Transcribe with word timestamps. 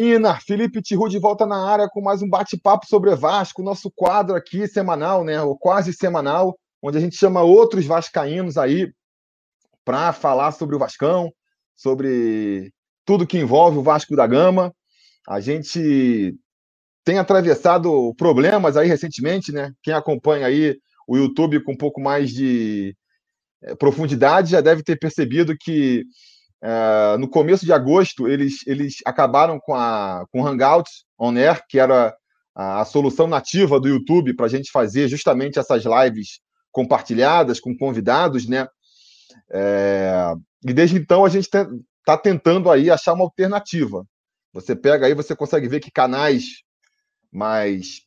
Ina, 0.00 0.38
Felipe 0.38 0.80
Tiru 0.80 1.08
de 1.08 1.18
volta 1.18 1.44
na 1.44 1.68
área 1.68 1.88
com 1.88 2.00
mais 2.00 2.22
um 2.22 2.28
bate-papo 2.28 2.86
sobre 2.86 3.12
Vasco, 3.16 3.64
nosso 3.64 3.90
quadro 3.90 4.36
aqui 4.36 4.68
semanal, 4.68 5.24
né? 5.24 5.42
Ou 5.42 5.58
quase 5.58 5.92
semanal, 5.92 6.56
onde 6.80 6.96
a 6.96 7.00
gente 7.00 7.16
chama 7.16 7.42
outros 7.42 7.84
vascaínos 7.84 8.56
aí 8.56 8.92
para 9.84 10.12
falar 10.12 10.52
sobre 10.52 10.76
o 10.76 10.78
Vascão, 10.78 11.32
sobre 11.74 12.72
tudo 13.04 13.26
que 13.26 13.38
envolve 13.38 13.78
o 13.78 13.82
Vasco 13.82 14.14
da 14.14 14.24
Gama. 14.24 14.72
A 15.26 15.40
gente 15.40 16.32
tem 17.04 17.18
atravessado 17.18 18.14
problemas 18.14 18.76
aí 18.76 18.86
recentemente, 18.86 19.50
né? 19.50 19.72
Quem 19.82 19.94
acompanha 19.94 20.46
aí 20.46 20.78
o 21.08 21.16
YouTube 21.16 21.64
com 21.64 21.72
um 21.72 21.76
pouco 21.76 22.00
mais 22.00 22.30
de 22.30 22.96
eh, 23.64 23.74
profundidade 23.74 24.52
já 24.52 24.60
deve 24.60 24.84
ter 24.84 24.96
percebido 24.96 25.56
que 25.58 26.04
uh, 26.62 27.18
no 27.18 27.28
começo 27.28 27.64
de 27.64 27.72
agosto 27.72 28.28
eles, 28.28 28.66
eles 28.66 28.96
acabaram 29.04 29.58
com, 29.60 29.74
a, 29.74 30.24
com 30.30 30.42
o 30.42 30.46
Hangouts 30.46 31.04
On 31.18 31.36
Air, 31.36 31.64
que 31.68 31.78
era 31.78 32.14
a, 32.54 32.80
a 32.80 32.84
solução 32.84 33.26
nativa 33.26 33.80
do 33.80 33.88
YouTube 33.88 34.34
para 34.34 34.46
a 34.46 34.48
gente 34.48 34.70
fazer 34.70 35.08
justamente 35.08 35.58
essas 35.58 35.84
lives 35.84 36.40
compartilhadas 36.70 37.60
com 37.60 37.76
convidados, 37.76 38.48
né? 38.48 38.66
É, 39.50 40.32
e 40.66 40.72
desde 40.72 40.96
então 40.96 41.24
a 41.24 41.28
gente 41.28 41.44
está 41.44 42.16
tentando 42.16 42.70
aí 42.70 42.90
achar 42.90 43.14
uma 43.14 43.24
alternativa. 43.24 44.04
Você 44.52 44.74
pega 44.74 45.06
aí, 45.06 45.14
você 45.14 45.36
consegue 45.36 45.68
ver 45.68 45.80
que 45.80 45.90
canais 45.90 46.62
mais, 47.30 48.02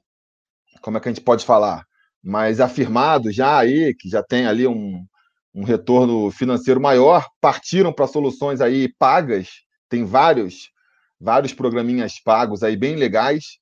como 0.81 0.97
é 0.97 0.99
que 0.99 1.07
a 1.07 1.11
gente 1.11 1.23
pode 1.23 1.45
falar, 1.45 1.85
mais 2.23 2.59
afirmados 2.59 3.35
já 3.35 3.59
aí, 3.59 3.95
que 3.95 4.09
já 4.09 4.23
tem 4.23 4.45
ali 4.47 4.67
um, 4.67 5.05
um 5.53 5.63
retorno 5.63 6.31
financeiro 6.31 6.79
maior, 6.79 7.27
partiram 7.39 7.91
para 7.91 8.07
soluções 8.07 8.61
aí 8.61 8.93
pagas, 8.97 9.49
tem 9.89 10.05
vários 10.05 10.71
vários 11.19 11.53
programinhas 11.53 12.19
pagos 12.19 12.63
aí 12.63 12.75
bem 12.75 12.95
legais. 12.95 13.59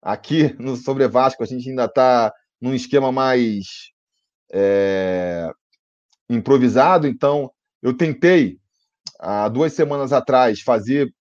Aqui 0.00 0.54
no 0.58 0.74
Sobre 0.76 1.06
Vasco 1.06 1.42
a 1.42 1.46
gente 1.46 1.68
ainda 1.68 1.84
está 1.84 2.32
num 2.60 2.74
esquema 2.74 3.12
mais 3.12 3.66
é, 4.50 5.50
improvisado, 6.30 7.06
então 7.06 7.50
eu 7.82 7.94
tentei 7.94 8.58
há 9.20 9.48
duas 9.48 9.72
semanas 9.74 10.12
atrás 10.12 10.60
fazer 10.60 11.12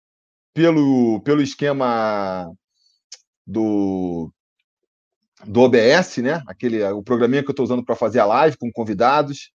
pelo, 0.54 1.20
pelo 1.22 1.42
esquema 1.42 2.50
do, 3.46 4.32
do 5.46 5.62
OBS, 5.62 6.18
né? 6.18 6.42
Aquele, 6.48 6.84
o 6.92 7.04
programinha 7.04 7.44
que 7.44 7.50
eu 7.50 7.54
estou 7.54 7.66
usando 7.66 7.84
para 7.84 7.96
fazer 7.96 8.20
a 8.20 8.26
live 8.26 8.58
com 8.58 8.72
convidados. 8.72 9.52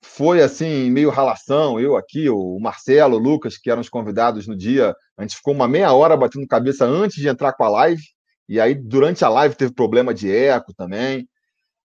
Foi 0.00 0.40
assim, 0.40 0.90
meio 0.90 1.10
ralação, 1.10 1.78
eu 1.80 1.96
aqui, 1.96 2.28
o 2.28 2.58
Marcelo, 2.60 3.16
o 3.16 3.18
Lucas, 3.18 3.58
que 3.58 3.70
eram 3.70 3.80
os 3.80 3.88
convidados 3.88 4.46
no 4.46 4.56
dia. 4.56 4.94
A 5.16 5.22
gente 5.22 5.36
ficou 5.36 5.52
uma 5.52 5.66
meia 5.66 5.92
hora 5.92 6.16
batendo 6.16 6.46
cabeça 6.46 6.84
antes 6.84 7.16
de 7.20 7.28
entrar 7.28 7.52
com 7.52 7.64
a 7.64 7.68
live. 7.68 8.02
E 8.48 8.60
aí, 8.60 8.74
durante 8.74 9.24
a 9.24 9.28
live, 9.28 9.54
teve 9.54 9.72
problema 9.72 10.14
de 10.14 10.30
eco 10.30 10.72
também. 10.74 11.28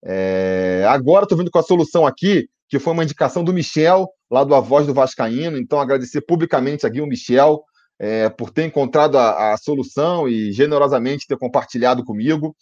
É... 0.03 0.85
Agora 0.87 1.23
estou 1.23 1.37
vindo 1.37 1.49
com 1.49 1.59
a 1.59 1.63
solução 1.63 2.05
aqui, 2.05 2.47
que 2.69 2.79
foi 2.79 2.93
uma 2.93 3.03
indicação 3.03 3.43
do 3.43 3.53
Michel, 3.53 4.09
lá 4.29 4.43
do 4.43 4.53
A 4.55 4.59
Voz 4.59 4.85
do 4.85 4.93
Vascaíno. 4.93 5.57
Então, 5.57 5.79
agradecer 5.79 6.21
publicamente 6.21 6.85
aqui 6.85 7.01
o 7.01 7.07
Michel 7.07 7.63
é, 7.99 8.29
por 8.29 8.49
ter 8.49 8.65
encontrado 8.65 9.15
a, 9.17 9.53
a, 9.53 9.57
solução 9.57 10.27
e 10.27 10.51
generosamente 10.51 11.27
ter 11.27 11.37
compartilhado 11.37 12.03
comigo. 12.03 12.55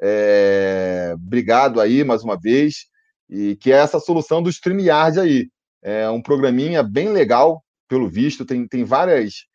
É, 0.00 1.14
obrigado 1.14 1.80
aí 1.80 2.04
mais 2.04 2.22
uma 2.22 2.38
vez. 2.38 2.86
E 3.34 3.56
que 3.56 3.72
é 3.72 3.76
essa 3.76 3.98
solução 3.98 4.42
do 4.42 4.50
StreamYard 4.50 5.18
aí. 5.18 5.48
É 5.82 6.08
um 6.08 6.22
programinha 6.22 6.82
bem 6.82 7.08
legal, 7.08 7.62
pelo 7.88 8.08
visto, 8.08 8.44
tem, 8.44 8.66
tem 8.66 8.84
vários 8.84 9.46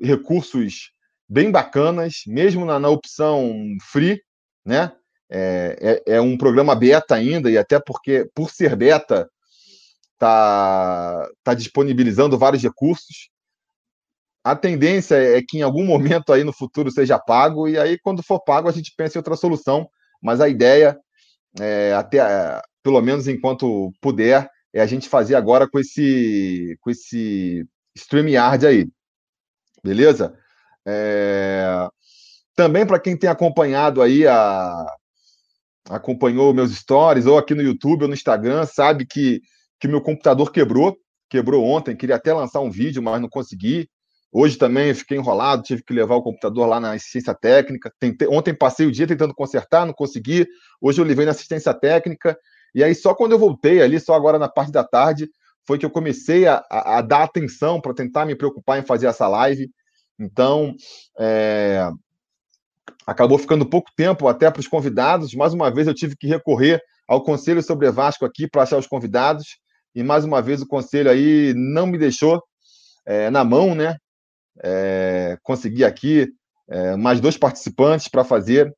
recursos 0.00 0.92
bem 1.28 1.50
bacanas, 1.50 2.22
mesmo 2.26 2.64
na, 2.64 2.78
na 2.78 2.88
opção 2.88 3.52
free, 3.90 4.20
né? 4.64 4.92
É, 5.30 6.02
é, 6.06 6.16
é, 6.16 6.20
um 6.20 6.36
programa 6.36 6.74
beta 6.74 7.14
ainda, 7.14 7.50
e 7.50 7.56
até 7.56 7.80
porque, 7.80 8.28
por 8.34 8.50
ser 8.50 8.76
beta, 8.76 9.28
tá, 10.18 11.26
tá 11.42 11.54
disponibilizando 11.54 12.38
vários 12.38 12.62
recursos 12.62 13.32
a 14.44 14.56
tendência 14.56 15.14
é 15.14 15.40
que 15.40 15.58
em 15.58 15.62
algum 15.62 15.84
momento 15.84 16.32
aí 16.32 16.42
no 16.42 16.52
futuro 16.52 16.90
seja 16.90 17.18
pago, 17.18 17.68
e 17.68 17.78
aí 17.78 17.98
quando 17.98 18.22
for 18.22 18.40
pago 18.40 18.68
a 18.68 18.72
gente 18.72 18.92
pensa 18.96 19.16
em 19.16 19.20
outra 19.20 19.36
solução, 19.36 19.88
mas 20.20 20.40
a 20.40 20.48
ideia, 20.48 20.98
é, 21.60 21.92
até 21.92 22.60
pelo 22.82 23.00
menos 23.00 23.28
enquanto 23.28 23.92
puder, 24.00 24.48
é 24.72 24.80
a 24.80 24.86
gente 24.86 25.08
fazer 25.08 25.34
agora 25.34 25.68
com 25.68 25.78
esse, 25.78 26.76
com 26.80 26.90
esse 26.90 27.66
StreamYard 27.96 28.66
aí. 28.66 28.88
Beleza? 29.82 30.34
É... 30.86 31.88
Também 32.54 32.86
para 32.86 32.98
quem 32.98 33.16
tem 33.16 33.30
acompanhado 33.30 34.02
aí 34.02 34.26
a 34.26 34.86
acompanhou 35.90 36.54
meus 36.54 36.72
stories 36.76 37.26
ou 37.26 37.36
aqui 37.36 37.54
no 37.54 37.62
YouTube 37.62 38.02
ou 38.02 38.08
no 38.08 38.14
Instagram, 38.14 38.64
sabe 38.66 39.04
que 39.04 39.40
que 39.82 39.88
meu 39.88 40.00
computador 40.00 40.52
quebrou, 40.52 40.96
quebrou 41.28 41.64
ontem, 41.64 41.96
queria 41.96 42.14
até 42.14 42.32
lançar 42.32 42.60
um 42.60 42.70
vídeo, 42.70 43.02
mas 43.02 43.20
não 43.20 43.28
consegui. 43.28 43.90
Hoje 44.30 44.56
também 44.56 44.94
fiquei 44.94 45.18
enrolado, 45.18 45.64
tive 45.64 45.82
que 45.82 45.92
levar 45.92 46.14
o 46.14 46.22
computador 46.22 46.68
lá 46.68 46.78
na 46.78 46.92
assistência 46.92 47.34
técnica. 47.34 47.92
Tentei, 47.98 48.28
ontem 48.28 48.54
passei 48.54 48.86
o 48.86 48.92
dia 48.92 49.08
tentando 49.08 49.34
consertar, 49.34 49.84
não 49.84 49.92
consegui. 49.92 50.46
Hoje 50.80 51.00
eu 51.00 51.04
levei 51.04 51.24
na 51.24 51.32
assistência 51.32 51.74
técnica. 51.74 52.38
E 52.74 52.82
aí, 52.82 52.94
só 52.94 53.14
quando 53.14 53.32
eu 53.32 53.38
voltei 53.38 53.82
ali, 53.82 54.00
só 54.00 54.14
agora 54.14 54.38
na 54.38 54.48
parte 54.48 54.72
da 54.72 54.84
tarde, 54.84 55.28
foi 55.66 55.78
que 55.78 55.86
eu 55.86 55.90
comecei 55.90 56.46
a, 56.46 56.64
a, 56.70 56.98
a 56.98 57.02
dar 57.02 57.22
atenção 57.22 57.80
para 57.80 57.94
tentar 57.94 58.24
me 58.24 58.34
preocupar 58.34 58.78
em 58.78 58.84
fazer 58.84 59.06
essa 59.06 59.28
live. 59.28 59.70
Então, 60.18 60.74
é, 61.18 61.88
acabou 63.06 63.38
ficando 63.38 63.68
pouco 63.68 63.90
tempo 63.96 64.28
até 64.28 64.50
para 64.50 64.60
os 64.60 64.68
convidados. 64.68 65.34
Mais 65.34 65.52
uma 65.52 65.70
vez, 65.70 65.86
eu 65.86 65.94
tive 65.94 66.16
que 66.16 66.26
recorrer 66.26 66.80
ao 67.06 67.22
Conselho 67.22 67.62
sobre 67.62 67.90
Vasco 67.90 68.24
aqui 68.24 68.48
para 68.48 68.62
achar 68.62 68.78
os 68.78 68.86
convidados. 68.86 69.58
E 69.94 70.02
mais 70.02 70.24
uma 70.24 70.40
vez, 70.40 70.62
o 70.62 70.66
conselho 70.66 71.10
aí 71.10 71.52
não 71.54 71.86
me 71.86 71.98
deixou 71.98 72.42
é, 73.04 73.28
na 73.28 73.44
mão, 73.44 73.74
né? 73.74 73.96
é, 74.60 75.38
consegui 75.42 75.84
aqui 75.84 76.28
é, 76.68 76.96
mais 76.96 77.20
dois 77.20 77.36
participantes 77.36 78.08
para 78.08 78.24
fazer 78.24 78.72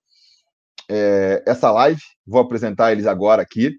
é, 0.88 1.42
essa 1.46 1.70
live. 1.70 2.00
Vou 2.26 2.40
apresentar 2.40 2.92
eles 2.92 3.06
agora 3.06 3.42
aqui. 3.42 3.76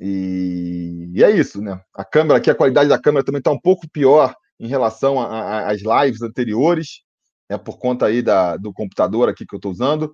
E, 0.00 1.10
e, 1.14 1.24
é 1.24 1.30
isso, 1.30 1.60
né? 1.60 1.80
A 1.94 2.04
câmera 2.04 2.38
aqui, 2.38 2.50
a 2.50 2.54
qualidade 2.54 2.88
da 2.88 2.98
câmera 2.98 3.24
também 3.24 3.38
está 3.38 3.50
um 3.50 3.60
pouco 3.60 3.88
pior 3.88 4.34
em 4.58 4.68
relação 4.68 5.20
às 5.20 5.80
lives 5.80 6.22
anteriores, 6.22 7.02
é 7.48 7.56
por 7.58 7.78
conta 7.78 8.06
aí 8.06 8.22
da, 8.22 8.56
do 8.56 8.72
computador 8.72 9.28
aqui 9.28 9.46
que 9.46 9.54
eu 9.54 9.58
estou 9.58 9.70
usando. 9.70 10.12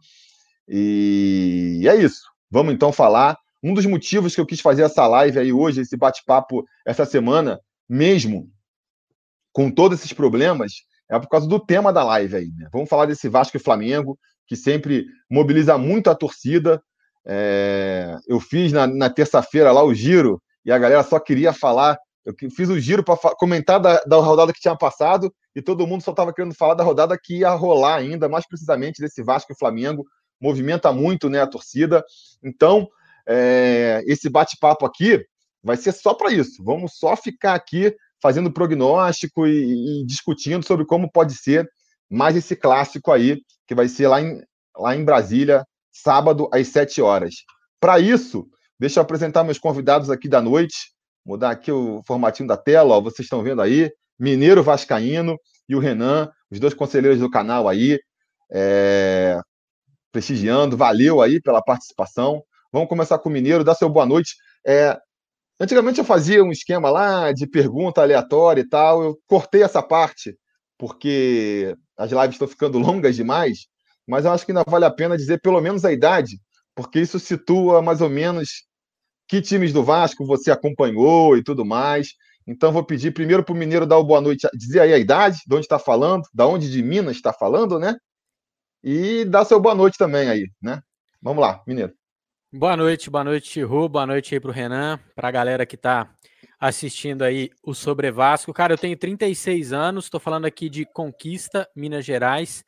E, 0.69 1.79
e 1.81 1.89
é 1.89 1.97
isso. 1.97 2.23
Vamos 2.51 2.75
então 2.75 2.93
falar. 2.93 3.37
Um 3.63 3.75
dos 3.75 3.87
motivos 3.87 4.35
que 4.35 4.41
eu 4.41 4.47
quis 4.47 4.61
fazer 4.61 4.83
essa 4.83 5.07
live 5.07 5.39
aí 5.39 5.53
hoje, 5.53 5.81
esse 5.81 5.97
bate-papo 5.97 6.65
essa 6.85 7.05
semana, 7.05 7.61
mesmo 7.89 8.51
com 9.53 9.71
todos 9.71 9.99
esses 9.99 10.13
problemas, 10.13 10.73
é 11.09 11.19
por 11.19 11.29
causa 11.29 11.47
do 11.47 11.61
tema 11.61 11.93
da 11.93 12.03
live 12.03 12.37
aí. 12.37 12.53
Né? 12.57 12.69
Vamos 12.73 12.89
falar 12.89 13.07
desse 13.07 13.29
Vasco 13.29 13.57
e 13.57 13.61
Flamengo, 13.61 14.19
que 14.47 14.57
sempre 14.57 15.07
mobiliza 15.31 15.79
muito 15.79 16.11
a 16.11 16.15
torcida. 16.15 16.83
É... 17.25 18.17
eu 18.27 18.41
fiz 18.41 18.73
na, 18.73 18.87
na 18.87 19.09
terça-feira 19.09 19.71
lá 19.71 19.85
o 19.85 19.95
giro 19.95 20.43
e 20.65 20.73
a 20.73 20.79
galera 20.79 21.03
só 21.03 21.19
queria 21.19 21.53
falar. 21.53 21.99
Eu 22.25 22.35
fiz 22.55 22.69
o 22.69 22.79
giro 22.79 23.03
para 23.03 23.17
comentar 23.35 23.81
da, 23.81 24.01
da 24.05 24.17
rodada 24.17 24.53
que 24.53 24.61
tinha 24.61 24.77
passado 24.77 25.33
e 25.55 25.61
todo 25.61 25.87
mundo 25.87 26.03
só 26.03 26.13
estava 26.13 26.33
querendo 26.33 26.55
falar 26.55 26.75
da 26.75 26.85
rodada 26.85 27.19
que 27.21 27.39
ia 27.39 27.51
rolar 27.51 27.97
ainda, 27.97 28.29
mais 28.29 28.47
precisamente 28.47 29.01
desse 29.01 29.23
Vasco 29.23 29.53
e 29.53 29.59
Flamengo. 29.59 30.05
Movimenta 30.41 30.93
muito 30.93 31.29
né, 31.29 31.41
a 31.41 31.47
torcida. 31.47 32.05
Então, 32.43 32.89
é... 33.27 34.03
esse 34.07 34.29
bate-papo 34.31 34.87
aqui 34.87 35.25
vai 35.63 35.77
ser 35.77 35.93
só 35.93 36.15
para 36.15 36.33
isso. 36.33 36.63
Vamos 36.63 36.93
só 36.97 37.17
ficar 37.17 37.55
aqui 37.55 37.95
fazendo 38.23 38.53
prognóstico 38.53 39.47
e, 39.47 40.03
e, 40.03 40.07
discutindo 40.07 40.65
sobre 40.65 40.87
como 40.87 41.11
pode 41.11 41.35
ser 41.35 41.69
mais 42.09 42.37
esse 42.37 42.55
clássico 42.55 43.11
aí, 43.11 43.41
que 43.67 43.75
vai 43.75 43.89
ser 43.89 44.07
lá 44.07 44.21
em, 44.21 44.41
lá 44.77 44.95
em 44.95 45.05
Brasília, 45.05 45.65
sábado, 45.93 46.49
às 46.53 46.69
7 46.69 47.03
horas. 47.03 47.35
Para 47.81 48.01
isso, 48.01 48.47
deixa 48.79 48.99
eu 48.99 49.03
apresentar 49.03 49.45
meus 49.45 49.59
convidados 49.59 50.11
aqui 50.11 50.29
da 50.29 50.41
noite. 50.41 50.93
Mudar 51.25 51.51
aqui 51.51 51.71
o 51.71 52.03
formatinho 52.07 52.49
da 52.49 52.57
tela, 52.57 52.97
ó, 52.97 53.01
vocês 53.01 53.27
estão 53.27 53.43
vendo 53.43 53.63
aí. 53.63 53.91
Mineiro 54.19 54.63
Vascaíno 54.63 55.37
e 55.69 55.77
o 55.77 55.79
Renan, 55.79 56.31
os 56.51 56.59
dois 56.59 56.75
conselheiros 56.75 57.21
do 57.21 57.31
canal 57.31 57.69
aí, 57.69 57.99
é, 58.51 59.39
prestigiando. 60.11 60.77
Valeu 60.77 61.21
aí 61.21 61.41
pela 61.41 61.63
participação. 61.63 62.43
Vamos 62.73 62.89
começar 62.89 63.19
com 63.19 63.29
o 63.29 63.33
Mineiro, 63.33 63.65
dá 63.65 63.75
seu 63.75 63.89
boa 63.89 64.07
noite. 64.07 64.35
É, 64.67 64.99
Antigamente 65.63 66.01
eu 66.01 66.05
fazia 66.05 66.43
um 66.43 66.51
esquema 66.51 66.91
lá 66.91 67.31
de 67.31 67.47
pergunta 67.47 68.01
aleatória 68.03 68.63
e 68.63 68.69
tal. 68.69 69.01
Eu 69.01 69.19
cortei 69.29 69.63
essa 69.63 69.81
parte, 69.81 70.37
porque 70.77 71.77
as 71.97 72.11
lives 72.11 72.33
estão 72.33 72.49
ficando 72.49 72.79
longas 72.81 73.15
demais, 73.15 73.69
mas 74.07 74.25
eu 74.25 74.33
acho 74.33 74.45
que 74.45 74.53
ainda 74.53 74.65
vale 74.67 74.85
a 74.85 74.91
pena 74.91 75.17
dizer 75.17 75.41
pelo 75.41 75.61
menos 75.61 75.85
a 75.85 75.93
idade, 75.93 76.39
porque 76.75 77.01
isso 77.01 77.19
situa 77.19 77.83
mais 77.83 78.01
ou 78.01 78.09
menos 78.09 78.65
que 79.29 79.41
times 79.41 79.73
do 79.73 79.83
Vasco 79.83 80.27
você 80.27 80.51
acompanhou 80.51 81.37
e 81.37 81.43
tudo 81.43 81.65
mais. 81.65 82.09
Então 82.47 82.73
vou 82.73 82.85
pedir 82.85 83.13
primeiro 83.13 83.45
para 83.45 83.55
o 83.55 83.57
Mineiro 83.57 83.87
dar 83.87 83.99
o 83.99 84.05
boa 84.05 84.21
noite, 84.21 84.49
dizer 84.55 84.81
aí 84.81 84.93
a 84.93 84.99
idade, 84.99 85.39
de 85.47 85.55
onde 85.55 85.65
está 85.65 85.79
falando, 85.79 86.23
da 86.35 86.47
onde 86.47 86.71
de 86.71 86.83
Minas 86.83 87.17
está 87.17 87.33
falando, 87.33 87.79
né? 87.79 87.97
E 88.83 89.25
dar 89.25 89.45
seu 89.45 89.61
boa 89.61 89.75
noite 89.75 89.97
também 89.97 90.29
aí, 90.29 90.51
né? 90.61 90.83
Vamos 91.21 91.41
lá, 91.41 91.63
Mineiro. 91.67 91.95
Boa 92.53 92.77
noite, 92.77 93.09
boa 93.09 93.25
noite, 93.25 93.63
Ru, 93.63 93.89
boa 93.89 94.07
noite 94.07 94.35
aí 94.35 94.41
para 94.41 94.51
o 94.51 94.53
Renan, 94.53 94.99
para 95.15 95.29
a 95.29 95.31
galera 95.31 95.65
que 95.65 95.77
está 95.77 96.13
assistindo 96.61 97.23
aí 97.23 97.51
o 97.63 97.75
Sobre 97.75 98.11
Vasco. 98.11 98.53
Cara, 98.53 98.75
eu 98.75 98.79
tenho 98.79 98.97
36 98.97 99.73
anos, 99.73 100.05
estou 100.05 100.21
falando 100.21 100.45
aqui 100.45 100.69
de 100.69 100.85
Conquista, 100.85 101.67
Minas 101.75 102.05
Gerais. 102.05 102.65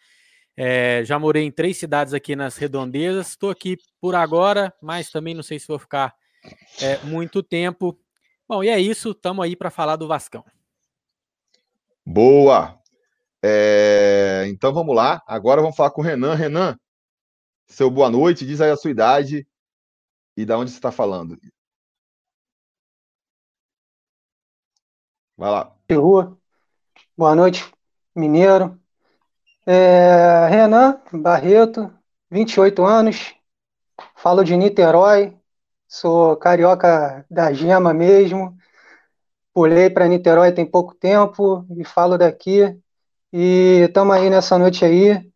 É, 0.56 1.04
já 1.04 1.18
morei 1.18 1.42
em 1.44 1.50
três 1.50 1.76
cidades 1.76 2.14
aqui 2.14 2.36
nas 2.36 2.56
redondezas. 2.56 3.28
Estou 3.28 3.50
aqui 3.50 3.76
por 4.00 4.14
agora, 4.14 4.72
mas 4.80 5.10
também 5.10 5.34
não 5.34 5.42
sei 5.42 5.58
se 5.58 5.66
vou 5.66 5.78
ficar 5.78 6.14
é, 6.80 6.98
muito 7.04 7.42
tempo. 7.42 7.98
Bom, 8.48 8.62
e 8.62 8.68
é 8.68 8.78
isso. 8.78 9.10
Estamos 9.10 9.44
aí 9.44 9.56
para 9.56 9.70
falar 9.70 9.96
do 9.96 10.06
Vascão. 10.06 10.44
Boa! 12.06 12.78
É, 13.42 14.44
então 14.48 14.72
vamos 14.72 14.94
lá. 14.94 15.22
Agora 15.26 15.60
vamos 15.60 15.76
falar 15.76 15.90
com 15.90 16.00
o 16.00 16.04
Renan. 16.04 16.34
Renan, 16.34 16.78
seu 17.66 17.90
boa 17.90 18.10
noite. 18.10 18.46
Diz 18.46 18.60
aí 18.60 18.70
a 18.70 18.76
sua 18.76 18.90
idade 18.90 19.46
e 20.36 20.44
da 20.44 20.58
onde 20.58 20.70
você 20.70 20.78
está 20.78 20.92
falando. 20.92 21.38
Vai 25.36 25.50
lá. 25.50 25.76
Rua. 25.90 26.38
Boa 27.16 27.34
noite, 27.34 27.70
Mineiro. 28.14 28.80
É, 29.66 30.46
Renan 30.48 31.00
Barreto, 31.12 31.90
28 32.30 32.84
anos, 32.84 33.34
falo 34.16 34.44
de 34.44 34.56
Niterói, 34.56 35.36
sou 35.88 36.36
carioca 36.36 37.24
da 37.30 37.52
gema 37.52 37.94
mesmo. 37.94 38.56
Pulei 39.54 39.88
para 39.88 40.08
Niterói 40.08 40.52
tem 40.52 40.66
pouco 40.66 40.94
tempo 40.94 41.64
e 41.78 41.84
falo 41.84 42.18
daqui. 42.18 42.76
E 43.32 43.84
estamos 43.86 44.14
aí 44.14 44.28
nessa 44.28 44.58
noite 44.58 44.84
aí. 44.84 45.32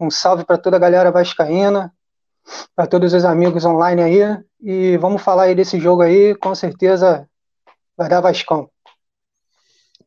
Um 0.00 0.10
salve 0.10 0.44
para 0.44 0.56
toda 0.56 0.76
a 0.76 0.80
galera 0.80 1.10
vascaína, 1.10 1.92
para 2.74 2.86
todos 2.86 3.12
os 3.12 3.24
amigos 3.24 3.64
online 3.64 4.02
aí. 4.02 4.44
E 4.62 4.96
vamos 4.96 5.20
falar 5.22 5.44
aí 5.44 5.54
desse 5.54 5.78
jogo 5.78 6.02
aí, 6.02 6.34
com 6.36 6.54
certeza 6.54 7.28
vai 7.96 8.08
dar 8.08 8.20
Vascão. 8.20 8.70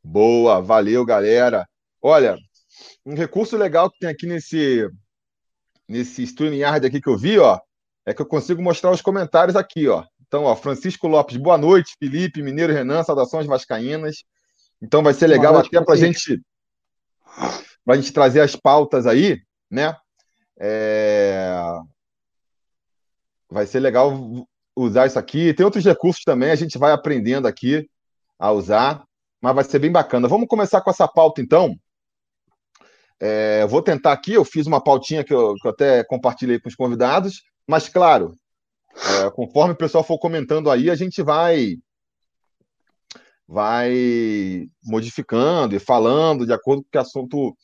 Boa, 0.01 0.61
valeu, 0.61 1.05
galera. 1.05 1.67
Olha, 2.01 2.37
um 3.06 3.15
recurso 3.15 3.57
legal 3.57 3.89
que 3.89 4.00
tem 4.00 4.09
aqui 4.09 4.25
nesse 4.27 4.88
nesse 5.88 6.24
StreamYard 6.24 6.86
aqui 6.86 7.01
que 7.01 7.09
eu 7.09 7.18
vi, 7.18 7.38
ó, 7.38 7.59
é 8.06 8.13
que 8.13 8.21
eu 8.21 8.25
consigo 8.25 8.62
mostrar 8.62 8.92
os 8.92 9.01
comentários 9.01 9.56
aqui, 9.56 9.88
ó. 9.88 10.06
Então, 10.25 10.45
ó, 10.45 10.56
Francisco 10.56 11.07
Lopes, 11.07 11.36
boa 11.36 11.57
noite, 11.57 11.95
Felipe, 12.00 12.42
Mineiro 12.42 12.71
Renan, 12.71 13.03
saudações 13.03 13.45
vascaínas. 13.45 14.24
Então 14.81 15.03
vai 15.03 15.13
ser 15.13 15.27
legal 15.27 15.53
noite, 15.53 15.68
até 15.68 15.83
para 15.83 15.95
gente 15.98 16.42
para 17.83 17.95
a 17.95 17.98
gente 17.98 18.13
trazer 18.13 18.42
as 18.42 18.56
pautas 18.56 19.06
aí, 19.06 19.42
né? 19.69 19.95
É... 20.59 21.54
Vai 23.50 23.65
ser 23.65 23.80
legal 23.80 24.13
usar 24.75 25.07
isso 25.07 25.19
aqui. 25.19 25.54
Tem 25.54 25.65
outros 25.65 25.83
recursos 25.83 26.24
também, 26.24 26.51
a 26.51 26.56
gente 26.56 26.77
vai 26.77 26.92
aprendendo 26.92 27.47
aqui 27.47 27.89
a 28.39 28.51
usar, 28.51 29.04
mas 29.42 29.56
vai 29.56 29.63
ser 29.63 29.80
bem 29.80 29.92
bacana. 29.92 30.27
Vamos 30.27 30.47
começar 30.47 30.81
com 30.81 30.89
essa 30.89 31.07
pauta 31.07 31.42
então. 31.42 31.75
É, 33.21 33.68
vou 33.68 33.83
tentar 33.83 34.13
aqui, 34.13 34.33
eu 34.33 34.44
fiz 34.44 34.65
uma 34.65 34.83
pautinha 34.83 35.23
que 35.23 35.31
eu, 35.31 35.53
que 35.53 35.68
eu 35.68 35.71
até 35.71 36.03
compartilhei 36.03 36.59
com 36.59 36.68
os 36.68 36.75
convidados, 36.75 37.44
mas 37.68 37.88
claro, 37.88 38.35
é, 38.95 39.29
conforme 39.29 39.73
o 39.73 39.77
pessoal 39.77 40.03
for 40.03 40.18
comentando 40.18 40.71
aí, 40.71 40.89
a 40.89 40.95
gente 40.95 41.21
vai 41.21 41.77
vai 43.47 44.65
modificando 44.83 45.75
e 45.75 45.79
falando 45.79 46.45
de 46.45 46.53
acordo 46.53 46.81
com 46.81 46.88
o 46.88 46.91
que 46.91 46.97
assunto, 46.97 47.56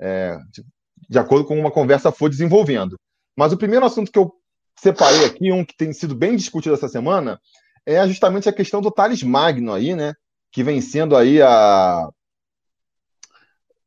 é, 0.00 0.36
de, 0.50 0.64
de 1.08 1.18
acordo 1.18 1.44
com 1.44 1.58
uma 1.60 1.70
conversa 1.70 2.10
for 2.10 2.28
desenvolvendo. 2.28 2.96
Mas 3.36 3.52
o 3.52 3.58
primeiro 3.58 3.84
assunto 3.84 4.10
que 4.10 4.18
eu 4.18 4.32
separei 4.80 5.26
aqui, 5.26 5.52
um 5.52 5.64
que 5.64 5.76
tem 5.76 5.92
sido 5.92 6.14
bem 6.14 6.34
discutido 6.34 6.74
essa 6.74 6.88
semana, 6.88 7.38
é 7.86 8.06
justamente 8.08 8.48
a 8.48 8.52
questão 8.52 8.80
do 8.80 8.90
Thales 8.90 9.22
Magno 9.22 9.72
aí, 9.72 9.94
né? 9.94 10.14
Que 10.50 10.64
vem 10.64 10.80
sendo 10.80 11.14
aí 11.14 11.42
a, 11.42 12.08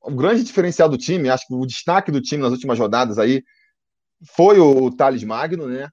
o 0.01 0.11
grande 0.11 0.43
diferencial 0.43 0.87
do 0.89 0.97
time, 0.97 1.29
acho 1.29 1.47
que 1.47 1.53
o 1.53 1.65
destaque 1.65 2.11
do 2.11 2.21
time 2.21 2.41
nas 2.41 2.51
últimas 2.51 2.79
rodadas 2.79 3.17
aí 3.17 3.43
foi 4.35 4.59
o 4.59 4.91
Thales 4.91 5.23
Magno, 5.23 5.67
né? 5.67 5.89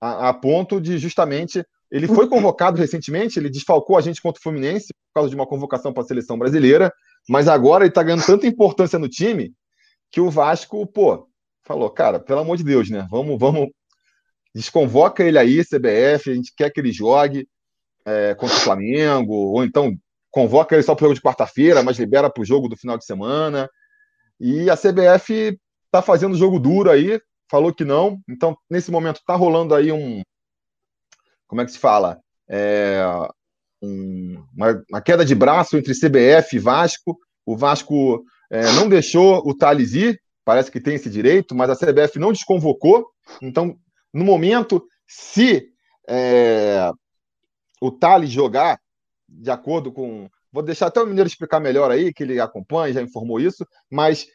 A, 0.00 0.30
a, 0.30 0.34
ponto 0.34 0.80
de 0.80 0.98
justamente. 0.98 1.64
Ele 1.90 2.08
foi 2.08 2.26
convocado 2.26 2.78
recentemente, 2.78 3.38
ele 3.38 3.50
desfalcou 3.50 3.98
a 3.98 4.00
gente 4.00 4.20
contra 4.20 4.40
o 4.40 4.42
Fluminense 4.42 4.88
por 4.88 5.20
causa 5.20 5.28
de 5.28 5.36
uma 5.36 5.46
convocação 5.46 5.92
para 5.92 6.02
a 6.02 6.06
seleção 6.06 6.38
brasileira, 6.38 6.90
mas 7.28 7.48
agora 7.48 7.84
ele 7.84 7.90
está 7.90 8.02
ganhando 8.02 8.24
tanta 8.24 8.46
importância 8.46 8.98
no 8.98 9.10
time 9.10 9.52
que 10.10 10.18
o 10.18 10.30
Vasco, 10.30 10.86
pô, 10.86 11.28
falou, 11.64 11.90
cara, 11.90 12.18
pelo 12.18 12.40
amor 12.40 12.56
de 12.56 12.64
Deus, 12.64 12.88
né? 12.88 13.06
Vamos, 13.10 13.38
vamos. 13.38 13.68
Desconvoca 14.54 15.22
ele 15.22 15.38
aí, 15.38 15.62
CBF, 15.64 16.30
a 16.30 16.34
gente 16.34 16.52
quer 16.56 16.70
que 16.70 16.80
ele 16.80 16.92
jogue 16.92 17.46
é, 18.04 18.34
contra 18.34 18.56
o 18.56 18.60
Flamengo, 18.60 19.32
ou 19.32 19.64
então 19.64 19.96
convoca 20.32 20.74
ele 20.74 20.82
só 20.82 20.94
para 20.94 21.04
o 21.04 21.08
jogo 21.08 21.14
de 21.14 21.20
quarta-feira, 21.20 21.82
mas 21.82 21.98
libera 21.98 22.30
para 22.30 22.40
o 22.40 22.44
jogo 22.44 22.68
do 22.68 22.76
final 22.76 22.96
de 22.96 23.04
semana. 23.04 23.68
E 24.40 24.68
a 24.70 24.76
CBF 24.76 25.56
está 25.84 26.00
fazendo 26.02 26.34
jogo 26.34 26.58
duro 26.58 26.90
aí, 26.90 27.20
falou 27.50 27.72
que 27.72 27.84
não. 27.84 28.18
Então, 28.28 28.56
nesse 28.68 28.90
momento, 28.90 29.16
está 29.16 29.36
rolando 29.36 29.74
aí 29.74 29.92
um. 29.92 30.22
Como 31.46 31.60
é 31.60 31.66
que 31.66 31.72
se 31.72 31.78
fala? 31.78 32.18
É, 32.48 33.04
um, 33.82 34.42
uma, 34.56 34.82
uma, 34.90 35.00
queda 35.02 35.22
de 35.22 35.34
braço 35.34 35.76
entre 35.76 35.92
CBF 35.92 36.56
e 36.56 36.58
Vasco. 36.58 37.18
O 37.44 37.54
Vasco 37.54 38.24
é, 38.50 38.72
não 38.72 38.88
deixou 38.88 39.46
o 39.46 39.54
Thales 39.54 39.92
ir, 39.92 40.18
parece 40.46 40.70
que 40.70 40.80
tem 40.80 40.94
esse 40.94 41.10
direito, 41.10 41.54
mas 41.54 41.68
a 41.68 41.76
CBF 41.76 42.18
não 42.18 42.32
desconvocou. 42.32 43.06
Então, 43.42 43.76
no 44.14 44.24
momento, 44.24 44.82
se 45.06 45.68
é, 46.08 46.90
o 47.82 47.90
Thales 47.90 48.30
jogar, 48.30 48.78
de 49.32 49.50
acordo 49.50 49.92
com. 49.92 50.28
Vou 50.52 50.62
deixar 50.62 50.86
até 50.86 51.00
o 51.00 51.06
Mineiro 51.06 51.28
explicar 51.28 51.60
melhor 51.60 51.90
aí, 51.90 52.12
que 52.12 52.22
ele 52.22 52.38
acompanha, 52.38 52.92
já 52.92 53.00
informou 53.00 53.40
isso, 53.40 53.66
mas 53.90 54.26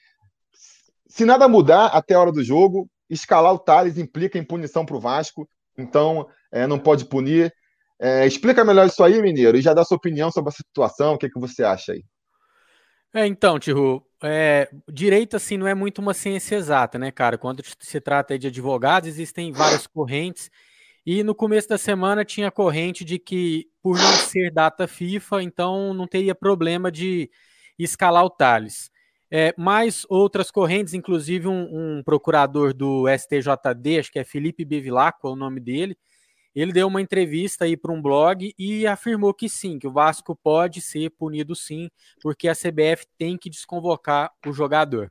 se 1.08 1.26
nada 1.26 1.48
mudar 1.48 1.88
até 1.88 2.16
a 2.16 2.20
hora 2.20 2.32
do 2.32 2.44
jogo, 2.44 2.90
escalar 3.10 3.54
o 3.54 3.60
Thales 3.60 3.98
implica 3.98 4.38
em 4.38 4.44
punição 4.44 4.86
para 4.86 4.96
o 4.96 5.00
Vasco, 5.00 5.48
então 5.78 6.28
é, 6.52 6.66
não 6.66 6.80
pode 6.80 7.06
punir. 7.06 7.54
É, 8.00 8.26
explica 8.26 8.64
melhor 8.64 8.88
isso 8.88 9.04
aí, 9.04 9.22
Mineiro, 9.22 9.58
e 9.58 9.62
já 9.62 9.74
dá 9.74 9.84
sua 9.84 9.98
opinião 9.98 10.32
sobre 10.32 10.50
a 10.50 10.54
situação, 10.54 11.14
o 11.14 11.18
que, 11.18 11.30
que 11.30 11.40
você 11.40 11.64
acha 11.64 11.94
aí. 11.94 12.04
É, 13.14 13.26
então, 13.26 13.58
Tiru, 13.58 14.06
é, 14.22 14.70
direito 14.88 15.36
assim 15.36 15.58
não 15.58 15.68
é 15.68 15.74
muito 15.74 16.00
uma 16.00 16.14
ciência 16.14 16.56
exata, 16.56 17.00
né, 17.00 17.12
cara? 17.12 17.38
Quando 17.38 17.64
se 17.80 18.02
trata 18.02 18.38
de 18.38 18.48
advogados, 18.48 19.08
existem 19.08 19.52
várias 19.52 19.88
correntes 19.88 20.52
e 21.10 21.24
no 21.24 21.34
começo 21.34 21.70
da 21.70 21.78
semana 21.78 22.26
tinha 22.26 22.52
corrente 22.52 23.06
de 23.06 23.18
que, 23.18 23.70
por 23.82 23.98
não 23.98 24.12
ser 24.12 24.52
data 24.52 24.86
FIFA, 24.90 25.42
então 25.42 25.94
não 25.94 26.06
teria 26.06 26.36
problema 26.36 26.92
de 26.92 27.32
escalar 27.80 28.26
o 28.26 28.30
Thales. 28.30 28.92
É, 29.32 29.54
mais 29.58 30.06
outras 30.10 30.52
correntes, 30.52 30.94
inclusive 30.94 31.48
um, 31.48 32.00
um, 32.00 32.04
procurador 32.04 32.74
do 32.74 33.06
STJD, 33.08 34.00
acho 34.00 34.12
que 34.12 34.20
é 34.20 34.26
Felipe 34.26 34.66
Bevilacqua, 34.66 35.30
é 35.30 35.32
o 35.32 35.36
nome 35.38 35.62
dele, 35.62 35.98
ele 36.54 36.74
deu 36.74 36.88
uma 36.88 37.02
entrevista 37.02 37.64
aí 37.64 37.78
para 37.78 37.94
um 37.94 38.02
blog 38.02 38.54
e 38.60 38.86
afirmou 38.86 39.34
que 39.34 39.48
sim, 39.48 39.80
que 39.80 39.88
o 39.88 39.94
Vasco 39.94 40.36
pode 40.36 40.82
ser 40.82 41.10
punido 41.12 41.56
sim, 41.56 41.90
porque 42.22 42.50
a 42.50 42.54
CBF 42.54 43.06
tem 43.18 43.38
que 43.38 43.50
desconvocar 43.50 44.30
o 44.46 44.52
jogador. 44.52 45.10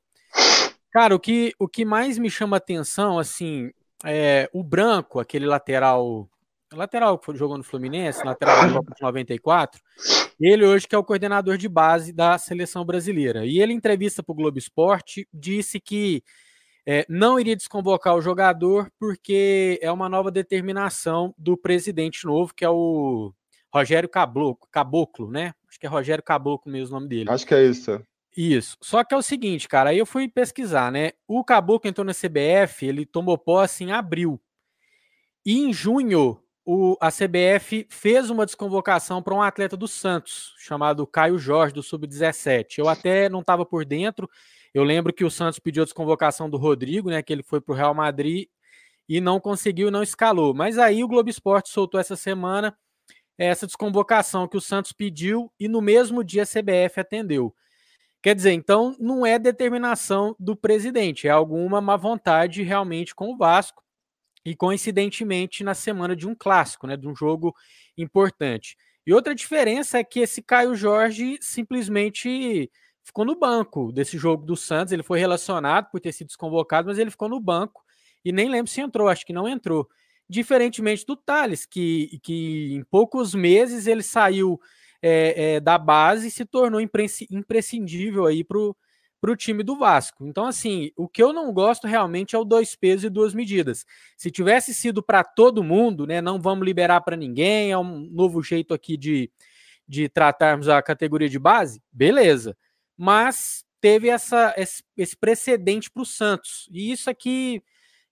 Cara, 0.93 1.15
o 1.15 1.21
que, 1.21 1.55
o 1.59 1.67
que 1.67 1.87
mais 1.87 2.19
me 2.19 2.31
chama 2.31 2.59
atenção, 2.59 3.19
assim, 3.19 3.71
é, 4.05 4.49
o 4.53 4.62
Branco, 4.62 5.21
aquele 5.21 5.47
lateral, 5.47 6.29
lateral 6.73 7.19
que 7.19 7.35
jogou 7.37 7.57
no 7.57 7.65
Fluminense, 7.65 8.25
lateral 8.25 8.67
da 8.67 8.73
Copa 8.73 8.95
de 8.95 9.03
94, 9.03 9.81
ele 10.38 10.65
hoje 10.65 10.87
que 10.87 10.95
é 10.95 10.99
o 10.99 11.05
coordenador 11.05 11.57
de 11.57 11.69
base 11.69 12.12
da 12.12 12.37
seleção 12.38 12.85
brasileira. 12.85 13.47
E 13.47 13.61
ele, 13.61 13.73
em 13.73 13.76
entrevista 13.76 14.23
para 14.23 14.33
o 14.33 14.37
Globo 14.37 14.59
Esporte, 14.59 15.26
disse 15.33 15.81
que 15.81 16.23
é, 16.87 17.05
não 17.09 17.41
iria 17.41 17.57
desconvocar 17.57 18.15
o 18.15 18.21
jogador 18.21 18.91
porque 18.99 19.79
é 19.83 19.91
uma 19.91 20.09
nova 20.09 20.31
determinação 20.31 21.35
do 21.37 21.57
presidente 21.57 22.25
novo, 22.25 22.55
que 22.55 22.65
é 22.65 22.71
o 22.71 23.33
Rogério 23.75 24.09
Caboclo, 24.09 24.69
Caboclo 24.71 25.31
né? 25.31 25.53
Acho 25.69 25.81
que 25.81 25.87
é 25.87 25.88
Rogério 25.88 26.23
Caboclo 26.23 26.71
mesmo 26.71 26.97
o 26.97 27.00
nome 27.00 27.09
dele. 27.09 27.31
Acho 27.31 27.47
que 27.47 27.55
é 27.55 27.65
isso. 27.65 28.00
Isso. 28.37 28.76
Só 28.83 29.02
que 29.02 29.14
é 29.14 29.16
o 29.16 29.23
seguinte, 29.23 29.66
cara, 29.66 29.90
aí 29.90 29.99
eu 29.99 30.05
fui 30.05 30.28
pesquisar, 30.28 30.93
né? 30.93 31.12
O 31.26 31.43
Caboclo 31.43 31.88
entrou 31.88 32.05
na 32.05 32.12
CBF, 32.12 32.85
ele 32.85 33.07
tomou 33.07 33.38
posse 33.38 33.83
em 33.83 33.93
abril. 33.93 34.40
E 35.45 35.59
em 35.59 35.73
junho, 35.73 36.38
o, 36.64 36.97
a 37.00 37.11
CBF 37.11 37.87
fez 37.88 38.28
uma 38.28 38.45
desconvocação 38.45 39.23
para 39.23 39.35
um 39.35 39.40
atleta 39.40 39.76
do 39.76 39.88
Santos, 39.88 40.55
chamado 40.59 41.07
Caio 41.07 41.38
Jorge, 41.38 41.73
do 41.73 41.83
Sub-17. 41.83 42.78
Eu 42.78 42.88
até 42.88 43.28
não 43.28 43.40
estava 43.40 43.64
por 43.64 43.85
dentro. 43.85 44.28
Eu 44.75 44.85
lembro 44.85 45.12
que 45.14 45.25
o 45.25 45.31
Santos 45.31 45.59
pediu 45.59 45.83
a 45.83 45.87
desconvocação 45.87 46.50
do 46.50 46.59
Rodrigo, 46.59 47.09
né? 47.09 47.23
Que 47.23 47.33
ele 47.33 47.43
foi 47.43 47.61
para 47.61 47.73
o 47.73 47.76
Real 47.76 47.95
Madrid 47.95 48.49
e 49.09 49.21
não 49.21 49.40
conseguiu, 49.40 49.90
não 49.90 50.02
escalou. 50.02 50.52
Mas 50.52 50.78
aí 50.78 51.02
o 51.02 51.09
Globo 51.09 51.31
Esporte 51.31 51.71
soltou 51.71 51.99
essa 51.99 52.16
semana 52.16 52.76
essa 53.38 53.66
desconvocação 53.66 54.49
que 54.49 54.57
o 54.57 54.61
Santos 54.61 54.93
pediu 54.93 55.52
e 55.61 55.69
no 55.69 55.83
mesmo 55.83 56.25
dia 56.25 56.43
a 56.43 56.47
CBF 56.47 57.00
atendeu. 57.00 57.55
Quer 58.23 58.35
dizer, 58.35 58.52
então 58.52 58.96
não 58.99 59.25
é 59.25 59.38
determinação 59.38 60.35
do 60.38 60.56
presidente, 60.56 61.28
é 61.28 61.30
alguma 61.30 61.80
má 61.80 61.96
vontade 61.96 62.62
realmente 62.62 63.14
com 63.14 63.32
o 63.32 63.37
Vasco 63.37 63.82
e 64.44 64.54
coincidentemente 64.54 65.62
na 65.64 65.75
semana 65.75 66.14
de 66.14 66.26
um 66.26 66.35
clássico, 66.35 66.87
né, 66.87 66.96
de 66.96 67.06
um 67.06 67.14
jogo 67.14 67.54
importante. 67.96 68.76
E 69.06 69.12
outra 69.12 69.35
diferença 69.35 69.99
é 69.99 70.04
que 70.04 70.20
esse 70.20 70.42
Caio 70.42 70.75
Jorge 70.75 71.38
simplesmente 71.40 72.70
ficou 73.04 73.25
no 73.25 73.38
banco 73.38 73.92
desse 73.92 74.18
jogo 74.18 74.44
do 74.44 74.56
Santos. 74.56 74.92
Ele 74.92 75.02
foi 75.02 75.20
relacionado 75.20 75.90
por 75.90 76.00
ter 76.00 76.12
sido 76.12 76.26
desconvocado, 76.26 76.88
mas 76.88 76.99
ele 76.99 77.11
ficou 77.11 77.28
no 77.28 77.40
banco 77.40 77.82
e 78.25 78.32
nem 78.32 78.49
lembro 78.49 78.70
se 78.70 78.80
entrou, 78.80 79.08
acho 79.08 79.25
que 79.25 79.32
não 79.32 79.49
entrou. 79.49 79.88
Diferentemente 80.28 81.06
do 81.06 81.14
Thales, 81.14 81.64
que, 81.64 82.18
que 82.20 82.75
em 82.75 82.82
poucos 82.82 83.32
meses 83.32 83.87
ele 83.87 84.02
saiu 84.02 84.61
é, 85.07 85.55
é, 85.55 85.61
da 85.61 85.79
base 85.79 86.31
se 86.31 86.45
tornou 86.45 86.81
imprescindível 86.81 88.27
aí 88.27 88.43
para 88.43 88.59
o 88.59 89.37
time 89.37 89.63
do 89.63 89.77
Vasco. 89.77 90.27
Então, 90.27 90.47
assim, 90.47 90.91
o 90.97 91.09
que 91.09 91.23
eu 91.23 91.33
não 91.33 91.53
gosto 91.53 91.87
realmente 91.87 92.35
é 92.35 92.39
o 92.39 92.45
dois 92.45 92.75
pesos 92.75 93.05
e 93.05 93.11
duas 93.11 93.35
medidas. 93.35 93.85
Se 94.17 94.31
tivesse 94.31 94.73
sido 94.75 95.03
para 95.03 95.23
todo 95.23 95.63
mundo, 95.63 96.07
né, 96.07 96.21
não 96.21 96.41
vamos 96.41 96.65
liberar 96.65 97.01
para 97.03 97.17
ninguém, 97.17 97.73
é 97.73 97.79
um 97.79 98.09
novo 98.11 98.43
jeito 98.43 98.73
aqui 98.75 98.97
de, 98.97 99.31
de 99.87 100.09
tratarmos 100.09 100.69
a 100.69 100.83
categoria 100.83 101.29
de 101.29 101.39
base, 101.39 101.81
beleza 101.93 102.57
mas 102.97 103.65
teve 103.81 104.09
essa, 104.09 104.55
esse 104.97 105.17
precedente 105.17 105.91
para 105.91 106.03
o 106.03 106.07
Santos. 106.07 106.69
E 106.73 106.91
isso 106.91 107.11
aqui 107.11 107.63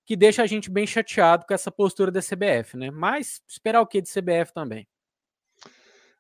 que 0.05 0.15
deixa 0.15 0.43
a 0.43 0.47
gente 0.47 0.71
bem 0.71 0.87
chateado 0.87 1.47
com 1.47 1.55
essa 1.55 1.73
postura 1.73 2.11
da 2.11 2.21
CBF, 2.21 2.77
né? 2.77 2.91
Mas 2.91 3.41
esperar 3.49 3.81
o 3.81 3.87
que 3.87 4.03
de 4.03 4.11
CBF 4.11 4.53
também. 4.53 4.87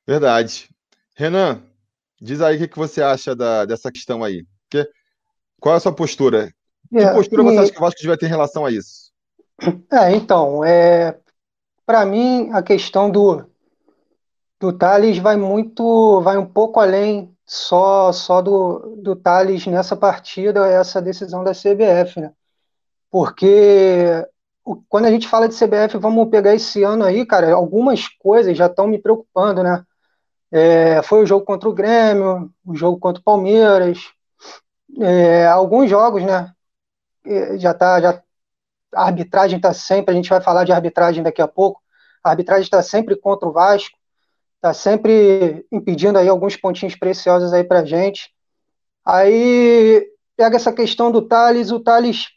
Verdade. 0.06 0.68
Renan, 1.16 1.62
diz 2.20 2.40
aí 2.40 2.62
o 2.62 2.68
que 2.68 2.78
você 2.78 3.02
acha 3.02 3.34
da, 3.34 3.64
dessa 3.64 3.90
questão 3.90 4.22
aí. 4.22 4.46
Que, 4.68 4.88
qual 5.60 5.74
é 5.74 5.78
a 5.78 5.80
sua 5.80 5.94
postura? 5.94 6.52
Que 6.90 6.98
é, 6.98 7.12
postura 7.12 7.42
e... 7.42 7.44
você 7.44 7.58
acha 7.58 7.72
que 7.72 7.78
o 7.78 7.80
Vasco 7.80 8.00
devia 8.00 8.18
ter 8.18 8.26
em 8.26 8.30
relação 8.30 8.66
a 8.66 8.70
isso? 8.70 9.12
É, 9.90 10.14
então, 10.14 10.64
é, 10.64 11.16
para 11.86 12.04
mim, 12.04 12.50
a 12.52 12.62
questão 12.62 13.10
do, 13.10 13.44
do 14.60 14.72
Thales 14.72 15.18
vai 15.18 15.36
muito, 15.36 16.20
vai 16.22 16.36
um 16.36 16.46
pouco 16.46 16.80
além 16.80 17.34
só 17.46 18.10
só 18.10 18.40
do, 18.40 18.96
do 19.02 19.14
Thales 19.14 19.66
nessa 19.66 19.96
partida, 19.96 20.66
essa 20.66 21.00
decisão 21.00 21.44
da 21.44 21.52
CBF, 21.52 22.20
né? 22.20 22.32
Porque 23.10 24.26
quando 24.88 25.04
a 25.04 25.10
gente 25.10 25.28
fala 25.28 25.48
de 25.48 25.54
CBF, 25.54 25.98
vamos 25.98 26.28
pegar 26.30 26.54
esse 26.54 26.82
ano 26.82 27.04
aí, 27.04 27.24
cara, 27.26 27.52
algumas 27.52 28.08
coisas 28.08 28.56
já 28.56 28.66
estão 28.66 28.86
me 28.86 28.98
preocupando, 28.98 29.62
né? 29.62 29.84
É, 30.56 31.02
foi 31.02 31.20
o 31.20 31.26
jogo 31.26 31.44
contra 31.44 31.68
o 31.68 31.72
Grêmio, 31.72 32.48
o 32.64 32.76
jogo 32.76 32.96
contra 32.96 33.20
o 33.20 33.24
Palmeiras, 33.24 34.12
é, 35.00 35.48
alguns 35.48 35.90
jogos, 35.90 36.22
né? 36.22 36.52
É, 37.26 37.58
já 37.58 37.74
tá, 37.74 38.00
já, 38.00 38.22
a 38.94 39.06
arbitragem 39.06 39.56
está 39.56 39.74
sempre, 39.74 40.12
a 40.12 40.14
gente 40.14 40.30
vai 40.30 40.40
falar 40.40 40.62
de 40.62 40.70
arbitragem 40.70 41.24
daqui 41.24 41.42
a 41.42 41.48
pouco, 41.48 41.82
a 42.22 42.30
arbitragem 42.30 42.62
está 42.62 42.80
sempre 42.82 43.16
contra 43.16 43.48
o 43.48 43.52
Vasco, 43.52 43.98
tá 44.60 44.72
sempre 44.72 45.66
impedindo 45.72 46.20
aí 46.20 46.28
alguns 46.28 46.54
pontinhos 46.54 46.94
preciosos 46.94 47.52
aí 47.52 47.64
pra 47.64 47.84
gente. 47.84 48.32
Aí 49.04 50.08
pega 50.36 50.54
essa 50.54 50.72
questão 50.72 51.10
do 51.10 51.22
Thales, 51.22 51.72
o 51.72 51.80
Thales, 51.80 52.28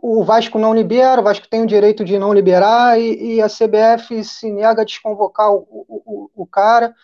o 0.00 0.22
Vasco 0.22 0.60
não 0.60 0.72
libera, 0.72 1.20
o 1.20 1.24
Vasco 1.24 1.48
tem 1.48 1.64
o 1.64 1.66
direito 1.66 2.04
de 2.04 2.20
não 2.20 2.32
liberar 2.32 3.00
e, 3.00 3.34
e 3.34 3.42
a 3.42 3.48
CBF 3.48 4.22
se 4.22 4.52
nega 4.52 4.82
a 4.82 4.84
desconvocar 4.84 5.52
o, 5.52 5.66
o, 5.68 6.30
o 6.32 6.46
cara. 6.46 6.94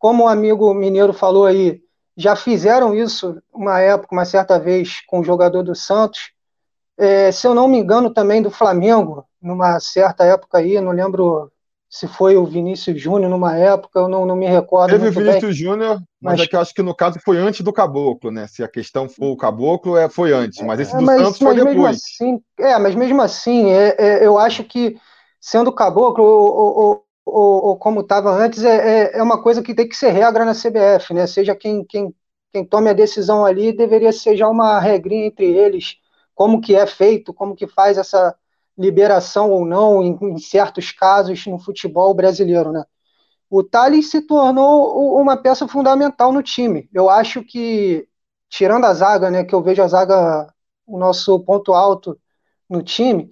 Como 0.00 0.24
o 0.24 0.28
amigo 0.28 0.74
mineiro 0.74 1.12
falou 1.12 1.44
aí, 1.44 1.80
já 2.16 2.34
fizeram 2.34 2.94
isso 2.94 3.40
uma 3.54 3.78
época, 3.80 4.12
uma 4.12 4.24
certa 4.24 4.58
vez, 4.58 5.02
com 5.06 5.20
o 5.20 5.24
jogador 5.24 5.62
do 5.62 5.74
Santos. 5.76 6.32
É, 6.98 7.30
se 7.30 7.46
eu 7.46 7.54
não 7.54 7.68
me 7.68 7.78
engano, 7.78 8.12
também 8.12 8.42
do 8.42 8.50
Flamengo, 8.50 9.24
numa 9.40 9.78
certa 9.78 10.24
época 10.24 10.58
aí, 10.58 10.80
não 10.80 10.90
lembro 10.90 11.52
se 11.90 12.08
foi 12.08 12.36
o 12.36 12.46
Vinícius 12.46 12.98
Júnior 12.98 13.28
numa 13.28 13.58
época, 13.58 13.98
eu 13.98 14.08
não, 14.08 14.24
não 14.24 14.36
me 14.36 14.46
recordo. 14.46 14.92
Teve 14.92 15.08
o 15.08 15.12
Vinícius 15.12 15.54
Júnior, 15.54 16.00
mas, 16.20 16.38
mas, 16.38 16.40
é 16.40 16.46
que 16.46 16.56
eu 16.56 16.60
acho 16.60 16.72
que 16.72 16.82
no 16.82 16.94
caso 16.94 17.18
foi 17.22 17.36
antes 17.36 17.60
do 17.62 17.72
Caboclo, 17.72 18.30
né? 18.30 18.46
Se 18.46 18.62
a 18.62 18.68
questão 18.68 19.06
for 19.06 19.32
o 19.32 19.36
Caboclo, 19.36 19.98
é, 19.98 20.08
foi 20.08 20.32
antes, 20.32 20.62
mas 20.62 20.80
esse 20.80 20.94
é, 20.94 20.98
do 20.98 21.04
mas, 21.04 21.20
Santos 21.20 21.38
foi 21.38 21.54
depois. 21.54 21.96
Assim, 21.96 22.40
é, 22.58 22.78
mas 22.78 22.94
mesmo 22.94 23.20
assim, 23.20 23.70
é, 23.70 23.96
é, 23.98 24.26
eu 24.26 24.38
acho 24.38 24.64
que 24.64 24.96
sendo 25.40 25.72
Caboclo 25.72 26.24
ou, 26.24 26.78
ou, 26.78 27.04
ou, 27.30 27.64
ou 27.68 27.76
como 27.78 28.00
estava 28.00 28.30
antes, 28.30 28.64
é, 28.64 29.12
é, 29.14 29.18
é 29.18 29.22
uma 29.22 29.42
coisa 29.42 29.62
que 29.62 29.74
tem 29.74 29.88
que 29.88 29.96
ser 29.96 30.10
regra 30.10 30.44
na 30.44 30.54
CBF, 30.54 31.14
né? 31.14 31.26
Seja 31.26 31.54
quem, 31.54 31.84
quem, 31.84 32.14
quem 32.52 32.64
tome 32.64 32.90
a 32.90 32.94
decisão 32.94 33.44
ali, 33.44 33.72
deveria 33.72 34.12
ser 34.12 34.36
já 34.36 34.48
uma 34.48 34.78
regrinha 34.80 35.26
entre 35.26 35.46
eles, 35.46 35.96
como 36.34 36.60
que 36.60 36.74
é 36.74 36.86
feito, 36.86 37.32
como 37.34 37.54
que 37.54 37.66
faz 37.66 37.98
essa 37.98 38.34
liberação 38.76 39.50
ou 39.50 39.64
não 39.66 40.02
em, 40.02 40.18
em 40.22 40.38
certos 40.38 40.90
casos 40.92 41.46
no 41.46 41.58
futebol 41.58 42.14
brasileiro, 42.14 42.72
né? 42.72 42.84
O 43.50 43.64
Thales 43.64 44.10
se 44.10 44.22
tornou 44.22 45.20
uma 45.20 45.36
peça 45.36 45.66
fundamental 45.66 46.32
no 46.32 46.42
time. 46.42 46.88
Eu 46.94 47.10
acho 47.10 47.42
que, 47.42 48.06
tirando 48.48 48.84
a 48.84 48.94
zaga, 48.94 49.28
né, 49.28 49.44
que 49.44 49.54
eu 49.54 49.62
vejo 49.62 49.82
a 49.82 49.88
zaga 49.88 50.52
o 50.86 50.98
nosso 50.98 51.40
ponto 51.40 51.72
alto 51.72 52.16
no 52.68 52.82
time, 52.82 53.30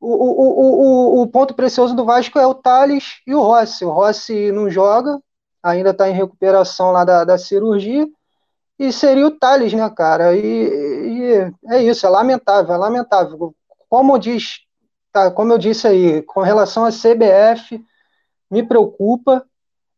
o, 0.00 0.08
o, 0.08 1.18
o, 1.18 1.22
o 1.22 1.26
ponto 1.26 1.54
precioso 1.54 1.94
do 1.94 2.04
Vasco 2.04 2.38
é 2.38 2.46
o 2.46 2.54
Thales 2.54 3.20
e 3.26 3.34
o 3.34 3.40
Rossi. 3.40 3.84
O 3.84 3.90
Rossi 3.90 4.50
não 4.50 4.70
joga, 4.70 5.20
ainda 5.62 5.90
está 5.90 6.08
em 6.08 6.14
recuperação 6.14 6.90
lá 6.90 7.04
da, 7.04 7.24
da 7.24 7.36
cirurgia, 7.36 8.08
e 8.78 8.92
seria 8.92 9.26
o 9.26 9.30
Thales, 9.30 9.74
né, 9.74 9.88
cara? 9.90 10.34
E, 10.34 10.40
e, 10.40 11.52
é 11.68 11.82
isso, 11.82 12.06
é 12.06 12.08
lamentável, 12.08 12.74
é 12.74 12.78
lamentável. 12.78 13.54
Como 13.88 14.18
diz 14.18 14.60
tá, 15.12 15.30
como 15.30 15.52
eu 15.52 15.58
disse 15.58 15.86
aí, 15.86 16.22
com 16.22 16.40
relação 16.40 16.84
à 16.84 16.90
CBF, 16.90 17.84
me 18.50 18.62
preocupa. 18.62 19.44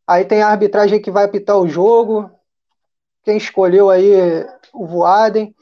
Aí 0.07 0.25
tem 0.25 0.43
a 0.43 0.49
arbitragem 0.49 1.01
que 1.01 1.11
vai 1.11 1.25
apitar 1.25 1.57
o 1.57 1.69
jogo, 1.69 2.31
quem 3.23 3.37
escolheu 3.37 3.89
aí 3.89 4.45
o 4.75 4.87
Voaden, 4.87 5.55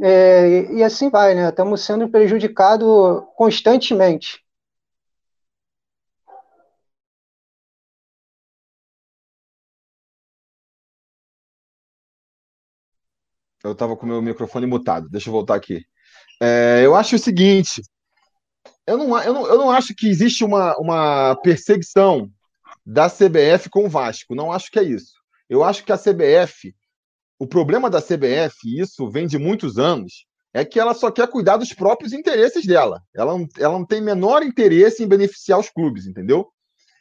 é, 0.00 0.72
e 0.72 0.82
assim 0.82 1.10
vai, 1.10 1.34
né? 1.34 1.48
Estamos 1.48 1.84
sendo 1.84 2.08
prejudicados 2.08 2.86
constantemente. 3.36 4.44
Eu 13.62 13.72
estava 13.72 13.96
com 13.96 14.06
meu 14.06 14.22
microfone 14.22 14.66
mutado, 14.66 15.08
deixa 15.10 15.28
eu 15.28 15.32
voltar 15.32 15.56
aqui. 15.56 15.84
É, 16.40 16.80
eu 16.84 16.94
acho 16.94 17.16
o 17.16 17.18
seguinte: 17.18 17.82
eu 18.86 18.96
não, 18.96 19.18
eu 19.20 19.34
não, 19.34 19.46
eu 19.46 19.58
não 19.58 19.70
acho 19.70 19.94
que 19.94 20.08
existe 20.08 20.44
uma, 20.44 20.76
uma 20.78 21.36
perseguição 21.42 22.30
da 22.86 23.08
CBF 23.08 23.68
com 23.68 23.84
o 23.84 23.88
Vasco. 23.88 24.34
Não 24.34 24.52
acho 24.52 24.70
que 24.70 24.78
é 24.78 24.82
isso. 24.84 25.12
Eu 25.48 25.64
acho 25.64 25.84
que 25.84 25.92
a 25.92 25.98
CBF, 25.98 26.74
o 27.38 27.46
problema 27.46 27.88
da 27.88 28.02
CBF, 28.02 28.56
isso 28.64 29.08
vem 29.10 29.26
de 29.26 29.38
muitos 29.38 29.78
anos, 29.78 30.26
é 30.52 30.64
que 30.64 30.80
ela 30.80 30.94
só 30.94 31.10
quer 31.10 31.28
cuidar 31.28 31.56
dos 31.56 31.72
próprios 31.72 32.12
interesses 32.12 32.66
dela. 32.66 33.02
Ela 33.14 33.36
não, 33.36 33.46
ela 33.58 33.78
não 33.78 33.86
tem 33.86 34.00
menor 34.00 34.42
interesse 34.42 35.02
em 35.02 35.08
beneficiar 35.08 35.58
os 35.58 35.68
clubes, 35.68 36.06
entendeu? 36.06 36.48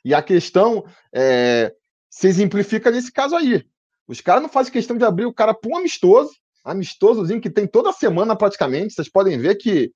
E 0.05 0.13
a 0.13 0.21
questão 0.21 0.85
é, 1.13 1.73
se 2.09 2.27
exemplifica 2.27 2.91
nesse 2.91 3.11
caso 3.11 3.35
aí. 3.35 3.65
Os 4.07 4.21
caras 4.21 4.41
não 4.41 4.49
fazem 4.49 4.71
questão 4.71 4.97
de 4.97 5.03
abrir 5.03 5.25
o 5.25 5.33
cara 5.33 5.53
para 5.53 5.71
um 5.71 5.77
amistoso, 5.77 6.31
amistosozinho 6.63 7.41
que 7.41 7.49
tem 7.49 7.65
toda 7.65 7.91
semana 7.91 8.35
praticamente. 8.35 8.93
Vocês 8.93 9.09
podem 9.09 9.37
ver 9.37 9.55
que 9.55 9.91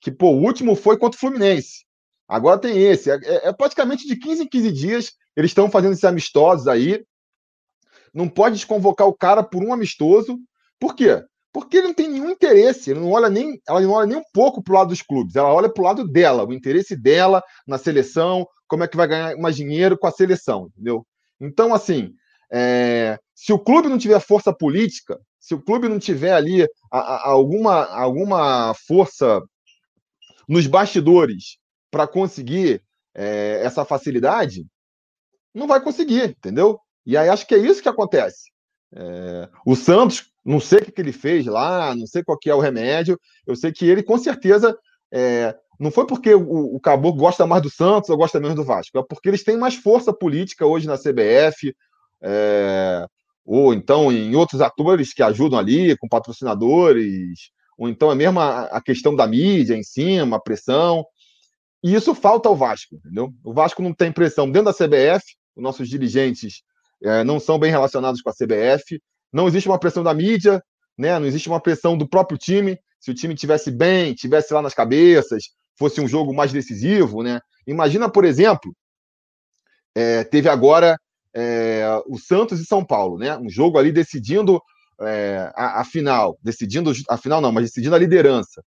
que 0.00 0.10
pô, 0.10 0.30
o 0.30 0.42
último 0.42 0.74
foi 0.74 0.96
contra 0.96 1.16
o 1.16 1.20
Fluminense. 1.20 1.84
Agora 2.26 2.58
tem 2.58 2.82
esse. 2.82 3.10
É, 3.10 3.18
é, 3.22 3.48
é 3.48 3.52
praticamente 3.52 4.06
de 4.06 4.16
15 4.16 4.44
em 4.44 4.48
15 4.48 4.72
dias 4.72 5.12
eles 5.36 5.50
estão 5.50 5.70
fazendo 5.70 5.92
esses 5.92 6.04
amistosos 6.04 6.66
aí. 6.66 7.04
Não 8.14 8.28
pode 8.28 8.56
desconvocar 8.56 9.06
o 9.06 9.14
cara 9.14 9.42
por 9.42 9.62
um 9.62 9.72
amistoso. 9.72 10.38
Por 10.78 10.94
quê? 10.94 11.22
Porque 11.52 11.78
ele 11.78 11.88
não 11.88 11.94
tem 11.94 12.08
nenhum 12.08 12.30
interesse, 12.30 12.90
ele 12.90 13.00
não 13.00 13.10
olha 13.10 13.28
nem, 13.28 13.60
ela 13.66 13.80
não 13.80 13.90
olha 13.90 14.06
nem 14.06 14.16
um 14.16 14.24
pouco 14.32 14.62
para 14.62 14.72
o 14.72 14.76
lado 14.76 14.88
dos 14.88 15.02
clubes, 15.02 15.34
ela 15.34 15.52
olha 15.52 15.68
para 15.68 15.82
o 15.82 15.84
lado 15.84 16.06
dela, 16.06 16.46
o 16.46 16.52
interesse 16.52 16.96
dela 16.96 17.42
na 17.66 17.76
seleção, 17.76 18.46
como 18.68 18.84
é 18.84 18.88
que 18.88 18.96
vai 18.96 19.08
ganhar 19.08 19.36
mais 19.36 19.56
dinheiro 19.56 19.98
com 19.98 20.06
a 20.06 20.12
seleção, 20.12 20.68
entendeu? 20.68 21.04
Então, 21.40 21.74
assim, 21.74 22.14
é, 22.52 23.18
se 23.34 23.52
o 23.52 23.58
clube 23.58 23.88
não 23.88 23.98
tiver 23.98 24.20
força 24.20 24.52
política, 24.52 25.18
se 25.40 25.54
o 25.54 25.60
clube 25.60 25.88
não 25.88 25.98
tiver 25.98 26.32
ali 26.32 26.62
a, 26.90 26.98
a, 26.98 27.28
alguma, 27.30 27.84
alguma 27.86 28.72
força 28.86 29.40
nos 30.48 30.66
bastidores 30.66 31.58
para 31.90 32.06
conseguir 32.06 32.82
é, 33.14 33.60
essa 33.64 33.84
facilidade, 33.84 34.64
não 35.54 35.66
vai 35.66 35.82
conseguir, 35.82 36.30
entendeu? 36.30 36.78
E 37.10 37.16
aí 37.16 37.28
acho 37.28 37.44
que 37.44 37.56
é 37.56 37.58
isso 37.58 37.82
que 37.82 37.88
acontece. 37.88 38.52
É, 38.94 39.48
o 39.66 39.74
Santos, 39.74 40.30
não 40.44 40.60
sei 40.60 40.78
o 40.78 40.92
que, 40.92 41.00
ele 41.00 41.10
fez 41.10 41.44
lá, 41.44 41.92
não 41.92 42.06
sei 42.06 42.22
qual 42.22 42.38
que 42.38 42.48
é 42.48 42.54
o 42.54 42.60
remédio, 42.60 43.18
eu 43.44 43.56
sei 43.56 43.72
que 43.72 43.84
ele 43.84 44.00
com 44.00 44.16
certeza 44.16 44.78
é, 45.12 45.56
não 45.78 45.90
foi 45.90 46.06
porque 46.06 46.32
o, 46.32 46.76
o 46.76 46.78
Caboclo 46.78 47.18
gosta 47.18 47.44
mais 47.48 47.64
do 47.64 47.68
Santos 47.68 48.10
ou 48.10 48.16
gosta 48.16 48.38
menos 48.38 48.54
do 48.54 48.62
Vasco, 48.62 48.96
é 48.96 49.02
porque 49.02 49.28
eles 49.28 49.42
têm 49.42 49.56
mais 49.56 49.74
força 49.74 50.12
política 50.12 50.64
hoje 50.64 50.86
na 50.86 50.96
CBF, 50.96 51.74
é, 52.22 53.04
ou 53.44 53.74
então 53.74 54.12
em 54.12 54.36
outros 54.36 54.60
atores 54.60 55.12
que 55.12 55.22
ajudam 55.24 55.58
ali, 55.58 55.96
com 55.98 56.08
patrocinadores, 56.08 57.50
ou 57.76 57.88
então 57.88 58.12
é 58.12 58.14
mesmo 58.14 58.38
a, 58.38 58.66
a 58.66 58.80
questão 58.80 59.16
da 59.16 59.26
mídia 59.26 59.74
em 59.74 59.82
cima, 59.82 60.36
a 60.36 60.40
pressão. 60.40 61.04
E 61.82 61.92
isso 61.92 62.14
falta 62.14 62.48
ao 62.48 62.54
Vasco, 62.54 62.94
entendeu? 62.94 63.32
O 63.42 63.52
Vasco 63.52 63.82
não 63.82 63.92
tem 63.92 64.12
pressão 64.12 64.48
dentro 64.48 64.66
da 64.66 64.74
CBF, 64.74 65.24
os 65.56 65.62
nossos 65.64 65.88
dirigentes 65.88 66.62
é, 67.02 67.24
não 67.24 67.40
são 67.40 67.58
bem 67.58 67.70
relacionados 67.70 68.20
com 68.22 68.30
a 68.30 68.32
CBF, 68.32 69.00
não 69.32 69.46
existe 69.46 69.68
uma 69.68 69.78
pressão 69.78 70.02
da 70.02 70.12
mídia, 70.12 70.62
né? 70.98 71.18
não 71.18 71.26
existe 71.26 71.48
uma 71.48 71.60
pressão 71.60 71.96
do 71.96 72.08
próprio 72.08 72.36
time. 72.38 72.78
Se 72.98 73.10
o 73.10 73.14
time 73.14 73.34
tivesse 73.34 73.70
bem, 73.70 74.14
tivesse 74.14 74.52
lá 74.52 74.60
nas 74.60 74.74
cabeças, 74.74 75.44
fosse 75.78 76.00
um 76.00 76.08
jogo 76.08 76.34
mais 76.34 76.52
decisivo, 76.52 77.22
né? 77.22 77.40
Imagina, 77.66 78.10
por 78.10 78.24
exemplo, 78.24 78.74
é, 79.94 80.24
teve 80.24 80.48
agora 80.48 80.98
é, 81.34 81.86
o 82.06 82.18
Santos 82.18 82.60
e 82.60 82.66
São 82.66 82.84
Paulo, 82.84 83.16
né? 83.16 83.38
Um 83.38 83.48
jogo 83.48 83.78
ali 83.78 83.90
decidindo 83.90 84.60
é, 85.00 85.50
a, 85.54 85.80
a, 85.80 85.84
final, 85.84 86.38
decidindo 86.42 86.92
a 87.08 87.16
final 87.16 87.40
não, 87.40 87.50
mas 87.50 87.64
decidindo 87.64 87.94
a 87.94 87.98
liderança. 87.98 88.62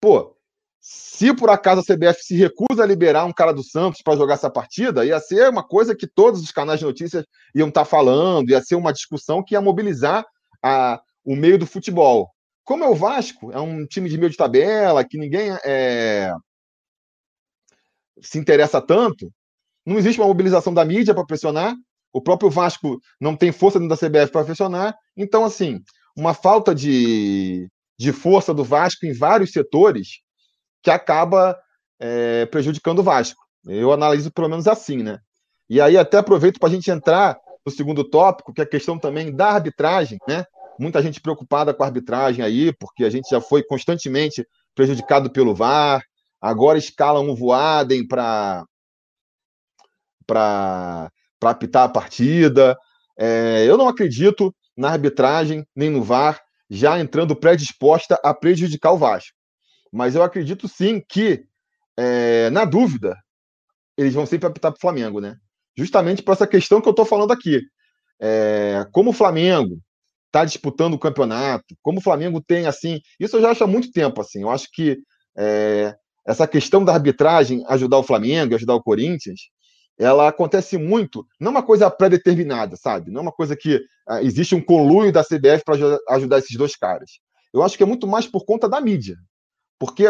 Pô, 0.00 0.36
se 0.84 1.32
por 1.32 1.48
acaso 1.48 1.80
a 1.80 1.84
CBF 1.84 2.24
se 2.24 2.34
recusa 2.34 2.82
a 2.82 2.86
liberar 2.86 3.24
um 3.24 3.32
cara 3.32 3.52
do 3.52 3.62
Santos 3.62 4.02
para 4.02 4.16
jogar 4.16 4.34
essa 4.34 4.50
partida, 4.50 5.06
ia 5.06 5.20
ser 5.20 5.48
uma 5.48 5.62
coisa 5.62 5.94
que 5.94 6.08
todos 6.08 6.42
os 6.42 6.50
canais 6.50 6.80
de 6.80 6.84
notícias 6.84 7.24
iam 7.54 7.68
estar 7.68 7.82
tá 7.82 7.84
falando, 7.84 8.50
ia 8.50 8.60
ser 8.60 8.74
uma 8.74 8.92
discussão 8.92 9.44
que 9.44 9.54
ia 9.54 9.60
mobilizar 9.60 10.26
a, 10.60 11.00
o 11.24 11.36
meio 11.36 11.56
do 11.56 11.66
futebol. 11.66 12.28
Como 12.64 12.82
é 12.82 12.88
o 12.88 12.96
Vasco, 12.96 13.52
é 13.52 13.60
um 13.60 13.86
time 13.86 14.10
de 14.10 14.18
meio 14.18 14.30
de 14.30 14.36
tabela, 14.36 15.04
que 15.04 15.16
ninguém 15.16 15.56
é, 15.64 16.32
se 18.20 18.38
interessa 18.38 18.80
tanto, 18.80 19.32
não 19.86 19.98
existe 19.98 20.20
uma 20.20 20.26
mobilização 20.26 20.74
da 20.74 20.84
mídia 20.84 21.14
para 21.14 21.24
pressionar, 21.24 21.76
o 22.12 22.20
próprio 22.20 22.50
Vasco 22.50 22.98
não 23.20 23.36
tem 23.36 23.52
força 23.52 23.78
dentro 23.78 23.96
da 23.96 24.08
CBF 24.08 24.32
para 24.32 24.44
pressionar. 24.44 24.96
Então, 25.16 25.44
assim, 25.44 25.78
uma 26.16 26.34
falta 26.34 26.74
de, 26.74 27.68
de 27.96 28.12
força 28.12 28.52
do 28.52 28.64
Vasco 28.64 29.06
em 29.06 29.12
vários 29.12 29.52
setores 29.52 30.21
que 30.82 30.90
acaba 30.90 31.58
é, 32.00 32.46
prejudicando 32.46 32.98
o 32.98 33.02
Vasco. 33.02 33.40
Eu 33.66 33.92
analiso 33.92 34.32
pelo 34.32 34.48
menos 34.48 34.66
assim, 34.66 35.02
né? 35.02 35.18
E 35.68 35.80
aí 35.80 35.96
até 35.96 36.18
aproveito 36.18 36.58
para 36.58 36.68
a 36.68 36.72
gente 36.72 36.90
entrar 36.90 37.38
no 37.64 37.70
segundo 37.70 38.02
tópico, 38.02 38.52
que 38.52 38.60
é 38.60 38.64
a 38.64 38.68
questão 38.68 38.98
também 38.98 39.34
da 39.34 39.50
arbitragem, 39.50 40.18
né? 40.28 40.44
Muita 40.78 41.00
gente 41.00 41.20
preocupada 41.20 41.72
com 41.72 41.82
a 41.82 41.86
arbitragem 41.86 42.44
aí, 42.44 42.72
porque 42.72 43.04
a 43.04 43.10
gente 43.10 43.28
já 43.30 43.40
foi 43.40 43.62
constantemente 43.62 44.44
prejudicado 44.74 45.30
pelo 45.30 45.54
VAR, 45.54 46.02
agora 46.40 46.78
escala 46.78 47.20
um 47.20 47.34
Voaden 47.34 48.06
para 48.06 48.64
para 50.26 51.10
apitar 51.42 51.84
a 51.84 51.88
partida. 51.88 52.76
É, 53.18 53.64
eu 53.66 53.76
não 53.76 53.86
acredito 53.86 54.54
na 54.76 54.90
arbitragem 54.90 55.66
nem 55.76 55.90
no 55.90 56.02
VAR 56.02 56.40
já 56.70 56.98
entrando 56.98 57.36
predisposta 57.36 58.18
a 58.24 58.32
prejudicar 58.32 58.92
o 58.92 58.98
Vasco. 58.98 59.36
Mas 59.92 60.14
eu 60.14 60.22
acredito 60.22 60.66
sim 60.66 61.02
que, 61.06 61.44
é, 61.96 62.48
na 62.50 62.64
dúvida, 62.64 63.16
eles 63.96 64.14
vão 64.14 64.24
sempre 64.24 64.46
apitar 64.46 64.72
para 64.72 64.78
o 64.78 64.80
Flamengo, 64.80 65.20
né? 65.20 65.36
Justamente 65.76 66.22
por 66.22 66.32
essa 66.32 66.46
questão 66.46 66.80
que 66.80 66.88
eu 66.88 66.92
estou 66.92 67.04
falando 67.04 67.32
aqui. 67.32 67.60
É, 68.20 68.86
como 68.92 69.10
o 69.10 69.12
Flamengo 69.14 69.78
está 70.26 70.44
disputando 70.44 70.94
o 70.94 70.98
campeonato, 70.98 71.76
como 71.82 71.98
o 71.98 72.02
Flamengo 72.02 72.40
tem 72.40 72.66
assim, 72.66 73.00
isso 73.20 73.36
eu 73.36 73.42
já 73.42 73.50
acho 73.50 73.64
há 73.64 73.66
muito 73.66 73.92
tempo 73.92 74.20
assim. 74.20 74.42
Eu 74.42 74.50
acho 74.50 74.68
que 74.72 74.98
é, 75.36 75.94
essa 76.26 76.46
questão 76.46 76.84
da 76.84 76.94
arbitragem 76.94 77.64
ajudar 77.68 77.98
o 77.98 78.02
Flamengo, 78.02 78.54
ajudar 78.54 78.74
o 78.74 78.82
Corinthians, 78.82 79.40
ela 79.98 80.28
acontece 80.28 80.78
muito, 80.78 81.26
não 81.38 81.48
é 81.48 81.50
uma 81.50 81.62
coisa 81.62 81.90
pré-determinada, 81.90 82.76
sabe? 82.76 83.10
Não 83.10 83.20
é 83.20 83.22
uma 83.22 83.32
coisa 83.32 83.54
que 83.54 83.80
ah, 84.08 84.22
existe 84.22 84.54
um 84.54 84.60
conluio 84.60 85.12
da 85.12 85.22
CBF 85.22 85.64
para 85.64 85.76
ajudar 86.10 86.38
esses 86.38 86.56
dois 86.56 86.74
caras. 86.74 87.10
Eu 87.52 87.62
acho 87.62 87.76
que 87.76 87.82
é 87.82 87.86
muito 87.86 88.06
mais 88.06 88.26
por 88.26 88.44
conta 88.44 88.68
da 88.68 88.80
mídia. 88.80 89.16
Porque, 89.82 90.06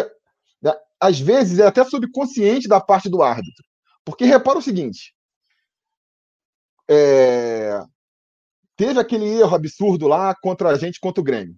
né, 0.60 0.70
às 1.00 1.18
vezes, 1.18 1.58
é 1.58 1.66
até 1.66 1.82
subconsciente 1.82 2.68
da 2.68 2.78
parte 2.78 3.08
do 3.08 3.22
árbitro. 3.22 3.64
Porque 4.04 4.26
repara 4.26 4.58
o 4.58 4.62
seguinte: 4.62 5.14
é... 6.90 7.82
teve 8.76 9.00
aquele 9.00 9.24
erro 9.24 9.54
absurdo 9.54 10.06
lá 10.06 10.35
contra 10.35 10.68
a 10.68 10.76
gente, 10.76 11.00
contra 11.00 11.22
o 11.22 11.24
Grêmio. 11.24 11.56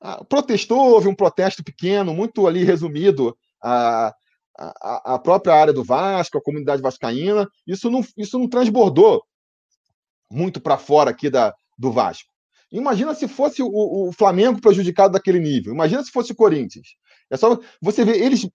Ah, 0.00 0.22
protestou, 0.24 0.78
houve 0.78 1.08
um 1.08 1.16
protesto 1.16 1.64
pequeno, 1.64 2.14
muito 2.14 2.46
ali 2.46 2.62
resumido. 2.62 3.36
A, 3.60 4.14
a, 4.56 5.14
a 5.14 5.18
própria 5.18 5.54
área 5.56 5.72
do 5.72 5.82
Vasco, 5.82 6.38
a 6.38 6.42
comunidade 6.42 6.80
vascaína, 6.80 7.48
isso 7.66 7.90
não, 7.90 8.06
isso 8.16 8.38
não 8.38 8.48
transbordou 8.48 9.20
muito 10.30 10.60
para 10.60 10.78
fora 10.78 11.10
aqui 11.10 11.28
da, 11.28 11.52
do 11.76 11.90
Vasco. 11.90 12.30
Imagina 12.70 13.14
se 13.14 13.28
fosse 13.28 13.62
o, 13.62 13.68
o, 13.68 14.12
Flamengo 14.12 14.60
prejudicado 14.60 15.12
daquele 15.12 15.38
nível. 15.38 15.72
Imagina 15.72 16.02
se 16.02 16.10
fosse 16.10 16.32
o 16.32 16.36
Corinthians. 16.36 16.88
É 17.30 17.36
só 17.36 17.58
você 17.80 18.04
ver 18.04 18.20
eles. 18.22 18.48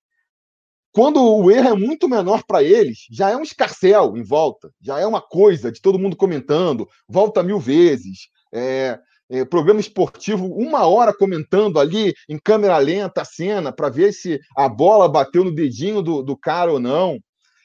Quando 0.94 1.24
o 1.24 1.50
erro 1.50 1.70
é 1.70 1.74
muito 1.74 2.10
menor 2.10 2.44
para 2.46 2.64
eles, 2.64 3.06
já 3.10 3.30
é 3.30 3.38
um 3.38 3.44
escarcel 3.44 4.18
em 4.18 4.24
volta, 4.24 4.72
já 4.82 5.00
é 5.00 5.08
uma 5.08 5.22
coisa 5.22 5.72
de 5.72 5.82
todo 5.82 6.00
mundo 6.00 6.18
comentando, 6.18 6.88
volta 7.08 7.42
mil 7.42 7.60
vezes. 7.60 8.28
É, 8.54 9.00
é, 9.30 9.46
programa 9.46 9.80
esportivo, 9.80 10.46
uma 10.48 10.86
hora 10.86 11.14
comentando 11.14 11.80
ali 11.80 12.14
em 12.28 12.38
câmera 12.38 12.78
lenta 12.78 13.22
a 13.22 13.26
cena 13.26 13.72
para 13.72 13.88
ver 13.88 14.12
se 14.12 14.38
a 14.58 14.68
bola 14.68 15.08
bateu 15.08 15.46
no 15.46 15.56
dedinho 15.56 16.02
do, 16.02 16.22
do 16.22 16.36
cara 16.36 16.74
ou 16.74 16.80
não. 16.80 17.18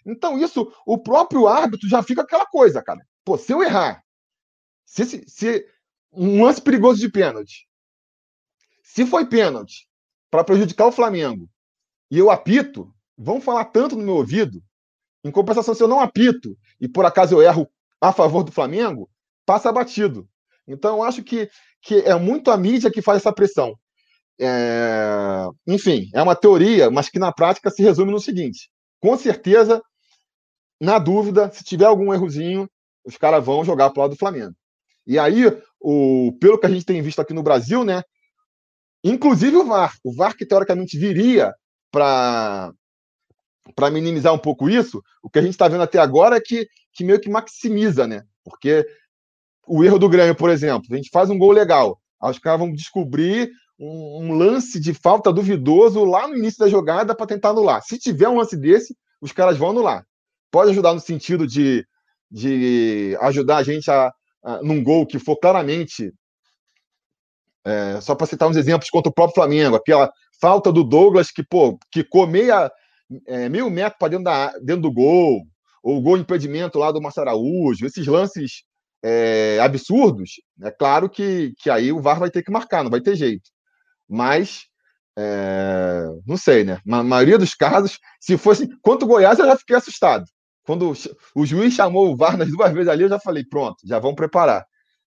Então, 0.07 0.39
isso, 0.39 0.73
o 0.87 0.97
próprio 0.97 1.49
árbitro 1.49 1.89
já 1.89 2.01
fica 2.05 2.23
aquela 2.23 2.47
coisa, 2.47 2.81
cara. 2.81 3.01
Pô, 3.25 3.37
se 3.37 3.53
eu 3.53 3.65
errar, 3.65 4.01
se, 4.85 5.25
se, 5.27 5.67
um 6.13 6.45
lance 6.45 6.63
perigoso 6.63 7.01
de 7.01 7.11
pênalti, 7.11 7.67
se 8.85 9.05
foi 9.05 9.27
pênalti 9.27 9.86
para 10.31 10.45
prejudicar 10.45 10.87
o 10.87 10.93
Flamengo 10.93 11.49
e 12.11 12.19
eu 12.19 12.31
apito, 12.31 12.93
vão 13.17 13.41
falar 13.41 13.67
tanto 13.67 13.97
no 13.97 14.05
meu 14.05 14.17
ouvido. 14.17 14.63
Em 15.25 15.31
compensação, 15.31 15.75
se 15.75 15.83
eu 15.83 15.89
não 15.89 16.01
apito 16.01 16.57
e 16.81 16.89
por 16.89 17.05
acaso 17.05 17.35
eu 17.35 17.43
erro 17.43 17.69
a 18.01 18.13
favor 18.13 18.45
do 18.45 18.53
Flamengo, 18.53 19.11
passa 19.45 19.73
batido. 19.73 20.29
Então, 20.69 20.97
eu 20.97 21.03
acho 21.03 21.23
que, 21.23 21.49
que 21.83 21.97
é 22.01 22.15
muito 22.15 22.51
a 22.51 22.57
mídia 22.57 22.91
que 22.91 23.03
faz 23.03 23.19
essa 23.19 23.33
pressão. 23.33 23.77
É... 24.39 25.47
Enfim, 25.67 26.11
é 26.15 26.23
uma 26.23 26.37
teoria, 26.37 26.91
mas 26.91 27.09
que 27.09 27.19
na 27.19 27.33
prática 27.33 27.71
se 27.71 27.83
resume 27.83 28.13
no 28.13 28.21
seguinte: 28.21 28.71
com 29.01 29.17
certeza, 29.17 29.83
na 30.81 30.99
dúvida, 30.99 31.51
se 31.51 31.65
tiver 31.65 31.87
algum 31.87 32.13
errozinho, 32.13 32.69
os 33.05 33.17
caras 33.17 33.45
vão 33.45 33.65
jogar 33.65 33.91
para 33.91 34.01
o 34.01 34.03
lado 34.03 34.11
do 34.13 34.19
Flamengo. 34.19 34.55
E 35.07 35.19
aí, 35.19 35.45
o, 35.81 36.37
pelo 36.41 36.59
que 36.59 36.67
a 36.67 36.71
gente 36.71 36.85
tem 36.85 37.01
visto 37.01 37.21
aqui 37.21 37.33
no 37.33 37.43
Brasil, 37.43 37.85
né? 37.85 38.03
Inclusive 39.09 39.57
o 39.57 39.65
VAR, 39.65 39.95
o 40.05 40.13
VAR 40.13 40.37
que 40.37 40.45
teoricamente 40.45 40.99
viria 40.99 41.55
para 41.93 42.73
para 43.75 43.91
minimizar 43.91 44.33
um 44.33 44.39
pouco 44.39 44.71
isso, 44.71 45.03
o 45.23 45.29
que 45.29 45.41
a 45.41 45.43
gente 45.43 45.53
está 45.53 45.67
vendo 45.67 45.83
até 45.83 45.99
agora 45.99 46.37
é 46.37 46.41
que, 46.41 46.69
que 46.93 47.05
meio 47.05 47.21
que 47.21 47.29
maximiza, 47.29 48.07
né? 48.07 48.23
Porque 48.45 48.87
o 49.67 49.83
erro 49.83 49.99
do 49.99 50.09
Grêmio, 50.09 50.37
por 50.37 50.51
exemplo, 50.51 50.87
a 50.93 50.97
gente 50.97 51.11
faz 51.13 51.31
um 51.31 51.39
gol 51.39 51.51
legal, 51.51 51.99
aí 52.23 52.31
os 52.31 52.39
caras 52.39 52.61
vão 52.61 52.73
descobrir 52.73 53.51
um, 53.79 54.25
um, 54.25 54.33
lance 54.33 54.79
de 54.79 54.95
falta 54.95 55.33
duvidoso 55.33 56.05
lá 56.05 56.29
no 56.29 56.37
início 56.37 56.61
da 56.61 56.69
jogada 56.69 57.15
para 57.15 57.27
tentar 57.27 57.51
anular. 57.51 57.83
Se 57.83 57.99
tiver 57.99 58.29
um 58.29 58.37
lance 58.37 58.57
desse, 58.57 58.97
os 59.21 59.33
caras 59.33 59.59
vão 59.59 59.71
anular. 59.71 60.05
Pode 60.51 60.71
ajudar 60.71 60.95
no 60.95 61.01
sentido 61.01 61.47
de, 61.47 61.85
de 62.31 63.17
ajudar 63.21 63.59
a 63.59 63.63
gente 63.63 63.91
a, 63.91 64.13
a 64.45 64.63
num 64.63 64.83
gol 64.83 65.07
que 65.07 65.19
for 65.19 65.37
claramente. 65.37 66.13
É, 67.67 68.01
só 68.01 68.15
para 68.15 68.29
citar 68.29 68.49
uns 68.49 68.57
exemplos 68.57 68.89
contra 68.89 69.11
o 69.11 69.13
próprio 69.13 69.35
Flamengo, 69.35 69.75
aquela 69.75 70.09
falta 70.41 70.73
do 70.73 70.85
Douglas 70.85 71.33
que, 71.33 71.43
pô, 71.43 71.77
quicou 71.91 72.25
meia, 72.25 72.71
é, 73.27 73.49
meio 73.49 73.69
metro 73.69 73.99
para 73.99 74.09
dentro, 74.09 74.33
dentro 74.63 74.83
do 74.83 74.93
gol, 74.93 75.43
ou 75.83 75.99
o 75.99 76.01
gol 76.01 76.17
impedimento 76.17 76.79
lá 76.79 76.93
do 76.93 77.03
Márcio 77.03 77.23
Araújo, 77.23 77.85
esses 77.85 78.07
lances 78.07 78.63
é, 79.05 79.59
absurdos, 79.61 80.41
é 80.63 80.71
claro 80.71 81.11
que, 81.11 81.55
que 81.59 81.69
aí 81.69 81.93
o 81.93 82.01
VAR 82.01 82.21
vai 82.21 82.31
ter 82.31 82.43
que 82.43 82.53
marcar, 82.53 82.85
não 82.85 82.91
vai 82.91 83.01
ter 83.01 83.17
jeito. 83.17 83.51
Mas, 84.09 84.67
é, 85.19 86.05
não 86.25 86.37
sei, 86.37 86.63
né? 86.63 86.81
Na 86.87 87.03
maioria 87.03 87.39
dos 87.39 87.55
casos, 87.55 87.99
se 88.21 88.37
fosse. 88.39 88.69
Quanto 88.81 89.05
o 89.05 89.09
Goiás, 89.09 89.39
eu 89.39 89.47
já 89.47 89.57
fiquei 89.57 89.77
assustado. 89.77 90.25
Quando 90.65 90.93
o 91.35 91.47
juiz 91.47 91.75
chamou 91.75 92.13
o 92.13 92.17
VAR 92.17 92.37
nas 92.37 92.49
duas 92.49 92.73
vezes 92.73 92.89
ali, 92.89 93.03
eu 93.03 93.09
já 93.09 93.19
falei, 93.19 93.45
pronto, 93.45 93.77
já 93.85 93.99
vão 93.99 94.15
preparar. 94.15 94.65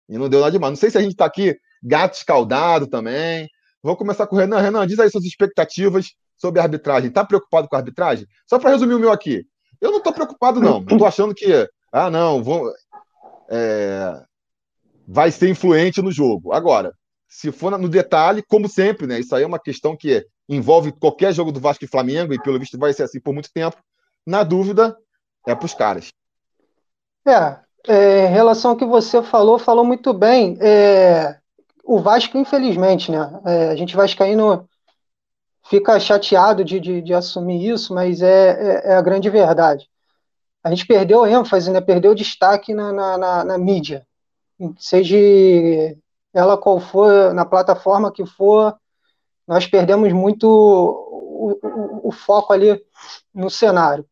E 0.10 0.18
não 0.18 0.30
deu 0.30 0.40
nada 0.40 0.52
demais. 0.52 0.72
Não 0.72 0.78
sei 0.78 0.90
se 0.90 0.98
a 0.98 1.02
gente 1.02 1.12
está 1.12 1.26
aqui 1.26 1.56
gato 1.82 2.16
escaldado 2.16 2.88
também. 2.88 3.50
Vou 3.82 3.96
começar 3.96 4.28
com 4.28 4.36
o 4.36 4.40
Renan. 4.40 4.60
Renan, 4.60 4.86
diz 4.86 5.00
aí 5.00 5.10
suas 5.10 5.26
expectativas 5.26 6.14
sobre 6.38 6.60
a 6.60 6.64
arbitragem. 6.64 7.10
Está 7.10 7.24
preocupado 7.24 7.68
com 7.68 7.76
a 7.76 7.80
arbitragem? 7.80 8.28
Só 8.48 8.60
para 8.60 8.72
resumir 8.72 8.94
o 8.94 9.00
meu 9.00 9.12
aqui. 9.12 9.46
Eu 9.80 9.92
não 9.92 10.00
estou 10.00 10.14
preocupado, 10.14 10.60
não. 10.60 10.80
Estou 10.80 11.06
achando 11.06 11.34
que. 11.34 11.70
Ah, 11.92 12.10
não, 12.10 12.44
vou, 12.44 12.72
é, 13.50 14.22
vai 15.08 15.32
ser 15.32 15.50
influente 15.50 16.02
no 16.02 16.12
jogo. 16.12 16.54
Agora, 16.54 16.94
se 17.28 17.52
for 17.52 17.76
no 17.78 17.90
detalhe, 17.90 18.44
como 18.44 18.70
sempre, 18.70 19.08
né? 19.08 19.20
Isso 19.20 19.36
aí 19.36 19.44
é 19.44 19.48
uma 19.48 19.60
questão 19.60 19.96
que 19.98 20.26
envolve 20.48 20.92
qualquer 20.92 21.34
jogo 21.34 21.52
do 21.52 21.60
Vasco 21.60 21.86
e 21.86 21.88
Flamengo, 21.88 22.34
e 22.34 22.42
pelo 22.42 22.60
visto 22.60 22.78
vai 22.78 22.94
ser 22.94 23.04
assim 23.04 23.20
por 23.20 23.34
muito 23.34 23.52
tempo. 23.52 23.78
Na 24.26 24.44
dúvida, 24.44 24.96
é 25.48 25.56
para 25.56 25.66
os 25.66 25.74
caras. 25.74 26.10
É, 27.28 27.60
é, 27.88 28.26
em 28.28 28.32
relação 28.32 28.72
ao 28.72 28.78
que 28.78 28.86
você 28.86 29.22
falou, 29.24 29.58
falou 29.58 29.86
muito 29.86 30.14
bem. 30.14 30.58
É, 30.62 31.40
o 31.90 31.98
Vasco, 31.98 32.38
infelizmente, 32.38 33.12
né? 33.12 33.42
É, 33.44 33.70
a 33.70 33.76
gente 33.76 33.96
vascaíno 33.96 34.70
fica 35.68 36.00
chateado 36.00 36.64
de, 36.64 36.80
de, 36.80 37.02
de 37.02 37.16
assumir 37.16 37.68
isso, 37.68 37.96
mas 37.96 38.22
é, 38.22 38.52
é, 38.52 38.92
é, 38.92 38.96
a 38.96 39.02
grande 39.02 39.28
verdade. 39.28 39.90
A 40.64 40.70
gente 40.70 40.86
perdeu 40.86 41.26
ênfase, 41.26 41.72
né? 41.72 41.82
Perdeu 41.82 42.14
destaque 42.14 42.76
na, 42.76 42.94
na, 42.94 43.18
na, 43.18 43.44
na 43.44 43.58
mídia. 43.58 44.06
Seja 44.78 45.18
ela 46.32 46.60
qual 46.60 46.80
for, 46.80 47.34
na 47.34 47.44
plataforma 47.44 48.12
que 48.12 48.24
for, 48.24 48.78
nós 49.48 49.66
perdemos 49.66 50.14
muito 50.14 50.46
o, 50.48 51.60
o, 51.64 52.10
o 52.10 52.12
foco 52.12 52.54
ali 52.54 52.80
no 53.34 53.50
cenário. 53.50 54.06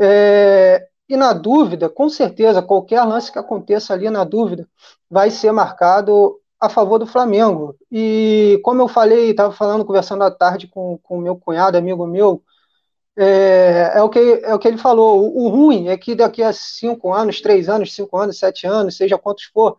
É, 0.00 0.88
e 1.06 1.14
na 1.14 1.34
dúvida, 1.34 1.90
com 1.90 2.08
certeza, 2.08 2.62
qualquer 2.62 3.04
lance 3.04 3.30
que 3.30 3.38
aconteça 3.38 3.92
ali 3.92 4.08
na 4.08 4.24
dúvida 4.24 4.66
vai 5.10 5.30
ser 5.30 5.52
marcado 5.52 6.40
a 6.60 6.68
favor 6.68 6.98
do 6.98 7.06
Flamengo. 7.06 7.76
E 7.90 8.60
como 8.64 8.82
eu 8.82 8.88
falei, 8.88 9.30
estava 9.30 9.52
falando, 9.52 9.84
conversando 9.84 10.24
à 10.24 10.30
tarde 10.30 10.66
com 10.68 10.98
o 11.08 11.20
meu 11.20 11.36
cunhado, 11.36 11.78
amigo 11.78 12.06
meu, 12.06 12.42
é, 13.16 13.92
é, 13.96 14.02
o 14.02 14.08
que, 14.08 14.18
é 14.18 14.54
o 14.54 14.58
que 14.58 14.68
ele 14.68 14.78
falou. 14.78 15.20
O, 15.20 15.46
o, 15.46 15.48
ruim 15.48 15.88
é 15.88 15.96
que 15.96 16.14
daqui 16.14 16.42
a 16.42 16.52
cinco 16.52 17.12
anos, 17.12 17.40
três 17.40 17.68
anos, 17.68 17.94
cinco 17.94 18.16
anos, 18.16 18.38
sete 18.38 18.66
anos, 18.66 18.96
seja 18.96 19.18
quantos 19.18 19.44
for, 19.44 19.76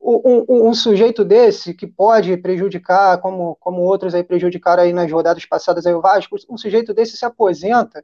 um, 0.00 0.68
um, 0.68 0.74
sujeito 0.74 1.24
desse 1.24 1.74
que 1.74 1.86
pode 1.86 2.36
prejudicar, 2.38 3.20
como, 3.20 3.56
como 3.60 3.82
outros 3.82 4.14
aí 4.14 4.24
prejudicaram 4.24 4.82
aí 4.82 4.92
nas 4.92 5.10
rodadas 5.12 5.44
passadas 5.44 5.84
aí 5.84 5.94
o 5.94 6.00
Vasco, 6.00 6.36
um 6.48 6.56
sujeito 6.56 6.94
desse 6.94 7.16
se 7.16 7.24
aposenta 7.24 8.02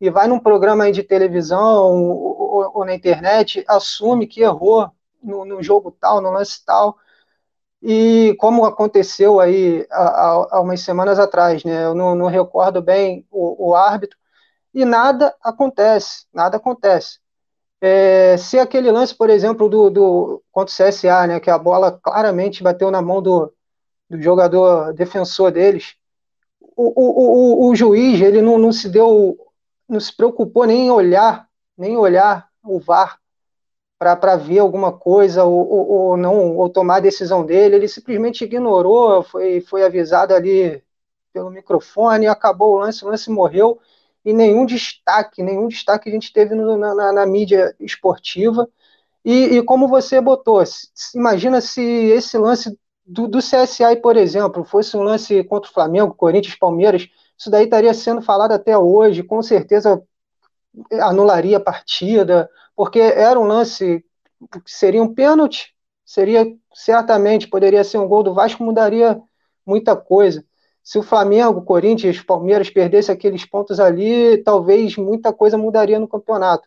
e 0.00 0.10
vai 0.10 0.26
num 0.26 0.40
programa 0.40 0.84
aí 0.84 0.92
de 0.92 1.02
televisão 1.02 2.02
ou, 2.04 2.54
ou, 2.54 2.70
ou 2.74 2.84
na 2.84 2.94
internet, 2.94 3.64
assume 3.68 4.26
que 4.26 4.40
errou 4.40 4.90
no, 5.22 5.44
no, 5.44 5.62
jogo 5.62 5.92
tal, 5.92 6.20
no 6.20 6.30
lance 6.30 6.64
tal, 6.64 6.96
e 7.82 8.34
como 8.38 8.64
aconteceu 8.64 9.40
aí 9.40 9.86
há, 9.90 10.56
há 10.56 10.60
umas 10.60 10.80
semanas 10.80 11.18
atrás, 11.18 11.64
né, 11.64 11.84
eu 11.84 11.94
não, 11.94 12.14
não 12.14 12.26
recordo 12.26 12.82
bem 12.82 13.26
o, 13.30 13.70
o 13.70 13.74
árbitro, 13.74 14.18
e 14.74 14.84
nada 14.84 15.34
acontece, 15.42 16.26
nada 16.32 16.58
acontece. 16.58 17.18
É, 17.80 18.36
se 18.36 18.58
aquele 18.58 18.90
lance, 18.90 19.14
por 19.14 19.30
exemplo, 19.30 19.68
do, 19.68 19.88
do 19.90 20.42
contra 20.52 20.72
o 20.72 20.88
CSA, 20.88 21.26
né, 21.26 21.40
que 21.40 21.50
a 21.50 21.58
bola 21.58 21.98
claramente 22.02 22.62
bateu 22.62 22.90
na 22.90 23.00
mão 23.00 23.22
do, 23.22 23.52
do 24.08 24.20
jogador 24.20 24.92
defensor 24.92 25.50
deles, 25.50 25.94
o, 26.76 26.92
o, 26.94 27.66
o, 27.66 27.70
o 27.70 27.74
juiz 27.74 28.20
ele 28.20 28.42
não, 28.42 28.58
não 28.58 28.72
se 28.72 28.88
deu, 28.88 29.36
não 29.88 29.98
se 29.98 30.14
preocupou 30.14 30.66
nem 30.66 30.86
em 30.86 30.90
olhar, 30.90 31.48
nem 31.76 31.96
olhar 31.96 32.48
o 32.62 32.78
VAR 32.78 33.18
para 34.00 34.34
ver 34.34 34.60
alguma 34.60 34.90
coisa 34.90 35.44
ou, 35.44 35.70
ou, 35.70 35.90
ou, 35.90 36.16
não 36.16 36.56
ou 36.56 36.70
tomar 36.70 36.96
a 36.96 37.00
decisão 37.00 37.44
dele, 37.44 37.76
ele 37.76 37.86
simplesmente 37.86 38.44
ignorou, 38.44 39.22
foi, 39.22 39.60
foi 39.60 39.84
avisado 39.84 40.34
ali 40.34 40.82
pelo 41.34 41.50
microfone, 41.50 42.26
acabou 42.26 42.76
o 42.76 42.78
lance, 42.78 43.04
o 43.04 43.08
lance 43.08 43.30
morreu 43.30 43.78
e 44.24 44.32
nenhum 44.32 44.64
destaque, 44.64 45.42
nenhum 45.42 45.68
destaque 45.68 46.08
a 46.08 46.12
gente 46.12 46.32
teve 46.32 46.54
no, 46.54 46.78
na, 46.78 47.12
na, 47.12 47.26
mídia 47.26 47.74
esportiva. 47.78 48.66
E, 49.22 49.58
e, 49.58 49.62
como 49.62 49.86
você 49.86 50.18
botou, 50.18 50.62
imagina 51.14 51.60
se 51.60 51.82
esse 51.82 52.38
lance 52.38 52.78
do, 53.04 53.28
do 53.28 53.38
CSA, 53.38 53.94
por 54.02 54.16
exemplo, 54.16 54.64
fosse 54.64 54.96
um 54.96 55.02
lance 55.02 55.44
contra 55.44 55.70
o 55.70 55.74
Flamengo, 55.74 56.14
Corinthians, 56.14 56.56
Palmeiras, 56.56 57.06
isso 57.36 57.50
daí 57.50 57.64
estaria 57.64 57.92
sendo 57.92 58.22
falado 58.22 58.52
até 58.52 58.78
hoje, 58.78 59.22
com 59.22 59.42
certeza 59.42 60.02
anularia 61.02 61.58
a 61.58 61.60
partida, 61.60 62.48
porque 62.80 62.98
era 62.98 63.38
um 63.38 63.44
lance 63.44 64.02
que 64.64 64.70
seria 64.70 65.02
um 65.02 65.12
pênalti, 65.12 65.74
seria 66.02 66.46
certamente, 66.72 67.46
poderia 67.46 67.84
ser 67.84 67.98
um 67.98 68.08
gol 68.08 68.22
do 68.22 68.32
Vasco, 68.32 68.64
mudaria 68.64 69.20
muita 69.66 69.94
coisa 69.94 70.42
se 70.82 70.98
o 70.98 71.02
Flamengo, 71.02 71.60
Corinthians, 71.60 72.22
Palmeiras 72.22 72.70
perdesse 72.70 73.12
aqueles 73.12 73.44
pontos 73.44 73.78
ali, 73.78 74.38
talvez 74.38 74.96
muita 74.96 75.30
coisa 75.30 75.58
mudaria 75.58 75.98
no 75.98 76.08
campeonato. 76.08 76.66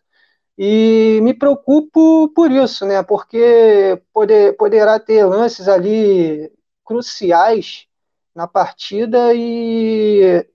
E 0.56 1.18
me 1.20 1.34
preocupo 1.34 2.28
por 2.28 2.48
isso, 2.48 2.86
né? 2.86 3.02
Porque 3.02 4.00
poder, 4.12 4.56
poderá 4.56 5.00
ter 5.00 5.24
lances 5.24 5.66
ali 5.66 6.48
cruciais 6.84 7.88
na 8.32 8.46
partida 8.46 9.34
e, 9.34 10.46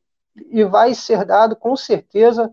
e 0.49 0.63
vai 0.63 0.95
ser 0.95 1.25
dado 1.25 1.53
com 1.53 1.75
certeza 1.75 2.49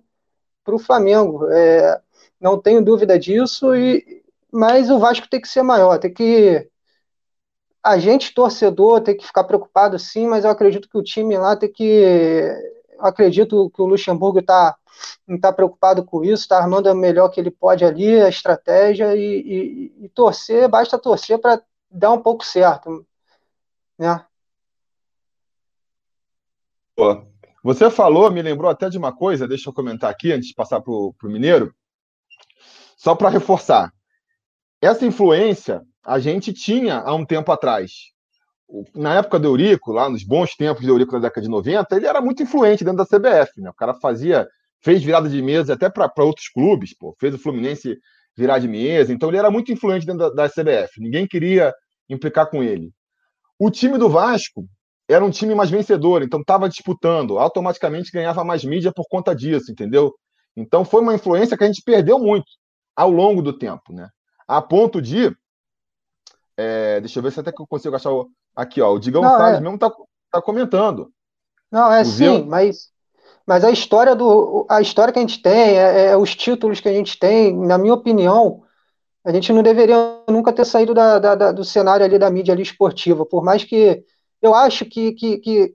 para 0.64 0.74
o 0.74 0.78
Flamengo. 0.80 1.46
É, 1.52 2.02
não 2.40 2.60
tenho 2.60 2.84
dúvida 2.84 3.18
disso, 3.18 3.74
e, 3.74 4.22
mas 4.52 4.90
o 4.90 4.98
Vasco 4.98 5.28
tem 5.28 5.40
que 5.40 5.48
ser 5.48 5.62
maior, 5.62 5.98
tem 5.98 6.12
que 6.12 6.68
a 7.86 7.98
gente, 7.98 8.34
torcedor, 8.34 9.00
tem 9.00 9.16
que 9.16 9.24
ficar 9.24 9.44
preocupado 9.44 9.96
sim, 9.96 10.26
mas 10.26 10.44
eu 10.44 10.50
acredito 10.50 10.88
que 10.88 10.98
o 10.98 11.02
time 11.02 11.38
lá 11.38 11.54
tem 11.54 11.70
que. 11.72 11.84
Eu 12.92 13.04
acredito 13.04 13.70
que 13.70 13.80
o 13.80 13.86
Luxemburgo 13.86 14.42
tá, 14.42 14.76
não 15.26 15.36
está 15.36 15.52
preocupado 15.52 16.04
com 16.04 16.24
isso, 16.24 16.42
está 16.42 16.58
armando 16.58 16.90
o 16.90 16.94
melhor 16.96 17.28
que 17.28 17.38
ele 17.38 17.50
pode 17.50 17.84
ali, 17.84 18.20
a 18.20 18.28
estratégia, 18.28 19.14
e, 19.14 19.92
e, 20.00 20.04
e 20.04 20.08
torcer, 20.08 20.68
basta 20.68 20.98
torcer 20.98 21.38
para 21.38 21.62
dar 21.88 22.10
um 22.12 22.20
pouco 22.20 22.44
certo. 22.44 23.06
Né? 23.96 24.24
Você 27.62 27.88
falou, 27.88 28.30
me 28.30 28.42
lembrou 28.42 28.70
até 28.70 28.88
de 28.88 28.98
uma 28.98 29.14
coisa, 29.14 29.46
deixa 29.46 29.68
eu 29.68 29.74
comentar 29.74 30.10
aqui 30.10 30.32
antes 30.32 30.48
de 30.48 30.54
passar 30.54 30.80
para 30.80 30.92
o 30.92 31.14
Mineiro, 31.24 31.72
só 32.96 33.14
para 33.14 33.28
reforçar. 33.28 33.92
Essa 34.80 35.06
influência 35.06 35.82
a 36.04 36.18
gente 36.18 36.52
tinha 36.52 36.98
há 36.98 37.14
um 37.14 37.26
tempo 37.26 37.52
atrás. 37.52 37.92
Na 38.94 39.14
época 39.14 39.38
do 39.38 39.48
Eurico, 39.48 39.92
lá 39.92 40.08
nos 40.08 40.24
bons 40.24 40.54
tempos 40.56 40.84
do 40.84 40.92
Eurico 40.92 41.12
da 41.12 41.28
década 41.28 41.42
de 41.42 41.50
90, 41.50 41.96
ele 41.96 42.06
era 42.06 42.20
muito 42.20 42.42
influente 42.42 42.84
dentro 42.84 42.98
da 42.98 43.06
CBF. 43.06 43.60
Né? 43.60 43.70
O 43.70 43.74
cara 43.74 43.94
fazia, 43.94 44.46
fez 44.82 45.02
virada 45.02 45.28
de 45.28 45.40
mesa 45.42 45.74
até 45.74 45.88
para 45.88 46.10
outros 46.24 46.48
clubes, 46.48 46.96
pô. 46.96 47.14
fez 47.20 47.34
o 47.34 47.38
Fluminense 47.38 47.96
virar 48.36 48.58
de 48.58 48.68
mesa, 48.68 49.12
então 49.12 49.30
ele 49.30 49.38
era 49.38 49.50
muito 49.50 49.72
influente 49.72 50.04
dentro 50.04 50.30
da, 50.30 50.46
da 50.46 50.48
CBF. 50.48 51.00
Ninguém 51.00 51.26
queria 51.26 51.74
implicar 52.08 52.50
com 52.50 52.62
ele. 52.62 52.92
O 53.58 53.70
time 53.70 53.96
do 53.98 54.08
Vasco 54.08 54.66
era 55.08 55.24
um 55.24 55.30
time 55.30 55.54
mais 55.54 55.70
vencedor, 55.70 56.22
então 56.22 56.40
estava 56.40 56.68
disputando, 56.68 57.38
automaticamente 57.38 58.10
ganhava 58.12 58.44
mais 58.44 58.62
mídia 58.64 58.92
por 58.92 59.06
conta 59.08 59.34
disso, 59.34 59.72
entendeu? 59.72 60.12
Então 60.54 60.84
foi 60.84 61.00
uma 61.00 61.14
influência 61.14 61.56
que 61.56 61.64
a 61.64 61.66
gente 61.66 61.82
perdeu 61.82 62.18
muito 62.18 62.46
ao 62.96 63.10
longo 63.10 63.42
do 63.42 63.52
tempo, 63.52 63.92
né? 63.92 64.08
A 64.48 64.62
ponto 64.62 65.02
de 65.02 65.36
é, 66.56 67.00
deixa 67.00 67.18
eu 67.18 67.22
ver 67.22 67.30
se 67.32 67.40
até 67.40 67.52
que 67.52 67.60
eu 67.60 67.66
consigo 67.66 67.94
achar 67.94 68.10
o, 68.10 68.28
aqui, 68.54 68.80
ó. 68.80 68.92
O 68.92 68.98
Digão 68.98 69.22
não, 69.22 69.36
Salles 69.36 69.58
é. 69.58 69.60
mesmo 69.60 69.78
tá, 69.78 69.92
tá 70.30 70.40
comentando. 70.40 71.12
Não, 71.70 71.92
é 71.92 72.00
o 72.00 72.04
sim, 72.04 72.44
mas, 72.46 72.88
mas 73.46 73.62
a 73.62 73.70
história 73.70 74.16
do. 74.16 74.66
A 74.70 74.80
história 74.80 75.12
que 75.12 75.18
a 75.18 75.22
gente 75.22 75.42
tem, 75.42 75.78
é, 75.78 76.06
é, 76.06 76.16
os 76.16 76.34
títulos 76.34 76.80
que 76.80 76.88
a 76.88 76.92
gente 76.92 77.18
tem, 77.18 77.54
na 77.54 77.76
minha 77.76 77.92
opinião, 77.92 78.62
a 79.22 79.32
gente 79.32 79.52
não 79.52 79.62
deveria 79.62 80.22
nunca 80.28 80.52
ter 80.52 80.64
saído 80.64 80.94
da, 80.94 81.18
da, 81.18 81.34
da, 81.34 81.52
do 81.52 81.64
cenário 81.64 82.06
ali 82.06 82.18
da 82.18 82.30
mídia 82.30 82.54
ali 82.54 82.62
esportiva. 82.62 83.26
Por 83.26 83.44
mais 83.44 83.62
que 83.62 84.02
eu 84.40 84.54
acho 84.54 84.86
que, 84.86 85.12
que, 85.12 85.38
que 85.38 85.74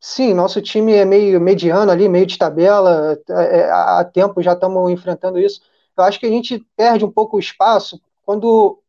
sim, 0.00 0.32
nosso 0.32 0.62
time 0.62 0.94
é 0.94 1.04
meio 1.04 1.40
mediano 1.40 1.90
ali, 1.90 2.08
meio 2.08 2.24
de 2.24 2.38
tabela, 2.38 3.18
é, 3.28 3.58
é 3.58 3.70
há 3.70 4.04
tempo 4.04 4.42
já 4.42 4.52
estamos 4.54 4.90
enfrentando 4.90 5.38
isso. 5.38 5.60
Eu 5.96 6.04
acho 6.04 6.20
que 6.20 6.26
a 6.26 6.30
gente 6.30 6.66
perde 6.76 7.04
um 7.04 7.10
pouco 7.10 7.36
o 7.36 7.40
espaço 7.40 8.00
quando 8.24 8.82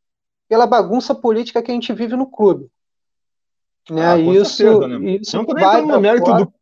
pela 0.48 0.66
bagunça 0.66 1.14
política 1.14 1.62
que 1.62 1.72
a 1.72 1.74
gente 1.74 1.94
vive 1.94 2.16
no 2.16 2.30
clube. 2.30 2.70
Né? 3.90 4.06
Ah, 4.06 4.18
isso, 4.18 4.58
certeza, 4.58 4.88
né? 4.88 5.12
isso 5.12 5.36
não 5.36 5.44
estou 5.44 5.56
nem 5.56 5.66
entrando 5.66 5.88
no 5.88 6.02
mérito 6.02 6.26
do. 6.26 6.54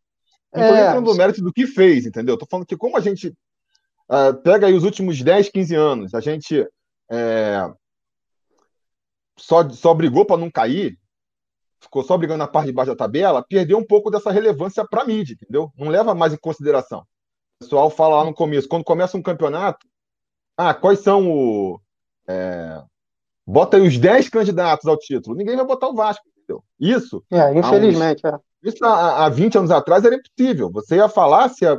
Não 0.54 0.64
é, 0.64 0.88
entrando 0.88 1.12
no 1.12 1.16
mérito 1.16 1.42
do 1.42 1.52
que 1.52 1.66
fez, 1.66 2.06
entendeu? 2.06 2.36
Estou 2.36 2.48
falando 2.50 2.66
que 2.66 2.78
como 2.78 2.98
a 2.98 3.02
gente 3.02 3.30
uh, 4.10 4.34
pega 4.44 4.68
aí 4.68 4.74
os 4.74 4.84
últimos 4.84 5.22
10, 5.22 5.50
15 5.50 5.76
anos, 5.76 6.14
a 6.14 6.22
gente 6.22 6.68
é, 7.12 7.70
só, 9.38 9.68
só 9.70 9.94
brigou 9.94 10.26
para 10.26 10.38
não 10.38 10.50
cair, 10.50 10.98
ficou 11.80 12.04
só 12.04 12.18
brigando 12.18 12.40
na 12.40 12.48
parte 12.48 12.68
de 12.68 12.74
baixo 12.74 12.92
da 12.92 12.98
tabela, 12.98 13.46
perdeu 13.48 13.78
um 13.78 13.86
pouco 13.86 14.10
dessa 14.10 14.32
relevância 14.32 14.86
para 14.88 15.02
a 15.02 15.06
mídia, 15.06 15.34
entendeu? 15.34 15.72
Não 15.78 15.90
leva 15.90 16.16
mais 16.16 16.34
em 16.34 16.38
consideração. 16.38 17.00
O 17.00 17.66
pessoal 17.66 17.90
fala 17.90 18.18
lá 18.18 18.26
no 18.26 18.34
começo, 18.34 18.68
quando 18.68 18.84
começa 18.84 19.18
um 19.18 19.22
campeonato, 19.22 19.86
ah, 20.58 20.74
quais 20.74 21.00
são 21.00 21.30
o, 21.30 21.80
é, 22.28 22.82
Bota 23.46 23.78
aí 23.78 23.88
os 23.88 23.98
10 23.98 24.30
candidatos 24.30 24.88
ao 24.88 24.98
título. 24.98 25.36
Ninguém 25.36 25.56
vai 25.56 25.66
botar 25.66 25.88
o 25.88 25.94
Vasco, 25.94 26.24
entendeu? 26.36 26.64
Isso. 26.80 27.24
É, 27.32 27.54
infelizmente. 27.54 28.26
Uns, 28.26 28.34
é. 28.34 28.40
Isso 28.64 28.84
há, 28.84 29.26
há 29.26 29.30
20 29.30 29.60
anos 29.60 29.72
atrás 29.72 30.04
era 30.04 30.16
impossível. 30.16 30.72
Você 30.72 30.96
ia 30.96 31.08
falar 31.08 31.50
se, 31.50 31.66
a, 31.66 31.78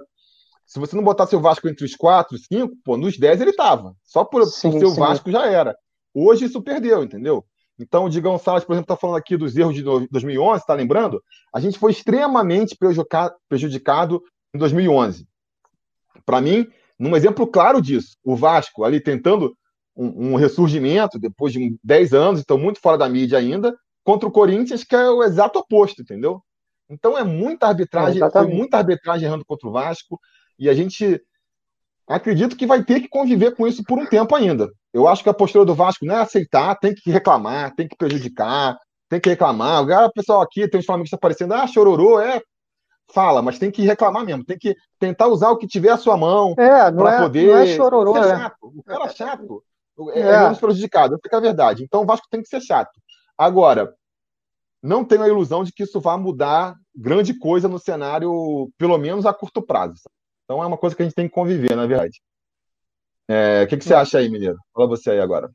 se 0.64 0.78
você 0.78 0.94
não 0.94 1.02
botasse 1.02 1.34
o 1.34 1.40
Vasco 1.40 1.68
entre 1.68 1.84
os 1.84 1.96
4, 1.96 2.38
5, 2.38 2.76
pô, 2.84 2.96
nos 2.96 3.18
10 3.18 3.40
ele 3.40 3.50
estava. 3.50 3.94
Só 4.04 4.24
por, 4.24 4.46
sim, 4.46 4.70
por 4.70 4.78
ser 4.78 4.84
o 4.84 4.94
Vasco 4.94 5.30
já 5.30 5.46
era. 5.46 5.76
Hoje 6.14 6.44
isso 6.44 6.62
perdeu, 6.62 7.02
entendeu? 7.02 7.44
Então, 7.78 8.04
o 8.04 8.08
Digão 8.08 8.38
Salles, 8.38 8.64
por 8.64 8.72
exemplo, 8.72 8.84
está 8.84 8.96
falando 8.96 9.16
aqui 9.18 9.36
dos 9.36 9.54
erros 9.54 9.74
de 9.74 9.82
2011, 9.82 10.60
está 10.60 10.72
lembrando? 10.72 11.22
A 11.52 11.60
gente 11.60 11.78
foi 11.78 11.90
extremamente 11.90 12.76
prejudicado 13.48 14.22
em 14.54 14.58
2011. 14.58 15.26
Para 16.24 16.40
mim, 16.40 16.66
num 16.98 17.16
exemplo 17.16 17.46
claro 17.46 17.80
disso, 17.80 18.16
o 18.24 18.36
Vasco 18.36 18.84
ali 18.84 19.00
tentando 19.00 19.56
um, 19.96 20.32
um, 20.32 20.34
ressurgimento 20.36 21.18
depois 21.18 21.52
de 21.52 21.76
10 21.82 22.12
anos, 22.12 22.40
então 22.40 22.58
muito 22.58 22.80
fora 22.80 22.98
da 22.98 23.08
mídia 23.08 23.38
ainda, 23.38 23.74
contra 24.04 24.28
o 24.28 24.32
Corinthians, 24.32 24.84
que 24.84 24.94
é 24.94 25.10
o 25.10 25.22
exato 25.22 25.58
oposto, 25.58 26.02
entendeu? 26.02 26.40
Então 26.88 27.18
é 27.18 27.24
muita 27.24 27.66
arbitragem, 27.66 28.22
é, 28.22 28.30
foi 28.30 28.46
muita 28.46 28.78
arbitragem 28.78 29.26
errando 29.26 29.44
contra 29.44 29.68
o 29.68 29.72
Vasco, 29.72 30.18
e 30.58 30.68
a 30.68 30.74
gente 30.74 31.20
acredito 32.08 32.56
que 32.56 32.66
vai 32.66 32.84
ter 32.84 33.00
que 33.00 33.08
conviver 33.08 33.54
com 33.54 33.66
isso 33.66 33.82
por 33.82 33.98
um 33.98 34.06
tempo 34.06 34.34
ainda. 34.34 34.70
Eu 34.92 35.08
acho 35.08 35.22
que 35.22 35.28
a 35.28 35.34
postura 35.34 35.64
do 35.64 35.74
Vasco 35.74 36.06
não 36.06 36.14
é 36.14 36.20
aceitar, 36.20 36.76
tem 36.76 36.94
que 36.94 37.10
reclamar, 37.10 37.74
tem 37.74 37.88
que 37.88 37.96
prejudicar, 37.96 38.78
tem 39.08 39.20
que 39.20 39.28
reclamar. 39.28 39.82
O 39.82 40.12
pessoal 40.12 40.40
aqui 40.40 40.68
tem 40.68 40.80
os 40.80 40.86
flamenguistas 40.86 41.16
aparecendo, 41.16 41.54
ah, 41.54 41.66
chororô, 41.66 42.20
é. 42.20 42.40
Fala, 43.12 43.40
mas 43.40 43.58
tem 43.58 43.70
que 43.70 43.82
reclamar 43.82 44.24
mesmo, 44.24 44.44
tem 44.44 44.58
que 44.58 44.74
tentar 44.98 45.28
usar 45.28 45.50
o 45.50 45.56
que 45.56 45.66
tiver 45.66 45.90
à 45.90 45.96
sua 45.96 46.16
mão 46.16 46.54
é, 46.58 46.90
para 46.90 47.14
é, 47.14 47.20
poder. 47.20 47.46
Não 47.46 47.56
é 47.58 47.66
chororô, 47.66 48.16
é 48.16 48.22
chato. 48.22 48.56
O 48.62 48.82
cara 48.82 49.04
é 49.04 49.08
chato. 49.10 49.64
É, 50.12 50.20
é. 50.20 50.40
menos 50.42 50.58
prejudicado, 50.58 51.18
é 51.24 51.36
a 51.36 51.40
verdade. 51.40 51.84
Então 51.84 52.02
o 52.02 52.06
Vasco 52.06 52.26
tem 52.30 52.42
que 52.42 52.48
ser 52.48 52.60
chato. 52.60 52.90
Agora, 53.38 53.94
não 54.82 55.04
tenho 55.04 55.22
a 55.22 55.28
ilusão 55.28 55.64
de 55.64 55.72
que 55.72 55.84
isso 55.84 56.00
vá 56.00 56.18
mudar 56.18 56.74
grande 56.94 57.38
coisa 57.38 57.68
no 57.68 57.78
cenário, 57.78 58.70
pelo 58.76 58.98
menos 58.98 59.24
a 59.24 59.32
curto 59.32 59.62
prazo. 59.62 60.02
Então 60.44 60.62
é 60.62 60.66
uma 60.66 60.78
coisa 60.78 60.94
que 60.94 61.02
a 61.02 61.04
gente 61.04 61.14
tem 61.14 61.28
que 61.28 61.34
conviver, 61.34 61.74
na 61.76 61.86
verdade. 61.86 62.20
É, 63.28 63.64
o 63.64 63.66
que, 63.66 63.76
que 63.76 63.84
você 63.84 63.94
acha 63.94 64.18
aí, 64.18 64.28
Mineiro? 64.28 64.56
Fala 64.72 64.86
você 64.86 65.10
aí 65.10 65.20
agora. 65.20 65.50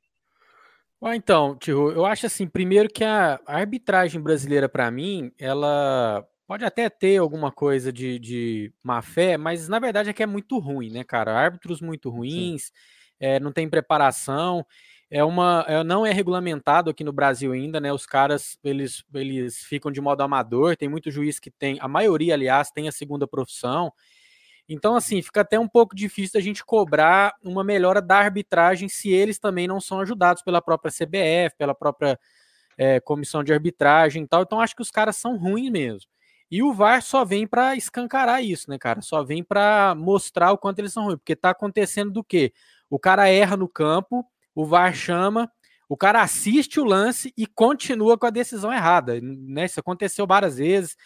Ah, 1.04 1.16
então, 1.16 1.56
Tio, 1.56 1.92
eu 1.92 2.06
acho 2.06 2.28
assim, 2.28 2.46
primeiro 2.46 2.88
que 2.88 3.04
a, 3.04 3.40
arbitragem 3.46 4.22
brasileira, 4.22 4.70
para 4.70 4.92
mim, 4.92 5.32
ela 5.40 6.24
pode 6.52 6.66
até 6.66 6.90
ter 6.90 7.16
alguma 7.16 7.50
coisa 7.50 7.94
de, 7.94 8.20
de 8.20 8.74
má 8.84 9.02
fé, 9.02 9.38
mas 9.38 9.70
na 9.70 9.80
verdade 9.80 10.10
é 10.10 10.14
que 10.14 10.22
é 10.22 10.26
muito 10.26 10.60
ruim, 10.60 10.92
né, 10.92 11.02
cara? 11.02 11.32
Árbitros 11.34 11.80
muito 11.80 12.10
ruins, 12.10 12.74
é, 13.22 13.40
não 13.40 13.54
tem 13.54 13.70
preparação, 13.70 14.66
é 15.10 15.24
uma, 15.24 15.64
é, 15.66 15.82
não 15.82 16.06
é 16.06 16.12
regulamentado 16.12 16.90
aqui 16.90 17.06
no 17.06 17.14
Brasil 17.14 17.54
ainda, 17.54 17.80
né? 17.80 17.94
Os 17.94 18.06
caras 18.06 18.60
eles, 18.62 19.02
eles 19.14 19.60
ficam 19.60 19.90
de 19.90 20.02
modo 20.02 20.24
amador, 20.24 20.76
tem 20.76 20.90
muito 20.90 21.10
juiz 21.10 21.40
que 21.40 21.50
tem, 21.50 21.78
a 21.80 21.88
maioria, 21.88 22.34
aliás, 22.34 22.70
tem 22.70 22.86
a 22.90 22.92
segunda 22.92 23.26
profissão. 23.26 23.90
Então, 24.68 24.94
assim, 24.98 25.22
fica 25.22 25.40
até 25.40 25.58
um 25.58 25.70
pouco 25.70 25.96
difícil 25.96 26.38
a 26.38 26.44
gente 26.44 26.66
cobrar 26.66 27.34
uma 27.42 27.64
melhora 27.64 28.02
da 28.02 28.18
arbitragem 28.18 28.90
se 28.90 29.10
eles 29.10 29.40
também 29.40 29.70
não 29.70 29.80
são 29.80 30.02
ajudados 30.02 30.44
pela 30.44 30.62
própria 30.62 30.92
CBF, 30.92 31.56
pela 31.58 31.74
própria 31.74 32.20
é, 32.78 33.00
comissão 33.00 33.42
de 33.42 33.54
arbitragem 33.54 34.24
e 34.24 34.28
tal. 34.28 34.42
Então, 34.42 34.60
acho 34.60 34.76
que 34.76 34.82
os 34.82 34.92
caras 34.92 35.16
são 35.16 35.38
ruins 35.38 35.72
mesmo. 35.72 36.12
E 36.52 36.62
o 36.62 36.74
VAR 36.74 37.02
só 37.02 37.24
vem 37.24 37.48
para 37.48 37.78
escancarar 37.78 38.44
isso, 38.44 38.70
né, 38.70 38.78
cara? 38.78 39.02
Só 39.02 39.24
vem 39.24 39.42
para 39.42 39.96
mostrar 39.96 40.52
o 40.52 40.58
quanto 40.58 40.80
eles 40.80 40.92
são 40.92 41.06
ruins. 41.06 41.18
Porque 41.18 41.36
tá 41.36 41.52
acontecendo 41.52 42.12
do 42.12 42.24
quê? 42.24 42.52
O 42.90 43.00
cara 43.00 43.30
erra 43.30 43.56
no 43.56 43.70
campo, 43.70 44.26
o 44.54 44.66
VAR 44.66 44.94
chama, 44.94 45.50
o 45.88 45.96
cara 45.96 46.22
assiste 46.22 46.80
o 46.80 46.84
lance 46.84 47.34
e 47.38 47.48
continua 47.48 48.18
com 48.18 48.26
a 48.26 48.30
decisão 48.30 48.72
errada. 48.72 49.20
Né? 49.22 49.66
Isso 49.66 49.80
aconteceu 49.80 50.28
várias 50.28 50.58
vezes 50.58 50.98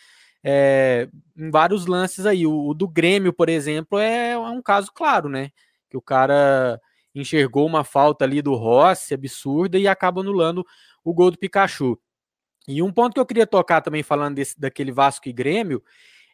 é, 0.43 1.09
em 1.35 1.49
vários 1.49 1.87
lances 1.87 2.25
aí. 2.25 2.45
O, 2.45 2.67
o, 2.69 2.73
do 2.73 2.87
Grêmio, 2.87 3.33
por 3.33 3.49
exemplo, 3.49 3.97
é, 3.97 4.31
é, 4.31 4.37
um 4.37 4.61
caso 4.61 4.91
claro, 4.93 5.27
né? 5.27 5.49
Que 5.89 5.97
o 5.97 6.01
cara 6.01 6.79
enxergou 7.15 7.65
uma 7.65 7.83
falta 7.83 8.25
ali 8.25 8.41
do 8.41 8.53
Rossi 8.53 9.13
absurda 9.13 9.79
e 9.79 9.87
acaba 9.87 10.21
anulando 10.21 10.65
o 11.03 11.13
gol 11.13 11.31
do 11.31 11.37
Pikachu. 11.37 11.99
E 12.67 12.81
um 12.81 12.91
ponto 12.91 13.13
que 13.13 13.19
eu 13.19 13.25
queria 13.25 13.47
tocar 13.47 13.81
também 13.81 14.03
falando 14.03 14.35
desse, 14.35 14.59
daquele 14.59 14.91
Vasco 14.91 15.29
e 15.29 15.33
Grêmio 15.33 15.83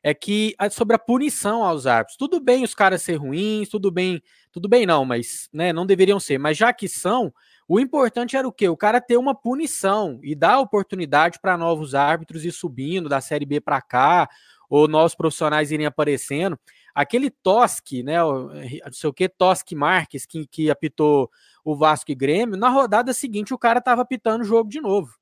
é 0.03 0.13
que 0.13 0.55
sobre 0.71 0.95
a 0.95 0.99
punição 0.99 1.63
aos 1.63 1.85
árbitros. 1.85 2.17
Tudo 2.17 2.39
bem 2.39 2.63
os 2.63 2.73
caras 2.73 3.01
ser 3.01 3.15
ruins, 3.15 3.69
tudo 3.69 3.91
bem, 3.91 4.21
tudo 4.51 4.67
bem 4.67 4.85
não, 4.85 5.05
mas 5.05 5.47
né, 5.53 5.71
não 5.71 5.85
deveriam 5.85 6.19
ser. 6.19 6.39
Mas 6.39 6.57
já 6.57 6.73
que 6.73 6.87
são, 6.87 7.31
o 7.67 7.79
importante 7.79 8.35
era 8.35 8.47
o 8.47 8.51
quê? 8.51 8.67
O 8.67 8.77
cara 8.77 8.99
ter 8.99 9.17
uma 9.17 9.35
punição 9.35 10.19
e 10.23 10.33
dar 10.33 10.59
oportunidade 10.59 11.39
para 11.39 11.57
novos 11.57 11.93
árbitros 11.93 12.45
ir 12.45 12.51
subindo 12.51 13.07
da 13.07 13.21
Série 13.21 13.45
B 13.45 13.61
para 13.61 13.81
cá, 13.81 14.27
ou 14.69 14.87
novos 14.87 15.13
profissionais 15.13 15.69
irem 15.71 15.85
aparecendo. 15.85 16.57
Aquele 16.95 17.29
Tosque, 17.29 18.01
né? 18.01 18.17
Não 18.23 18.93
sei 18.93 19.09
o 19.09 19.13
que, 19.13 19.27
Tosque 19.27 19.75
Marques, 19.75 20.25
que, 20.25 20.47
que 20.47 20.71
apitou 20.71 21.29
o 21.63 21.75
Vasco 21.75 22.09
e 22.11 22.15
Grêmio, 22.15 22.57
na 22.57 22.69
rodada 22.69 23.13
seguinte 23.13 23.53
o 23.53 23.57
cara 23.57 23.79
estava 23.79 24.01
apitando 24.01 24.41
o 24.41 24.45
jogo 24.45 24.69
de 24.69 24.81
novo. 24.81 25.20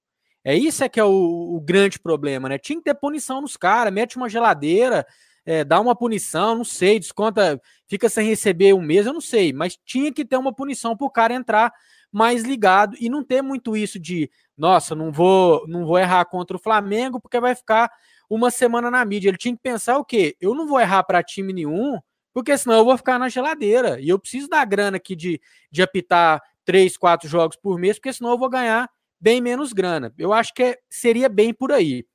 É 0.50 0.56
isso 0.58 0.84
é 0.84 0.90
que 0.90 1.00
é 1.00 1.04
o, 1.04 1.12
o 1.58 1.62
grande 1.62 2.00
problema, 2.00 2.50
né? 2.50 2.58
Tinha 2.58 2.80
que 2.80 2.84
ter 2.84 2.96
punição 2.96 3.40
nos 3.40 3.56
caras, 3.56 3.94
mete 3.94 4.18
uma 4.18 4.28
geladeira, 4.28 5.06
é, 5.46 5.64
dá 5.64 5.80
uma 5.80 5.96
punição, 5.96 6.56
não 6.56 6.64
sei, 6.64 7.00
desconta, 7.00 7.62
fica 7.88 8.10
sem 8.10 8.28
receber 8.28 8.74
um 8.74 8.82
mês, 8.82 9.06
eu 9.06 9.14
não 9.14 9.22
sei, 9.22 9.54
mas 9.54 9.78
tinha 9.86 10.12
que 10.12 10.26
ter 10.26 10.38
uma 10.38 10.52
punição 10.52 10.98
para 10.98 11.06
o 11.06 11.12
cara 11.12 11.36
entrar 11.36 11.72
mais 12.12 12.42
ligado 12.42 12.98
e 13.00 13.10
não 13.10 13.24
ter 13.24 13.44
muito 13.44 13.78
isso 13.78 14.00
de, 14.00 14.28
nossa, 14.58 14.96
não 14.96 15.12
vou, 15.12 15.68
não 15.68 15.86
vou 15.86 16.00
errar 16.00 16.26
contra 16.26 16.58
o 16.58 16.60
Flamengo 16.60 17.22
porque 17.22 17.40
vai 17.40 17.54
ficar 17.54 17.92
uma 18.28 18.50
semana 18.50 18.90
na 18.90 19.06
mídia. 19.06 19.30
Ele 19.30 19.38
tinha 19.38 19.56
que 19.56 19.62
pensar 19.62 20.00
o 20.00 20.04
quê? 20.04 20.36
Eu 20.42 20.56
não 20.56 20.66
vou 20.66 20.80
errar 20.80 21.04
para 21.04 21.22
time 21.22 21.54
nenhum, 21.54 22.00
porque 22.34 22.58
senão 22.58 22.80
eu 22.80 22.86
vou 22.86 22.98
ficar 22.98 23.20
na 23.20 23.30
geladeira. 23.30 24.02
E 24.02 24.10
eu 24.10 24.18
preciso 24.18 24.50
dar 24.50 24.66
grana 24.66 24.98
aqui 24.98 25.16
de, 25.16 25.40
de 25.72 25.84
apitar 25.84 26.42
três, 26.66 26.98
quatro 26.98 27.30
jogos 27.30 27.56
por 27.56 27.78
mês, 27.78 28.00
porque 28.00 28.12
senão 28.12 28.32
eu 28.32 28.38
vou 28.40 28.50
ganhar 28.50 28.90
bem 29.20 29.42
menos 29.42 29.74
grana. 29.74 30.14
Eu 30.18 30.34
acho 30.34 30.54
que 30.54 30.64
é, 30.64 30.78
seria 30.90 31.30
bem 31.30 31.54
por 31.54 31.72
aí. 31.72 32.06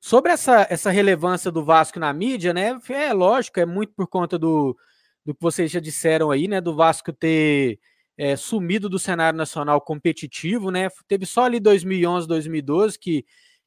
Sobre 0.00 0.32
essa, 0.32 0.66
essa 0.70 0.90
relevância 0.90 1.50
do 1.50 1.64
Vasco 1.64 1.98
na 1.98 2.12
mídia, 2.12 2.54
né? 2.54 2.78
É 2.88 3.12
lógico, 3.12 3.58
é 3.58 3.66
muito 3.66 3.92
por 3.94 4.06
conta 4.06 4.38
do, 4.38 4.76
do 5.24 5.34
que 5.34 5.42
vocês 5.42 5.70
já 5.70 5.80
disseram 5.80 6.30
aí, 6.30 6.46
né? 6.46 6.60
Do 6.60 6.74
Vasco 6.74 7.12
ter 7.12 7.80
é, 8.16 8.36
sumido 8.36 8.88
do 8.88 8.98
cenário 8.98 9.36
nacional 9.36 9.80
competitivo, 9.80 10.70
né? 10.70 10.88
Teve 11.08 11.26
só 11.26 11.44
ali 11.44 11.58
2011, 11.58 12.28
2012 12.28 12.98
que, 12.98 13.24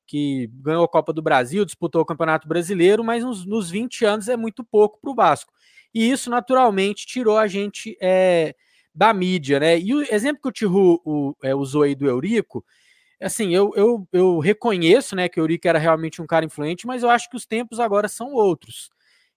que 0.07 0.49
ganhou 0.53 0.85
a 0.85 0.89
Copa 0.89 1.11
do 1.13 1.21
Brasil, 1.21 1.65
disputou 1.65 2.01
o 2.01 2.05
Campeonato 2.05 2.47
Brasileiro, 2.47 3.03
mas 3.03 3.23
nos, 3.23 3.45
nos 3.45 3.69
20 3.69 4.05
anos 4.05 4.27
é 4.27 4.37
muito 4.37 4.63
pouco 4.63 4.99
para 5.01 5.11
o 5.11 5.15
Vasco. 5.15 5.51
E 5.93 6.09
isso, 6.09 6.29
naturalmente, 6.29 7.05
tirou 7.05 7.37
a 7.37 7.47
gente 7.47 7.97
é, 8.01 8.55
da 8.93 9.13
mídia, 9.13 9.59
né? 9.59 9.79
E 9.79 9.93
o 9.93 10.01
exemplo 10.13 10.41
que 10.41 10.49
o 10.49 10.51
Tihu 10.51 11.35
é, 11.43 11.55
usou 11.55 11.83
aí 11.83 11.95
do 11.95 12.07
Eurico, 12.07 12.63
assim, 13.21 13.53
eu, 13.55 13.71
eu, 13.75 14.07
eu 14.11 14.39
reconheço 14.39 15.15
né, 15.15 15.29
que 15.29 15.39
o 15.39 15.43
Eurico 15.43 15.67
era 15.67 15.79
realmente 15.79 16.21
um 16.21 16.27
cara 16.27 16.45
influente, 16.45 16.87
mas 16.87 17.03
eu 17.03 17.09
acho 17.09 17.29
que 17.29 17.35
os 17.35 17.45
tempos 17.45 17.79
agora 17.79 18.07
são 18.07 18.33
outros. 18.33 18.89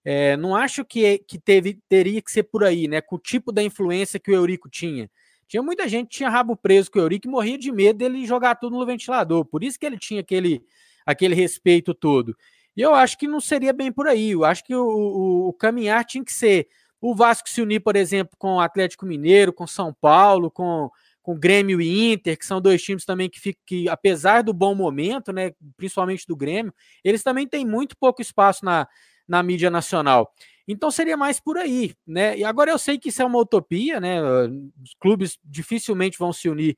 É, 0.04 0.36
não 0.36 0.54
acho 0.54 0.84
que, 0.84 1.18
que 1.18 1.38
teve, 1.38 1.78
teria 1.88 2.20
que 2.20 2.30
ser 2.30 2.42
por 2.44 2.62
aí, 2.62 2.86
né? 2.88 3.00
Com 3.00 3.16
o 3.16 3.18
tipo 3.18 3.50
da 3.50 3.62
influência 3.62 4.20
que 4.20 4.30
o 4.30 4.34
Eurico 4.34 4.68
tinha. 4.68 5.10
Tinha 5.46 5.62
muita 5.62 5.88
gente 5.88 6.08
que 6.08 6.16
tinha 6.16 6.28
rabo 6.28 6.56
preso 6.56 6.90
com 6.90 6.98
o 6.98 7.02
Eurico 7.02 7.26
e 7.26 7.30
morria 7.30 7.56
de 7.56 7.72
medo 7.72 7.98
dele 7.98 8.26
jogar 8.26 8.56
tudo 8.56 8.78
no 8.78 8.84
ventilador. 8.84 9.44
Por 9.44 9.64
isso 9.64 9.78
que 9.78 9.86
ele 9.86 9.98
tinha 9.98 10.20
aquele, 10.20 10.62
aquele 11.06 11.34
respeito 11.34 11.94
todo. 11.94 12.36
E 12.76 12.82
eu 12.82 12.94
acho 12.94 13.16
que 13.16 13.28
não 13.28 13.40
seria 13.40 13.72
bem 13.72 13.92
por 13.92 14.06
aí. 14.06 14.32
Eu 14.32 14.44
acho 14.44 14.64
que 14.64 14.74
o, 14.74 14.84
o, 14.84 15.48
o 15.48 15.52
caminhar 15.52 16.04
tinha 16.04 16.24
que 16.24 16.32
ser 16.32 16.68
o 17.06 17.14
Vasco 17.14 17.50
se 17.50 17.60
unir, 17.60 17.80
por 17.80 17.96
exemplo, 17.96 18.34
com 18.38 18.54
o 18.54 18.60
Atlético 18.60 19.04
Mineiro, 19.04 19.52
com 19.52 19.66
São 19.66 19.92
Paulo, 19.92 20.50
com, 20.50 20.90
com 21.22 21.38
Grêmio 21.38 21.78
e 21.78 22.12
Inter, 22.14 22.38
que 22.38 22.46
são 22.46 22.62
dois 22.62 22.82
times 22.82 23.04
também 23.04 23.28
que, 23.28 23.38
fica, 23.38 23.60
que 23.66 23.86
apesar 23.90 24.42
do 24.42 24.54
bom 24.54 24.74
momento, 24.74 25.30
né, 25.30 25.52
principalmente 25.76 26.26
do 26.26 26.34
Grêmio, 26.34 26.72
eles 27.04 27.22
também 27.22 27.46
têm 27.46 27.62
muito 27.62 27.94
pouco 27.94 28.22
espaço 28.22 28.64
na, 28.64 28.88
na 29.28 29.42
mídia 29.42 29.68
nacional. 29.70 30.32
Então 30.66 30.90
seria 30.90 31.14
mais 31.14 31.38
por 31.38 31.58
aí, 31.58 31.94
né? 32.06 32.38
E 32.38 32.42
agora 32.42 32.70
eu 32.70 32.78
sei 32.78 32.98
que 32.98 33.10
isso 33.10 33.20
é 33.20 33.24
uma 33.26 33.38
utopia, 33.38 34.00
né? 34.00 34.22
Os 34.82 34.94
clubes 34.98 35.38
dificilmente 35.44 36.18
vão 36.18 36.32
se 36.32 36.48
unir 36.48 36.74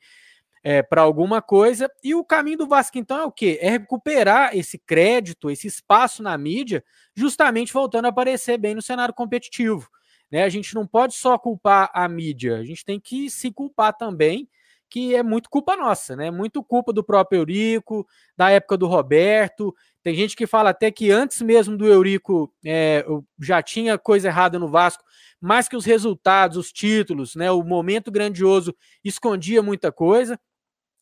é, 0.60 0.82
para 0.82 1.02
alguma 1.02 1.40
coisa. 1.40 1.88
E 2.02 2.16
o 2.16 2.24
caminho 2.24 2.58
do 2.58 2.66
Vasco, 2.66 2.98
então, 2.98 3.16
é 3.16 3.24
o 3.24 3.30
quê? 3.30 3.60
É 3.62 3.70
recuperar 3.70 4.56
esse 4.56 4.76
crédito, 4.76 5.48
esse 5.48 5.68
espaço 5.68 6.20
na 6.20 6.36
mídia, 6.36 6.82
justamente 7.14 7.72
voltando 7.72 8.06
a 8.06 8.08
aparecer 8.08 8.58
bem 8.58 8.74
no 8.74 8.82
cenário 8.82 9.14
competitivo. 9.14 9.88
Né? 10.30 10.42
A 10.42 10.48
gente 10.48 10.74
não 10.74 10.86
pode 10.86 11.14
só 11.14 11.38
culpar 11.38 11.90
a 11.94 12.08
mídia, 12.08 12.56
a 12.56 12.64
gente 12.64 12.84
tem 12.84 12.98
que 12.98 13.30
se 13.30 13.50
culpar 13.50 13.96
também 13.96 14.48
que 14.88 15.14
é 15.14 15.22
muito 15.22 15.50
culpa 15.50 15.76
nossa, 15.76 16.14
né? 16.14 16.30
Muito 16.30 16.62
culpa 16.62 16.92
do 16.92 17.02
próprio 17.02 17.40
Eurico, 17.40 18.06
da 18.36 18.50
época 18.50 18.76
do 18.76 18.86
Roberto. 18.86 19.74
Tem 20.02 20.14
gente 20.14 20.36
que 20.36 20.46
fala 20.46 20.70
até 20.70 20.90
que 20.90 21.10
antes 21.10 21.42
mesmo 21.42 21.76
do 21.76 21.86
Eurico 21.86 22.52
é, 22.64 23.04
já 23.40 23.60
tinha 23.62 23.98
coisa 23.98 24.28
errada 24.28 24.58
no 24.58 24.68
Vasco, 24.68 25.02
mais 25.40 25.68
que 25.68 25.76
os 25.76 25.84
resultados, 25.84 26.56
os 26.56 26.72
títulos, 26.72 27.34
né? 27.34 27.50
O 27.50 27.62
momento 27.62 28.10
grandioso 28.10 28.74
escondia 29.04 29.62
muita 29.62 29.90
coisa. 29.90 30.38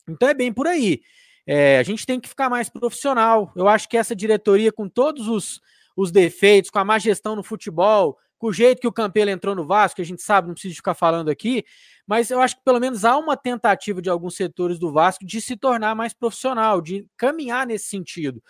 Então 0.09 0.29
é 0.29 0.35
bem 0.35 0.53
por 0.53 0.67
aí. 0.67 1.03
É, 1.47 1.79
a 1.79 1.83
gente 1.83 2.07
tem 2.07 2.19
que 2.19 2.29
ficar 2.29 2.49
mais 2.49 2.71
profissional. 2.71 3.53
Eu 3.55 3.69
acho 3.69 3.89
que 3.89 3.99
essa 3.99 4.17
diretoria, 4.17 4.73
com 4.73 4.89
todos 4.89 5.29
os, 5.29 5.61
os 5.95 6.11
defeitos, 6.11 6.71
com 6.71 6.79
a 6.79 6.85
má 6.85 6.99
gestão 6.99 7.37
no 7.37 7.43
futebol, 7.43 8.19
o 8.49 8.53
jeito 8.53 8.81
que 8.81 8.87
o 8.87 8.93
Campelo 8.93 9.31
entrou 9.31 9.55
no 9.55 9.67
Vasco, 9.67 10.01
a 10.01 10.05
gente 10.05 10.23
sabe, 10.23 10.49
não 10.49 10.55
precisa 10.55 10.75
ficar 10.75 10.95
falando 10.95 11.31
aqui, 11.31 11.65
mas 12.07 12.31
eu 12.31 12.41
acho 12.41 12.57
que 12.57 12.63
pelo 12.63 12.79
menos 12.79 13.05
há 13.05 13.17
uma 13.17 13.37
tentativa 13.37 14.03
de 14.03 14.11
alguns 14.11 14.37
setores 14.37 14.79
do 14.79 14.93
Vasco 14.93 15.25
de 15.25 15.41
se 15.41 15.57
tornar 15.57 15.95
mais 15.95 16.13
profissional, 16.13 16.81
de 16.81 17.07
caminhar 17.17 17.67
nesse 17.67 17.87
sentido. 17.87 18.43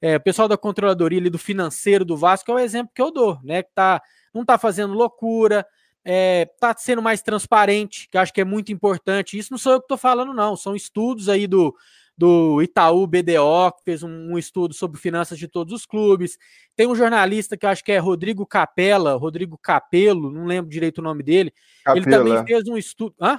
É, 0.00 0.16
o 0.16 0.20
pessoal 0.20 0.46
da 0.46 0.56
controladoria 0.56 1.18
ali 1.18 1.30
do 1.30 1.38
financeiro 1.38 2.04
do 2.04 2.16
Vasco 2.16 2.50
é 2.50 2.54
o 2.54 2.58
exemplo 2.58 2.92
que 2.94 3.02
eu 3.02 3.10
dou, 3.10 3.38
né? 3.42 3.62
Que 3.62 3.70
tá, 3.74 4.02
não 4.32 4.42
está 4.42 4.58
fazendo 4.58 4.92
loucura, 4.92 5.66
está 6.04 6.70
é, 6.70 6.74
sendo 6.76 7.02
mais 7.02 7.22
transparente, 7.22 8.08
que 8.10 8.18
acho 8.18 8.32
que 8.32 8.40
é 8.40 8.44
muito 8.44 8.70
importante. 8.70 9.38
Isso 9.38 9.50
não 9.50 9.58
sou 9.58 9.72
eu 9.72 9.80
que 9.80 9.86
estou 9.86 9.98
falando, 9.98 10.32
não. 10.32 10.54
São 10.54 10.76
estudos 10.76 11.28
aí 11.28 11.46
do, 11.46 11.74
do 12.18 12.60
Itaú 12.60 13.06
BDO, 13.06 13.70
que 13.76 13.84
fez 13.84 14.02
um, 14.02 14.32
um, 14.32 14.36
estudo 14.36 14.74
sobre 14.74 15.00
finanças 15.00 15.38
de 15.38 15.46
todos 15.46 15.72
os 15.72 15.86
clubes. 15.86 16.36
Tem 16.74 16.84
um 16.88 16.96
jornalista 16.96 17.56
que 17.56 17.64
eu 17.64 17.70
acho 17.70 17.84
que 17.84 17.92
é 17.92 17.98
Rodrigo 17.98 18.44
Capella, 18.44 19.14
Rodrigo 19.14 19.56
Capelo, 19.56 20.28
não 20.28 20.44
lembro 20.44 20.68
direito 20.68 20.98
o 20.98 21.02
nome 21.02 21.22
dele. 21.22 21.54
Capela. 21.84 22.04
Ele 22.04 22.10
também 22.10 22.44
fez 22.44 22.66
um 22.66 22.76
estudo. 22.76 23.14
Hã? 23.20 23.38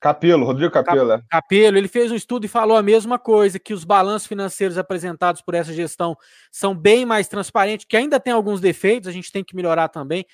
Capelo, 0.00 0.46
Rodrigo 0.46 0.72
Capelo. 0.72 1.22
Capelo, 1.30 1.76
ele 1.76 1.88
fez 1.88 2.10
um 2.10 2.14
estudo 2.14 2.46
e 2.46 2.48
falou 2.48 2.78
a 2.78 2.82
mesma 2.82 3.18
coisa, 3.18 3.58
que 3.58 3.74
os 3.74 3.84
balanços 3.84 4.26
financeiros 4.26 4.78
apresentados 4.78 5.42
por 5.42 5.54
essa 5.54 5.72
gestão 5.72 6.16
são 6.50 6.74
bem 6.74 7.04
mais 7.04 7.28
transparentes, 7.28 7.84
que 7.86 7.98
ainda 7.98 8.18
tem 8.18 8.32
alguns 8.32 8.62
defeitos, 8.62 9.08
a 9.08 9.12
gente 9.12 9.30
tem 9.30 9.44
que 9.44 9.54
melhorar 9.54 9.88
também. 9.88 10.24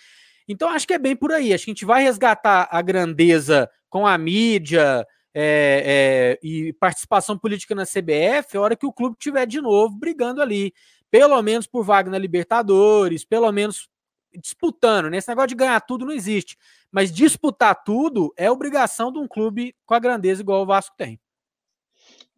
Então, 0.49 0.69
acho 0.69 0.87
que 0.87 0.95
é 0.95 0.99
bem 0.99 1.17
por 1.17 1.33
aí. 1.33 1.53
Acho 1.53 1.65
que 1.65 1.71
a 1.71 1.75
gente 1.75 1.85
vai 1.85 2.05
resgatar 2.05 2.69
a 2.71 2.81
grandeza 2.81 3.69
com 3.89 4.07
a 4.07 4.17
mídia 4.17 5.05
é, 5.35 6.39
é, 6.43 6.47
e 6.47 6.73
participação 6.75 7.39
política 7.39 7.75
na 7.75 7.85
CBF 7.85 8.57
a 8.57 8.61
hora 8.61 8.77
que 8.77 8.87
o 8.87 8.93
clube 8.93 9.17
estiver 9.19 9.47
de 9.47 9.61
novo 9.61 9.97
brigando 9.97 10.43
ali. 10.43 10.73
Pelo 11.11 11.41
menos 11.43 11.67
por 11.67 11.85
vaga 11.85 12.11
na 12.11 12.19
Libertadores, 12.19 13.25
pelo 13.25 13.51
menos 13.51 13.89
disputando. 14.35 15.11
Né? 15.11 15.19
Esse 15.19 15.29
negócio 15.29 15.49
de 15.49 15.55
ganhar 15.57 15.81
tudo 15.81 16.05
não 16.05 16.13
existe. 16.13 16.57
Mas 16.91 17.13
disputar 17.13 17.83
tudo 17.85 18.33
é 18.37 18.51
obrigação 18.51 19.13
de 19.13 19.19
um 19.19 19.27
clube 19.27 19.75
com 19.85 19.95
a 19.95 19.99
grandeza 19.99 20.43
igual 20.43 20.63
o 20.63 20.67
Vasco 20.67 20.95
tem. 20.97 21.21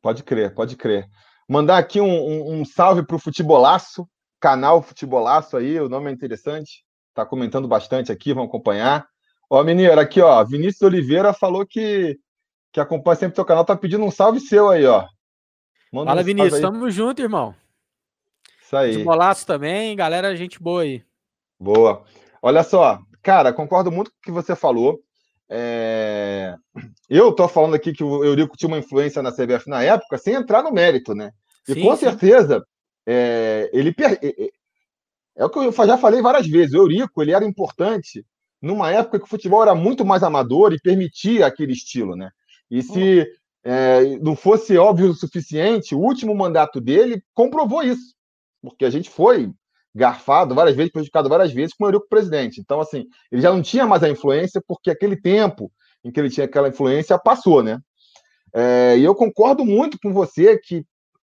Pode 0.01 0.23
crer, 0.23 0.55
pode 0.55 0.77
crer. 0.77 1.07
Mandar 1.49 1.79
aqui 1.79 2.01
um, 2.01 2.07
um, 2.07 2.61
um 2.61 2.65
salve 2.65 3.05
para 3.05 3.17
o 3.17 3.19
Futebolaço, 3.19 4.09
canal 4.41 4.83
Futebolaço 4.83 5.57
aí, 5.57 5.79
o 5.79 5.89
nome 5.89 6.11
é 6.11 6.15
interessante 6.15 6.85
está 7.13 7.25
comentando 7.25 7.69
bastante 7.69 8.11
aqui, 8.11 8.33
vão 8.33 8.45
acompanhar. 8.45 9.07
Ó, 9.49 9.63
Mineiro, 9.63 10.01
aqui, 10.01 10.21
ó, 10.21 10.43
Vinícius 10.45 10.83
Oliveira 10.83 11.33
falou 11.33 11.65
que, 11.67 12.19
que 12.73 12.81
acompanha 12.81 13.17
sempre 13.17 13.33
o 13.33 13.37
teu 13.37 13.45
canal, 13.45 13.65
tá 13.65 13.77
pedindo 13.77 14.05
um 14.05 14.11
salve 14.11 14.41
seu 14.41 14.71
aí, 14.71 14.87
ó. 14.87 15.07
Manda 15.93 16.11
Fala, 16.11 16.23
um 16.23 16.25
Vinícius, 16.25 16.61
tamo 16.61 16.91
junto, 16.91 17.21
irmão. 17.21 17.55
Isso 18.65 18.77
aí. 18.77 18.97
Os 18.97 19.03
bolaços 19.03 19.45
também, 19.45 19.95
galera, 19.95 20.35
gente 20.35 20.61
boa 20.61 20.83
aí. 20.83 21.05
Boa. 21.61 22.03
Olha 22.41 22.63
só, 22.65 22.99
cara, 23.23 23.53
concordo 23.53 23.93
muito 23.93 24.11
com 24.11 24.17
o 24.17 24.23
que 24.23 24.31
você 24.31 24.57
falou. 24.57 24.99
É... 25.51 26.57
Eu 27.11 27.31
tô 27.33 27.47
falando 27.47 27.75
aqui 27.75 27.93
que 27.93 28.03
o 28.03 28.25
Eurico 28.25 28.57
tinha 28.57 28.69
uma 28.69 28.79
influência 28.79 29.23
na 29.23 29.31
CBF 29.31 29.69
na 29.69 29.83
época, 29.83 30.17
sem 30.17 30.33
entrar 30.33 30.63
no 30.63 30.73
mérito, 30.73 31.15
né? 31.15 31.31
E 31.69 31.75
sim, 31.75 31.83
com 31.83 31.95
sim. 31.95 32.07
certeza 32.07 32.65
é... 33.07 33.69
ele, 33.71 33.95
é 35.37 35.45
o 35.45 35.51
que 35.51 35.59
eu 35.59 35.73
já 35.73 35.99
falei 35.99 36.23
várias 36.23 36.47
vezes. 36.47 36.73
O 36.73 36.79
Eurico 36.79 37.21
ele 37.23 37.33
era 37.33 37.45
importante 37.45 38.25
numa 38.63 38.91
época 38.91 39.19
que 39.19 39.25
o 39.27 39.29
futebol 39.29 39.63
era 39.63 39.75
muito 39.75 40.07
mais 40.07 40.23
amador 40.23 40.73
e 40.73 40.81
permitia 40.81 41.47
aquele 41.47 41.73
estilo, 41.73 42.17
né? 42.17 42.31
E 42.73 42.83
se 42.83 43.29
é, 43.63 44.17
não 44.23 44.35
fosse 44.35 44.79
óbvio 44.79 45.11
o 45.11 45.15
suficiente, 45.15 45.95
o 45.95 45.99
último 45.99 46.35
mandato 46.35 46.81
dele 46.81 47.23
comprovou 47.35 47.83
isso, 47.83 48.15
porque 48.63 48.87
a 48.87 48.91
gente 48.91 49.11
foi 49.11 49.53
garfado 49.95 50.55
várias 50.55 50.75
vezes, 50.75 50.91
prejudicado 50.91 51.29
várias 51.29 51.53
vezes 51.53 51.75
com 51.75 51.85
o 51.85 51.87
Eurico 51.87 52.09
presidente. 52.09 52.63
Então, 52.63 52.81
assim, 52.81 53.05
ele 53.31 53.43
já 53.43 53.53
não 53.53 53.61
tinha 53.61 53.87
mais 53.87 54.03
a 54.03 54.09
influência 54.09 54.63
porque 54.67 54.91
aquele 54.91 55.21
tempo 55.21 55.71
em 56.03 56.11
que 56.11 56.19
ele 56.19 56.31
tinha 56.31 56.47
aquela 56.47 56.69
influência 56.69 57.19
passou, 57.19 57.63
né? 57.63 57.79
É, 58.55 58.97
e 58.97 59.05
eu 59.05 59.15
concordo 59.15 59.67
muito 59.67 59.99
com 60.03 60.11
você 60.11 60.59
que 60.59 60.83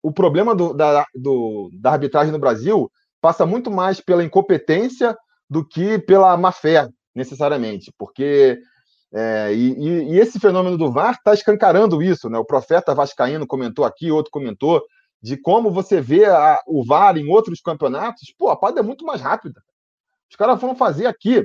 o 0.02 0.12
problema 0.12 0.54
do, 0.54 0.74
da, 0.74 1.06
do, 1.14 1.70
da 1.72 1.92
arbitragem 1.92 2.32
no 2.32 2.38
Brasil 2.38 2.92
passa 3.18 3.46
muito 3.46 3.70
mais 3.70 3.98
pela 3.98 4.22
incompetência 4.22 5.16
do 5.48 5.66
que 5.66 5.98
pela 5.98 6.36
má 6.36 6.52
fé, 6.52 6.86
necessariamente, 7.14 7.90
porque 7.98 8.58
é, 9.12 9.52
e, 9.52 10.12
e, 10.12 10.18
esse 10.18 10.38
fenômeno 10.38 10.78
do 10.78 10.90
VAR 10.90 11.14
está 11.14 11.34
escancarando 11.34 12.02
isso, 12.02 12.30
né? 12.30 12.38
O 12.38 12.44
profeta 12.44 12.94
Vascaíno 12.94 13.46
comentou 13.46 13.84
aqui, 13.84 14.10
outro 14.10 14.30
comentou, 14.30 14.82
de 15.20 15.36
como 15.36 15.70
você 15.70 16.00
vê 16.00 16.26
a, 16.26 16.60
o 16.66 16.84
VAR 16.84 17.16
em 17.16 17.28
outros 17.28 17.60
campeonatos, 17.60 18.32
pô, 18.38 18.50
a 18.50 18.56
parada 18.56 18.80
é 18.80 18.82
muito 18.82 19.04
mais 19.04 19.20
rápida. 19.20 19.60
Os 20.30 20.36
caras 20.36 20.60
vão 20.60 20.74
fazer 20.74 21.06
aqui. 21.06 21.44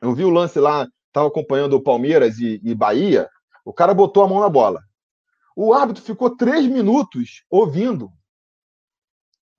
Eu 0.00 0.14
vi 0.14 0.24
o 0.24 0.30
lance 0.30 0.58
lá, 0.58 0.88
estava 1.08 1.28
acompanhando 1.28 1.74
o 1.74 1.82
Palmeiras 1.82 2.38
e, 2.38 2.60
e 2.64 2.74
Bahia, 2.74 3.28
o 3.64 3.72
cara 3.72 3.92
botou 3.92 4.24
a 4.24 4.28
mão 4.28 4.40
na 4.40 4.48
bola. 4.48 4.80
O 5.54 5.74
árbitro 5.74 6.02
ficou 6.02 6.34
três 6.34 6.66
minutos 6.66 7.44
ouvindo 7.50 8.10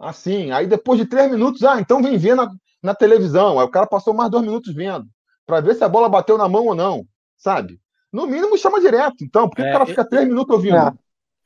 Assim, 0.01 0.49
aí 0.51 0.65
depois 0.65 0.99
de 0.99 1.05
três 1.05 1.29
minutos, 1.29 1.63
ah, 1.63 1.79
então 1.79 2.01
vem 2.01 2.17
ver 2.17 2.35
na, 2.35 2.51
na 2.81 2.95
televisão. 2.95 3.59
Aí 3.59 3.65
o 3.65 3.69
cara 3.69 3.85
passou 3.85 4.15
mais 4.15 4.31
dois 4.31 4.43
minutos 4.43 4.73
vendo, 4.73 5.07
para 5.45 5.61
ver 5.61 5.75
se 5.75 5.83
a 5.83 5.89
bola 5.89 6.09
bateu 6.09 6.39
na 6.39 6.49
mão 6.49 6.65
ou 6.65 6.73
não, 6.73 7.05
sabe? 7.41 7.81
No 8.13 8.27
mínimo 8.27 8.57
chama 8.57 8.79
direto, 8.79 9.23
então, 9.23 9.49
por 9.49 9.55
que 9.55 9.63
é, 9.63 9.69
o 9.69 9.73
cara 9.73 9.85
fica 9.85 10.05
três 10.05 10.27
minutos 10.27 10.55
ouvindo? 10.55 10.75
É. 10.75 10.93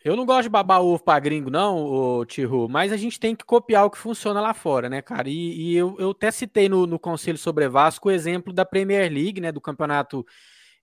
Eu 0.04 0.16
não 0.16 0.26
gosto 0.26 0.44
de 0.44 0.50
babar 0.50 0.82
ovo 0.82 1.04
pra 1.04 1.20
gringo, 1.20 1.50
não, 1.50 2.24
Tiru, 2.28 2.70
mas 2.70 2.92
a 2.92 2.98
gente 2.98 3.20
tem 3.20 3.36
que 3.36 3.44
copiar 3.44 3.86
o 3.86 3.90
que 3.90 3.98
funciona 3.98 4.40
lá 4.40 4.54
fora, 4.54 4.88
né, 4.88 5.02
cara? 5.02 5.28
E, 5.28 5.72
e 5.72 5.76
eu, 5.76 5.96
eu 5.98 6.12
até 6.12 6.30
citei 6.30 6.70
no, 6.70 6.86
no 6.86 7.00
Conselho 7.00 7.40
sobre 7.40 7.68
Vasco 7.68 8.08
o 8.08 8.12
exemplo 8.12 8.54
da 8.54 8.64
Premier 8.64 9.12
League, 9.12 9.42
né, 9.42 9.52
do 9.52 9.60
campeonato 9.60 10.24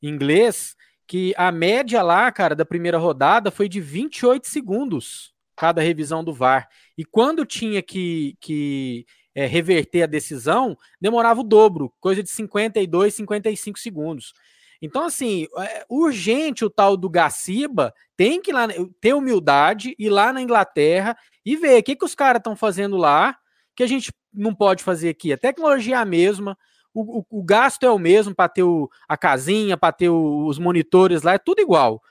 inglês, 0.02 0.74
que 1.06 1.32
a 1.36 1.52
média 1.52 2.02
lá, 2.02 2.32
cara, 2.32 2.56
da 2.56 2.64
primeira 2.64 2.98
rodada 2.98 3.52
foi 3.52 3.68
de 3.68 3.80
28 3.80 4.48
segundos 4.48 5.32
cada 5.54 5.80
revisão 5.80 6.24
do 6.24 6.32
VAR. 6.32 6.68
E 6.98 7.04
quando 7.04 7.46
tinha 7.46 7.80
que, 7.80 8.36
que 8.40 9.06
é, 9.34 9.46
reverter 9.46 10.02
a 10.02 10.06
decisão, 10.06 10.76
demorava 11.00 11.40
o 11.40 11.44
dobro, 11.44 11.92
coisa 12.00 12.22
de 12.22 12.30
52, 12.30 13.14
55 13.14 13.78
segundos. 13.78 14.32
Então, 14.82 15.04
assim, 15.04 15.46
é 15.58 15.86
urgente 15.88 16.64
o 16.64 16.70
tal 16.70 16.96
do 16.96 17.08
Gaciba 17.08 17.94
tem 18.16 18.42
que 18.42 18.52
lá, 18.52 18.66
ter 19.00 19.14
humildade, 19.14 19.94
ir 19.96 20.10
lá 20.10 20.32
na 20.32 20.42
Inglaterra 20.42 21.16
e 21.46 21.56
ver 21.56 21.78
o 21.78 21.82
que, 21.84 21.94
que 21.94 22.04
os 22.04 22.16
caras 22.16 22.40
estão 22.40 22.56
fazendo 22.56 22.96
lá, 22.96 23.36
que 23.76 23.84
a 23.84 23.86
gente 23.86 24.12
não 24.34 24.52
pode 24.52 24.82
fazer 24.82 25.08
aqui. 25.08 25.32
A 25.32 25.38
tecnologia 25.38 25.94
é 25.94 25.98
a 25.98 26.04
mesma, 26.04 26.58
o, 26.92 27.20
o, 27.20 27.26
o 27.30 27.42
gasto 27.44 27.84
é 27.84 27.90
o 27.90 27.98
mesmo 27.98 28.34
para 28.34 28.48
ter 28.48 28.64
o, 28.64 28.90
a 29.08 29.16
casinha, 29.16 29.76
para 29.76 29.92
ter 29.92 30.10
os 30.10 30.58
monitores 30.58 31.22
lá, 31.22 31.34
é 31.34 31.38
tudo 31.38 31.60
igual. 31.60 32.02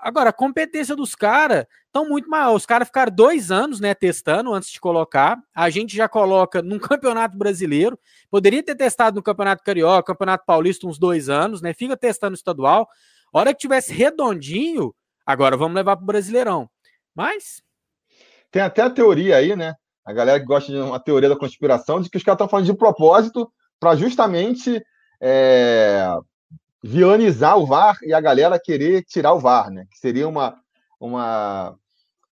Agora, 0.00 0.30
a 0.30 0.32
competência 0.32 0.94
dos 0.94 1.14
caras 1.14 1.66
estão 1.86 2.08
muito 2.08 2.28
maior. 2.28 2.54
Os 2.54 2.66
caras 2.66 2.88
ficaram 2.88 3.14
dois 3.14 3.50
anos, 3.50 3.80
né, 3.80 3.94
testando 3.94 4.52
antes 4.52 4.70
de 4.70 4.80
colocar. 4.80 5.38
A 5.54 5.70
gente 5.70 5.96
já 5.96 6.08
coloca 6.08 6.62
num 6.62 6.78
campeonato 6.80 7.36
brasileiro. 7.36 7.98
Poderia 8.30 8.62
ter 8.62 8.74
testado 8.74 9.16
no 9.16 9.22
campeonato 9.22 9.62
carioca, 9.62 10.12
campeonato 10.12 10.44
paulista 10.46 10.86
uns 10.86 10.98
dois 10.98 11.28
anos, 11.28 11.62
né? 11.62 11.72
Fica 11.72 11.96
testando 11.96 12.34
estadual. 12.34 12.88
A 13.32 13.38
hora 13.38 13.52
que 13.52 13.60
tivesse 13.60 13.92
redondinho, 13.92 14.94
agora 15.26 15.56
vamos 15.56 15.74
levar 15.74 15.96
para 15.96 16.02
o 16.02 16.06
Brasileirão. 16.06 16.68
Mas 17.14 17.62
tem 18.54 18.62
até 18.62 18.82
a 18.82 18.90
teoria 18.90 19.36
aí, 19.36 19.56
né? 19.56 19.74
A 20.04 20.12
galera 20.12 20.38
que 20.38 20.46
gosta 20.46 20.70
de 20.70 20.78
uma 20.78 21.00
teoria 21.00 21.28
da 21.28 21.36
conspiração 21.36 22.00
de 22.00 22.08
que 22.08 22.16
os 22.16 22.22
caras 22.22 22.36
estão 22.36 22.48
falando 22.48 22.66
de 22.66 22.74
propósito 22.74 23.50
para 23.80 23.96
justamente 23.96 24.80
é, 25.20 26.06
vilanizar 26.86 27.58
o 27.58 27.64
VAR 27.64 27.96
e 28.02 28.12
a 28.12 28.20
galera 28.20 28.60
querer 28.62 29.02
tirar 29.04 29.32
o 29.32 29.40
VAR, 29.40 29.70
né? 29.70 29.86
Que 29.90 29.98
seria 29.98 30.28
uma, 30.28 30.54
uma 31.00 31.74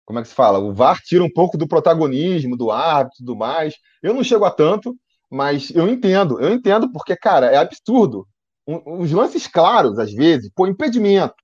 como 0.06 0.20
é 0.20 0.22
que 0.22 0.30
se 0.30 0.34
fala? 0.34 0.58
O 0.58 0.74
VAR 0.74 1.02
tira 1.02 1.22
um 1.22 1.30
pouco 1.30 1.58
do 1.58 1.68
protagonismo 1.68 2.56
do 2.56 2.72
árbitro 2.72 3.18
e 3.18 3.26
tudo 3.26 3.36
mais. 3.36 3.76
Eu 4.02 4.14
não 4.14 4.24
chego 4.24 4.46
a 4.46 4.52
tanto, 4.52 4.96
mas 5.30 5.70
eu 5.72 5.86
entendo, 5.90 6.40
eu 6.40 6.54
entendo 6.54 6.90
porque, 6.94 7.14
cara, 7.18 7.48
é 7.48 7.58
absurdo. 7.58 8.26
os 8.66 9.12
lances 9.12 9.48
claros, 9.48 10.00
às 10.00 10.14
vezes, 10.14 10.50
pô, 10.56 10.66
impedimento. 10.66 11.36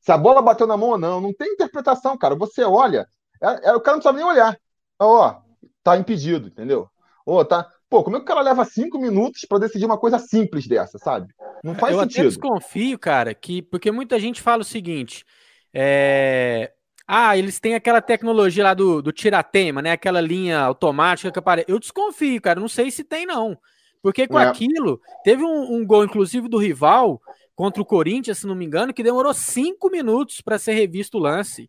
Se 0.00 0.10
a 0.10 0.16
bola 0.16 0.40
bateu 0.40 0.66
na 0.66 0.76
mão 0.76 0.90
ou 0.90 0.98
não, 0.98 1.20
não 1.20 1.34
tem 1.34 1.52
interpretação, 1.52 2.16
cara. 2.16 2.34
Você 2.34 2.64
olha, 2.64 3.06
é, 3.42 3.68
é, 3.68 3.74
o 3.74 3.80
cara 3.80 3.98
não 3.98 4.02
sabe 4.02 4.18
nem 4.18 4.26
olhar. 4.26 4.58
Ó, 4.98 5.34
tá 5.82 5.98
impedido, 5.98 6.48
entendeu? 6.48 6.88
Ou 7.26 7.44
tá. 7.44 7.70
Pô, 7.90 8.04
como 8.04 8.16
é 8.16 8.18
que 8.18 8.24
o 8.24 8.28
cara 8.28 8.42
leva 8.42 8.64
cinco 8.64 8.98
minutos 8.98 9.44
para 9.48 9.60
decidir 9.60 9.86
uma 9.86 9.98
coisa 9.98 10.18
simples 10.18 10.66
dessa, 10.66 10.98
sabe? 10.98 11.32
Não 11.64 11.74
faz 11.74 11.94
eu 11.94 12.00
sentido. 12.02 12.24
Eu 12.24 12.28
desconfio, 12.28 12.98
cara, 12.98 13.34
que 13.34 13.62
porque 13.62 13.90
muita 13.90 14.18
gente 14.18 14.42
fala 14.42 14.60
o 14.60 14.64
seguinte: 14.64 15.24
é... 15.72 16.72
ah, 17.06 17.36
eles 17.36 17.58
têm 17.58 17.74
aquela 17.74 18.02
tecnologia 18.02 18.62
lá 18.64 18.74
do, 18.74 19.00
do 19.00 19.10
tiratema, 19.10 19.80
né? 19.80 19.92
Aquela 19.92 20.20
linha 20.20 20.60
automática 20.60 21.32
que 21.32 21.38
aparece. 21.38 21.70
Eu 21.70 21.78
desconfio, 21.78 22.40
cara. 22.42 22.60
Não 22.60 22.68
sei 22.68 22.90
se 22.90 23.02
tem, 23.02 23.24
não. 23.24 23.56
Porque 24.02 24.28
com 24.28 24.38
é. 24.38 24.46
aquilo, 24.46 25.00
teve 25.24 25.42
um, 25.42 25.74
um, 25.74 25.86
gol, 25.86 26.04
inclusive, 26.04 26.46
do 26.48 26.58
rival 26.58 27.20
contra 27.56 27.82
o 27.82 27.86
Corinthians, 27.86 28.38
se 28.38 28.46
não 28.46 28.54
me 28.54 28.64
engano, 28.64 28.94
que 28.94 29.02
demorou 29.02 29.34
cinco 29.34 29.90
minutos 29.90 30.40
para 30.40 30.58
ser 30.58 30.74
revisto 30.74 31.18
o 31.18 31.20
lance. 31.20 31.68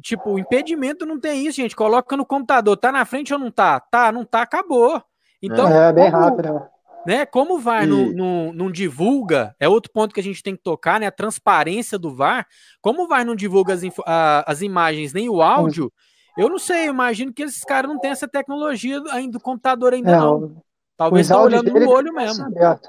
Tipo, 0.00 0.32
o 0.34 0.38
impedimento 0.38 1.06
não 1.06 1.18
tem 1.18 1.46
isso, 1.46 1.56
gente. 1.56 1.74
Coloca 1.74 2.16
no 2.16 2.26
computador, 2.26 2.76
tá 2.76 2.92
na 2.92 3.04
frente 3.04 3.32
ou 3.32 3.38
não 3.38 3.50
tá? 3.50 3.80
Tá, 3.80 4.12
não 4.12 4.24
tá, 4.24 4.42
acabou. 4.42 5.02
Então, 5.42 5.68
é, 5.68 5.92
bem 5.92 6.10
como, 6.10 6.22
rápido. 6.22 6.52
Né? 6.52 6.60
né? 7.06 7.26
Como 7.26 7.54
o 7.54 7.58
VAR 7.58 7.84
e... 7.84 7.86
não, 7.86 8.06
não, 8.12 8.52
não, 8.52 8.70
divulga, 8.70 9.54
é 9.60 9.68
outro 9.68 9.92
ponto 9.92 10.14
que 10.14 10.20
a 10.20 10.22
gente 10.22 10.42
tem 10.42 10.56
que 10.56 10.62
tocar, 10.62 11.00
né? 11.00 11.06
A 11.06 11.12
transparência 11.12 11.98
do 11.98 12.14
VAR. 12.14 12.46
Como 12.80 13.04
o 13.04 13.08
VAR 13.08 13.24
não 13.24 13.36
divulga 13.36 13.74
as, 13.74 13.82
a, 14.06 14.50
as 14.50 14.62
imagens 14.62 15.12
nem 15.12 15.28
o 15.28 15.42
áudio, 15.42 15.92
eu 16.36 16.48
não 16.48 16.58
sei, 16.58 16.88
eu 16.88 16.92
imagino 16.92 17.32
que 17.32 17.42
esses 17.42 17.64
caras 17.64 17.90
não 17.90 17.98
têm 17.98 18.10
essa 18.10 18.28
tecnologia 18.28 19.02
ainda 19.10 19.32
do 19.32 19.40
computador 19.40 19.94
ainda 19.94 20.10
é, 20.10 20.16
não. 20.16 20.62
Talvez 20.96 21.26
estão 21.26 21.42
olhando 21.42 21.72
no 21.72 21.90
olho 21.90 22.12
mesmo. 22.12 22.44
Aberto. 22.44 22.88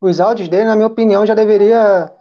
Os 0.00 0.20
áudios 0.20 0.48
dele, 0.48 0.64
na 0.64 0.76
minha 0.76 0.86
opinião, 0.86 1.24
já 1.24 1.34
deveria 1.34 2.12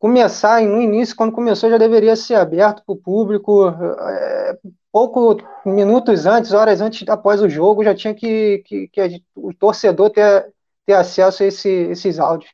começar, 0.00 0.62
no 0.62 0.80
início, 0.80 1.14
quando 1.14 1.30
começou, 1.30 1.68
já 1.70 1.76
deveria 1.76 2.16
ser 2.16 2.34
aberto 2.34 2.82
para 2.84 2.92
o 2.92 2.96
público. 2.96 3.68
É, 3.68 4.58
pouco 4.90 5.36
minutos 5.64 6.26
antes, 6.26 6.52
horas 6.52 6.80
antes, 6.80 7.06
após 7.06 7.40
o 7.42 7.48
jogo, 7.48 7.84
já 7.84 7.94
tinha 7.94 8.14
que, 8.14 8.62
que, 8.64 8.88
que 8.88 9.22
o 9.36 9.52
torcedor 9.54 10.08
ter, 10.10 10.52
ter 10.86 10.94
acesso 10.94 11.42
a 11.42 11.46
esse, 11.46 11.68
esses 11.68 12.18
áudios. 12.18 12.50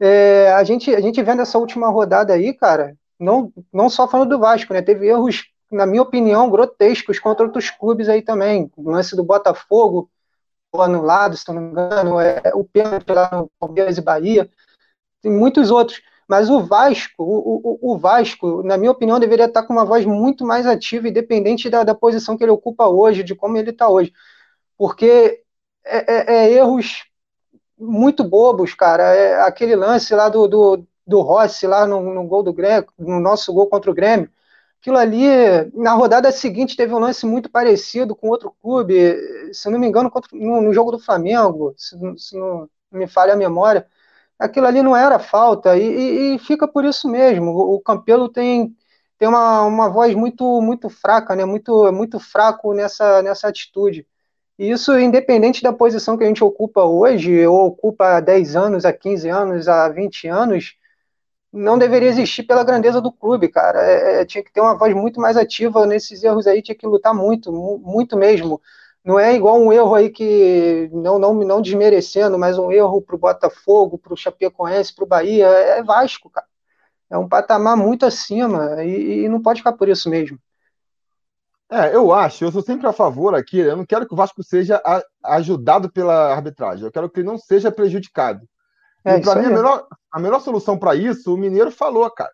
É, 0.00 0.52
a, 0.52 0.62
gente, 0.62 0.94
a 0.94 1.00
gente 1.00 1.20
vendo 1.20 1.42
essa 1.42 1.58
última 1.58 1.88
rodada 1.88 2.32
aí, 2.32 2.54
cara, 2.54 2.96
não, 3.18 3.52
não 3.72 3.90
só 3.90 4.06
falando 4.06 4.30
do 4.30 4.38
Vasco, 4.38 4.72
né? 4.72 4.80
Teve 4.80 5.08
erros, 5.08 5.46
na 5.72 5.84
minha 5.84 6.02
opinião, 6.02 6.48
grotescos 6.48 7.18
contra 7.18 7.44
outros 7.44 7.70
clubes 7.70 8.08
aí 8.08 8.22
também. 8.22 8.70
O 8.76 8.88
lance 8.88 9.16
do 9.16 9.24
Botafogo, 9.24 10.08
anulado, 10.72 11.36
se 11.36 11.48
não 11.48 11.60
me 11.60 11.70
engano, 11.72 12.20
é, 12.20 12.40
o 12.54 12.62
pênalti 12.62 13.10
lá 13.10 13.28
no 13.32 13.50
Palmeiras 13.58 13.98
e 13.98 14.00
Bahia, 14.00 14.48
tem 15.20 15.32
muitos 15.32 15.72
outros. 15.72 16.00
Mas 16.28 16.50
o 16.50 16.60
Vasco, 16.60 17.24
o, 17.24 17.78
o, 17.80 17.94
o, 17.94 17.98
Vasco, 17.98 18.62
na 18.62 18.76
minha 18.76 18.92
opinião, 18.92 19.18
deveria 19.18 19.46
estar 19.46 19.62
com 19.62 19.72
uma 19.72 19.84
voz 19.86 20.04
muito 20.04 20.44
mais 20.44 20.66
ativa, 20.66 21.08
independente 21.08 21.70
da, 21.70 21.82
da 21.82 21.94
posição 21.94 22.36
que 22.36 22.44
ele 22.44 22.50
ocupa 22.52 22.86
hoje, 22.86 23.22
de 23.24 23.34
como 23.34 23.56
ele 23.56 23.70
está 23.70 23.88
hoje. 23.88 24.12
Porque 24.76 25.42
é, 25.84 26.34
é, 26.34 26.36
é, 26.36 26.52
erros 26.52 27.06
muito 27.78 28.22
bobos, 28.24 28.74
cara. 28.74 29.04
É 29.14 29.40
aquele 29.42 29.74
lance 29.74 30.14
lá 30.14 30.28
do, 30.28 30.46
do, 30.46 30.86
do 31.06 31.20
Rossi, 31.22 31.66
lá 31.66 31.86
no, 31.86 32.02
no 32.14 32.24
gol 32.24 32.42
do 32.42 32.52
Grêmio, 32.52 32.86
no 32.98 33.20
nosso 33.20 33.52
gol 33.52 33.66
contra 33.68 33.90
o 33.90 33.94
Grêmio. 33.94 34.30
Aquilo 34.80 34.98
ali, 34.98 35.26
na 35.74 35.94
rodada 35.94 36.30
seguinte, 36.30 36.76
teve 36.76 36.94
um 36.94 36.98
lance 36.98 37.26
muito 37.26 37.50
parecido 37.50 38.14
com 38.14 38.28
outro 38.28 38.54
clube, 38.62 38.94
se 39.52 39.68
não 39.70 39.78
me 39.78 39.88
engano, 39.88 40.10
contra, 40.10 40.30
no, 40.36 40.60
no 40.60 40.72
jogo 40.74 40.92
do 40.92 40.98
Flamengo, 40.98 41.74
se, 41.76 41.96
se 42.18 42.36
não 42.36 42.68
me 42.92 43.06
falha 43.06 43.32
a 43.32 43.36
memória 43.36 43.86
aquilo 44.38 44.66
ali 44.66 44.82
não 44.82 44.96
era 44.96 45.18
falta, 45.18 45.76
e, 45.76 45.82
e, 45.82 46.34
e 46.36 46.38
fica 46.38 46.68
por 46.68 46.84
isso 46.84 47.08
mesmo. 47.08 47.50
O, 47.50 47.74
o 47.76 47.80
Campelo 47.80 48.28
tem, 48.28 48.74
tem 49.18 49.28
uma, 49.28 49.62
uma 49.64 49.88
voz 49.88 50.14
muito 50.14 50.60
muito 50.62 50.88
fraca, 50.88 51.34
né? 51.36 51.44
muito, 51.44 51.92
muito 51.92 52.20
fraco 52.20 52.72
nessa, 52.74 53.22
nessa 53.22 53.48
atitude. 53.48 54.06
E 54.58 54.70
isso, 54.70 54.98
independente 54.98 55.62
da 55.62 55.72
posição 55.72 56.16
que 56.16 56.24
a 56.24 56.26
gente 56.26 56.42
ocupa 56.42 56.84
hoje, 56.84 57.46
ou 57.46 57.66
ocupa 57.66 58.16
há 58.16 58.20
10 58.20 58.56
anos, 58.56 58.84
há 58.84 58.92
15 58.92 59.28
anos, 59.28 59.68
há 59.68 59.88
20 59.88 60.26
anos, 60.28 60.76
não 61.52 61.78
deveria 61.78 62.08
existir 62.08 62.42
pela 62.44 62.64
grandeza 62.64 63.00
do 63.00 63.12
clube, 63.12 63.48
cara. 63.48 63.80
É, 63.82 64.22
é, 64.22 64.24
tinha 64.24 64.42
que 64.44 64.52
ter 64.52 64.60
uma 64.60 64.76
voz 64.76 64.94
muito 64.94 65.20
mais 65.20 65.36
ativa 65.36 65.86
nesses 65.86 66.22
erros 66.24 66.46
aí, 66.46 66.62
tinha 66.62 66.74
que 66.74 66.86
lutar 66.86 67.14
muito, 67.14 67.52
muito 67.52 68.16
mesmo 68.16 68.60
não 69.08 69.18
é 69.18 69.34
igual 69.34 69.58
um 69.58 69.72
erro 69.72 69.94
aí 69.94 70.10
que, 70.10 70.90
não, 70.92 71.18
não, 71.18 71.32
não 71.32 71.62
desmerecendo, 71.62 72.38
mas 72.38 72.58
um 72.58 72.70
erro 72.70 73.00
para 73.00 73.16
o 73.16 73.18
Botafogo, 73.18 73.96
para 73.96 74.12
o 74.12 74.16
Chapecoense, 74.16 74.94
para 74.94 75.02
o 75.02 75.08
Bahia, 75.08 75.46
é 75.46 75.82
Vasco, 75.82 76.28
cara. 76.28 76.46
É 77.08 77.16
um 77.16 77.26
patamar 77.26 77.74
muito 77.74 78.04
acima 78.04 78.84
e, 78.84 79.24
e, 79.24 79.28
não 79.30 79.40
pode 79.40 79.60
ficar 79.60 79.72
por 79.72 79.88
isso 79.88 80.10
mesmo. 80.10 80.38
É, 81.70 81.96
eu 81.96 82.12
acho, 82.12 82.44
eu 82.44 82.52
sou 82.52 82.60
sempre 82.60 82.86
a 82.86 82.92
favor 82.92 83.34
aqui, 83.34 83.58
eu 83.60 83.78
não 83.78 83.86
quero 83.86 84.06
que 84.06 84.12
o 84.12 84.16
Vasco 84.16 84.42
seja 84.42 84.78
a, 84.84 85.02
ajudado 85.36 85.90
pela 85.90 86.30
arbitragem, 86.30 86.84
eu 86.84 86.92
quero 86.92 87.08
que 87.08 87.20
ele 87.20 87.28
não 87.28 87.38
seja 87.38 87.72
prejudicado. 87.72 88.46
É, 89.06 89.16
e 89.16 89.22
para 89.22 89.40
mim, 89.40 89.46
a 89.46 89.50
melhor, 89.50 89.86
a 90.12 90.20
melhor 90.20 90.40
solução 90.40 90.78
para 90.78 90.94
isso, 90.94 91.32
o 91.32 91.38
Mineiro 91.38 91.70
falou, 91.70 92.10
cara. 92.10 92.32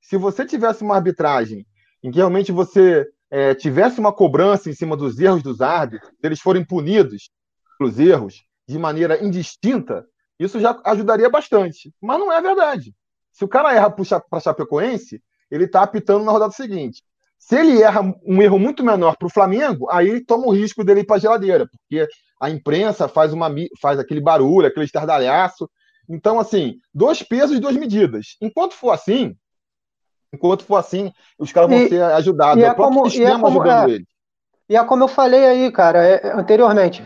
Se 0.00 0.16
você 0.16 0.46
tivesse 0.46 0.84
uma 0.84 0.94
arbitragem 0.94 1.66
em 2.00 2.12
que 2.12 2.18
realmente 2.18 2.52
você 2.52 3.08
é, 3.32 3.54
tivesse 3.54 3.98
uma 3.98 4.12
cobrança 4.12 4.68
em 4.68 4.74
cima 4.74 4.94
dos 4.94 5.18
erros 5.18 5.42
dos 5.42 5.62
árbitros, 5.62 6.12
eles 6.22 6.38
forem 6.38 6.62
punidos 6.62 7.30
pelos 7.78 7.98
erros 7.98 8.44
de 8.68 8.78
maneira 8.78 9.24
indistinta, 9.24 10.04
isso 10.38 10.60
já 10.60 10.78
ajudaria 10.84 11.30
bastante. 11.30 11.90
Mas 12.00 12.18
não 12.18 12.30
é 12.30 12.42
verdade. 12.42 12.94
Se 13.32 13.42
o 13.42 13.48
cara 13.48 13.74
erra 13.74 13.90
para 13.90 14.40
Chapecoense, 14.40 15.22
ele 15.50 15.64
está 15.64 15.82
apitando 15.82 16.24
na 16.26 16.30
rodada 16.30 16.52
seguinte. 16.52 17.02
Se 17.38 17.56
ele 17.56 17.80
erra 17.80 18.02
um 18.22 18.42
erro 18.42 18.58
muito 18.58 18.84
menor 18.84 19.16
para 19.16 19.26
o 19.26 19.32
Flamengo, 19.32 19.88
aí 19.90 20.22
toma 20.22 20.46
o 20.46 20.52
risco 20.52 20.84
dele 20.84 21.00
ir 21.00 21.06
para 21.06 21.16
a 21.16 21.18
geladeira, 21.18 21.66
porque 21.66 22.06
a 22.38 22.50
imprensa 22.50 23.08
faz, 23.08 23.32
uma, 23.32 23.48
faz 23.80 23.98
aquele 23.98 24.20
barulho, 24.20 24.66
aquele 24.66 24.84
estardalhaço. 24.84 25.68
Então, 26.06 26.38
assim, 26.38 26.76
dois 26.92 27.22
pesos 27.22 27.56
e 27.56 27.60
duas 27.60 27.76
medidas. 27.76 28.36
Enquanto 28.42 28.74
for 28.74 28.90
assim, 28.90 29.34
Enquanto 30.32 30.64
for 30.64 30.76
assim, 30.76 31.12
os 31.38 31.52
caras 31.52 31.68
vão 31.68 31.78
e, 31.78 31.88
ser 31.88 32.02
ajudados. 32.02 32.62
É 32.62 32.70
o 32.70 32.74
próprio 32.74 32.98
como, 32.98 33.10
sistema 33.10 33.30
é 33.30 33.40
como, 33.40 33.60
ajudando 33.60 33.90
é, 33.90 33.94
eles. 33.94 34.06
E 34.68 34.76
é 34.76 34.84
como 34.84 35.04
eu 35.04 35.08
falei 35.08 35.44
aí, 35.44 35.70
cara, 35.70 36.02
é, 36.02 36.32
anteriormente. 36.32 37.04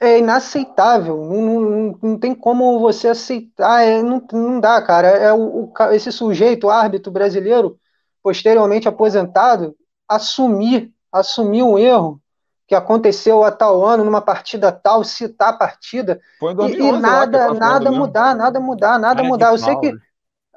É 0.00 0.18
inaceitável. 0.18 1.16
Não, 1.24 1.42
não, 1.42 1.98
não 2.02 2.18
tem 2.18 2.34
como 2.34 2.80
você 2.80 3.08
aceitar. 3.08 3.82
É, 3.82 4.02
não, 4.02 4.22
não 4.32 4.60
dá, 4.60 4.82
cara. 4.82 5.08
É 5.08 5.32
o, 5.32 5.70
o, 5.70 5.72
esse 5.92 6.10
sujeito, 6.10 6.68
árbitro 6.68 7.12
brasileiro, 7.12 7.78
posteriormente 8.22 8.88
aposentado, 8.88 9.74
assumir, 10.08 10.92
assumir 11.12 11.62
um 11.62 11.78
erro 11.78 12.20
que 12.66 12.74
aconteceu 12.74 13.44
a 13.44 13.52
tal 13.52 13.84
ano, 13.84 14.04
numa 14.04 14.20
partida 14.20 14.72
tal, 14.72 15.04
citar 15.04 15.50
a 15.50 15.56
partida, 15.56 16.20
Foi 16.40 16.52
em 16.52 16.56
2011, 16.56 16.94
e, 16.94 16.98
e 16.98 17.00
nada, 17.00 17.54
nada 17.54 17.92
mudar, 17.92 18.34
nada 18.34 18.58
mudar, 18.58 18.98
nada 18.98 19.22
mudar. 19.22 19.52
Eu 19.52 19.58
sei 19.58 19.76
que 19.76 19.92
né? 19.92 19.98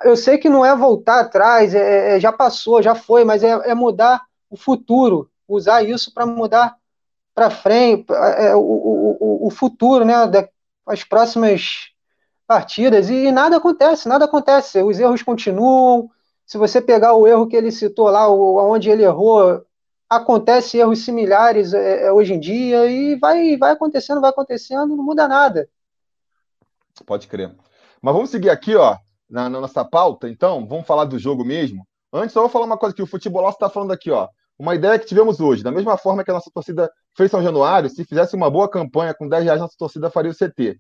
Eu 0.03 0.15
sei 0.15 0.37
que 0.37 0.49
não 0.49 0.65
é 0.65 0.75
voltar 0.75 1.19
atrás, 1.19 1.73
é, 1.73 2.15
é 2.15 2.19
já 2.19 2.31
passou, 2.31 2.81
já 2.81 2.95
foi, 2.95 3.23
mas 3.23 3.43
é, 3.43 3.49
é 3.49 3.73
mudar 3.73 4.21
o 4.49 4.57
futuro, 4.57 5.29
usar 5.47 5.83
isso 5.83 6.13
para 6.13 6.25
mudar 6.25 6.75
para 7.33 7.49
frente, 7.49 8.05
é, 8.11 8.55
o, 8.55 8.59
o, 8.59 9.47
o, 9.47 9.49
futuro, 9.49 10.03
né, 10.03 10.13
as 10.85 11.03
próximas 11.03 11.91
partidas, 12.45 13.09
e, 13.09 13.27
e 13.27 13.31
nada 13.31 13.57
acontece, 13.57 14.09
nada 14.09 14.25
acontece, 14.25 14.81
os 14.83 14.99
erros 14.99 15.23
continuam, 15.23 16.09
se 16.45 16.57
você 16.57 16.81
pegar 16.81 17.13
o 17.13 17.27
erro 17.27 17.47
que 17.47 17.55
ele 17.55 17.71
citou 17.71 18.09
lá, 18.09 18.29
onde 18.29 18.89
ele 18.89 19.03
errou, 19.03 19.63
acontece 20.09 20.77
erros 20.77 21.05
similares 21.05 21.73
é, 21.73 22.07
é, 22.07 22.11
hoje 22.11 22.33
em 22.33 22.39
dia, 22.39 22.87
e 22.87 23.15
vai, 23.15 23.55
vai 23.55 23.71
acontecendo, 23.71 24.19
vai 24.19 24.31
acontecendo, 24.31 24.95
não 24.95 25.03
muda 25.03 25.27
nada. 25.27 25.69
Pode 27.05 27.27
crer. 27.27 27.55
Mas 28.01 28.13
vamos 28.13 28.29
seguir 28.29 28.49
aqui, 28.49 28.75
ó 28.75 28.97
na, 29.29 29.49
na, 29.49 29.61
nossa 29.61 29.85
pauta, 29.85 30.29
então, 30.29 30.65
vamos 30.67 30.87
falar 30.87 31.05
do 31.05 31.19
jogo 31.19 31.45
mesmo. 31.45 31.85
Antes, 32.11 32.33
só 32.33 32.41
vou 32.41 32.49
falar 32.49 32.65
uma 32.65 32.77
coisa 32.77 32.95
que 32.95 33.01
o 33.01 33.07
futebol 33.07 33.47
está 33.49 33.69
falando 33.69 33.91
aqui, 33.91 34.09
ó. 34.09 34.27
Uma 34.57 34.75
ideia 34.75 34.99
que 34.99 35.05
tivemos 35.05 35.39
hoje. 35.39 35.63
Da 35.63 35.71
mesma 35.71 35.97
forma 35.97 36.23
que 36.23 36.31
a 36.31 36.33
nossa 36.33 36.51
torcida 36.53 36.91
fez 37.15 37.31
São 37.31 37.41
Januário, 37.41 37.89
se 37.89 38.03
fizesse 38.03 38.35
uma 38.35 38.49
boa 38.49 38.69
campanha 38.69 39.13
com 39.13 39.29
10 39.29 39.43
reais, 39.45 39.61
nossa 39.61 39.75
torcida 39.77 40.09
faria 40.09 40.31
o 40.31 40.35
CT. 40.35 40.77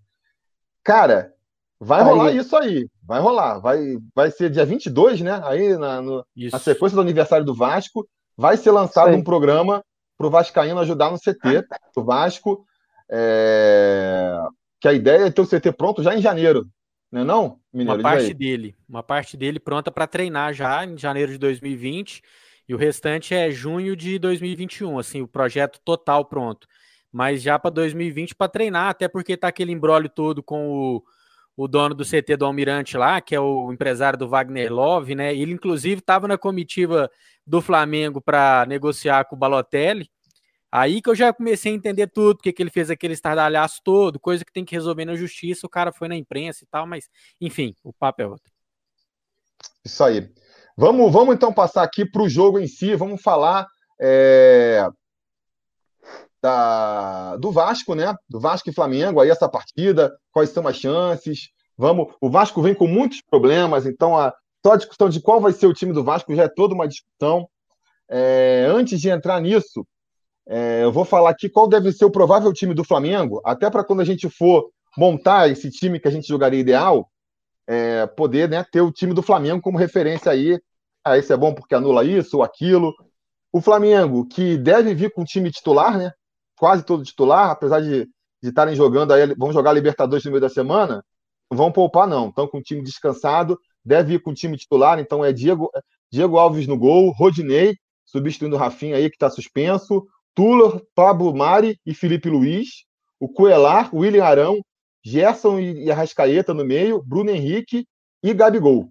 Cara, 0.83 1.31
vai 1.79 2.01
aí. 2.01 2.05
rolar 2.05 2.31
isso 2.31 2.57
aí. 2.57 2.89
Vai 3.03 3.21
rolar. 3.21 3.59
Vai, 3.59 3.97
vai 4.13 4.31
ser 4.31 4.49
dia 4.49 4.65
22, 4.65 5.21
né? 5.21 5.39
Aí, 5.45 5.77
na, 5.77 6.01
no, 6.01 6.25
na 6.51 6.59
sequência 6.59 6.95
do 6.95 7.01
aniversário 7.01 7.45
do 7.45 7.55
Vasco, 7.55 8.07
vai 8.35 8.57
ser 8.57 8.71
lançado 8.71 9.15
um 9.15 9.23
programa 9.23 9.83
para 10.17 10.27
o 10.27 10.29
Vascaíno 10.29 10.79
ajudar 10.81 11.11
no 11.11 11.17
CT 11.17 11.65
do 11.95 12.03
Vasco. 12.03 12.65
É... 13.09 14.37
Que 14.81 14.87
a 14.87 14.93
ideia 14.93 15.27
é 15.27 15.31
ter 15.31 15.41
o 15.41 15.47
CT 15.47 15.71
pronto 15.71 16.03
já 16.03 16.13
em 16.13 16.21
janeiro. 16.21 16.67
Não 17.11 17.21
é 17.21 17.23
não, 17.23 17.59
Mineiro? 17.73 17.99
Uma 17.99 18.03
parte 18.03 18.33
dele. 18.33 18.75
Uma 18.87 19.03
parte 19.03 19.37
dele 19.37 19.59
pronta 19.59 19.91
para 19.91 20.07
treinar 20.07 20.53
já 20.53 20.85
em 20.85 20.97
janeiro 20.97 21.31
de 21.31 21.37
2020 21.37 22.21
e 22.67 22.73
o 22.73 22.77
restante 22.77 23.33
é 23.33 23.49
junho 23.49 23.95
de 23.95 24.19
2021, 24.19 24.99
assim, 24.99 25.21
o 25.21 25.27
projeto 25.27 25.79
total 25.83 26.23
pronto. 26.25 26.67
Mas 27.11 27.41
já 27.41 27.57
para 27.57 27.71
2020 27.71 28.35
para 28.35 28.47
treinar, 28.47 28.89
até 28.89 29.07
porque 29.07 29.35
tá 29.35 29.47
aquele 29.47 29.71
embrólio 29.71 30.07
todo 30.07 30.43
com 30.43 30.69
o, 30.69 31.03
o 31.57 31.67
dono 31.67 31.95
do 31.95 32.05
CT 32.05 32.37
do 32.37 32.45
Almirante 32.45 32.95
lá, 32.95 33.19
que 33.19 33.33
é 33.33 33.39
o 33.39 33.73
empresário 33.73 34.19
do 34.19 34.29
Wagner 34.29 34.71
Love, 34.71 35.15
né? 35.15 35.35
Ele 35.35 35.51
inclusive 35.51 35.99
estava 35.99 36.27
na 36.27 36.37
comitiva 36.37 37.09
do 37.45 37.59
Flamengo 37.59 38.21
para 38.21 38.67
negociar 38.67 39.25
com 39.25 39.35
o 39.35 39.39
Balotelli. 39.39 40.07
Aí 40.71 41.01
que 41.01 41.09
eu 41.09 41.15
já 41.15 41.33
comecei 41.33 41.71
a 41.71 41.75
entender 41.75 42.07
tudo, 42.07 42.37
porque 42.37 42.53
que 42.53 42.61
ele 42.61 42.69
fez 42.69 42.89
aquele 42.89 43.13
estardalhaço 43.13 43.81
todo, 43.83 44.19
coisa 44.19 44.45
que 44.45 44.53
tem 44.53 44.63
que 44.63 44.75
resolver 44.75 45.05
na 45.05 45.15
justiça, 45.15 45.65
o 45.65 45.69
cara 45.69 45.91
foi 45.91 46.07
na 46.07 46.15
imprensa 46.15 46.63
e 46.63 46.67
tal, 46.67 46.85
mas 46.85 47.09
enfim, 47.41 47.75
o 47.83 47.91
papo 47.91 48.21
é 48.21 48.27
outro. 48.27 48.51
Isso 49.83 50.03
aí. 50.03 50.31
Vamos, 50.77 51.11
vamos 51.11 51.35
então 51.35 51.51
passar 51.51 51.83
aqui 51.83 52.05
para 52.05 52.21
o 52.21 52.29
jogo 52.29 52.59
em 52.59 52.67
si, 52.67 52.95
vamos 52.95 53.21
falar 53.21 53.67
é, 53.99 54.87
da, 56.41 57.35
do 57.37 57.51
Vasco, 57.51 57.95
né? 57.95 58.15
Do 58.29 58.39
Vasco 58.39 58.69
e 58.69 58.73
Flamengo, 58.73 59.19
aí 59.19 59.29
essa 59.29 59.49
partida, 59.49 60.15
quais 60.31 60.51
são 60.51 60.67
as 60.67 60.77
chances. 60.77 61.49
Vamos, 61.77 62.13
o 62.21 62.29
Vasco 62.29 62.61
vem 62.61 62.73
com 62.73 62.87
muitos 62.87 63.21
problemas, 63.21 63.85
então 63.85 64.17
a, 64.17 64.33
só 64.65 64.73
a 64.73 64.77
discussão 64.77 65.09
de 65.09 65.21
qual 65.21 65.41
vai 65.41 65.51
ser 65.51 65.67
o 65.67 65.73
time 65.73 65.93
do 65.93 66.03
Vasco 66.03 66.35
já 66.35 66.43
é 66.43 66.49
toda 66.49 66.73
uma 66.73 66.87
discussão. 66.87 67.47
É, 68.09 68.65
antes 68.69 68.99
de 68.99 69.09
entrar 69.09 69.39
nisso, 69.39 69.85
é, 70.49 70.83
eu 70.83 70.91
vou 70.91 71.05
falar 71.05 71.29
aqui 71.29 71.47
qual 71.47 71.69
deve 71.69 71.91
ser 71.91 72.05
o 72.05 72.11
provável 72.11 72.51
time 72.51 72.73
do 72.73 72.83
Flamengo, 72.83 73.39
até 73.45 73.69
para 73.69 73.83
quando 73.83 74.01
a 74.01 74.05
gente 74.05 74.27
for 74.27 74.71
montar 74.97 75.47
esse 75.47 75.69
time 75.69 75.99
que 75.99 76.07
a 76.07 76.11
gente 76.11 76.27
jogaria 76.27 76.59
ideal, 76.59 77.07
é, 77.67 78.07
poder 78.07 78.49
né, 78.49 78.65
ter 78.71 78.81
o 78.81 78.91
time 78.91 79.13
do 79.13 79.21
Flamengo 79.21 79.61
como 79.61 79.77
referência 79.77 80.31
aí. 80.31 80.59
Ah, 81.05 81.19
esse 81.19 81.31
é 81.31 81.37
bom 81.37 81.53
porque 81.53 81.75
anula 81.75 82.03
isso 82.03 82.37
ou 82.37 82.43
aquilo. 82.43 82.95
O 83.53 83.61
Flamengo, 83.61 84.25
que 84.27 84.57
deve 84.57 84.95
vir 84.95 85.13
com 85.13 85.21
o 85.21 85.25
time 85.25 85.51
titular, 85.51 85.95
né? 85.95 86.11
Quase 86.57 86.83
todo 86.83 87.03
titular, 87.03 87.51
apesar 87.51 87.79
de 87.79 88.07
estarem 88.41 88.75
jogando 88.75 89.13
aí, 89.13 89.35
vão 89.35 89.53
jogar 89.53 89.71
Libertadores 89.71 90.25
no 90.25 90.31
meio 90.31 90.41
da 90.41 90.49
semana, 90.49 91.03
não 91.49 91.57
vão 91.57 91.71
poupar, 91.71 92.07
não. 92.07 92.29
Estão 92.29 92.47
com 92.47 92.57
o 92.57 92.61
time 92.61 92.81
descansado, 92.81 93.59
deve 93.85 94.15
ir 94.15 94.19
com 94.19 94.31
o 94.31 94.35
time 94.35 94.57
titular, 94.57 94.99
então 94.99 95.23
é 95.23 95.31
Diego, 95.31 95.69
Diego 96.11 96.39
Alves 96.39 96.65
no 96.65 96.77
gol, 96.77 97.11
Rodinei, 97.11 97.77
substituindo 98.03 98.55
o 98.55 98.59
Rafinha 98.59 98.97
aí, 98.97 99.09
que 99.09 99.15
está 99.15 99.29
suspenso, 99.29 100.05
Tuller, 100.39 100.81
Pablo 100.95 101.35
Mari 101.35 101.77
e 101.85 101.93
Felipe 101.93 102.29
Luiz, 102.29 102.85
o 103.19 103.27
Coelar, 103.27 103.93
William 103.93 104.23
Arão, 104.23 104.61
Gerson 105.03 105.59
e 105.59 105.91
Arrascaeta 105.91 106.53
no 106.53 106.63
meio, 106.63 107.03
Bruno 107.03 107.29
Henrique 107.29 107.85
e 108.23 108.33
Gabigol. 108.33 108.87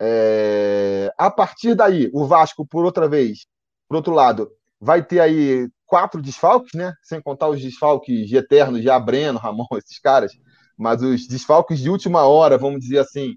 É... 0.00 1.12
A 1.16 1.30
partir 1.30 1.76
daí, 1.76 2.10
o 2.12 2.26
Vasco, 2.26 2.66
por 2.66 2.84
outra 2.84 3.08
vez, 3.08 3.46
por 3.88 3.94
outro 3.94 4.12
lado, 4.12 4.50
vai 4.80 5.00
ter 5.00 5.20
aí 5.20 5.68
quatro 5.86 6.20
desfalques, 6.20 6.72
né? 6.74 6.92
Sem 7.04 7.22
contar 7.22 7.50
os 7.50 7.62
desfalques 7.62 8.26
de 8.26 8.36
Eterno, 8.36 8.80
de 8.80 8.90
Abreno, 8.90 9.38
Ramon, 9.38 9.68
esses 9.78 10.00
caras. 10.00 10.32
Mas 10.76 11.00
os 11.00 11.28
desfalques 11.28 11.78
de 11.78 11.88
última 11.88 12.26
hora, 12.26 12.58
vamos 12.58 12.80
dizer 12.80 12.98
assim, 12.98 13.36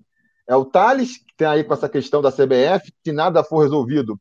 é 0.50 0.56
o 0.56 0.66
Thales, 0.66 1.20
que 1.20 1.36
tem 1.38 1.46
aí 1.46 1.64
com 1.64 1.76
essa 1.76 1.88
questão 1.88 2.20
da 2.20 2.32
CBF, 2.32 2.92
se 3.06 3.12
nada 3.12 3.44
for 3.44 3.62
resolvido, 3.62 4.20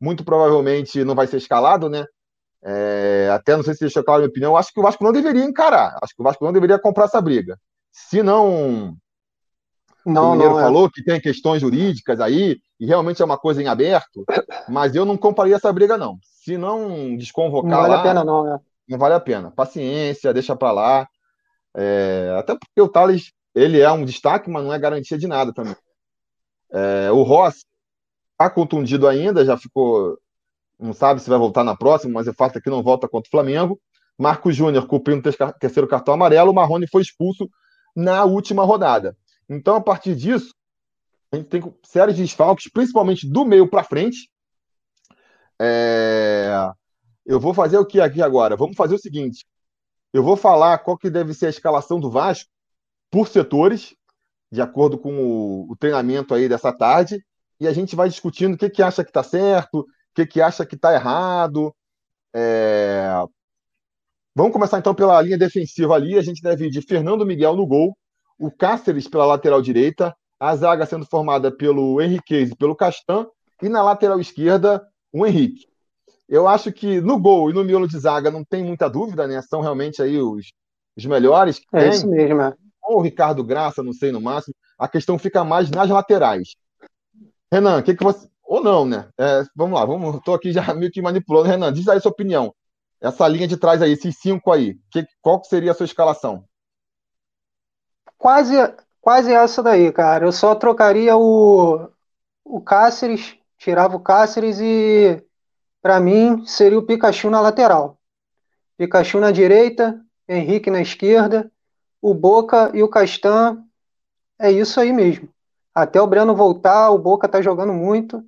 muito 0.00 0.24
provavelmente 0.24 1.04
não 1.04 1.14
vai 1.14 1.28
ser 1.28 1.36
escalado, 1.36 1.88
né? 1.88 2.04
É, 2.62 3.30
até 3.32 3.56
não 3.56 3.62
sei 3.62 3.74
se 3.74 3.80
deixou 3.80 4.02
claro 4.02 4.18
a 4.18 4.22
minha 4.22 4.30
opinião, 4.30 4.56
acho 4.56 4.72
que 4.72 4.80
o 4.80 4.82
Vasco 4.82 5.04
não 5.04 5.12
deveria 5.12 5.44
encarar, 5.44 5.96
acho 6.02 6.14
que 6.14 6.20
o 6.20 6.24
Vasco 6.24 6.44
não 6.44 6.52
deveria 6.52 6.78
comprar 6.78 7.04
essa 7.04 7.20
briga. 7.20 7.58
Se 7.92 8.22
não. 8.22 8.96
Não, 10.04 10.30
o 10.30 10.32
Mineiro 10.32 10.54
não, 10.54 10.60
é. 10.60 10.62
falou 10.62 10.90
que 10.90 11.04
tem 11.04 11.20
questões 11.20 11.60
jurídicas 11.60 12.20
aí, 12.20 12.58
e 12.80 12.86
realmente 12.86 13.20
é 13.20 13.24
uma 13.24 13.38
coisa 13.38 13.62
em 13.62 13.66
aberto, 13.66 14.24
mas 14.68 14.94
eu 14.94 15.04
não 15.04 15.16
compraria 15.16 15.56
essa 15.56 15.72
briga, 15.72 15.98
não. 15.98 16.18
Se 16.22 16.56
não 16.56 17.16
desconvocar. 17.16 17.70
Não 17.70 17.78
vale 17.78 17.94
lá, 17.94 18.00
a 18.00 18.02
pena, 18.02 18.24
não, 18.24 18.44
né? 18.44 18.58
Não 18.88 18.98
vale 18.98 19.14
a 19.14 19.20
pena. 19.20 19.50
Paciência, 19.50 20.32
deixa 20.32 20.56
pra 20.56 20.72
lá. 20.72 21.06
É, 21.76 22.34
até 22.38 22.54
porque 22.54 22.80
o 22.80 22.88
Thales, 22.88 23.32
ele 23.54 23.80
é 23.80 23.90
um 23.90 24.04
destaque, 24.04 24.48
mas 24.48 24.64
não 24.64 24.72
é 24.72 24.78
garantia 24.78 25.18
de 25.18 25.26
nada 25.26 25.52
também. 25.52 25.76
É, 26.72 27.10
o 27.10 27.22
Ross 27.22 27.64
tá 28.38 28.48
contundido 28.48 29.06
ainda, 29.06 29.44
já 29.44 29.56
ficou 29.56 30.18
não 30.78 30.92
sabe 30.92 31.20
se 31.20 31.28
vai 31.28 31.38
voltar 31.38 31.64
na 31.64 31.76
próxima, 31.76 32.14
mas 32.14 32.28
é 32.28 32.32
fato 32.32 32.60
que 32.60 32.70
não 32.70 32.82
volta 32.82 33.08
contra 33.08 33.28
o 33.28 33.30
Flamengo. 33.30 33.80
Marcos 34.16 34.54
Júnior 34.54 34.86
cumprindo 34.86 35.28
o 35.28 35.52
terceiro 35.52 35.88
cartão 35.88 36.14
amarelo, 36.14 36.50
o 36.50 36.54
Marrone 36.54 36.88
foi 36.88 37.02
expulso 37.02 37.48
na 37.94 38.24
última 38.24 38.64
rodada. 38.64 39.16
Então, 39.48 39.76
a 39.76 39.80
partir 39.80 40.14
disso, 40.14 40.54
a 41.32 41.36
gente 41.36 41.48
tem 41.48 41.74
séries 41.84 42.16
de 42.16 42.22
desfalques, 42.22 42.70
principalmente 42.70 43.28
do 43.28 43.44
meio 43.44 43.68
para 43.68 43.84
frente. 43.84 44.30
É... 45.60 46.70
Eu 47.26 47.38
vou 47.38 47.52
fazer 47.52 47.76
o 47.78 47.84
que 47.84 48.00
aqui 48.00 48.22
agora? 48.22 48.56
Vamos 48.56 48.76
fazer 48.76 48.94
o 48.94 49.00
seguinte: 49.00 49.44
eu 50.12 50.22
vou 50.22 50.36
falar 50.36 50.78
qual 50.78 50.96
que 50.96 51.10
deve 51.10 51.34
ser 51.34 51.46
a 51.46 51.50
escalação 51.50 52.00
do 52.00 52.10
Vasco 52.10 52.50
por 53.10 53.28
setores, 53.28 53.94
de 54.50 54.60
acordo 54.60 54.98
com 54.98 55.14
o, 55.14 55.72
o 55.72 55.76
treinamento 55.76 56.34
aí 56.34 56.48
dessa 56.48 56.72
tarde, 56.72 57.22
e 57.60 57.66
a 57.66 57.72
gente 57.72 57.96
vai 57.96 58.08
discutindo 58.08 58.54
o 58.54 58.58
que, 58.58 58.70
que 58.70 58.82
acha 58.82 59.02
que 59.02 59.10
está 59.10 59.22
certo, 59.22 59.86
que, 60.18 60.26
que 60.26 60.40
acha 60.40 60.66
que 60.66 60.74
está 60.74 60.92
errado. 60.94 61.74
É... 62.34 63.08
Vamos 64.34 64.52
começar 64.52 64.78
então 64.78 64.94
pela 64.94 65.20
linha 65.20 65.38
defensiva 65.38 65.94
ali. 65.94 66.18
A 66.18 66.22
gente 66.22 66.42
deve 66.42 66.66
ir 66.66 66.70
de 66.70 66.82
Fernando 66.82 67.26
Miguel 67.26 67.56
no 67.56 67.66
gol, 67.66 67.96
o 68.38 68.50
Cáceres 68.50 69.08
pela 69.08 69.26
lateral 69.26 69.60
direita, 69.60 70.14
a 70.38 70.54
zaga 70.54 70.86
sendo 70.86 71.06
formada 71.06 71.50
pelo 71.50 72.00
Henriquez 72.00 72.50
e 72.50 72.56
pelo 72.56 72.76
Castan, 72.76 73.26
e 73.62 73.68
na 73.68 73.82
lateral 73.82 74.20
esquerda, 74.20 74.86
o 75.12 75.26
Henrique. 75.26 75.66
Eu 76.28 76.46
acho 76.46 76.70
que 76.70 77.00
no 77.00 77.18
gol 77.18 77.50
e 77.50 77.54
no 77.54 77.64
miolo 77.64 77.88
de 77.88 77.98
zaga 77.98 78.30
não 78.30 78.44
tem 78.44 78.62
muita 78.62 78.88
dúvida, 78.88 79.26
né? 79.26 79.40
São 79.42 79.60
realmente 79.60 80.02
aí 80.02 80.20
os, 80.20 80.52
os 80.96 81.06
melhores. 81.06 81.60
É 81.72 81.80
tem. 81.80 81.90
isso 81.90 82.08
mesmo, 82.08 82.40
é. 82.40 82.54
Ou 82.82 82.98
o 82.98 83.02
Ricardo 83.02 83.42
Graça, 83.42 83.82
não 83.82 83.92
sei 83.92 84.12
no 84.12 84.20
máximo. 84.20 84.54
A 84.78 84.86
questão 84.86 85.18
fica 85.18 85.42
mais 85.42 85.70
nas 85.70 85.88
laterais. 85.88 86.54
Renan, 87.50 87.78
o 87.78 87.82
que, 87.82 87.94
que 87.94 88.04
você. 88.04 88.28
Ou 88.48 88.62
não, 88.62 88.86
né? 88.86 89.06
É, 89.18 89.42
vamos 89.54 89.78
lá, 89.78 89.84
vamos. 89.84 90.16
Estou 90.16 90.34
aqui 90.34 90.50
já 90.52 90.62
meio 90.74 90.90
que 90.90 91.02
manipulando. 91.02 91.48
Renan, 91.48 91.70
diz 91.70 91.86
aí 91.86 92.00
sua 92.00 92.10
opinião. 92.10 92.54
Essa 92.98 93.28
linha 93.28 93.46
de 93.46 93.58
trás 93.58 93.82
aí, 93.82 93.92
esses 93.92 94.18
cinco 94.18 94.50
aí, 94.50 94.76
que, 94.90 95.06
qual 95.20 95.44
seria 95.44 95.70
a 95.70 95.74
sua 95.74 95.84
escalação? 95.84 96.44
Quase, 98.16 98.54
quase 99.02 99.32
essa 99.32 99.62
daí, 99.62 99.92
cara. 99.92 100.24
Eu 100.24 100.32
só 100.32 100.54
trocaria 100.54 101.14
o, 101.14 101.90
o 102.42 102.60
Cáceres, 102.60 103.36
tirava 103.58 103.94
o 103.96 104.00
Cáceres 104.00 104.58
e, 104.60 105.22
para 105.82 106.00
mim, 106.00 106.44
seria 106.46 106.78
o 106.78 106.86
Pikachu 106.86 107.28
na 107.28 107.42
lateral. 107.42 107.98
Pikachu 108.78 109.20
na 109.20 109.30
direita, 109.30 110.00
Henrique 110.26 110.70
na 110.70 110.80
esquerda, 110.80 111.52
o 112.00 112.14
Boca 112.14 112.72
e 112.74 112.82
o 112.82 112.88
Castan. 112.88 113.62
É 114.38 114.50
isso 114.50 114.80
aí 114.80 114.92
mesmo. 114.92 115.28
Até 115.74 116.00
o 116.00 116.06
Breno 116.06 116.34
voltar, 116.34 116.90
o 116.90 116.98
Boca 116.98 117.28
tá 117.28 117.42
jogando 117.42 117.74
muito 117.74 118.24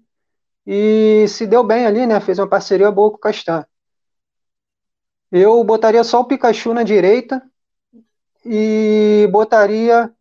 e 0.73 1.27
se 1.27 1.49
deu 1.49 1.65
bem 1.65 1.85
ali, 1.85 2.07
né? 2.07 2.21
Fez 2.21 2.39
uma 2.39 2.47
parceria 2.47 2.93
boa 2.93 3.11
com 3.11 3.17
o 3.17 3.19
Castan. 3.19 3.67
Eu 5.33 5.65
botaria 5.65 6.05
só 6.05 6.21
o 6.21 6.25
Pikachu 6.25 6.73
na 6.73 6.85
direita 6.85 7.43
e 8.45 9.29
botaria 9.33 10.13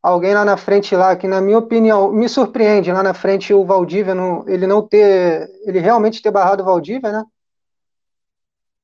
alguém 0.00 0.34
lá 0.34 0.44
na 0.44 0.56
frente 0.56 0.94
lá, 0.94 1.16
que 1.16 1.26
na 1.26 1.40
minha 1.40 1.58
opinião 1.58 2.12
me 2.12 2.28
surpreende 2.28 2.92
lá 2.92 3.02
na 3.02 3.12
frente 3.12 3.52
o 3.52 3.64
Valdívia, 3.64 4.14
não, 4.14 4.48
ele 4.48 4.68
não 4.68 4.86
ter, 4.86 5.50
ele 5.64 5.80
realmente 5.80 6.22
ter 6.22 6.30
barrado 6.30 6.62
o 6.62 6.66
Valdívia, 6.66 7.10
né? 7.10 7.24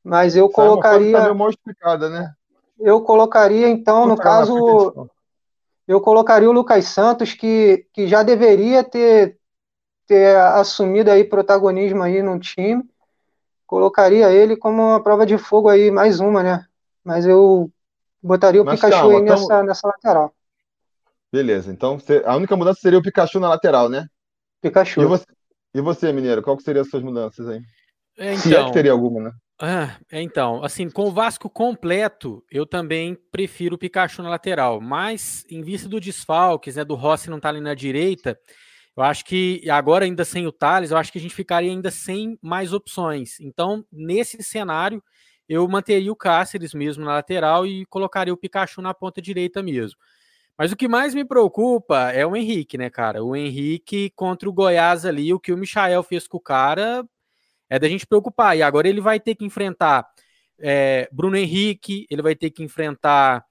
Mas 0.03 0.35
eu 0.35 0.47
Sai 0.47 0.55
colocaria. 0.55 1.17
Uma 1.17 1.35
mal 1.35 1.51
explicada, 1.51 2.11
né? 2.11 2.33
Eu 2.77 3.01
colocaria 3.03 3.69
então, 3.69 4.05
no 4.05 4.17
caso, 4.17 5.09
eu 5.87 6.01
colocaria 6.01 6.51
o 6.51 6.53
Lucas 6.53 6.87
Santos 6.87 7.35
que, 7.35 7.87
que 7.93 8.09
já 8.09 8.25
deveria 8.25 8.83
ter 8.83 9.39
ter 10.07 10.37
assumido 10.37 11.11
aí 11.11 11.25
protagonismo 11.25 12.03
aí 12.03 12.23
no 12.23 12.39
time, 12.39 12.85
colocaria 13.67 14.31
ele 14.31 14.57
como 14.57 14.83
uma 14.83 15.03
prova 15.03 15.25
de 15.25 15.39
fogo 15.39 15.69
aí, 15.69 15.91
mais 15.91 16.21
uma, 16.21 16.43
né? 16.43 16.67
Mas 17.05 17.27
eu 17.27 17.71
botaria 18.23 18.63
o 18.63 18.65
Mas 18.65 18.81
Pikachu 18.81 19.01
calma, 19.01 19.19
aí 19.19 19.23
nessa, 19.23 19.49
tamo... 19.49 19.63
nessa 19.65 19.87
lateral. 19.89 20.35
Beleza, 21.33 21.73
então 21.73 21.99
a 22.27 22.37
única 22.37 22.55
mudança 22.57 22.81
seria 22.81 22.99
o 22.99 23.03
Pikachu 23.03 23.41
na 23.41 23.49
lateral, 23.49 23.89
né? 23.89 24.07
Pikachu. 24.61 25.01
E 25.01 25.07
você, 25.07 25.25
e 25.75 25.81
você 25.81 26.13
Mineiro, 26.13 26.43
qual 26.43 26.57
que 26.57 26.63
seriam 26.63 26.83
as 26.83 26.91
suas 26.91 27.03
mudanças 27.03 27.49
aí? 27.49 27.61
É, 28.19 28.35
então, 28.35 28.43
Se 28.43 28.55
é 28.55 28.65
que 28.65 28.73
teria 28.73 28.93
alguma, 28.93 29.21
né? 29.21 29.33
Ah, 29.65 29.97
então, 30.11 30.65
assim, 30.65 30.91
com 30.91 31.05
o 31.05 31.13
Vasco 31.13 31.49
completo, 31.49 32.45
eu 32.51 32.67
também 32.67 33.17
prefiro 33.31 33.77
o 33.77 33.79
Pikachu 33.79 34.23
na 34.23 34.29
lateral, 34.29 34.81
mas 34.81 35.45
em 35.49 35.63
vista 35.63 35.89
do 35.89 36.01
desfalques, 36.01 36.77
né, 36.77 36.85
do 36.85 36.95
Rossi 36.95 37.31
não 37.31 37.37
estar 37.37 37.49
tá 37.49 37.55
ali 37.55 37.61
na 37.61 37.73
direita, 37.73 38.37
eu 38.97 39.03
acho 39.03 39.25
que 39.25 39.69
agora, 39.71 40.05
ainda 40.05 40.25
sem 40.25 40.47
o 40.47 40.53
Thales, 40.53 40.91
eu 40.91 40.97
acho 40.99 41.11
que 41.11 41.19
a 41.19 41.21
gente 41.21 41.35
ficaria 41.35 41.71
ainda 41.71 41.91
sem 41.91 42.39
mais 42.43 42.73
opções. 42.73 43.41
Então, 43.41 43.85
nesse 43.91 44.43
cenário, 44.43 45.03
eu 45.49 45.67
manteria 45.67 46.13
o 46.13 46.17
Cáceres 46.17 46.75
mesmo 46.75 47.05
na 47.05 47.15
lateral 47.15 47.67
e 47.67 47.87
colocaria 47.87 48.33
o 48.33 48.37
Pikachu 48.37 48.83
na 48.83 48.93
ponta 48.93 49.21
direita 49.21 49.63
mesmo. 49.63 49.99
Mas 50.57 50.71
o 50.71 50.77
que 50.77 50.87
mais 50.87 51.15
me 51.15 51.25
preocupa 51.25 52.11
é 52.13 52.27
o 52.27 52.37
Henrique, 52.37 52.77
né, 52.77 52.91
cara? 52.91 53.25
O 53.25 53.35
Henrique 53.35 54.11
contra 54.15 54.49
o 54.49 54.53
Goiás 54.53 55.07
ali, 55.07 55.33
o 55.33 55.41
que 55.41 55.53
o 55.53 55.57
Michael 55.57 56.03
fez 56.03 56.29
com 56.29 56.37
o 56.37 56.41
cara 56.41 57.05
é 57.71 57.79
da 57.79 57.89
gente 57.89 58.07
preocupar. 58.07 58.57
E 58.57 58.63
agora 58.63 58.89
ele 58.89 59.01
vai 59.01 59.19
ter 59.19 59.35
que 59.35 59.45
enfrentar 59.45 60.07
é, 60.59 61.09
Bruno 61.11 61.37
Henrique, 61.37 62.07
ele 62.11 62.23
vai 62.23 62.37
ter 62.37 62.51
que 62.51 62.63
enfrentar 62.63 63.45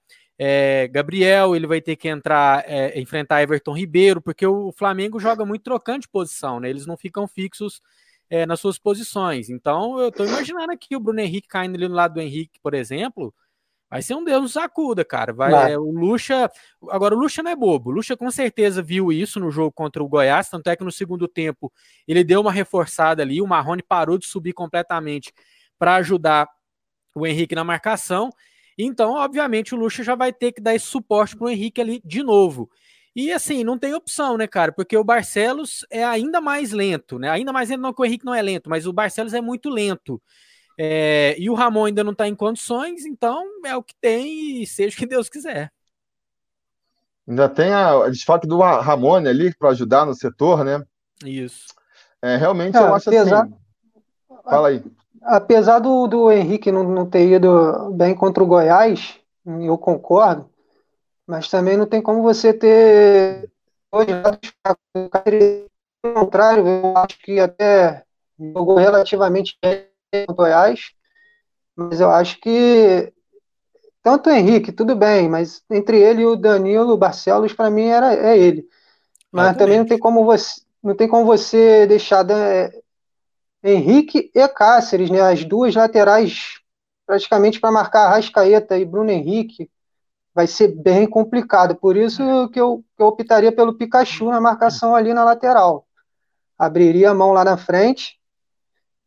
é, 0.44 0.88
Gabriel, 0.88 1.54
ele 1.54 1.68
vai 1.68 1.80
ter 1.80 1.94
que 1.94 2.08
entrar, 2.08 2.64
é, 2.66 2.98
enfrentar 3.00 3.42
Everton 3.42 3.76
Ribeiro, 3.76 4.20
porque 4.20 4.44
o 4.44 4.72
Flamengo 4.72 5.20
joga 5.20 5.44
muito 5.46 5.62
trocando 5.62 6.00
de 6.00 6.08
posição, 6.08 6.58
né? 6.58 6.68
Eles 6.68 6.84
não 6.84 6.96
ficam 6.96 7.28
fixos 7.28 7.80
é, 8.28 8.44
nas 8.44 8.58
suas 8.58 8.76
posições. 8.76 9.48
Então, 9.48 10.00
eu 10.00 10.10
tô 10.10 10.24
imaginando 10.24 10.72
aqui 10.72 10.96
o 10.96 11.00
Bruno 11.00 11.20
Henrique 11.20 11.46
caindo 11.46 11.76
ali 11.76 11.86
no 11.86 11.94
lado 11.94 12.14
do 12.14 12.20
Henrique, 12.20 12.58
por 12.60 12.74
exemplo. 12.74 13.32
Vai 13.88 14.02
ser 14.02 14.16
um 14.16 14.24
Deus 14.24 14.42
nos 14.42 14.52
sacuda, 14.54 15.04
cara. 15.04 15.32
Vai, 15.32 15.52
vai. 15.52 15.72
É, 15.74 15.78
o 15.78 15.92
Lucha. 15.92 16.50
Agora, 16.90 17.14
o 17.14 17.18
Lucha 17.18 17.40
não 17.40 17.52
é 17.52 17.54
bobo. 17.54 17.90
O 17.90 17.92
Lucha 17.92 18.16
com 18.16 18.28
certeza 18.28 18.82
viu 18.82 19.12
isso 19.12 19.38
no 19.38 19.48
jogo 19.48 19.70
contra 19.70 20.02
o 20.02 20.08
Goiás. 20.08 20.48
Tanto 20.48 20.68
é 20.68 20.74
que 20.74 20.82
no 20.82 20.90
segundo 20.90 21.28
tempo 21.28 21.72
ele 22.08 22.24
deu 22.24 22.40
uma 22.40 22.50
reforçada 22.50 23.22
ali. 23.22 23.40
O 23.40 23.46
Marrone 23.46 23.82
parou 23.82 24.18
de 24.18 24.26
subir 24.26 24.54
completamente 24.54 25.32
para 25.78 25.94
ajudar 25.96 26.48
o 27.14 27.24
Henrique 27.24 27.54
na 27.54 27.62
marcação. 27.62 28.32
Então, 28.78 29.12
obviamente, 29.12 29.74
o 29.74 29.78
Lucha 29.78 30.02
já 30.02 30.14
vai 30.14 30.32
ter 30.32 30.52
que 30.52 30.60
dar 30.60 30.74
esse 30.74 30.86
suporte 30.86 31.36
para 31.36 31.46
o 31.46 31.50
Henrique 31.50 31.80
ali 31.80 32.00
de 32.04 32.22
novo. 32.22 32.70
E 33.14 33.30
assim, 33.30 33.62
não 33.62 33.78
tem 33.78 33.94
opção, 33.94 34.38
né, 34.38 34.46
cara? 34.46 34.72
Porque 34.72 34.96
o 34.96 35.04
Barcelos 35.04 35.84
é 35.90 36.02
ainda 36.02 36.40
mais 36.40 36.72
lento, 36.72 37.18
né? 37.18 37.28
Ainda 37.28 37.52
mais 37.52 37.68
lento, 37.68 37.80
não 37.80 37.92
que 37.92 38.00
o 38.00 38.04
Henrique 38.04 38.24
não 38.24 38.34
é 38.34 38.40
lento, 38.40 38.70
mas 38.70 38.86
o 38.86 38.92
Barcelos 38.92 39.34
é 39.34 39.40
muito 39.40 39.68
lento. 39.68 40.20
É, 40.78 41.36
e 41.38 41.50
o 41.50 41.54
Ramon 41.54 41.84
ainda 41.84 42.02
não 42.02 42.12
está 42.12 42.26
em 42.26 42.34
condições, 42.34 43.04
então 43.04 43.44
é 43.66 43.76
o 43.76 43.82
que 43.82 43.94
tem 44.00 44.62
e 44.62 44.66
seja 44.66 44.96
o 44.96 44.98
que 44.98 45.06
Deus 45.06 45.28
quiser. 45.28 45.70
Ainda 47.28 47.48
tem 47.48 47.70
a, 47.70 48.04
a 48.04 48.08
desfalque 48.08 48.46
do 48.46 48.58
Ramon 48.58 49.16
ali 49.16 49.54
para 49.54 49.70
ajudar 49.70 50.06
no 50.06 50.14
setor, 50.14 50.64
né? 50.64 50.82
Isso. 51.24 51.66
É, 52.20 52.36
realmente 52.36 52.76
eu 52.76 52.94
acho 52.94 53.10
apesar, 53.10 53.42
assim. 53.42 53.54
Fala 54.44 54.68
aí. 54.68 54.82
Apesar 55.24 55.78
do, 55.78 56.06
do 56.06 56.30
Henrique 56.30 56.72
não, 56.72 56.84
não 56.84 57.08
ter 57.08 57.28
ido 57.28 57.90
bem 57.92 58.14
contra 58.14 58.42
o 58.42 58.46
Goiás, 58.46 59.18
eu 59.46 59.78
concordo, 59.78 60.48
mas 61.26 61.48
também 61.48 61.76
não 61.76 61.86
tem 61.86 62.02
como 62.02 62.22
você 62.22 62.52
ter 62.52 63.50
dois 63.92 64.08
lados 64.08 64.52
contrário, 66.14 66.66
eu 66.66 66.96
acho 66.96 67.18
que 67.20 67.38
até 67.38 68.04
jogou 68.38 68.76
relativamente 68.76 69.56
bem 69.62 69.86
com 70.26 70.32
o 70.32 70.36
Goiás, 70.36 70.90
mas 71.76 72.00
eu 72.00 72.10
acho 72.10 72.40
que 72.40 73.12
tanto 74.02 74.28
o 74.28 74.32
Henrique, 74.32 74.72
tudo 74.72 74.96
bem, 74.96 75.28
mas 75.28 75.62
entre 75.70 76.00
ele 76.00 76.22
e 76.22 76.26
o 76.26 76.34
Danilo 76.34 76.96
Barcelos, 76.96 77.52
para 77.52 77.70
mim, 77.70 77.86
era, 77.86 78.12
é 78.12 78.36
ele. 78.36 78.66
Mas 79.30 79.56
também 79.56 79.78
não 79.78 79.86
tem 79.86 79.98
como 79.98 80.24
você 80.24 80.60
não 80.82 80.96
tem 80.96 81.06
como 81.06 81.24
você 81.24 81.86
deixar 81.86 82.24
né, 82.24 82.70
Henrique 83.62 84.30
e 84.34 84.48
Cáceres, 84.48 85.10
né, 85.10 85.20
as 85.20 85.44
duas 85.44 85.74
laterais 85.74 86.60
praticamente 87.06 87.60
para 87.60 87.70
marcar 87.70 88.08
Rascaeta 88.08 88.78
e 88.78 88.84
Bruno 88.84 89.10
Henrique, 89.10 89.70
vai 90.34 90.46
ser 90.46 90.68
bem 90.68 91.06
complicado. 91.06 91.74
Por 91.74 91.96
isso 91.96 92.48
que 92.48 92.60
eu, 92.60 92.82
que 92.96 93.02
eu 93.02 93.06
optaria 93.06 93.52
pelo 93.52 93.74
Pikachu 93.74 94.30
na 94.30 94.40
marcação 94.40 94.94
ali 94.94 95.12
na 95.12 95.24
lateral. 95.24 95.86
Abriria 96.58 97.10
a 97.10 97.14
mão 97.14 97.32
lá 97.32 97.44
na 97.44 97.56
frente 97.56 98.18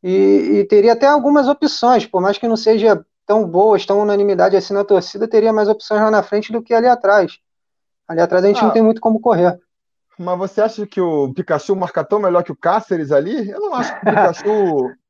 e, 0.03 0.59
e, 0.59 0.65
teria 0.65 0.93
até 0.93 1.07
algumas 1.07 1.47
opções, 1.47 2.05
por 2.05 2.21
mais 2.21 2.37
que 2.37 2.47
não 2.47 2.57
seja 2.57 3.03
tão 3.25 3.47
boas, 3.47 3.85
tão 3.85 3.99
unanimidade 3.99 4.55
assim 4.55 4.73
na 4.73 4.83
torcida, 4.83 5.27
teria 5.27 5.51
mais 5.51 5.67
opções 5.67 6.01
lá 6.01 6.11
na 6.11 6.21
frente 6.21 6.51
do 6.51 6.61
que 6.61 6.73
ali 6.73 6.87
atrás. 6.87 7.39
Ali 8.07 8.21
atrás 8.21 8.43
a 8.43 8.47
gente 8.47 8.59
ah, 8.59 8.65
não 8.65 8.71
tem 8.71 8.83
muito 8.83 9.01
como 9.01 9.19
correr. 9.19 9.59
Mas 10.17 10.37
você 10.37 10.61
acha 10.61 10.87
que 10.87 11.01
o 11.01 11.33
Pikachu 11.33 11.75
marca 11.75 12.03
tão 12.03 12.19
melhor 12.19 12.43
que 12.43 12.51
o 12.51 12.55
Cáceres 12.55 13.11
ali? 13.11 13.49
Eu 13.49 13.59
não 13.59 13.73
acho 13.73 13.91
que 13.93 13.97
o 13.97 14.09
Pikachu. 14.09 14.95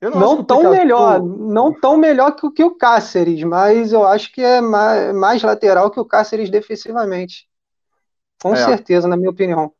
Eu 0.00 0.10
não, 0.10 0.20
não 0.20 0.44
tão 0.44 0.58
Pikachu... 0.58 0.76
melhor, 0.76 1.22
não 1.22 1.80
tão 1.80 1.96
melhor 1.96 2.32
que, 2.32 2.50
que 2.50 2.62
o 2.62 2.76
Cáceres, 2.76 3.42
mas 3.42 3.90
eu 3.90 4.04
acho 4.04 4.30
que 4.34 4.42
é 4.42 4.60
mais, 4.60 5.14
mais 5.14 5.42
lateral 5.42 5.90
que 5.90 5.98
o 5.98 6.04
Cáceres 6.04 6.50
defensivamente. 6.50 7.48
Com 8.42 8.52
é. 8.52 8.62
certeza, 8.62 9.08
na 9.08 9.16
minha 9.16 9.30
opinião. 9.30 9.72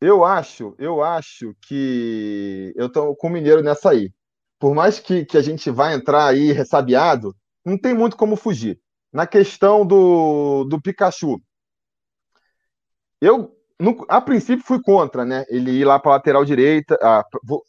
Eu 0.00 0.24
acho, 0.24 0.72
eu 0.78 1.02
acho 1.02 1.52
que 1.62 2.72
eu 2.76 2.88
tô 2.88 3.16
com 3.16 3.26
o 3.26 3.30
Mineiro 3.30 3.60
nessa 3.60 3.90
aí. 3.90 4.12
Por 4.56 4.72
mais 4.72 5.00
que, 5.00 5.24
que 5.24 5.36
a 5.36 5.42
gente 5.42 5.68
vá 5.68 5.92
entrar 5.92 6.26
aí 6.26 6.52
ressabiado, 6.52 7.34
não 7.64 7.76
tem 7.76 7.92
muito 7.92 8.16
como 8.16 8.36
fugir. 8.36 8.80
Na 9.12 9.26
questão 9.26 9.84
do, 9.84 10.62
do 10.64 10.80
Pikachu, 10.80 11.40
eu 13.20 13.55
no, 13.78 14.04
a 14.08 14.20
princípio 14.20 14.64
fui 14.64 14.80
contra, 14.80 15.24
né? 15.24 15.44
Ele 15.48 15.70
ir 15.70 15.84
lá 15.84 15.98
para 15.98 16.12
lateral 16.12 16.44
direita, 16.44 16.98
a, 17.02 17.24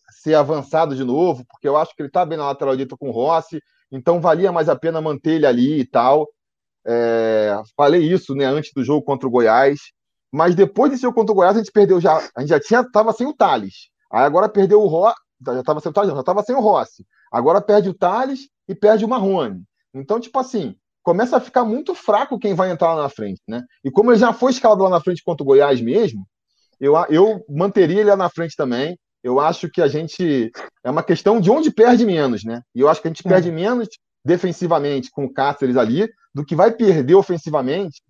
ser 0.10 0.36
avançado 0.36 0.96
de 0.96 1.04
novo, 1.04 1.46
porque 1.46 1.68
eu 1.68 1.76
acho 1.78 1.96
que 1.96 2.02
ele 2.02 2.10
está 2.10 2.26
bem 2.26 2.38
na 2.38 2.46
lateral 2.46 2.76
direita 2.76 2.98
com 2.98 3.10
o 3.10 3.12
Rossi, 3.12 3.62
então 3.92 4.22
valia 4.22 4.52
mais 4.52 4.70
a 4.70 4.76
pena 4.76 5.02
manter 5.02 5.34
ele 5.34 5.46
ali 5.46 5.80
e 5.80 5.86
tal. 5.86 6.28
É, 6.86 7.60
falei 7.76 8.02
isso, 8.02 8.34
né, 8.34 8.46
antes 8.46 8.72
do 8.74 8.84
jogo 8.84 9.04
contra 9.04 9.28
o 9.28 9.32
Goiás, 9.32 9.80
mas 10.32 10.56
depois 10.56 10.92
desse 10.92 11.04
jogo 11.04 11.16
contra 11.16 11.34
o 11.34 11.36
Goiás 11.36 11.56
a 11.56 11.60
gente 11.60 11.72
perdeu 11.72 12.00
já, 12.00 12.18
a 12.36 12.42
gente 12.42 12.50
já 12.50 12.60
tinha 12.60 12.90
tava 12.90 13.12
sem 13.12 13.28
o 13.28 13.34
Thales. 13.34 13.90
Aí 14.12 14.24
agora 14.24 14.48
perdeu 14.48 14.82
o 14.82 14.88
Rossi, 14.88 15.20
já 15.46 15.60
estava 15.60 15.80
sem 15.82 15.90
o 15.90 15.94
Thales, 15.94 16.14
já 16.14 16.20
estava 16.20 16.44
sem 16.44 16.56
o 16.56 16.62
Rossi. 16.62 17.06
Agora 17.32 17.62
perde 17.62 17.90
o 17.90 17.94
Thales 17.94 18.48
e 18.68 18.74
perde 18.74 19.04
o 19.04 19.08
Marrone. 19.10 19.64
Então, 19.94 20.20
tipo 20.20 20.40
assim, 20.40 20.76
começa 21.08 21.38
a 21.38 21.40
ficar 21.40 21.64
muito 21.64 21.96
fraco 21.96 22.38
quem 22.38 22.54
vai 22.54 22.70
entrar 22.70 22.94
lá 22.94 23.04
na 23.04 23.10
frente, 23.10 23.42
né? 23.48 23.64
E 23.82 23.90
como 23.90 24.12
ele 24.12 24.20
já 24.20 24.34
foi 24.34 24.52
escalado 24.52 24.84
lá 24.84 24.90
na 24.90 25.00
frente 25.00 25.24
contra 25.24 25.42
o 25.42 25.46
Goiás 25.46 25.80
mesmo, 25.80 26.28
eu, 26.82 26.96
eu 27.08 27.46
manteria 27.48 28.02
ele 28.02 28.10
lá 28.10 28.18
na 28.18 28.30
frente 28.30 28.58
também. 28.58 29.00
Eu 29.24 29.40
acho 29.40 29.70
que 29.70 29.82
a 29.82 29.88
gente. 29.88 30.52
É 30.84 30.92
uma 30.92 31.02
questão 31.02 31.40
de 31.40 31.50
onde 31.50 31.72
perde 31.72 32.06
menos, 32.06 32.44
né? 32.44 32.62
E 32.76 32.82
eu 32.82 32.90
acho 32.90 33.02
que 33.02 33.08
a 33.08 33.10
gente 33.10 33.26
é. 33.26 33.30
perde 33.30 33.50
menos 33.50 33.88
defensivamente 34.26 35.10
com 35.10 35.24
o 35.24 35.34
Cáceres 35.34 35.78
ali 35.78 36.10
do 36.36 36.44
que 36.44 36.58
vai 36.58 36.72
perder 36.72 37.16
ofensivamente 37.16 38.02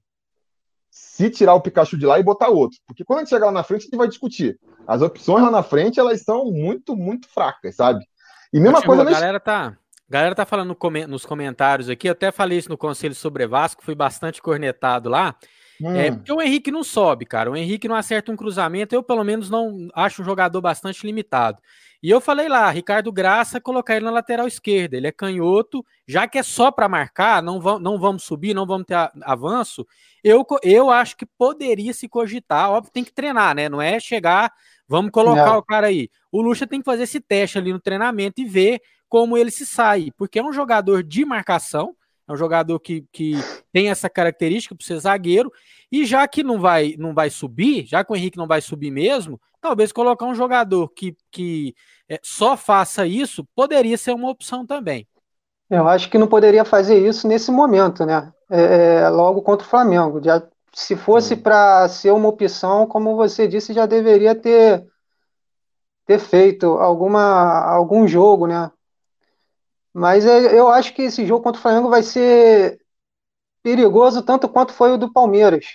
se 0.90 1.30
tirar 1.30 1.54
o 1.54 1.62
Pikachu 1.62 2.00
de 2.00 2.06
lá 2.08 2.20
e 2.20 2.24
botar 2.24 2.50
outro. 2.50 2.80
Porque 2.88 3.06
quando 3.06 3.20
a 3.20 3.22
gente 3.22 3.30
chegar 3.30 3.46
lá 3.46 3.52
na 3.52 3.64
frente, 3.64 3.82
a 3.82 3.84
gente 3.84 3.96
vai 3.96 4.08
discutir. 4.08 4.60
As 4.88 5.04
opções 5.04 5.44
lá 5.44 5.52
na 5.52 5.62
frente, 5.62 6.00
elas 6.00 6.24
são 6.24 6.46
muito, 6.46 6.96
muito 6.96 7.30
fracas, 7.30 7.76
sabe? 7.76 8.04
E 8.52 8.60
mesma 8.60 8.82
coisa. 8.82 9.04
A 9.04 9.06
galera 9.06 9.40
tá, 9.40 9.78
a 10.10 10.14
galera 10.14 10.36
tá 10.36 10.46
falando 10.46 10.78
nos 11.08 11.26
comentários 11.26 11.90
aqui, 11.90 12.08
eu 12.08 12.14
até 12.14 12.32
falei 12.32 12.58
isso 12.58 12.70
no 12.70 12.78
Conselho 12.78 13.14
sobre 13.14 13.46
Vasco, 13.46 13.84
fui 13.84 13.96
bastante 13.96 14.42
cornetado 14.42 15.10
lá. 15.10 15.36
Hum. 15.82 15.96
É, 15.96 16.12
porque 16.12 16.32
o 16.32 16.42
Henrique 16.42 16.72
não 16.72 16.84
sobe, 16.84 17.26
cara. 17.26 17.52
O 17.52 17.56
Henrique 17.56 17.88
não 17.88 17.96
acerta 17.96 18.32
um 18.32 18.36
cruzamento, 18.36 18.96
eu 18.96 19.04
pelo 19.04 19.24
menos 19.24 19.50
não 19.50 19.90
acho 19.94 20.22
um 20.22 20.26
jogador 20.26 20.60
bastante 20.62 21.06
limitado. 21.06 21.60
E 22.02 22.10
eu 22.12 22.22
falei 22.22 22.48
lá, 22.48 22.70
Ricardo 22.70 23.12
Graça, 23.12 23.60
colocar 23.60 23.96
ele 23.96 24.06
na 24.06 24.12
lateral 24.12 24.48
esquerda. 24.48 24.96
Ele 24.96 25.08
é 25.08 25.12
canhoto, 25.12 25.84
já 26.08 26.28
que 26.28 26.38
é 26.38 26.44
só 26.44 26.72
para 26.72 26.88
marcar, 26.88 27.42
não, 27.42 27.60
vão, 27.60 27.80
não 27.80 28.00
vamos 28.00 28.24
subir, 28.24 28.54
não 28.54 28.68
vamos 28.68 28.86
ter 28.86 28.96
avanço. 29.24 29.86
Eu, 30.24 30.46
eu 30.64 30.92
acho 30.92 31.18
que 31.18 31.26
poderia 31.26 31.94
se 31.94 32.08
cogitar. 32.08 32.70
Óbvio, 32.70 32.92
tem 32.92 33.04
que 33.04 33.12
treinar, 33.12 33.56
né? 33.56 33.68
Não 33.68 33.82
é 33.82 34.00
chegar, 34.00 34.54
vamos 34.88 35.12
colocar 35.12 35.52
não. 35.52 35.58
o 35.58 35.64
cara 35.64 35.88
aí. 35.88 36.10
O 36.32 36.42
Lucha 36.42 36.68
tem 36.68 36.80
que 36.80 36.86
fazer 36.86 37.04
esse 37.04 37.20
teste 37.20 37.58
ali 37.58 37.74
no 37.74 37.80
treinamento 37.80 38.42
e 38.42 38.46
ver 38.46 38.80
como 39.10 39.38
ele 39.38 39.52
se 39.52 39.66
sai, 39.66 40.12
porque 40.18 40.40
é 40.40 40.44
um 40.44 40.54
jogador 40.54 41.04
de 41.04 41.26
marcação, 41.26 41.96
é 42.28 42.34
um 42.34 42.38
jogador 42.38 42.80
que, 42.80 43.06
que 43.12 43.36
tem 43.72 43.90
essa 43.90 44.10
característica 44.10 44.76
para 44.76 44.86
ser 44.86 45.00
zagueiro, 45.00 45.52
e 45.92 46.06
já 46.06 46.28
que 46.28 46.44
não 46.44 46.60
vai, 46.60 46.96
não 46.98 47.14
vai 47.14 47.30
subir, 47.30 47.86
já 47.86 48.04
que 48.04 48.12
o 48.12 48.16
Henrique 48.16 48.38
não 48.38 48.48
vai 48.48 48.62
subir 48.62 48.92
mesmo, 48.92 49.40
talvez 49.62 49.92
colocar 49.92 50.26
um 50.26 50.36
jogador 50.36 50.90
que, 50.90 51.16
que 51.32 51.74
é, 52.10 52.20
só 52.24 52.58
faça 52.58 53.06
isso 53.08 53.46
poderia 53.56 53.98
ser 53.98 54.14
uma 54.14 54.30
opção 54.30 54.66
também. 54.66 55.08
Eu 55.70 55.88
acho 55.88 56.10
que 56.10 56.18
não 56.18 56.28
poderia 56.28 56.64
fazer 56.64 57.06
isso 57.06 57.28
nesse 57.28 57.52
momento, 57.52 58.06
né? 58.06 58.32
É, 58.50 59.02
é 59.02 59.10
logo 59.10 59.42
contra 59.42 59.66
o 59.66 59.70
Flamengo. 59.70 60.22
Já, 60.24 60.42
se 60.74 60.96
fosse 60.96 61.36
para 61.36 61.88
ser 61.90 62.12
uma 62.12 62.30
opção, 62.30 62.88
como 62.88 63.16
você 63.16 63.48
disse, 63.48 63.74
já 63.74 63.86
deveria 63.86 64.34
ter, 64.34 64.86
ter 66.06 66.20
feito 66.20 66.68
alguma, 66.78 67.66
algum 67.66 68.08
jogo, 68.08 68.48
né? 68.48 68.72
Mas 69.98 70.28
é, 70.28 70.56
eu 70.56 70.68
acho 70.68 70.94
que 70.94 71.02
esse 71.02 71.26
jogo 71.26 71.44
contra 71.44 71.58
o 71.58 71.62
Flamengo 71.62 71.90
vai 71.90 72.04
ser 72.04 72.80
perigoso 73.64 74.22
tanto 74.22 74.48
quanto 74.48 74.72
foi 74.72 74.92
o 74.92 74.98
do 74.98 75.12
Palmeiras. 75.12 75.66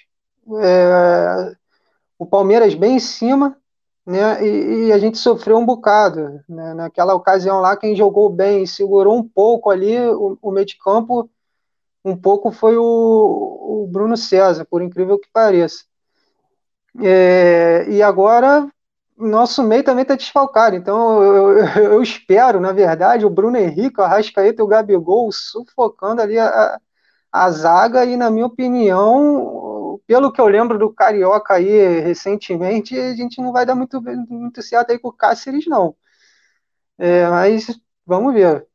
É, 0.61 1.57
o 2.17 2.25
Palmeiras 2.25 2.73
bem 2.73 2.95
em 2.95 3.01
cima, 3.01 3.57
né? 4.07 4.47
E, 4.47 4.87
e, 4.87 4.93
a 4.93 4.99
gente 4.99 5.19
sofreu 5.19 5.59
um 5.59 5.67
bocado. 5.67 6.41
Né? 6.49 6.73
Naquela 6.73 7.17
ocasião 7.17 7.61
lá, 7.61 7.77
quem 7.77 7.97
jogou 7.97 8.31
bem, 8.31 8.65
segurou 8.65 9.17
um 9.19 9.29
pouco 9.29 9.71
ali 9.71 9.99
o, 9.99 10.39
o 10.41 10.53
meio 10.53 10.67
de 10.67 10.79
campo, 10.79 11.29
um 12.05 12.17
pouco 12.17 12.53
foi 12.53 12.77
o, 12.77 12.85
o 12.85 13.89
Bruno 13.91 14.17
César, 14.17 14.65
por 14.65 14.83
incrível 14.83 15.19
que 15.19 15.29
pareça. 15.33 15.85
É, 17.03 17.87
e 17.89 18.01
agora 18.01 18.71
nosso 19.23 19.63
meio 19.63 19.85
também 19.85 20.03
está 20.03 20.15
desfalcado. 20.15 20.77
Então 20.77 21.23
eu, 21.23 21.59
eu, 21.59 21.67
eu, 21.93 22.03
espero, 22.03 22.61
na 22.61 22.73
verdade, 22.73 23.25
o 23.25 23.31
Bruno 23.31 23.57
Henrique, 23.57 24.01
o 24.01 24.05
Arrascaeta 24.05 24.61
e 24.63 24.65
o 24.65 24.69
Gabigol 24.69 25.31
sufocando 25.33 26.21
ali 26.23 26.39
a, 26.39 26.79
a 27.31 27.51
zaga. 27.51 28.05
E, 28.05 28.17
na 28.17 28.31
minha 28.31 28.47
opinião, 28.47 30.01
pelo 30.07 30.33
que 30.33 30.41
eu 30.41 30.47
lembro 30.47 30.79
do 30.79 30.93
Carioca 30.93 31.55
aí 31.55 32.01
recentemente, 32.01 32.99
a 32.99 33.15
gente 33.15 33.41
não 33.41 33.53
vai 33.53 33.65
dar 33.67 33.75
muito, 33.75 34.01
muito 34.03 34.63
certo 34.63 34.91
aí 34.91 34.99
com 34.99 35.09
o 35.09 35.13
Cáceres, 35.13 35.67
não. 35.67 35.97
É, 36.99 37.29
mas 37.29 37.67
vamos 38.07 38.35
ver. 38.35 38.67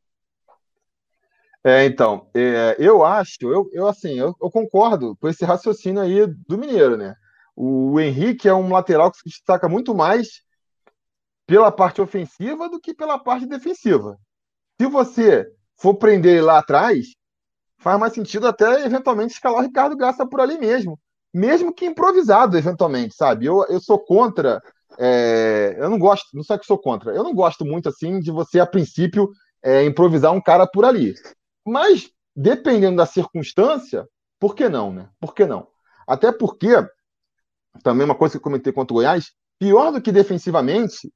É, 1.63 1.85
então, 1.85 2.29
é, 2.33 2.75
eu 2.79 3.03
acho, 3.03 3.37
eu, 3.41 3.69
eu 3.73 3.87
assim, 3.87 4.17
eu, 4.17 4.35
eu 4.41 4.49
concordo 4.49 5.17
com 5.17 5.27
esse 5.27 5.43
raciocínio 5.43 6.01
aí 6.01 6.25
do 6.25 6.57
Mineiro, 6.57 6.95
né? 6.95 7.15
O 7.59 7.99
Henrique 7.99 8.47
é 8.47 8.53
um 8.53 8.71
lateral 8.71 9.11
que 9.11 9.17
se 9.17 9.29
destaca 9.29 9.67
muito 9.67 9.95
mais 9.95 10.43
pela 11.47 11.71
parte 11.71 11.99
ofensiva 11.99 12.69
do 12.69 12.79
que 12.79 12.93
pela 12.93 13.17
parte 13.17 13.47
defensiva. 13.47 14.15
Se 14.79 14.87
você 14.87 15.51
for 15.75 15.95
prender 15.95 16.33
ele 16.33 16.41
lá 16.41 16.59
atrás, 16.59 17.07
faz 17.79 17.99
mais 17.99 18.13
sentido 18.13 18.47
até 18.47 18.85
eventualmente 18.85 19.33
escalar 19.33 19.61
o 19.61 19.63
Ricardo 19.63 19.97
Graça 19.97 20.23
por 20.23 20.39
ali 20.39 20.59
mesmo. 20.59 20.99
Mesmo 21.33 21.73
que 21.73 21.87
improvisado, 21.87 22.55
eventualmente, 22.55 23.15
sabe? 23.15 23.47
Eu, 23.47 23.65
eu 23.69 23.79
sou 23.79 23.97
contra. 23.97 24.61
É, 24.99 25.75
eu 25.79 25.89
não 25.89 25.97
gosto, 25.97 26.27
não 26.35 26.43
sei 26.43 26.59
que 26.59 26.65
sou 26.65 26.77
contra. 26.77 27.11
Eu 27.11 27.23
não 27.23 27.33
gosto 27.33 27.65
muito 27.65 27.89
assim 27.89 28.19
de 28.19 28.29
você, 28.29 28.59
a 28.59 28.67
princípio, 28.67 29.31
é, 29.63 29.83
improvisar 29.83 30.31
um 30.31 30.41
cara 30.41 30.67
por 30.67 30.85
ali. 30.85 31.15
Mas, 31.65 32.11
dependendo 32.35 32.97
da 32.97 33.07
circunstância, 33.07 34.07
por 34.39 34.53
que 34.53 34.69
não, 34.69 34.93
né? 34.93 35.09
Por 35.19 35.33
que 35.33 35.43
não? 35.43 35.67
Até 36.07 36.31
porque 36.31 36.87
também 37.83 38.05
uma 38.05 38.15
coisa 38.15 38.33
que 38.33 38.37
eu 38.37 38.43
comentei 38.43 38.71
contra 38.73 38.93
o 38.93 38.97
Goiás, 38.97 39.31
pior 39.59 39.91
do 39.91 40.01
que 40.01 40.11
defensivamente, 40.11 41.11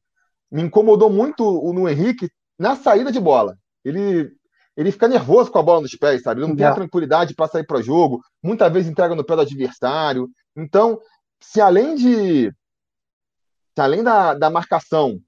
me 0.51 0.61
incomodou 0.61 1.09
muito 1.09 1.43
o 1.43 1.73
no 1.73 1.87
Henrique 1.87 2.29
na 2.59 2.75
saída 2.75 3.11
de 3.11 3.19
bola. 3.19 3.57
ele 3.83 4.31
ele 4.75 4.91
fica 4.91 5.07
nervoso 5.07 5.51
com 5.51 5.59
a 5.59 5.63
bola 5.63 5.81
nos 5.81 5.95
pés, 5.95 6.21
sabe? 6.21 6.39
Ele 6.39 6.47
não 6.47 6.55
tem 6.55 6.65
a 6.65 6.73
tranquilidade 6.73 7.35
para 7.35 7.47
sair 7.47 7.65
para 7.65 7.81
jogo, 7.81 8.21
muitas 8.41 8.71
vezes 8.71 8.89
entrega 8.89 9.13
no 9.13 9.23
pé 9.23 9.35
do 9.35 9.41
adversário. 9.41 10.29
Então, 10.55 10.97
se 11.41 11.59
além 11.59 11.93
de 11.95 12.49
se 13.75 13.81
além 13.81 14.01
da, 14.01 14.33
da 14.33 14.49
marcação 14.49 15.19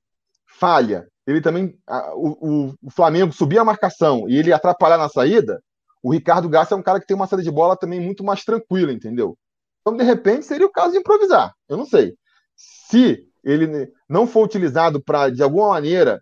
falha, 0.47 1.07
ele 1.25 1.41
também 1.41 1.77
a, 1.87 2.15
o, 2.15 2.73
o, 2.81 2.91
Flamengo 2.91 3.33
subir 3.33 3.57
a 3.57 3.65
marcação 3.65 4.27
e 4.29 4.37
ele 4.37 4.51
atrapalhar 4.51 4.97
na 4.97 5.09
saída, 5.09 5.61
o 6.01 6.11
Ricardo 6.11 6.49
Garcia 6.49 6.75
é 6.75 6.79
um 6.79 6.83
cara 6.83 6.99
que 6.99 7.05
tem 7.05 7.15
uma 7.15 7.27
saída 7.27 7.43
de 7.43 7.51
bola 7.51 7.77
também 7.77 7.99
muito 7.99 8.23
mais 8.23 8.43
tranquila, 8.43 8.91
entendeu? 8.91 9.37
Então, 9.83 9.97
de 9.97 10.03
repente, 10.03 10.45
seria 10.45 10.65
o 10.65 10.71
caso 10.71 10.93
de 10.93 10.99
improvisar. 10.99 11.53
Eu 11.67 11.75
não 11.75 11.85
sei. 11.85 12.15
Se 12.55 13.27
ele 13.43 13.91
não 14.07 14.25
for 14.25 14.45
utilizado 14.45 15.03
para, 15.03 15.29
de 15.29 15.43
alguma 15.43 15.69
maneira, 15.69 16.21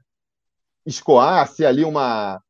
escoar, 0.86 1.48
se 1.48 1.64
ali 1.64 1.84
uma, 1.84 2.42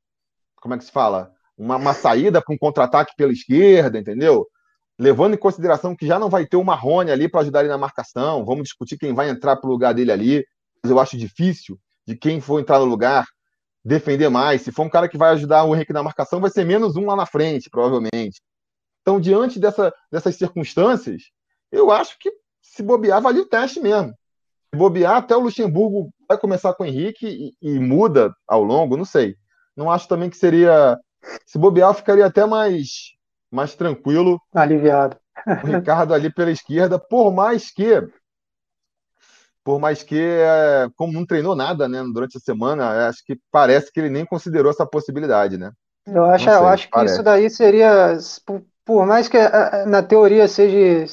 como 0.55 0.73
é 0.73 0.77
que 0.77 0.85
se 0.85 0.91
fala? 0.91 1.31
Uma, 1.57 1.75
uma 1.75 1.93
saída 1.93 2.41
para 2.41 2.55
um 2.55 2.57
contra-ataque 2.57 3.13
pela 3.17 3.33
esquerda, 3.33 3.99
entendeu? 3.99 4.47
Levando 4.97 5.33
em 5.33 5.37
consideração 5.37 5.95
que 5.95 6.07
já 6.07 6.17
não 6.17 6.29
vai 6.29 6.45
ter 6.45 6.55
o 6.55 6.63
Marrone 6.63 7.11
ali 7.11 7.27
para 7.27 7.41
ajudar 7.41 7.61
ele 7.61 7.69
na 7.69 7.77
marcação, 7.77 8.45
vamos 8.45 8.63
discutir 8.63 8.97
quem 8.97 9.13
vai 9.13 9.29
entrar 9.29 9.57
para 9.57 9.67
o 9.67 9.71
lugar 9.71 9.93
dele 9.93 10.11
ali. 10.11 10.45
Eu 10.83 10.99
acho 10.99 11.17
difícil 11.17 11.77
de 12.07 12.15
quem 12.15 12.39
for 12.39 12.59
entrar 12.59 12.79
no 12.79 12.85
lugar 12.85 13.27
defender 13.83 14.29
mais. 14.29 14.61
Se 14.61 14.71
for 14.71 14.83
um 14.83 14.89
cara 14.89 15.09
que 15.09 15.17
vai 15.17 15.31
ajudar 15.31 15.63
o 15.63 15.75
Henrique 15.75 15.91
na 15.91 16.03
marcação, 16.03 16.39
vai 16.39 16.49
ser 16.49 16.65
menos 16.65 16.95
um 16.95 17.05
lá 17.05 17.15
na 17.15 17.25
frente, 17.25 17.69
provavelmente. 17.69 18.39
Então, 19.01 19.19
diante 19.19 19.59
dessa, 19.59 19.93
dessas 20.11 20.35
circunstâncias, 20.35 21.23
eu 21.71 21.91
acho 21.91 22.17
que 22.19 22.31
se 22.61 22.83
bobear, 22.83 23.21
valia 23.21 23.41
o 23.41 23.47
teste 23.47 23.79
mesmo. 23.79 24.13
Se 24.69 24.77
bobear, 24.77 25.17
até 25.17 25.35
o 25.35 25.41
Luxemburgo 25.41 26.13
vai 26.27 26.37
começar 26.37 26.73
com 26.73 26.83
o 26.83 26.85
Henrique 26.85 27.27
e, 27.61 27.69
e 27.75 27.79
muda 27.79 28.33
ao 28.47 28.63
longo, 28.63 28.95
não 28.95 29.05
sei. 29.05 29.35
Não 29.75 29.91
acho 29.91 30.07
também 30.07 30.29
que 30.29 30.37
seria. 30.37 30.97
Se 31.45 31.57
bobear, 31.57 31.93
ficaria 31.93 32.25
até 32.25 32.45
mais, 32.45 33.13
mais 33.51 33.75
tranquilo. 33.75 34.39
Aliviado. 34.53 35.17
O 35.63 35.67
Ricardo 35.67 36.13
ali 36.13 36.31
pela 36.31 36.51
esquerda, 36.51 36.99
por 36.99 37.31
mais 37.33 37.71
que. 37.71 38.07
Por 39.63 39.79
mais 39.79 40.01
que, 40.01 40.17
é, 40.17 40.89
como 40.95 41.13
não 41.13 41.25
treinou 41.25 41.55
nada 41.55 41.87
né, 41.87 42.03
durante 42.11 42.37
a 42.37 42.39
semana, 42.39 43.07
acho 43.07 43.23
que 43.23 43.37
parece 43.51 43.91
que 43.91 43.99
ele 43.99 44.09
nem 44.09 44.25
considerou 44.25 44.71
essa 44.71 44.87
possibilidade, 44.87 45.55
né? 45.55 45.71
Eu 46.07 46.25
acho, 46.25 46.45
sei, 46.45 46.53
eu 46.53 46.67
acho 46.67 46.85
que 46.85 46.91
parece. 46.91 47.13
isso 47.13 47.23
daí 47.23 47.47
seria, 47.47 48.17
por, 48.85 49.05
mais 49.05 49.27
que 49.27 49.37
é, 49.37 49.43
é, 49.43 49.85
na 49.85 50.01
teoria 50.01 50.47
seja, 50.47 51.05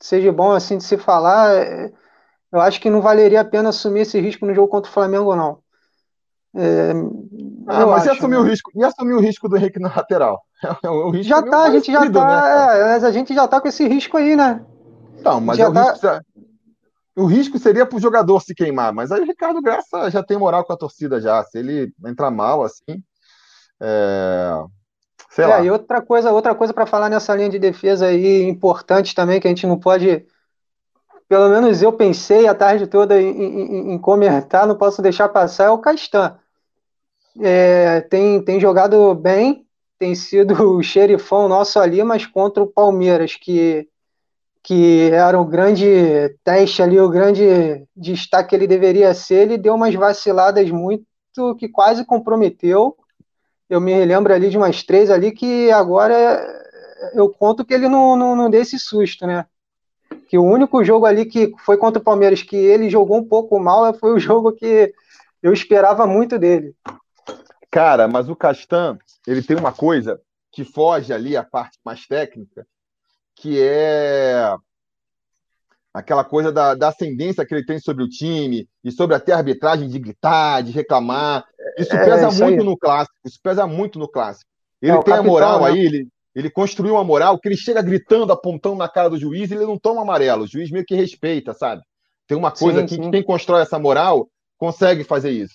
seja 0.00 0.32
bom 0.32 0.52
assim 0.52 0.78
de 0.78 0.84
se 0.84 0.96
falar, 0.96 1.90
eu 2.52 2.60
acho 2.60 2.80
que 2.80 2.90
não 2.90 3.00
valeria 3.00 3.40
a 3.40 3.44
pena 3.44 3.70
assumir 3.70 4.00
esse 4.00 4.20
risco 4.20 4.46
no 4.46 4.54
jogo 4.54 4.68
contra 4.68 4.90
o 4.90 4.94
Flamengo, 4.94 5.34
não. 5.34 5.58
É, 6.54 6.92
ah, 7.66 7.86
mas 7.86 8.02
acho, 8.02 8.06
ia 8.06 8.12
assumir 8.12 8.36
né? 8.36 8.40
o 8.40 8.42
risco, 8.42 8.70
ia 8.74 8.86
assumir 8.86 9.14
o 9.14 9.20
risco 9.20 9.48
do 9.48 9.56
Henrique 9.56 9.80
na 9.80 9.88
lateral. 9.88 10.42
risco 11.12 11.22
já 11.22 11.42
tá, 11.42 11.62
a 11.62 11.70
gente 11.70 11.90
já 11.90 12.10
tá, 12.10 12.26
né, 12.26 12.80
é, 12.80 13.06
a 13.06 13.10
gente 13.10 13.34
já 13.34 13.48
tá 13.48 13.60
com 13.60 13.68
esse 13.68 13.88
risco 13.88 14.18
aí, 14.18 14.36
né? 14.36 14.64
Não, 15.24 15.40
mas 15.40 15.58
é 15.58 15.66
o, 15.66 15.72
tá... 15.72 15.92
risco, 15.92 16.06
o 17.16 17.24
risco 17.24 17.58
seria 17.58 17.86
pro 17.86 17.98
jogador 17.98 18.40
se 18.40 18.54
queimar, 18.54 18.92
mas 18.92 19.10
aí 19.10 19.22
o 19.22 19.26
Ricardo 19.26 19.62
Graça 19.62 20.10
já 20.10 20.22
tem 20.22 20.36
moral 20.36 20.64
com 20.64 20.74
a 20.74 20.76
torcida 20.76 21.20
já. 21.20 21.42
Se 21.44 21.58
ele 21.58 21.92
entrar 22.04 22.30
mal 22.30 22.62
assim, 22.62 23.02
é... 23.80 24.62
sei 25.34 25.44
é, 25.44 25.48
lá. 25.48 25.60
E 25.64 25.70
outra 25.70 26.00
coisa, 26.00 26.32
outra 26.32 26.54
coisa 26.54 26.72
para 26.72 26.86
falar 26.86 27.08
nessa 27.08 27.34
linha 27.34 27.50
de 27.50 27.58
defesa 27.58 28.06
aí 28.06 28.44
importante 28.44 29.14
também 29.14 29.40
que 29.40 29.48
a 29.48 29.50
gente 29.50 29.66
não 29.66 29.78
pode 29.78 30.24
pelo 31.28 31.48
menos 31.48 31.80
eu 31.80 31.92
pensei 31.92 32.46
a 32.46 32.54
tarde 32.54 32.86
toda 32.86 33.20
em, 33.20 33.30
em, 33.30 33.92
em 33.94 33.98
comentar, 33.98 34.66
não 34.66 34.76
posso 34.76 35.00
deixar 35.00 35.28
passar, 35.30 35.64
é 35.64 35.70
o 35.70 35.78
Castan 35.78 36.36
é, 37.40 38.00
tem, 38.02 38.42
tem 38.42 38.60
jogado 38.60 39.14
bem, 39.14 39.66
tem 39.98 40.14
sido 40.14 40.76
o 40.76 40.82
xerifão 40.82 41.48
nosso 41.48 41.78
ali, 41.78 42.02
mas 42.02 42.26
contra 42.26 42.62
o 42.62 42.66
Palmeiras, 42.66 43.36
que, 43.36 43.88
que 44.62 45.10
era 45.12 45.40
o 45.40 45.44
grande 45.44 45.84
teste 46.44 46.82
ali, 46.82 47.00
o 47.00 47.08
grande 47.08 47.86
destaque 47.96 48.50
que 48.50 48.56
ele 48.56 48.66
deveria 48.66 49.14
ser, 49.14 49.42
ele 49.42 49.58
deu 49.58 49.74
umas 49.74 49.94
vaciladas 49.94 50.70
muito 50.70 51.06
que 51.58 51.68
quase 51.68 52.04
comprometeu. 52.04 52.96
Eu 53.72 53.80
me 53.80 54.04
lembro 54.04 54.34
ali 54.34 54.50
de 54.50 54.58
umas 54.58 54.82
três 54.82 55.08
ali 55.08 55.32
que 55.32 55.70
agora 55.70 56.46
eu 57.14 57.30
conto 57.30 57.64
que 57.64 57.72
ele 57.72 57.88
não, 57.88 58.14
não, 58.14 58.36
não 58.36 58.50
deu 58.50 58.60
esse 58.60 58.78
susto, 58.78 59.26
né? 59.26 59.46
Que 60.28 60.36
o 60.36 60.44
único 60.44 60.84
jogo 60.84 61.06
ali 61.06 61.24
que 61.24 61.54
foi 61.64 61.78
contra 61.78 61.98
o 61.98 62.04
Palmeiras 62.04 62.42
que 62.42 62.54
ele 62.54 62.90
jogou 62.90 63.16
um 63.16 63.24
pouco 63.24 63.58
mal 63.58 63.94
foi 63.94 64.12
o 64.12 64.18
jogo 64.18 64.52
que 64.52 64.92
eu 65.42 65.54
esperava 65.54 66.06
muito 66.06 66.38
dele. 66.38 66.76
Cara, 67.70 68.06
mas 68.06 68.28
o 68.28 68.36
Castan, 68.36 68.98
ele 69.26 69.42
tem 69.42 69.56
uma 69.56 69.72
coisa 69.72 70.20
que 70.52 70.64
foge 70.64 71.10
ali 71.10 71.34
a 71.34 71.42
parte 71.42 71.78
mais 71.82 72.06
técnica, 72.06 72.66
que 73.34 73.58
é 73.58 74.54
aquela 75.94 76.24
coisa 76.24 76.52
da, 76.52 76.74
da, 76.74 76.88
ascendência 76.88 77.46
que 77.46 77.54
ele 77.54 77.64
tem 77.64 77.78
sobre 77.78 78.04
o 78.04 78.08
time 78.08 78.68
e 78.84 78.92
sobre 78.92 79.16
até 79.16 79.32
a 79.32 79.38
arbitragem 79.38 79.88
de 79.88 79.98
gritar, 79.98 80.62
de 80.62 80.72
reclamar. 80.72 81.46
Isso 81.78 81.94
é, 81.94 82.04
pesa 82.04 82.28
isso 82.28 82.42
muito 82.42 82.60
aí. 82.60 82.66
no 82.66 82.76
clássico. 82.76 83.14
Isso 83.24 83.38
pesa 83.42 83.66
muito 83.66 83.98
no 83.98 84.08
clássico. 84.08 84.50
Ele 84.80 84.92
é, 84.92 85.02
tem 85.02 85.14
a 85.14 85.22
moral 85.22 85.60
né? 85.60 85.70
aí, 85.70 85.78
ele, 85.78 86.08
ele 86.34 86.50
construiu 86.50 86.94
uma 86.94 87.04
moral 87.04 87.38
que 87.38 87.48
ele 87.48 87.56
chega 87.56 87.82
gritando, 87.82 88.32
apontando 88.32 88.76
na 88.76 88.88
cara 88.88 89.08
do 89.10 89.18
juiz 89.18 89.50
e 89.50 89.54
ele 89.54 89.66
não 89.66 89.78
toma 89.78 90.02
amarelo. 90.02 90.44
O 90.44 90.46
juiz 90.46 90.70
meio 90.70 90.84
que 90.84 90.94
respeita, 90.94 91.52
sabe? 91.54 91.82
Tem 92.26 92.36
uma 92.36 92.50
coisa 92.50 92.80
sim, 92.80 92.84
aqui 92.84 92.94
sim. 92.94 93.02
que 93.02 93.10
quem 93.10 93.22
constrói 93.22 93.62
essa 93.62 93.78
moral 93.78 94.28
consegue 94.58 95.04
fazer 95.04 95.30
isso. 95.30 95.54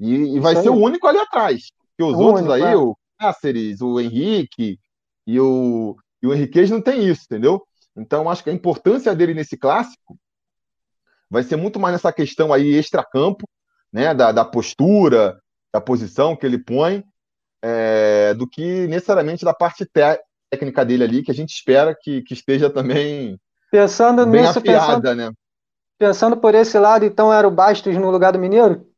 E, 0.00 0.36
e 0.36 0.40
vai 0.40 0.56
ser 0.56 0.70
o 0.70 0.74
único 0.74 1.06
ali 1.06 1.18
atrás. 1.18 1.70
Porque 1.96 2.10
os 2.12 2.18
o 2.18 2.22
outros 2.22 2.46
único, 2.46 2.52
aí, 2.52 2.72
é. 2.72 2.76
o 2.76 2.96
Cáceres, 3.18 3.80
o 3.80 4.00
Henrique 4.00 4.78
e 5.26 5.40
o, 5.40 5.96
e 6.22 6.26
o 6.26 6.34
Henriquez 6.34 6.70
não 6.70 6.80
tem 6.80 7.06
isso, 7.06 7.22
entendeu? 7.24 7.62
Então, 7.96 8.28
acho 8.28 8.44
que 8.44 8.50
a 8.50 8.52
importância 8.52 9.14
dele 9.14 9.32
nesse 9.32 9.56
clássico 9.56 10.18
vai 11.30 11.42
ser 11.42 11.56
muito 11.56 11.80
mais 11.80 11.94
nessa 11.94 12.12
questão 12.12 12.52
aí 12.52 12.74
extra-campo, 12.74 13.48
né? 13.92 14.12
Da, 14.14 14.32
da 14.32 14.44
postura, 14.44 15.40
da 15.76 15.80
posição 15.80 16.34
que 16.34 16.46
ele 16.46 16.58
põe, 16.58 17.04
é, 17.62 18.32
do 18.32 18.48
que 18.48 18.86
necessariamente 18.86 19.44
da 19.44 19.52
parte 19.52 19.84
técnica 19.84 20.84
dele 20.86 21.04
ali, 21.04 21.22
que 21.22 21.30
a 21.30 21.34
gente 21.34 21.50
espera 21.50 21.94
que, 21.94 22.22
que 22.22 22.32
esteja 22.32 22.70
também 22.70 23.38
pensando 23.70 24.24
bem 24.24 24.40
nisso, 24.40 24.58
afiada, 24.58 25.02
pensando, 25.02 25.14
né? 25.14 25.32
Pensando 25.98 26.36
por 26.38 26.54
esse 26.54 26.78
lado, 26.78 27.04
então 27.04 27.30
era 27.30 27.46
o 27.46 27.50
Bastos 27.50 27.94
no 27.94 28.10
lugar 28.10 28.32
do 28.32 28.38
Mineiro? 28.38 28.90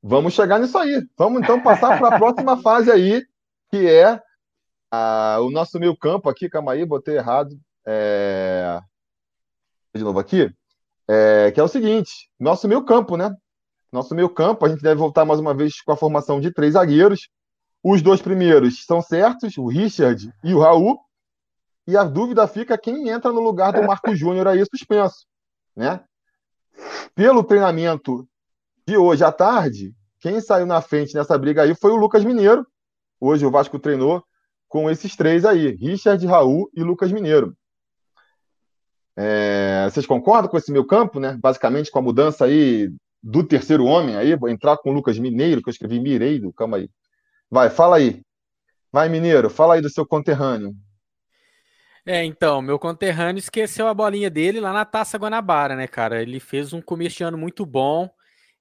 Vamos 0.00 0.32
chegar 0.32 0.60
nisso 0.60 0.78
aí. 0.78 1.04
Vamos 1.18 1.42
então 1.42 1.60
passar 1.60 1.98
para 1.98 2.14
a 2.14 2.18
próxima 2.18 2.56
fase 2.62 2.90
aí, 2.90 3.24
que 3.68 3.88
é 3.88 4.20
a, 4.92 5.38
o 5.40 5.50
nosso 5.50 5.78
meio 5.80 5.96
campo 5.96 6.28
aqui. 6.28 6.48
Calma 6.48 6.72
aí, 6.72 6.86
botei 6.86 7.16
errado. 7.16 7.58
É... 7.84 8.80
De 9.92 10.04
novo 10.04 10.20
aqui. 10.20 10.48
É, 11.08 11.50
que 11.50 11.58
é 11.58 11.62
o 11.62 11.68
seguinte: 11.68 12.30
nosso 12.38 12.68
meio 12.68 12.84
campo, 12.84 13.16
né? 13.16 13.34
Nosso 13.92 14.14
meio 14.14 14.28
campo, 14.28 14.64
a 14.64 14.68
gente 14.68 14.82
deve 14.82 14.96
voltar 14.96 15.24
mais 15.24 15.40
uma 15.40 15.52
vez 15.52 15.80
com 15.82 15.90
a 15.90 15.96
formação 15.96 16.40
de 16.40 16.52
três 16.52 16.74
zagueiros. 16.74 17.28
Os 17.82 18.02
dois 18.02 18.22
primeiros 18.22 18.84
são 18.84 19.02
certos, 19.02 19.56
o 19.58 19.66
Richard 19.66 20.32
e 20.44 20.54
o 20.54 20.60
Raul. 20.60 20.98
E 21.86 21.96
a 21.96 22.04
dúvida 22.04 22.46
fica 22.46 22.78
quem 22.78 23.08
entra 23.08 23.32
no 23.32 23.40
lugar 23.40 23.72
do 23.72 23.82
Marco 23.82 24.14
Júnior 24.14 24.46
aí 24.46 24.64
suspenso, 24.64 25.26
né? 25.74 26.04
Pelo 27.14 27.42
treinamento 27.42 28.28
de 28.86 28.96
hoje 28.96 29.24
à 29.24 29.32
tarde, 29.32 29.92
quem 30.20 30.40
saiu 30.40 30.66
na 30.66 30.80
frente 30.80 31.14
nessa 31.14 31.36
briga 31.36 31.62
aí 31.62 31.74
foi 31.74 31.90
o 31.90 31.96
Lucas 31.96 32.24
Mineiro. 32.24 32.64
Hoje 33.18 33.44
o 33.44 33.50
Vasco 33.50 33.78
treinou 33.78 34.22
com 34.68 34.88
esses 34.88 35.16
três 35.16 35.44
aí, 35.44 35.74
Richard, 35.74 36.24
Raul 36.26 36.70
e 36.74 36.82
Lucas 36.82 37.10
Mineiro. 37.10 37.56
É, 39.16 39.88
vocês 39.90 40.06
concordam 40.06 40.48
com 40.48 40.56
esse 40.56 40.70
meu 40.70 40.86
campo, 40.86 41.18
né? 41.18 41.36
Basicamente 41.42 41.90
com 41.90 41.98
a 41.98 42.02
mudança 42.02 42.44
aí 42.44 42.88
do 43.22 43.44
terceiro 43.44 43.84
homem 43.84 44.16
aí, 44.16 44.34
vou 44.36 44.48
entrar 44.48 44.76
com 44.78 44.90
o 44.90 44.92
Lucas 44.92 45.18
Mineiro, 45.18 45.62
que 45.62 45.68
eu 45.68 45.72
escrevi 45.72 46.00
Mireiro, 46.00 46.52
calma 46.52 46.78
aí. 46.78 46.88
Vai, 47.50 47.68
fala 47.68 47.96
aí. 47.96 48.22
Vai, 48.92 49.08
Mineiro, 49.08 49.50
fala 49.50 49.74
aí 49.74 49.80
do 49.80 49.90
seu 49.90 50.06
conterrâneo. 50.06 50.74
É, 52.06 52.24
então, 52.24 52.62
meu 52.62 52.78
conterrâneo 52.78 53.38
esqueceu 53.38 53.86
a 53.86 53.94
bolinha 53.94 54.30
dele 54.30 54.58
lá 54.58 54.72
na 54.72 54.84
Taça 54.84 55.18
Guanabara, 55.18 55.76
né, 55.76 55.86
cara? 55.86 56.22
Ele 56.22 56.40
fez 56.40 56.72
um 56.72 56.80
começo 56.80 57.18
de 57.18 57.24
ano 57.24 57.36
muito 57.36 57.66
bom. 57.66 58.08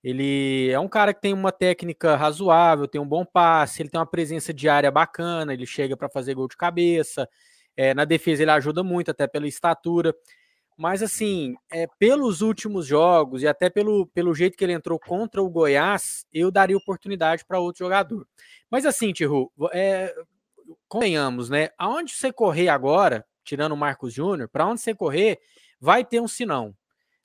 Ele 0.04 0.70
é 0.70 0.80
um 0.80 0.88
cara 0.88 1.14
que 1.14 1.22
tem 1.22 1.34
uma 1.34 1.52
técnica 1.52 2.16
razoável, 2.16 2.88
tem 2.88 3.00
um 3.02 3.08
bom 3.08 3.26
passe, 3.26 3.82
ele 3.82 3.90
tem 3.90 4.00
uma 4.00 4.06
presença 4.06 4.54
de 4.54 4.70
área 4.70 4.92
bacana, 4.92 5.54
ele 5.54 5.66
chega 5.66 5.96
para 5.96 6.10
fazer 6.10 6.34
gol 6.34 6.48
de 6.48 6.58
cabeça. 6.58 7.28
É, 7.76 7.94
na 7.94 8.06
defesa 8.06 8.42
ele 8.42 8.52
ajuda 8.52 8.84
muito, 8.84 9.12
até 9.12 9.26
pela 9.26 9.48
estatura. 9.48 10.14
Mas 10.80 11.04
assim, 11.04 11.58
é, 11.70 11.88
pelos 12.00 12.40
últimos 12.40 12.88
jogos 12.88 13.44
e 13.44 13.48
até 13.50 13.70
pelo, 13.70 14.08
pelo 14.08 14.34
jeito 14.34 14.58
que 14.58 14.64
ele 14.64 14.72
entrou 14.72 14.98
contra 14.98 15.44
o 15.44 15.50
Goiás, 15.50 16.26
eu 16.32 16.50
daria 16.50 16.78
oportunidade 16.78 17.44
para 17.44 17.60
outro 17.60 17.80
jogador. 17.80 18.26
Mas 18.72 18.86
assim, 18.86 19.12
Tiru, 19.12 19.52
é, 19.74 20.16
convenhamos, 20.88 21.50
né? 21.50 21.68
Aonde 21.78 22.14
você 22.14 22.32
correr 22.32 22.70
agora, 22.70 23.26
tirando 23.44 23.74
o 23.74 23.78
Marcos 23.78 24.14
Júnior, 24.14 24.48
para 24.48 24.66
onde 24.66 24.80
você 24.80 24.96
correr, 24.96 25.38
vai 25.82 26.06
ter 26.06 26.22
um 26.22 26.30
sinão. 26.30 26.74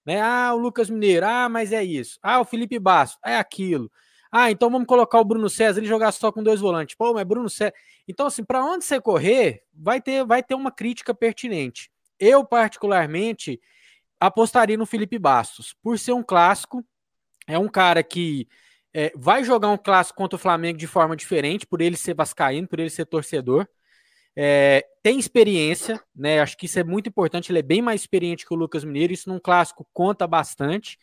Né? 0.04 0.20
Ah, 0.20 0.52
o 0.52 0.58
Lucas 0.58 0.90
Mineiro, 0.90 1.24
ah, 1.24 1.48
mas 1.48 1.72
é 1.72 1.84
isso. 1.84 2.18
Ah, 2.20 2.40
o 2.40 2.44
Felipe 2.44 2.76
Basso, 2.80 3.18
é 3.24 3.36
aquilo. 3.36 3.88
Ah, 4.32 4.50
então 4.50 4.68
vamos 4.68 4.88
colocar 4.88 5.20
o 5.20 5.24
Bruno 5.24 5.48
César 5.48 5.80
e 5.80 5.86
jogar 5.86 6.10
só 6.10 6.32
com 6.32 6.42
dois 6.42 6.58
volantes. 6.58 6.96
Pô, 6.96 7.14
mas 7.14 7.24
Bruno 7.24 7.48
César. 7.48 7.72
Então, 8.08 8.26
assim, 8.26 8.42
para 8.42 8.64
onde 8.64 8.84
você 8.84 9.00
correr, 9.00 9.62
vai 9.72 10.00
ter, 10.00 10.24
vai 10.26 10.42
ter 10.42 10.56
uma 10.56 10.72
crítica 10.72 11.14
pertinente. 11.14 11.93
Eu, 12.24 12.42
particularmente, 12.42 13.60
apostaria 14.18 14.78
no 14.78 14.86
Felipe 14.86 15.18
Bastos, 15.18 15.76
por 15.82 15.98
ser 15.98 16.12
um 16.12 16.22
clássico. 16.22 16.82
É 17.46 17.58
um 17.58 17.68
cara 17.68 18.02
que 18.02 18.48
é, 18.94 19.12
vai 19.14 19.44
jogar 19.44 19.68
um 19.68 19.76
clássico 19.76 20.16
contra 20.16 20.36
o 20.36 20.38
Flamengo 20.38 20.78
de 20.78 20.86
forma 20.86 21.14
diferente, 21.14 21.66
por 21.66 21.82
ele 21.82 21.98
ser 21.98 22.14
vascaíno, 22.14 22.66
por 22.66 22.80
ele 22.80 22.88
ser 22.88 23.04
torcedor. 23.04 23.68
É, 24.34 24.86
tem 25.02 25.18
experiência, 25.18 26.00
né? 26.16 26.40
Acho 26.40 26.56
que 26.56 26.64
isso 26.64 26.78
é 26.78 26.82
muito 26.82 27.10
importante. 27.10 27.52
Ele 27.52 27.58
é 27.58 27.62
bem 27.62 27.82
mais 27.82 28.00
experiente 28.00 28.46
que 28.46 28.54
o 28.54 28.56
Lucas 28.56 28.84
Mineiro. 28.84 29.12
Isso 29.12 29.28
num 29.28 29.38
clássico 29.38 29.86
conta 29.92 30.26
bastante, 30.26 30.98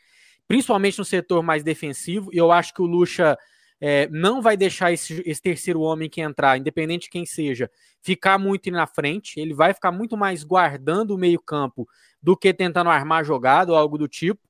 principalmente 0.47 0.97
no 0.97 1.05
setor 1.05 1.43
mais 1.43 1.63
defensivo. 1.63 2.34
E 2.34 2.38
eu 2.38 2.51
acho 2.51 2.74
que 2.74 2.82
o 2.82 2.88
Lucha 2.88 3.38
é, 3.82 4.07
não 4.09 4.43
vai 4.43 4.55
deixar 4.55 4.93
esse, 4.93 5.23
esse, 5.25 5.41
terceiro 5.41 5.82
homem 5.82 6.07
que 6.07 6.21
entrar, 6.21 6.55
independente 6.55 7.03
de 7.03 7.09
quem 7.09 7.25
seja, 7.25 7.69
ficar 7.99 8.38
muito 8.38 8.69
na 8.69 8.86
frente. 8.86 9.39
Ele 9.39 9.55
vai 9.55 9.73
ficar 9.73 9.91
muito 9.91 10.15
mais 10.15 10.43
guardando 10.43 11.11
o 11.11 11.17
meio-campo 11.17 11.88
do 12.21 12.38
que 12.38 12.53
tentando 12.53 12.91
armar 12.91 13.25
jogada 13.25 13.71
ou 13.71 13.77
algo 13.77 13.97
do 13.97 14.07
tipo. 14.07 14.47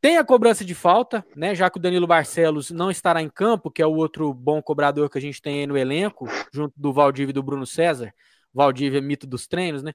Tem 0.00 0.18
a 0.18 0.24
cobrança 0.24 0.64
de 0.64 0.74
falta, 0.74 1.26
né? 1.34 1.54
Já 1.54 1.68
que 1.68 1.78
o 1.78 1.80
Danilo 1.80 2.06
Barcelos 2.06 2.70
não 2.70 2.90
estará 2.90 3.20
em 3.20 3.28
campo, 3.28 3.70
que 3.70 3.82
é 3.82 3.86
o 3.86 3.94
outro 3.94 4.32
bom 4.32 4.62
cobrador 4.62 5.10
que 5.10 5.18
a 5.18 5.20
gente 5.20 5.42
tem 5.42 5.60
aí 5.60 5.66
no 5.66 5.76
elenco, 5.76 6.28
junto 6.52 6.74
do 6.76 6.92
Valdívia 6.92 7.30
e 7.30 7.34
do 7.34 7.42
Bruno 7.42 7.66
César. 7.66 8.14
Valdívia 8.52 8.98
é 8.98 9.00
mito 9.00 9.26
dos 9.26 9.48
treinos, 9.48 9.82
né? 9.82 9.92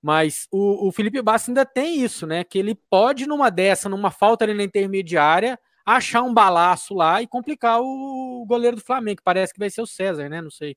Mas 0.00 0.46
o, 0.52 0.86
o 0.86 0.92
Felipe 0.92 1.20
Bastos 1.22 1.48
ainda 1.48 1.64
tem 1.64 2.04
isso, 2.04 2.26
né? 2.26 2.44
Que 2.44 2.58
ele 2.58 2.78
pode, 2.88 3.26
numa 3.26 3.50
dessa, 3.50 3.88
numa 3.88 4.10
falta 4.12 4.44
ali 4.44 4.54
na 4.54 4.62
intermediária, 4.62 5.58
achar 5.86 6.22
um 6.22 6.34
balaço 6.34 6.92
lá 6.92 7.22
e 7.22 7.28
complicar 7.28 7.80
o 7.80 8.44
goleiro 8.46 8.76
do 8.76 8.82
Flamengo, 8.82 9.18
que 9.18 9.22
parece 9.22 9.52
que 9.52 9.60
vai 9.60 9.70
ser 9.70 9.80
o 9.80 9.86
César, 9.86 10.28
né? 10.28 10.42
Não 10.42 10.50
sei. 10.50 10.76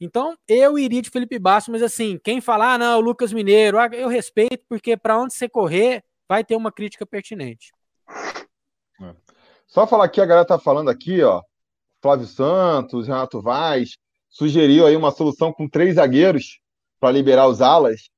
Então, 0.00 0.36
eu 0.46 0.78
iria 0.78 1.02
de 1.02 1.10
Felipe 1.10 1.40
Bastos, 1.40 1.72
mas 1.72 1.82
assim, 1.82 2.20
quem 2.22 2.40
falar, 2.40 2.74
ah, 2.74 2.78
não, 2.78 3.00
Lucas 3.00 3.32
Mineiro, 3.32 3.80
ah, 3.80 3.88
eu 3.92 4.08
respeito, 4.08 4.64
porque 4.68 4.96
para 4.96 5.18
onde 5.18 5.34
você 5.34 5.48
correr, 5.48 6.04
vai 6.28 6.44
ter 6.44 6.54
uma 6.54 6.70
crítica 6.70 7.04
pertinente. 7.04 7.72
É. 9.02 9.14
Só 9.66 9.86
falar 9.86 10.08
que 10.08 10.20
a 10.20 10.26
galera 10.26 10.46
tá 10.46 10.58
falando 10.58 10.88
aqui, 10.88 11.20
ó. 11.22 11.42
Flávio 12.00 12.26
Santos, 12.26 13.08
Renato 13.08 13.42
Vaz, 13.42 13.96
sugeriu 14.28 14.86
aí 14.86 14.94
uma 14.94 15.10
solução 15.10 15.52
com 15.52 15.68
três 15.68 15.96
zagueiros 15.96 16.60
para 17.00 17.10
liberar 17.10 17.48
os 17.48 17.60
alas. 17.60 18.08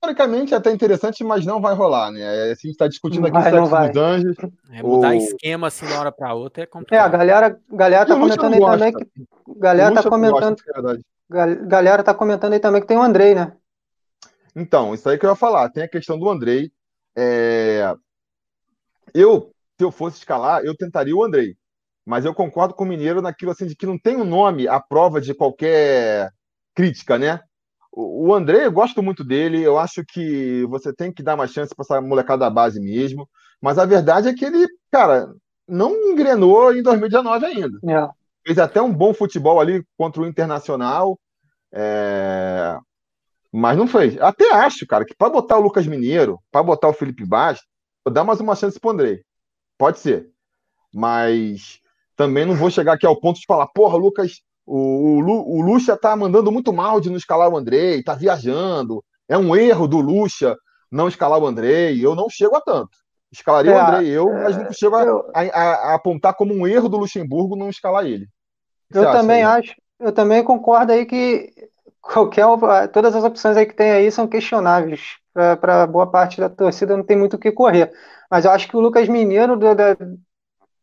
Teoricamente 0.00 0.54
é 0.54 0.56
até 0.56 0.72
interessante, 0.72 1.22
mas 1.22 1.44
não 1.44 1.60
vai 1.60 1.74
rolar, 1.74 2.10
né? 2.10 2.20
É, 2.20 2.52
a 2.52 2.54
gente 2.54 2.70
está 2.70 2.88
discutindo 2.88 3.26
aqui 3.26 3.32
vai, 3.32 3.52
o 3.52 3.66
sexo 3.66 3.92
dos 3.92 4.02
anjos. 4.02 4.36
É, 4.70 4.82
mudar 4.82 5.10
o... 5.10 5.14
esquema 5.14 5.66
assim 5.66 5.84
de 5.84 5.92
uma 5.92 6.00
hora 6.00 6.12
para 6.12 6.32
outra 6.32 6.62
é 6.62 6.66
complicado. 6.66 7.02
É, 7.02 7.04
a 7.04 7.18
galera, 7.18 7.60
galera 7.70 8.06
tá 8.06 8.14
comentando 8.14 8.54
aí 8.54 8.60
também 8.60 8.92
que. 8.94 9.06
Galera 9.58 9.94
tá 9.94 10.02
comentando. 10.08 10.56
Gosta, 11.30 11.54
galera 11.66 12.02
tá 12.02 12.14
comentando 12.14 12.52
aí 12.54 12.60
também 12.60 12.80
que 12.80 12.86
tem 12.86 12.96
o 12.96 13.02
Andrei, 13.02 13.34
né? 13.34 13.52
Então, 14.56 14.94
isso 14.94 15.06
aí 15.06 15.18
que 15.18 15.26
eu 15.26 15.30
ia 15.30 15.36
falar. 15.36 15.68
Tem 15.68 15.82
a 15.82 15.88
questão 15.88 16.18
do 16.18 16.30
Andrei. 16.30 16.72
É... 17.14 17.94
Eu, 19.12 19.50
se 19.76 19.84
eu 19.84 19.90
fosse 19.90 20.16
escalar, 20.16 20.64
eu 20.64 20.74
tentaria 20.74 21.14
o 21.14 21.22
Andrei. 21.22 21.56
Mas 22.06 22.24
eu 22.24 22.34
concordo 22.34 22.72
com 22.72 22.84
o 22.84 22.86
Mineiro 22.86 23.20
naquilo 23.20 23.50
assim 23.50 23.66
de 23.66 23.76
que 23.76 23.86
não 23.86 23.98
tem 23.98 24.16
um 24.16 24.24
nome 24.24 24.66
à 24.66 24.80
prova 24.80 25.20
de 25.20 25.34
qualquer 25.34 26.32
crítica, 26.74 27.18
né? 27.18 27.40
O 27.92 28.32
André, 28.32 28.66
eu 28.66 28.72
gosto 28.72 29.02
muito 29.02 29.24
dele. 29.24 29.62
Eu 29.62 29.78
acho 29.78 30.04
que 30.04 30.64
você 30.66 30.92
tem 30.92 31.12
que 31.12 31.22
dar 31.22 31.34
uma 31.34 31.46
chance 31.46 31.74
para 31.74 31.82
essa 31.82 32.00
molecada 32.00 32.40
da 32.40 32.50
base 32.50 32.80
mesmo. 32.80 33.28
Mas 33.60 33.78
a 33.78 33.84
verdade 33.84 34.28
é 34.28 34.34
que 34.34 34.44
ele, 34.44 34.66
cara, 34.90 35.32
não 35.66 35.94
engrenou 36.10 36.74
em 36.74 36.82
2019 36.82 37.46
ainda. 37.46 37.78
É. 37.88 38.08
Fez 38.46 38.58
até 38.58 38.80
um 38.80 38.92
bom 38.92 39.12
futebol 39.12 39.60
ali 39.60 39.84
contra 39.96 40.22
o 40.22 40.26
Internacional. 40.26 41.18
É... 41.72 42.78
Mas 43.52 43.76
não 43.76 43.86
fez. 43.86 44.20
Até 44.20 44.52
acho, 44.52 44.86
cara, 44.86 45.04
que 45.04 45.14
para 45.14 45.30
botar 45.30 45.58
o 45.58 45.62
Lucas 45.62 45.86
Mineiro, 45.86 46.38
para 46.50 46.62
botar 46.62 46.88
o 46.88 46.92
Felipe 46.92 47.24
Bastos, 47.24 47.66
vou 48.04 48.14
dar 48.14 48.24
mais 48.24 48.40
uma 48.40 48.54
chance 48.54 48.78
pro 48.78 48.90
André. 48.90 49.22
Pode 49.76 49.98
ser. 49.98 50.30
Mas 50.94 51.80
também 52.16 52.44
não 52.44 52.54
vou 52.54 52.70
chegar 52.70 52.92
aqui 52.92 53.06
ao 53.06 53.18
ponto 53.18 53.40
de 53.40 53.46
falar, 53.46 53.66
porra, 53.68 53.96
Lucas, 53.96 54.42
o, 54.72 55.20
o, 55.20 55.58
o 55.58 55.60
Lucha 55.62 55.96
tá 55.96 56.14
mandando 56.14 56.52
muito 56.52 56.72
mal 56.72 57.00
de 57.00 57.10
não 57.10 57.16
escalar 57.16 57.48
o 57.48 57.56
Andrei, 57.56 58.02
tá 58.04 58.14
viajando. 58.14 59.04
É 59.28 59.36
um 59.36 59.56
erro 59.56 59.88
do 59.88 59.98
Lucha 59.98 60.56
não 60.90 61.08
escalar 61.08 61.40
o 61.40 61.46
Andrei. 61.46 62.04
Eu 62.04 62.14
não 62.14 62.28
chego 62.30 62.54
a 62.54 62.60
tanto. 62.60 62.90
Escalaria 63.32 63.72
é, 63.72 63.76
o 63.76 63.80
Andrei 63.80 64.08
eu, 64.08 64.32
mas 64.32 64.56
não 64.56 64.72
chego 64.72 64.96
eu, 64.98 65.30
a, 65.34 65.40
a, 65.40 65.72
a, 65.90 65.94
apontar 65.94 66.34
como 66.34 66.54
um 66.54 66.66
erro 66.66 66.88
do 66.88 66.98
Luxemburgo 66.98 67.56
não 67.56 67.68
escalar 67.68 68.04
ele. 68.04 68.28
Eu 68.92 69.04
também 69.10 69.44
aí? 69.44 69.60
acho, 69.60 69.74
eu 69.98 70.12
também 70.12 70.42
concordo 70.42 70.92
aí 70.92 71.04
que 71.04 71.52
qualquer 72.00 72.46
todas 72.92 73.14
as 73.14 73.24
opções 73.24 73.56
aí 73.56 73.66
que 73.66 73.74
tem 73.74 73.90
aí 73.90 74.10
são 74.10 74.26
questionáveis 74.26 75.18
para 75.60 75.86
boa 75.86 76.06
parte 76.06 76.40
da 76.40 76.48
torcida 76.48 76.96
não 76.96 77.04
tem 77.04 77.16
muito 77.16 77.36
o 77.36 77.38
que 77.38 77.52
correr 77.52 77.92
mas 78.30 78.44
eu 78.44 78.50
acho 78.50 78.66
que 78.66 78.76
o 78.76 78.80
Lucas 78.80 79.06
Mineiro 79.06 79.56
do, 79.56 79.74
da, 79.74 79.96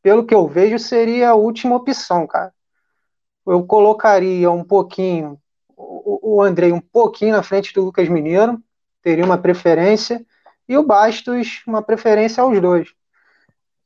pelo 0.02 0.26
que 0.26 0.34
eu 0.34 0.48
vejo 0.48 0.78
seria 0.78 1.32
a 1.32 1.36
última 1.36 1.76
opção 1.76 2.28
cara 2.28 2.54
eu 3.48 3.64
colocaria 3.66 4.52
um 4.52 4.64
pouquinho 4.64 5.40
o, 5.78 6.38
o 6.38 6.42
Andrei 6.42 6.72
um 6.72 6.82
pouquinho 6.82 7.34
na 7.34 7.44
frente 7.44 7.74
do 7.74 7.84
Lucas 7.84 8.10
Mineiro, 8.10 8.62
teria 9.02 9.24
uma 9.24 9.38
preferência, 9.38 10.26
e 10.68 10.78
o 10.78 10.84
Bastos 10.84 11.62
uma 11.68 11.82
preferência 11.82 12.42
aos 12.42 12.60
dois. 12.60 12.90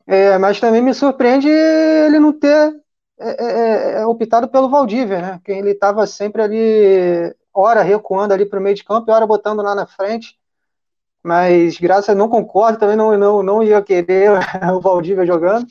É, 0.08 0.38
mas 0.38 0.60
também 0.60 0.82
me 0.82 0.94
surpreende 0.94 1.48
ele 1.48 2.20
não 2.20 2.34
ter 2.34 2.76
é, 3.20 3.46
é, 3.46 4.02
é 4.02 4.06
optado 4.06 4.48
pelo 4.48 4.70
Valdívia, 4.70 5.22
né? 5.22 5.42
Que 5.44 5.52
ele 5.52 5.72
estava 5.72 6.08
sempre 6.08 6.42
ali, 6.42 7.36
hora 7.54 7.82
recuando 7.84 8.34
ali 8.34 8.46
para 8.46 8.60
o 8.60 8.64
meio 8.64 8.76
de 8.76 8.84
campo 8.84 9.10
e 9.10 9.14
hora 9.14 9.28
botando 9.28 9.62
lá 9.62 9.76
na 9.76 9.86
frente. 9.86 10.40
Mas 11.24 11.78
graças 11.78 12.10
a 12.10 12.16
não 12.16 12.30
concordo, 12.30 12.80
também 12.80 12.96
não, 12.96 13.16
não, 13.18 13.44
não 13.44 13.64
ia 13.64 13.82
querer 13.82 14.32
o 14.74 14.82
Valdívia 14.82 15.26
jogando. 15.26 15.68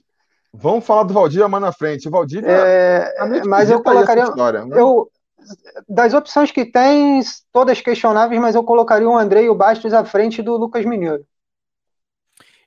Vamos 0.52 0.84
falar 0.84 1.04
do 1.04 1.14
Valdívia 1.14 1.48
mais 1.48 1.62
na 1.62 1.72
frente. 1.72 2.08
O 2.08 2.10
Valdívia. 2.10 2.50
É, 2.50 3.42
mas 3.46 3.70
eu 3.70 3.82
colocaria. 3.82 4.24
História, 4.24 4.64
né? 4.64 4.80
eu, 4.80 5.10
das 5.88 6.12
opções 6.12 6.50
que 6.50 6.64
tem, 6.64 7.20
todas 7.52 7.80
questionáveis, 7.80 8.40
mas 8.40 8.54
eu 8.54 8.64
colocaria 8.64 9.08
o 9.08 9.16
André 9.16 9.44
e 9.44 9.48
o 9.48 9.54
Bastos 9.54 9.92
à 9.92 10.04
frente 10.04 10.42
do 10.42 10.56
Lucas 10.56 10.84
Mineiro. 10.84 11.24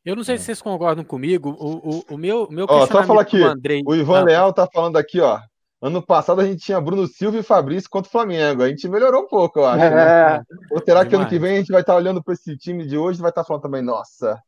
Eu 0.05 0.15
não 0.15 0.23
sei 0.23 0.37
se 0.37 0.45
vocês 0.45 0.61
concordam 0.61 1.03
comigo. 1.03 1.55
O, 1.59 1.89
o, 1.89 2.15
o 2.15 2.17
meu, 2.17 2.47
meu 2.49 2.65
ó, 2.67 2.85
só 2.85 3.03
falar 3.03 3.21
aqui, 3.21 3.41
Andrei... 3.41 3.81
o 3.85 3.95
Ivan 3.95 4.19
ah, 4.19 4.23
Leal 4.23 4.53
tá 4.53 4.67
falando 4.71 4.97
aqui, 4.97 5.21
ó. 5.21 5.39
Ano 5.81 6.01
passado 6.01 6.39
a 6.39 6.45
gente 6.45 6.63
tinha 6.63 6.79
Bruno 6.79 7.07
Silva 7.07 7.37
e 7.37 7.43
Fabrício 7.43 7.89
contra 7.89 8.07
o 8.07 8.11
Flamengo. 8.11 8.63
A 8.63 8.69
gente 8.69 8.87
melhorou 8.87 9.23
um 9.23 9.27
pouco, 9.27 9.59
eu 9.59 9.65
acho. 9.65 9.79
Né? 9.79 9.87
É. 9.87 10.37
Né? 10.37 10.43
Ou 10.71 10.81
será 10.83 11.05
que 11.05 11.15
ano 11.15 11.27
que 11.27 11.37
vem 11.37 11.55
a 11.55 11.59
gente 11.59 11.71
vai 11.71 11.81
estar 11.81 11.95
olhando 11.95 12.23
para 12.23 12.33
esse 12.33 12.57
time 12.57 12.85
de 12.85 12.97
hoje 12.97 13.19
e 13.19 13.21
vai 13.21 13.31
estar 13.31 13.43
falando 13.43 13.63
também, 13.63 13.81
nossa. 13.81 14.41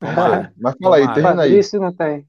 Mas 0.00 0.74
fala 0.80 0.96
aí, 0.96 1.06
termina 1.12 1.42
aí. 1.42 1.50
Fabrício 1.50 1.80
não 1.80 1.92
tem. 1.92 2.26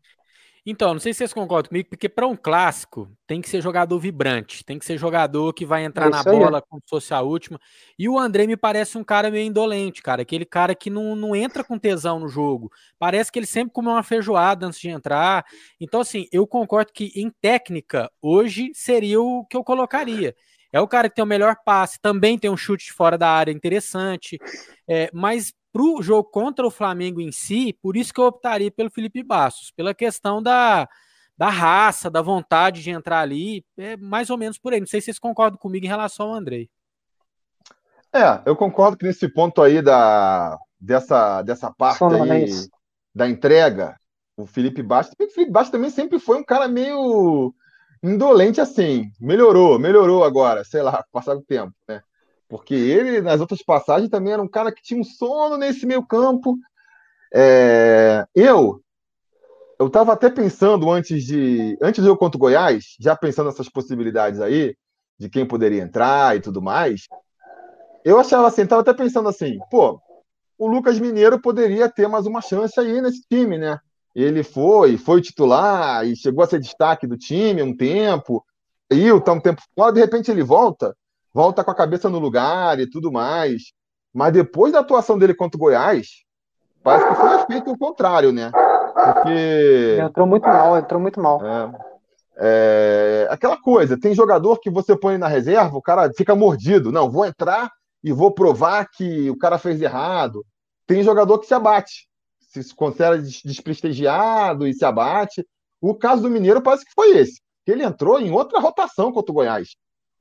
Então, 0.64 0.94
não 0.94 1.00
sei 1.00 1.12
se 1.12 1.18
vocês 1.18 1.34
concordam 1.34 1.70
comigo, 1.70 1.90
porque 1.90 2.08
para 2.08 2.28
um 2.28 2.36
clássico 2.36 3.12
tem 3.26 3.42
que 3.42 3.50
ser 3.50 3.62
jogador 3.62 3.98
vibrante, 3.98 4.64
tem 4.64 4.78
que 4.78 4.86
ser 4.86 4.96
jogador 4.96 5.54
que 5.54 5.66
vai 5.66 5.84
entrar 5.84 6.08
na 6.08 6.24
bola 6.24 6.60
aí. 6.60 6.64
como 6.70 6.80
se 6.82 6.90
fosse 6.90 7.14
a 7.16 7.22
última. 7.22 7.60
E 7.98 8.08
o 8.08 8.20
André 8.20 8.46
me 8.46 8.56
parece 8.56 8.96
um 8.96 9.04
cara 9.04 9.32
meio 9.32 9.48
indolente, 9.48 10.04
cara, 10.04 10.22
aquele 10.22 10.46
cara 10.46 10.76
que 10.76 10.92
não, 10.92 11.16
não 11.16 11.36
entra 11.36 11.64
com 11.64 11.80
tesão 11.80 12.20
no 12.20 12.28
jogo. 12.28 12.72
Parece 13.00 13.32
que 13.32 13.40
ele 13.40 13.48
sempre 13.48 13.74
comeu 13.74 13.94
uma 13.94 14.04
feijoada 14.04 14.68
antes 14.68 14.80
de 14.80 14.90
entrar. 14.90 15.44
Então, 15.80 16.02
assim, 16.02 16.28
eu 16.32 16.46
concordo 16.46 16.94
que 16.94 17.12
em 17.16 17.32
técnica, 17.42 18.12
hoje 18.22 18.72
seria 18.76 19.20
o 19.20 19.44
que 19.46 19.58
eu 19.58 19.64
colocaria. 19.64 20.36
É 20.72 20.80
o 20.80 20.88
cara 20.88 21.10
que 21.10 21.16
tem 21.16 21.24
o 21.24 21.28
melhor 21.28 21.56
passe, 21.66 22.00
também 22.00 22.38
tem 22.38 22.50
um 22.50 22.56
chute 22.56 22.94
fora 22.94 23.18
da 23.18 23.30
área 23.30 23.52
interessante, 23.52 24.38
é, 24.88 25.10
mas 25.12 25.54
para 25.72 25.82
o 25.82 26.02
jogo 26.02 26.30
contra 26.30 26.66
o 26.66 26.72
Flamengo 26.72 27.22
em 27.22 27.32
si, 27.32 27.78
por 27.82 27.96
isso 27.96 28.14
que 28.14 28.20
eu 28.20 28.26
optaria 28.26 28.72
pelo 28.72 28.92
Felipe 28.92 29.24
Bastos, 29.24 29.72
pela 29.72 29.94
questão 29.94 30.42
da, 30.42 30.88
da 31.38 31.50
raça, 31.50 32.10
da 32.10 32.22
vontade 32.22 32.84
de 32.84 32.90
entrar 32.90 33.20
ali, 33.20 33.66
é 33.78 33.96
mais 33.98 34.30
ou 34.30 34.38
menos 34.38 34.58
por 34.58 34.74
aí. 34.74 34.80
Não 34.80 34.88
sei 34.88 35.02
se 35.02 35.06
vocês 35.06 35.20
concordam 35.20 35.58
comigo 35.58 35.86
em 35.86 35.90
relação 35.90 36.28
ao 36.28 36.34
Andrei. 36.34 36.70
É, 38.14 38.42
eu 38.46 38.56
concordo 38.56 38.98
que 38.98 39.06
nesse 39.06 39.30
ponto 39.30 39.62
aí 39.62 39.82
da, 39.82 40.58
dessa, 40.80 41.42
dessa 41.42 41.72
parte 41.72 42.04
aí, 42.04 42.46
da 43.16 43.30
entrega, 43.30 43.98
o 44.36 44.46
Felipe 44.46 44.84
Bastos, 44.84 45.16
o 45.18 45.32
Felipe 45.32 45.52
Bastos 45.52 45.72
também 45.72 45.90
sempre 45.90 46.20
foi 46.20 46.38
um 46.38 46.44
cara 46.44 46.68
meio 46.68 47.54
indolente 48.04 48.60
assim, 48.60 49.12
melhorou, 49.20 49.80
melhorou 49.80 50.24
agora, 50.24 50.64
sei 50.64 50.82
lá, 50.82 51.06
passado 51.12 51.40
o 51.40 51.46
tempo, 51.46 51.74
né? 51.88 52.02
Porque 52.52 52.76
ele, 52.76 53.22
nas 53.22 53.40
outras 53.40 53.64
passagens, 53.64 54.10
também 54.10 54.34
era 54.34 54.42
um 54.42 54.48
cara 54.48 54.74
que 54.74 54.84
tinha 54.84 55.00
um 55.00 55.06
sono 55.06 55.56
nesse 55.56 55.86
meio 55.86 56.06
campo. 56.06 56.58
É, 57.34 58.26
eu 58.36 58.82
eu 59.80 59.88
estava 59.88 60.12
até 60.12 60.30
pensando 60.30 60.92
antes 60.92 61.24
de 61.24 61.78
antes 61.82 62.04
do 62.04 62.18
contra 62.18 62.38
o 62.38 62.40
Goiás, 62.40 62.98
já 63.00 63.16
pensando 63.16 63.46
nessas 63.46 63.70
possibilidades 63.70 64.42
aí, 64.42 64.76
de 65.18 65.30
quem 65.30 65.46
poderia 65.46 65.82
entrar 65.82 66.36
e 66.36 66.42
tudo 66.42 66.62
mais. 66.62 67.08
Eu 68.04 68.20
achava 68.20 68.48
assim, 68.48 68.64
estava 68.64 68.82
até 68.82 68.94
pensando 68.94 69.30
assim, 69.30 69.58
pô, 69.72 70.02
o 70.58 70.68
Lucas 70.68 71.00
Mineiro 71.00 71.42
poderia 71.42 71.90
ter 71.90 72.10
mais 72.10 72.26
uma 72.26 72.42
chance 72.42 72.78
aí 72.78 73.02
nesse 73.02 73.22
time, 73.30 73.58
né? 73.58 73.80
ele 74.14 74.44
foi, 74.44 74.98
foi 74.98 75.22
titular 75.22 76.06
e 76.06 76.18
chegou 76.18 76.44
a 76.44 76.48
ser 76.48 76.60
destaque 76.60 77.08
do 77.08 77.18
time 77.18 77.64
um 77.64 77.76
tempo, 77.76 78.46
e 78.92 79.08
tá 79.22 79.32
um 79.32 79.40
tempo 79.40 79.62
fora, 79.74 79.94
de 79.94 80.02
repente 80.02 80.30
ele 80.30 80.44
volta, 80.44 80.94
volta 81.34 81.64
com 81.64 81.72
a 81.72 81.76
cabeça 81.76 82.10
no 82.10 82.20
lugar 82.20 82.80
e 82.80 82.90
tudo 82.90 83.12
mais. 83.12 83.74
Mas 84.14 84.34
depois 84.34 84.74
da 84.74 84.80
atuação 84.80 85.18
dele 85.18 85.34
contra 85.34 85.58
o 85.58 85.60
Goiás, 85.60 86.08
parece 86.84 87.08
que 87.08 87.16
foi 87.16 87.46
feito 87.46 87.72
o 87.72 87.78
contrário, 87.78 88.32
né? 88.32 88.52
Porque. 88.94 89.98
Entrou 90.02 90.28
muito 90.28 90.48
mal, 90.48 90.78
entrou 90.78 91.00
muito 91.00 91.22
mal. 91.22 91.42
É, 91.46 91.72
é, 92.38 93.28
aquela 93.30 93.58
coisa, 93.58 94.00
tem 94.00 94.14
jogador 94.14 94.60
que 94.60 94.70
você 94.70 94.96
põe 94.96 95.18
na 95.18 95.28
reserva, 95.28 95.78
o 95.78 95.82
cara 95.82 96.12
fica 96.16 96.36
mordido. 96.36 96.92
Não, 96.92 97.10
vou 97.10 97.26
entrar 97.26 97.72
e 98.04 98.12
vou 98.12 98.32
provar 98.32 98.88
que 98.90 99.30
o 99.30 99.38
cara 99.38 99.58
fez 99.58 99.82
errado. 99.82 100.46
Tem 100.86 101.04
jogador 101.04 101.40
que 101.40 101.46
se 101.46 101.54
abate, 101.54 102.08
se 102.40 102.76
considera 102.76 103.18
desprestigiado 103.18 104.68
e 104.68 104.74
se 104.74 104.84
abate. 104.84 105.46
O 105.80 105.96
caso 105.96 106.22
do 106.22 106.30
Mineiro 106.30 106.62
parece 106.62 106.86
que 106.86 106.94
foi 106.94 107.18
esse, 107.18 107.42
ele 107.66 107.84
entrou 107.84 108.20
em 108.20 108.32
outra 108.32 108.60
rotação 108.60 109.12
contra 109.12 109.32
o 109.32 109.36
Goiás. 109.36 109.70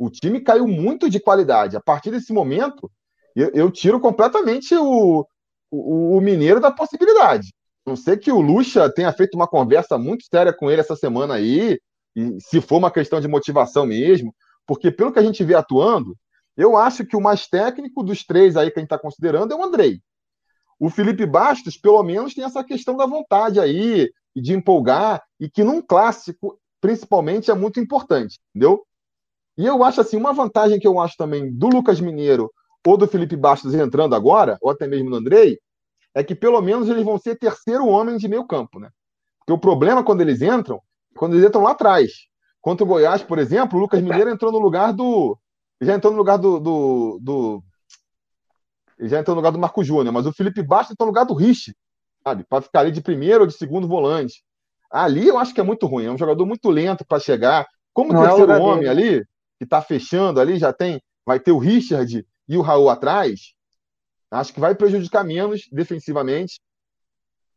O 0.00 0.08
time 0.08 0.40
caiu 0.40 0.66
muito 0.66 1.10
de 1.10 1.20
qualidade. 1.20 1.76
A 1.76 1.80
partir 1.80 2.10
desse 2.10 2.32
momento, 2.32 2.90
eu, 3.36 3.50
eu 3.52 3.70
tiro 3.70 4.00
completamente 4.00 4.74
o, 4.74 5.26
o, 5.70 6.16
o, 6.16 6.20
Mineiro 6.22 6.58
da 6.58 6.72
possibilidade. 6.72 7.52
Não 7.84 7.94
sei 7.94 8.16
que 8.16 8.32
o 8.32 8.40
Lucha 8.40 8.90
tenha 8.90 9.12
feito 9.12 9.34
uma 9.34 9.46
conversa 9.46 9.98
muito 9.98 10.24
séria 10.24 10.54
com 10.54 10.70
ele 10.70 10.80
essa 10.80 10.96
semana 10.96 11.34
aí, 11.34 11.78
se 12.38 12.62
for 12.62 12.78
uma 12.78 12.90
questão 12.90 13.20
de 13.20 13.28
motivação 13.28 13.84
mesmo, 13.84 14.34
porque 14.66 14.90
pelo 14.90 15.12
que 15.12 15.18
a 15.18 15.22
gente 15.22 15.44
vê 15.44 15.54
atuando, 15.54 16.16
eu 16.56 16.78
acho 16.78 17.04
que 17.04 17.14
o 17.14 17.20
mais 17.20 17.46
técnico 17.46 18.02
dos 18.02 18.24
três 18.24 18.56
aí 18.56 18.70
que 18.70 18.78
a 18.78 18.80
gente 18.80 18.86
está 18.86 18.98
considerando 18.98 19.52
é 19.52 19.56
o 19.56 19.62
Andrei. 19.62 20.00
O 20.78 20.88
Felipe 20.88 21.26
Bastos, 21.26 21.76
pelo 21.76 22.02
menos, 22.02 22.32
tem 22.32 22.42
essa 22.42 22.64
questão 22.64 22.96
da 22.96 23.04
vontade 23.04 23.60
aí, 23.60 24.10
de 24.34 24.54
empolgar, 24.54 25.22
e 25.38 25.46
que 25.46 25.62
num 25.62 25.82
clássico, 25.82 26.58
principalmente, 26.80 27.50
é 27.50 27.54
muito 27.54 27.78
importante, 27.78 28.38
entendeu? 28.54 28.82
E 29.56 29.66
eu 29.66 29.82
acho 29.84 30.00
assim, 30.00 30.16
uma 30.16 30.32
vantagem 30.32 30.78
que 30.78 30.86
eu 30.86 30.98
acho 31.00 31.16
também 31.16 31.52
do 31.52 31.68
Lucas 31.68 32.00
Mineiro 32.00 32.50
ou 32.86 32.96
do 32.96 33.06
Felipe 33.06 33.36
Bastos 33.36 33.74
entrando 33.74 34.14
agora, 34.14 34.58
ou 34.60 34.70
até 34.70 34.86
mesmo 34.86 35.10
do 35.10 35.16
Andrei, 35.16 35.58
é 36.14 36.24
que 36.24 36.34
pelo 36.34 36.60
menos 36.60 36.88
eles 36.88 37.04
vão 37.04 37.18
ser 37.18 37.38
terceiro 37.38 37.86
homem 37.86 38.16
de 38.16 38.26
meio 38.26 38.46
campo, 38.46 38.78
né? 38.78 38.90
Porque 39.38 39.52
o 39.52 39.58
problema 39.58 40.02
quando 40.02 40.22
eles 40.22 40.42
entram, 40.42 40.80
quando 41.16 41.34
eles 41.34 41.46
entram 41.46 41.62
lá 41.62 41.72
atrás. 41.72 42.12
Contra 42.60 42.84
o 42.84 42.86
Goiás, 42.86 43.22
por 43.22 43.38
exemplo, 43.38 43.78
o 43.78 43.80
Lucas 43.80 44.02
Mineiro 44.02 44.30
entrou 44.30 44.52
no 44.52 44.58
lugar 44.58 44.92
do. 44.92 45.38
Já 45.80 45.94
entrou 45.94 46.12
no 46.12 46.18
lugar 46.18 46.36
do. 46.36 46.60
do, 46.60 47.18
do 47.20 47.62
já 49.00 49.18
entrou 49.18 49.34
no 49.34 49.40
lugar 49.40 49.50
do 49.50 49.58
Marco 49.58 49.82
Júnior, 49.82 50.12
mas 50.12 50.26
o 50.26 50.32
Felipe 50.32 50.62
Bastos 50.62 50.92
entrou 50.92 51.06
no 51.06 51.12
lugar 51.12 51.24
do 51.24 51.32
Rich, 51.32 51.74
sabe? 52.22 52.44
Para 52.44 52.60
ficar 52.60 52.80
ali 52.80 52.92
de 52.92 53.00
primeiro 53.00 53.42
ou 53.42 53.46
de 53.46 53.54
segundo 53.54 53.88
volante. 53.88 54.42
Ali 54.90 55.26
eu 55.26 55.38
acho 55.38 55.54
que 55.54 55.60
é 55.60 55.64
muito 55.64 55.86
ruim, 55.86 56.04
é 56.04 56.10
um 56.10 56.18
jogador 56.18 56.44
muito 56.44 56.68
lento 56.68 57.04
para 57.06 57.18
chegar. 57.18 57.66
Como 57.94 58.12
Não 58.12 58.22
é 58.22 58.28
terceiro 58.28 58.52
é 58.52 58.58
homem 58.58 58.88
ali, 58.88 59.24
que 59.60 59.64
está 59.64 59.82
fechando 59.82 60.40
ali, 60.40 60.58
já 60.58 60.72
tem. 60.72 61.02
Vai 61.26 61.38
ter 61.38 61.52
o 61.52 61.58
Richard 61.58 62.26
e 62.48 62.56
o 62.56 62.62
Raul 62.62 62.88
atrás, 62.88 63.52
acho 64.30 64.54
que 64.54 64.58
vai 64.58 64.74
prejudicar 64.74 65.22
menos 65.22 65.68
defensivamente. 65.70 66.58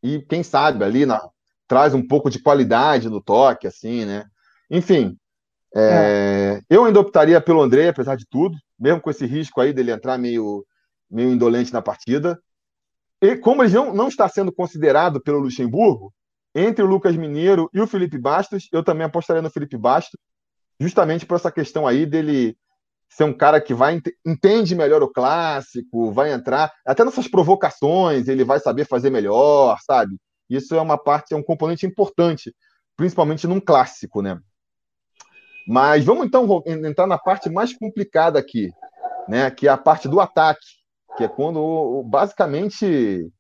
E 0.04 0.20
quem 0.20 0.44
sabe 0.44 0.84
ali 0.84 1.06
na, 1.06 1.26
traz 1.66 1.94
um 1.94 2.06
pouco 2.06 2.30
de 2.30 2.40
qualidade 2.40 3.08
no 3.08 3.22
toque, 3.24 3.66
assim, 3.68 4.04
né? 4.04 4.26
Enfim, 4.70 5.18
é, 5.74 6.60
é. 6.60 6.62
eu 6.70 6.84
ainda 6.84 7.00
optaria 7.00 7.40
pelo 7.40 7.62
André, 7.62 7.88
apesar 7.88 8.18
de 8.18 8.26
tudo, 8.30 8.58
mesmo 8.78 9.00
com 9.00 9.10
esse 9.10 9.26
risco 9.26 9.62
aí 9.62 9.72
dele 9.72 9.92
entrar 9.92 10.18
meio, 10.18 10.66
meio 11.10 11.30
indolente 11.30 11.72
na 11.72 11.82
partida. 11.82 12.38
E 13.22 13.38
como 13.38 13.64
ele 13.64 13.74
não, 13.74 13.94
não 13.94 14.10
está 14.10 14.28
sendo 14.28 14.52
considerado 14.52 15.22
pelo 15.22 15.40
Luxemburgo, 15.40 16.14
entre 16.54 16.84
o 16.84 16.88
Lucas 16.88 17.16
Mineiro 17.16 17.70
e 17.74 17.80
o 17.80 17.88
Felipe 17.88 18.18
Bastos, 18.18 18.68
eu 18.74 18.84
também 18.84 19.06
apostaria 19.06 19.42
no 19.42 19.50
Felipe 19.50 19.78
Bastos, 19.78 20.20
justamente 20.84 21.26
por 21.26 21.36
essa 21.36 21.50
questão 21.50 21.88
aí 21.88 22.06
dele 22.06 22.58
ser 23.08 23.24
um 23.24 23.34
cara 23.34 23.62
que 23.62 23.74
vai 23.74 24.02
entende 24.26 24.76
melhor 24.76 25.02
o 25.02 25.08
clássico, 25.08 26.12
vai 26.12 26.34
entrar 26.34 26.74
até 26.86 27.06
nessas 27.06 27.28
provocações, 27.28 28.28
ele 28.28 28.44
vai 28.44 28.60
saber 28.60 28.86
fazer 28.86 29.10
melhor, 29.10 29.78
sabe? 29.86 30.18
Isso 30.50 30.76
é 30.76 30.82
uma 30.82 30.98
parte, 30.98 31.34
é 31.34 31.38
um 31.38 31.44
componente 31.44 31.86
importante, 31.86 32.54
principalmente 32.98 33.48
num 33.48 33.62
clássico, 33.62 34.22
né? 34.22 34.38
Mas 35.66 36.04
vamos 36.04 36.26
então 36.26 36.62
entrar 36.66 37.08
na 37.08 37.18
parte 37.18 37.50
mais 37.50 37.72
complicada 37.72 38.38
aqui, 38.38 38.70
né? 39.30 39.50
Que 39.52 39.70
é 39.70 39.72
a 39.72 39.78
parte 39.78 40.10
do 40.10 40.20
ataque, 40.20 40.66
que 41.16 41.24
é 41.24 41.30
quando 41.30 42.04
basicamente 42.06 43.32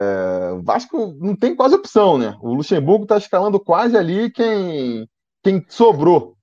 é, 0.00 0.62
Vasco 0.62 1.14
não 1.20 1.36
tem 1.36 1.54
quase 1.54 1.74
opção, 1.74 2.16
né? 2.16 2.34
O 2.40 2.54
Luxemburgo 2.54 3.02
está 3.02 3.18
escalando 3.18 3.60
quase 3.60 3.98
ali 3.98 4.30
quem 4.30 5.06
quem 5.42 5.64
sobrou, 5.68 6.36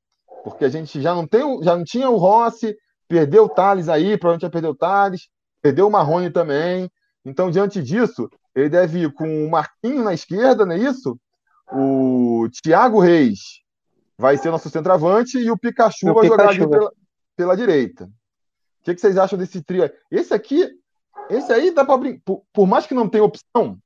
porque 0.44 0.66
a 0.66 0.70
gente 0.70 1.02
já 1.02 1.14
não 1.14 1.26
tem, 1.26 1.64
já 1.64 1.76
não 1.76 1.84
tinha 1.84 2.10
o 2.10 2.18
Rossi, 2.18 2.76
perdeu 3.08 3.46
o 3.46 3.50
Thales 3.50 3.90
aí, 3.90 4.18
provavelmente 4.18 4.42
vai 4.42 4.52
perder 4.52 4.68
o 4.68 4.76
Thales, 4.76 5.30
perdeu 5.62 5.88
o 5.88 5.92
Marrone 5.92 6.30
também. 6.30 6.90
Então, 7.26 7.50
diante 7.50 7.82
disso, 7.82 8.30
ele 8.56 8.70
deve 8.70 9.04
ir 9.04 9.14
com 9.14 9.46
o 9.46 9.50
Marquinho 9.50 10.04
na 10.04 10.14
esquerda, 10.14 10.66
não 10.66 10.74
é 10.74 10.80
isso? 10.80 11.20
O 11.72 12.48
Thiago 12.64 13.00
Reis 13.00 13.62
vai 14.18 14.38
ser 14.38 14.52
nosso 14.52 14.70
centroavante 14.70 15.38
e 15.38 15.50
o 15.50 15.58
Pikachu 15.58 16.10
o 16.10 16.14
vai 16.14 16.30
Pikachu. 16.30 16.54
jogar 16.54 16.64
ali 16.64 16.70
pela, 16.70 16.92
pela 17.36 17.58
direita. 17.58 18.06
O 18.06 18.84
que, 18.84 18.96
que, 18.96 19.02
vocês 19.02 19.18
acham 19.18 19.38
desse 19.38 19.62
trio? 19.62 19.90
Esse 20.10 20.34
aqui, 20.34 20.68
esse 21.30 21.52
aí 21.52 21.72
dá 21.72 21.86
para 21.86 22.00
por, 22.26 22.44
por 22.52 22.68
mais 22.68 22.86
que 22.86 22.94
não 22.94 23.08
tenha 23.08 23.24
opção, 23.24 23.78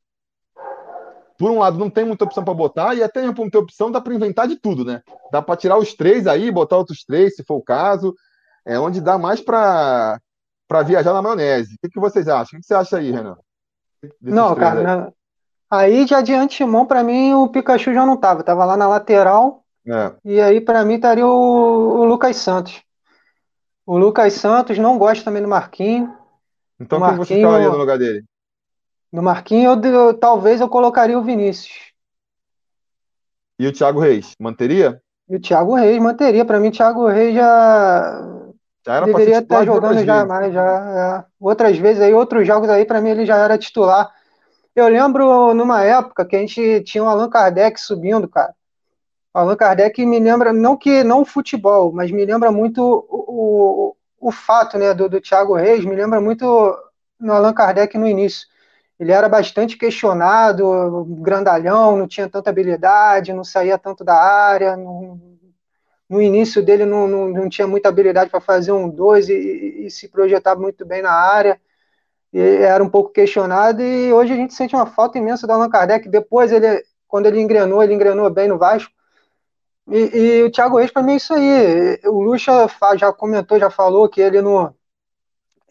por 1.38 1.52
um 1.52 1.60
lado, 1.60 1.78
não 1.78 1.90
tem 1.90 2.06
muita 2.06 2.26
opção 2.26 2.44
para 2.44 2.54
botar, 2.54 2.96
e 2.96 3.04
até 3.04 3.22
mesmo 3.22 3.36
por 3.36 3.44
não 3.44 3.50
ter 3.50 3.58
opção, 3.58 3.92
dá 3.92 4.00
para 4.00 4.14
inventar 4.14 4.48
de 4.48 4.56
tudo, 4.56 4.86
né? 4.86 5.02
Dá 5.32 5.42
para 5.42 5.58
tirar 5.58 5.78
os 5.78 5.94
três 5.94 6.28
aí, 6.28 6.52
botar 6.52 6.78
outros 6.78 7.04
três, 7.04 7.36
se 7.36 7.44
for 7.44 7.56
o 7.56 7.64
caso. 7.64 8.14
É 8.66 8.80
onde 8.80 9.02
dá 9.02 9.18
mais 9.18 9.42
para 9.42 10.20
viajar 10.86 11.14
na 11.14 11.22
maionese. 11.22 11.76
O 11.76 11.78
que, 11.82 11.90
que 11.90 12.00
vocês 12.00 12.28
acham? 12.28 12.58
O 12.58 12.62
que 12.62 12.68
você 12.68 12.74
acha 12.74 12.98
aí, 12.98 13.12
Renan? 13.12 13.38
Não, 14.22 14.56
cara, 14.56 15.14
aí. 15.70 16.02
aí 16.02 16.08
já 16.08 16.22
de 16.22 16.34
antemão, 16.34 16.86
para 16.86 17.04
mim, 17.04 17.34
o 17.34 17.48
Pikachu 17.48 17.94
já 17.94 18.06
não 18.06 18.18
tava. 18.18 18.44
Tava 18.44 18.66
lá 18.66 18.78
na 18.78 18.88
lateral. 18.88 19.64
É. 19.86 20.14
E 20.24 20.42
aí, 20.42 20.62
para 20.62 20.86
mim, 20.86 20.96
estaria 20.96 21.28
o, 21.28 22.00
o, 22.00 22.06
Lucas 22.06 22.38
Santos. 22.38 22.82
O 23.86 23.98
Lucas 23.98 24.34
Santos 24.34 24.78
não 24.78 24.98
gosta 24.98 25.26
também 25.26 25.42
do 25.42 25.48
Marquinho. 25.48 26.16
Então, 26.80 27.02
quem 27.02 27.18
você 27.18 27.36
ficaria 27.36 27.70
no 27.70 27.78
lugar 27.78 27.98
dele? 27.98 28.24
No 29.14 29.22
Marquinho, 29.22 29.80
eu, 29.80 29.92
eu, 29.92 30.14
talvez 30.16 30.60
eu 30.60 30.68
colocaria 30.68 31.20
o 31.20 31.22
Vinícius. 31.22 31.94
E 33.60 33.68
o 33.68 33.72
Thiago 33.72 34.00
Reis, 34.00 34.34
manteria? 34.40 35.00
E 35.30 35.36
o 35.36 35.40
Thiago 35.40 35.76
Reis 35.76 36.02
manteria. 36.02 36.44
Para 36.44 36.60
mim, 36.60 36.70
o 36.70 36.72
Thiago 36.72 37.06
Reis 37.06 37.36
já, 37.36 38.48
já 38.84 39.02
deveria 39.02 39.38
estar 39.38 39.64
jogando 39.66 40.04
já 40.04 40.26
mais. 40.26 40.52
Já, 40.52 40.64
já, 40.64 41.26
Outras 41.40 41.78
vezes 41.78 42.02
aí, 42.02 42.12
outros 42.12 42.48
jogos 42.48 42.68
aí, 42.68 42.86
para 42.86 43.00
mim, 43.00 43.10
ele 43.10 43.24
já 43.24 43.38
era 43.38 43.56
titular. 43.56 44.12
Eu 44.76 44.88
lembro 44.88 45.54
numa 45.54 45.84
época 45.84 46.26
que 46.26 46.36
a 46.36 46.40
gente 46.40 46.82
tinha 46.82 47.04
o 47.04 47.08
Allan 47.08 47.30
Kardec 47.30 47.80
subindo, 47.80 48.28
cara. 48.28 48.56
O 49.32 49.38
Allan 49.38 49.56
Kardec 49.56 50.04
me 50.04 50.20
lembra, 50.20 50.52
não 50.52 50.76
que 50.76 51.04
não 51.04 51.22
o 51.22 51.26
futebol, 51.26 51.92
mas 51.94 52.10
me 52.10 52.26
lembra 52.26 52.52
muito 52.52 52.82
o, 52.82 53.94
o, 54.20 54.28
o 54.30 54.32
fato 54.32 54.80
né, 54.80 54.92
do, 54.92 55.08
do 55.08 55.22
Thiago 55.22 55.54
Reis, 55.54 55.86
me 55.86 55.96
lembra 55.96 56.20
muito 56.20 56.76
no 57.20 57.32
Allan 57.32 57.54
Kardec 57.54 57.96
no 57.96 58.08
início 58.08 58.52
ele 59.00 59.12
era 59.12 59.28
bastante 59.28 59.78
questionado, 59.78 61.06
grandalhão, 61.20 61.98
não 61.98 62.08
tinha 62.08 62.30
tanta 62.30 62.50
habilidade, 62.50 63.34
não 63.34 63.44
saía 63.44 63.78
tanto 63.78 64.04
da 64.04 64.16
área, 64.16 64.78
não, 64.78 65.20
no 66.10 66.22
início 66.22 66.64
dele 66.64 66.86
não, 66.86 67.08
não, 67.08 67.28
não, 67.30 67.50
tinha 67.50 67.68
muita 67.68 67.90
habilidade 67.90 68.30
para 68.30 68.40
fazer 68.40 68.72
um 68.72 68.90
dois 68.90 69.30
e, 69.30 69.86
e, 69.86 69.90
se 69.90 70.08
projetava 70.08 70.60
muito 70.60 70.86
bem 70.86 71.02
na 71.02 71.12
área, 71.12 71.60
e 72.32 72.40
era 72.40 72.84
um 72.84 72.90
pouco 72.90 73.12
questionado, 73.12 73.82
e 73.82 74.14
hoje 74.14 74.34
a 74.34 74.36
gente 74.36 74.54
sente 74.54 74.76
uma 74.76 74.86
falta 74.86 75.18
imensa 75.18 75.48
do 75.48 75.54
Allan 75.54 75.70
Kardec, 75.70 76.08
depois 76.08 76.52
ele, 76.52 76.84
quando 77.08 77.26
ele 77.26 77.42
engrenou, 77.42 77.82
ele 77.82 77.94
engrenou 77.94 78.30
bem 78.30 78.48
no 78.48 78.58
Vasco, 78.58 78.92
e, 79.88 80.18
e 80.18 80.44
o 80.44 80.52
Thiago 80.52 80.78
Reis, 80.78 80.92
para 80.92 81.04
mim, 81.04 81.14
é 81.14 81.16
isso 81.16 81.34
aí, 81.34 82.00
o 82.06 82.22
Lucha 82.22 82.68
já 82.96 83.12
comentou, 83.12 83.60
já 83.60 83.70
falou 83.70 84.08
que 84.08 84.22
ele 84.22 84.42
não 84.42 84.74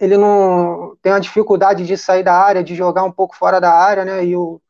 ele 0.03 0.19
não 0.19 0.97
tem 1.01 1.13
a 1.13 1.21
dificuldade 1.21 1.87
de 1.87 1.97
sair 1.97 2.25
da 2.25 2.35
área, 2.35 2.65
de 2.65 2.75
jogar 2.75 3.05
um 3.05 3.13
pouco 3.13 3.37
fora 3.37 3.61
da 3.61 3.73
área, 3.73 4.05
né? 4.05 4.25
E 4.25 4.37
o, 4.37 4.61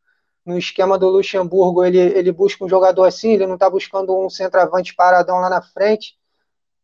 no 0.44 0.58
esquema 0.58 0.98
do 0.98 1.08
Luxemburgo, 1.08 1.82
ele, 1.82 1.98
ele 1.98 2.30
busca 2.30 2.62
um 2.62 2.68
jogador 2.68 3.04
assim, 3.04 3.32
ele 3.32 3.46
não 3.46 3.54
está 3.54 3.70
buscando 3.70 4.14
um 4.14 4.28
centroavante 4.28 4.94
paradão 4.94 5.38
lá 5.40 5.48
na 5.48 5.62
frente. 5.62 6.18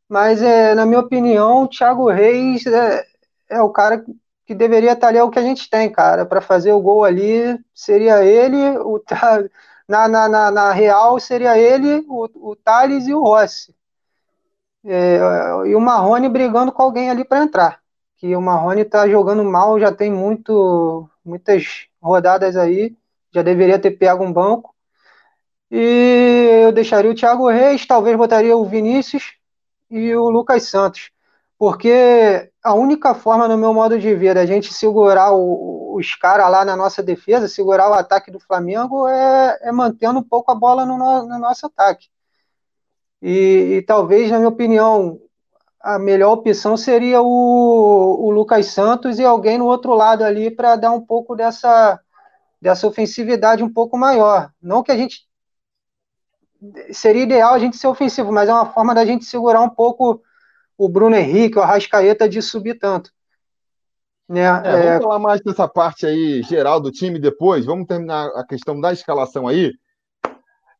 Mas, 0.08 0.40
é, 0.42 0.74
na 0.74 0.86
minha 0.86 1.00
opinião, 1.00 1.64
o 1.64 1.68
Thiago 1.68 2.10
Reis 2.10 2.64
é, 2.66 3.04
é 3.50 3.60
o 3.60 3.70
cara 3.70 4.02
que 4.46 4.54
deveria 4.54 4.92
estar 4.92 5.08
ali, 5.08 5.18
é 5.18 5.22
o 5.22 5.30
que 5.30 5.38
a 5.38 5.42
gente 5.42 5.68
tem, 5.68 5.92
cara, 5.92 6.24
para 6.24 6.40
fazer 6.40 6.72
o 6.72 6.80
gol 6.80 7.04
ali, 7.04 7.58
seria 7.74 8.24
ele, 8.24 8.78
o, 8.78 9.02
na, 9.86 10.08
na, 10.08 10.28
na, 10.28 10.50
na 10.50 10.72
Real 10.72 11.20
seria 11.20 11.58
ele, 11.58 12.02
o, 12.08 12.50
o 12.52 12.56
Thales 12.56 13.06
e 13.08 13.12
o 13.12 13.22
Rossi. 13.22 13.74
É, 14.84 15.18
e 15.66 15.74
o 15.74 15.80
Marrone 15.80 16.30
brigando 16.30 16.72
com 16.72 16.82
alguém 16.82 17.10
ali 17.10 17.24
para 17.24 17.42
entrar 17.42 17.82
que 18.18 18.34
o 18.34 18.40
Marrone 18.42 18.82
está 18.82 19.08
jogando 19.08 19.44
mal, 19.44 19.78
já 19.78 19.92
tem 19.92 20.10
muito, 20.10 21.08
muitas 21.24 21.86
rodadas 22.02 22.56
aí, 22.56 22.96
já 23.32 23.42
deveria 23.42 23.78
ter 23.78 23.92
pego 23.92 24.24
um 24.24 24.32
banco. 24.32 24.74
E 25.70 26.62
eu 26.64 26.72
deixaria 26.72 27.10
o 27.10 27.14
Thiago 27.14 27.48
Reis, 27.48 27.86
talvez 27.86 28.16
botaria 28.16 28.56
o 28.56 28.64
Vinícius 28.64 29.34
e 29.90 30.14
o 30.16 30.28
Lucas 30.30 30.64
Santos. 30.64 31.10
Porque 31.58 32.50
a 32.62 32.74
única 32.74 33.14
forma, 33.14 33.48
no 33.48 33.56
meu 33.58 33.72
modo 33.74 33.98
de 33.98 34.14
ver, 34.14 34.34
da 34.34 34.46
gente 34.46 34.72
segurar 34.72 35.32
o, 35.32 35.94
os 35.96 36.14
caras 36.14 36.50
lá 36.50 36.64
na 36.64 36.76
nossa 36.76 37.02
defesa, 37.02 37.48
segurar 37.48 37.90
o 37.90 37.94
ataque 37.94 38.30
do 38.30 38.40
Flamengo, 38.40 39.06
é, 39.08 39.58
é 39.62 39.72
mantendo 39.72 40.20
um 40.20 40.22
pouco 40.22 40.50
a 40.50 40.54
bola 40.54 40.84
no, 40.86 40.96
no 40.98 41.38
nosso 41.38 41.66
ataque. 41.66 42.08
E, 43.20 43.78
e, 43.78 43.82
talvez, 43.82 44.30
na 44.30 44.38
minha 44.38 44.48
opinião, 44.48 45.20
a 45.80 45.98
melhor 45.98 46.32
opção 46.32 46.76
seria 46.76 47.22
o, 47.22 48.26
o 48.26 48.30
Lucas 48.30 48.66
Santos 48.66 49.18
e 49.18 49.24
alguém 49.24 49.58
no 49.58 49.66
outro 49.66 49.94
lado 49.94 50.24
ali 50.24 50.50
para 50.50 50.76
dar 50.76 50.90
um 50.92 51.00
pouco 51.00 51.36
dessa, 51.36 52.00
dessa 52.60 52.86
ofensividade 52.86 53.62
um 53.62 53.72
pouco 53.72 53.96
maior. 53.96 54.50
Não 54.60 54.82
que 54.82 54.92
a 54.92 54.96
gente. 54.96 55.26
Seria 56.92 57.22
ideal 57.22 57.54
a 57.54 57.58
gente 57.58 57.76
ser 57.76 57.86
ofensivo, 57.86 58.32
mas 58.32 58.48
é 58.48 58.52
uma 58.52 58.66
forma 58.66 58.92
da 58.92 59.06
gente 59.06 59.24
segurar 59.24 59.60
um 59.60 59.70
pouco 59.70 60.20
o 60.76 60.88
Bruno 60.88 61.14
Henrique, 61.14 61.58
o 61.58 61.62
Arrascaeta 61.62 62.28
de 62.28 62.42
subir 62.42 62.78
tanto. 62.78 63.12
Né? 64.28 64.42
É, 64.42 64.72
vamos 64.72 64.86
é... 64.86 65.00
falar 65.00 65.18
mais 65.20 65.40
dessa 65.40 65.68
parte 65.68 66.04
aí 66.04 66.42
geral 66.42 66.80
do 66.80 66.90
time 66.90 67.18
depois. 67.18 67.64
Vamos 67.64 67.86
terminar 67.86 68.26
a 68.34 68.44
questão 68.44 68.80
da 68.80 68.92
escalação 68.92 69.46
aí. 69.46 69.72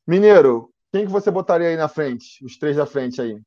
Mineiro, 0.05 0.70
quem 0.92 1.07
que 1.07 1.12
você 1.12 1.30
botaria 1.30 1.68
aí 1.68 1.76
na 1.76 1.88
frente? 1.88 2.44
Os 2.44 2.59
três 2.59 2.76
da 2.76 2.86
frente 2.86 3.20
aí. 3.20 3.40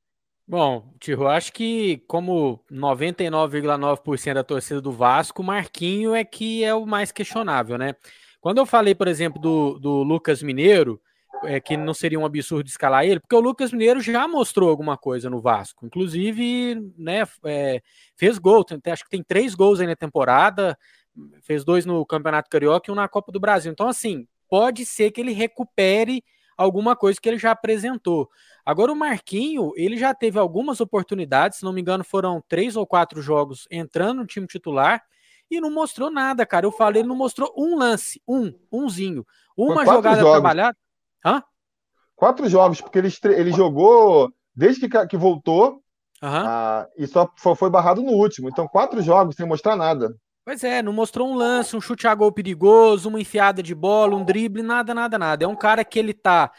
Bom, 0.47 0.93
Tiro, 0.99 1.27
acho 1.27 1.53
que 1.53 2.03
como 2.07 2.59
99,9% 2.69 4.33
da 4.33 4.43
torcida 4.43 4.81
do 4.81 4.91
Vasco, 4.91 5.41
Marquinho 5.41 6.13
é 6.13 6.23
que 6.23 6.63
é 6.63 6.73
o 6.73 6.85
mais 6.85 7.11
questionável, 7.11 7.77
né? 7.77 7.95
Quando 8.41 8.57
eu 8.57 8.65
falei, 8.65 8.95
por 8.95 9.07
exemplo, 9.07 9.39
do, 9.39 9.79
do 9.79 10.03
Lucas 10.03 10.41
Mineiro, 10.41 10.99
é, 11.43 11.59
que 11.59 11.77
não 11.77 11.93
seria 11.93 12.19
um 12.19 12.25
absurdo 12.25 12.67
escalar 12.67 13.05
ele, 13.05 13.19
porque 13.19 13.35
o 13.35 13.39
Lucas 13.39 13.71
Mineiro 13.71 14.01
já 14.01 14.27
mostrou 14.27 14.69
alguma 14.69 14.97
coisa 14.97 15.29
no 15.29 15.39
Vasco. 15.39 15.85
Inclusive, 15.85 16.75
né, 16.97 17.23
é, 17.45 17.81
fez 18.15 18.37
gol, 18.37 18.63
tem, 18.63 18.79
acho 18.91 19.03
que 19.03 19.09
tem 19.09 19.23
três 19.23 19.55
gols 19.55 19.79
aí 19.79 19.87
na 19.87 19.95
temporada, 19.95 20.77
fez 21.41 21.63
dois 21.63 21.85
no 21.85 22.05
Campeonato 22.05 22.49
Carioca 22.49 22.89
e 22.89 22.91
um 22.91 22.95
na 22.95 23.07
Copa 23.07 23.31
do 23.31 23.39
Brasil. 23.39 23.71
Então, 23.71 23.87
assim, 23.87 24.27
pode 24.49 24.85
ser 24.85 25.11
que 25.11 25.21
ele 25.21 25.33
recupere 25.33 26.23
alguma 26.57 26.95
coisa 26.95 27.19
que 27.19 27.27
ele 27.27 27.37
já 27.39 27.51
apresentou. 27.51 28.29
Agora, 28.65 28.91
o 28.91 28.95
Marquinho, 28.95 29.71
ele 29.75 29.97
já 29.97 30.13
teve 30.13 30.37
algumas 30.37 30.79
oportunidades, 30.79 31.59
se 31.59 31.65
não 31.65 31.73
me 31.73 31.81
engano, 31.81 32.03
foram 32.03 32.43
três 32.47 32.75
ou 32.75 32.85
quatro 32.85 33.21
jogos 33.21 33.67
entrando 33.71 34.19
no 34.19 34.25
time 34.25 34.47
titular 34.47 35.01
e 35.49 35.59
não 35.59 35.69
mostrou 35.69 36.09
nada, 36.09 36.45
cara. 36.45 36.65
Eu 36.65 36.71
falei, 36.71 37.01
ele 37.01 37.09
não 37.09 37.15
mostrou 37.15 37.53
um 37.57 37.77
lance, 37.77 38.21
um, 38.27 38.53
umzinho. 38.71 39.25
Uma 39.57 39.85
jogada 39.85 40.21
jogos. 40.21 40.31
trabalhada. 40.31 40.77
Hã? 41.25 41.43
Quatro 42.15 42.47
jogos, 42.47 42.79
porque 42.79 42.99
ele, 42.99 43.09
ele 43.25 43.51
jogou 43.51 44.31
desde 44.55 44.87
que, 44.87 45.07
que 45.07 45.17
voltou 45.17 45.81
uhum. 46.21 46.85
e 46.97 47.07
só 47.07 47.29
foi 47.55 47.69
barrado 47.69 48.01
no 48.01 48.11
último. 48.11 48.47
Então, 48.47 48.67
quatro 48.67 49.01
jogos 49.01 49.35
sem 49.35 49.45
mostrar 49.45 49.75
nada. 49.75 50.15
Pois 50.43 50.63
é, 50.63 50.81
não 50.81 50.91
mostrou 50.91 51.29
um 51.29 51.35
lance, 51.35 51.75
um 51.75 51.81
chute 51.81 52.07
a 52.07 52.15
gol 52.15 52.31
perigoso, 52.31 53.09
uma 53.09 53.21
enfiada 53.21 53.61
de 53.61 53.75
bola, 53.75 54.15
um 54.15 54.23
drible, 54.23 54.63
nada, 54.63 54.93
nada, 54.93 55.17
nada. 55.17 55.45
É 55.45 55.47
um 55.47 55.55
cara 55.55 55.83
que 55.85 55.99
ele 55.99 56.13
tá. 56.13 56.51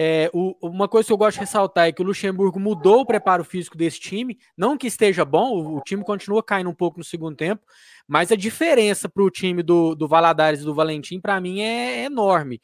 É, 0.00 0.30
o, 0.32 0.54
uma 0.62 0.86
coisa 0.86 1.08
que 1.08 1.12
eu 1.12 1.16
gosto 1.16 1.34
de 1.34 1.40
ressaltar 1.40 1.88
é 1.88 1.92
que 1.92 2.00
o 2.00 2.04
Luxemburgo 2.04 2.60
mudou 2.60 3.00
o 3.00 3.06
preparo 3.06 3.42
físico 3.42 3.76
desse 3.76 3.98
time. 3.98 4.38
Não 4.56 4.78
que 4.78 4.86
esteja 4.86 5.24
bom, 5.24 5.50
o, 5.50 5.78
o 5.78 5.80
time 5.80 6.04
continua 6.04 6.40
caindo 6.40 6.70
um 6.70 6.74
pouco 6.74 6.98
no 6.98 7.04
segundo 7.04 7.36
tempo, 7.36 7.62
mas 8.06 8.30
a 8.30 8.36
diferença 8.36 9.08
para 9.08 9.24
o 9.24 9.30
time 9.30 9.60
do, 9.60 9.96
do 9.96 10.06
Valadares 10.06 10.60
e 10.60 10.64
do 10.64 10.72
Valentim, 10.72 11.20
para 11.20 11.40
mim, 11.40 11.62
é, 11.62 12.02
é 12.02 12.04
enorme 12.04 12.60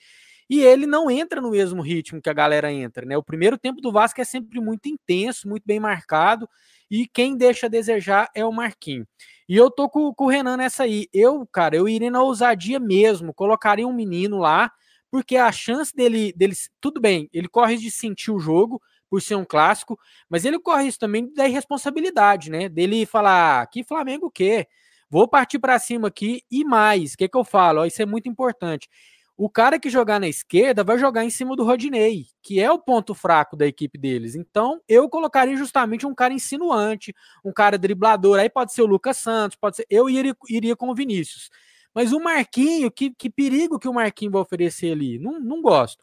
e 0.48 0.60
ele 0.60 0.86
não 0.86 1.10
entra 1.10 1.40
no 1.40 1.50
mesmo 1.50 1.82
ritmo 1.82 2.20
que 2.20 2.28
a 2.28 2.34
galera 2.34 2.72
entra, 2.72 3.06
né? 3.06 3.16
O 3.16 3.22
primeiro 3.22 3.58
tempo 3.58 3.80
do 3.80 3.90
Vasco 3.90 4.20
é 4.20 4.24
sempre 4.24 4.60
muito 4.60 4.88
intenso, 4.88 5.48
muito 5.48 5.64
bem 5.66 5.80
marcado, 5.80 6.48
e 6.90 7.08
quem 7.08 7.36
deixa 7.36 7.66
a 7.66 7.68
desejar 7.68 8.30
é 8.34 8.44
o 8.44 8.52
Marquinho. 8.52 9.06
E 9.48 9.56
eu 9.56 9.70
tô 9.70 9.88
com, 9.88 10.12
com 10.14 10.24
o 10.26 10.28
Renan 10.28 10.56
nessa 10.56 10.84
aí. 10.84 11.08
Eu, 11.12 11.46
cara, 11.50 11.76
eu 11.76 11.88
iria 11.88 12.10
na 12.10 12.22
ousadia 12.22 12.78
mesmo, 12.78 13.34
colocaria 13.34 13.86
um 13.86 13.92
menino 13.92 14.38
lá, 14.38 14.70
porque 15.14 15.36
a 15.36 15.52
chance 15.52 15.94
dele, 15.94 16.32
dele 16.32 16.54
tudo 16.80 17.00
bem, 17.00 17.30
ele 17.32 17.46
corre 17.46 17.76
de 17.76 17.88
sentir 17.88 18.32
o 18.32 18.40
jogo, 18.40 18.82
por 19.08 19.22
ser 19.22 19.36
um 19.36 19.44
clássico, 19.44 19.96
mas 20.28 20.44
ele 20.44 20.58
corre 20.58 20.88
isso 20.88 20.98
também 20.98 21.32
da 21.32 21.46
irresponsabilidade, 21.46 22.50
né? 22.50 22.68
Dele 22.68 23.06
falar, 23.06 23.62
ah, 23.62 23.66
que 23.68 23.84
Flamengo 23.84 24.26
o 24.26 24.30
quê? 24.30 24.66
Vou 25.08 25.28
partir 25.28 25.60
para 25.60 25.78
cima 25.78 26.08
aqui 26.08 26.42
e 26.50 26.64
mais. 26.64 27.12
O 27.12 27.16
que, 27.16 27.28
que 27.28 27.36
eu 27.36 27.44
falo? 27.44 27.86
isso 27.86 28.02
é 28.02 28.04
muito 28.04 28.28
importante. 28.28 28.88
O 29.36 29.48
cara 29.48 29.78
que 29.78 29.88
jogar 29.88 30.18
na 30.18 30.26
esquerda 30.26 30.82
vai 30.82 30.98
jogar 30.98 31.24
em 31.24 31.30
cima 31.30 31.54
do 31.54 31.62
Rodinei, 31.62 32.26
que 32.42 32.58
é 32.58 32.68
o 32.68 32.80
ponto 32.80 33.14
fraco 33.14 33.56
da 33.56 33.68
equipe 33.68 33.96
deles. 33.96 34.34
Então, 34.34 34.80
eu 34.88 35.08
colocaria 35.08 35.56
justamente 35.56 36.04
um 36.04 36.12
cara 36.12 36.34
insinuante, 36.34 37.14
um 37.44 37.52
cara 37.52 37.78
driblador. 37.78 38.40
Aí 38.40 38.50
pode 38.50 38.72
ser 38.72 38.82
o 38.82 38.86
Lucas 38.86 39.18
Santos, 39.18 39.56
pode 39.56 39.76
ser. 39.76 39.86
Eu 39.88 40.10
iria, 40.10 40.34
iria 40.48 40.74
com 40.74 40.88
o 40.88 40.94
Vinícius. 40.94 41.50
Mas 41.94 42.12
o 42.12 42.20
Marquinho, 42.20 42.90
que, 42.90 43.10
que 43.10 43.30
perigo 43.30 43.78
que 43.78 43.88
o 43.88 43.94
Marquinho 43.94 44.32
vai 44.32 44.42
oferecer 44.42 44.92
ali? 44.92 45.18
Não, 45.18 45.38
não 45.38 45.62
gosto. 45.62 46.02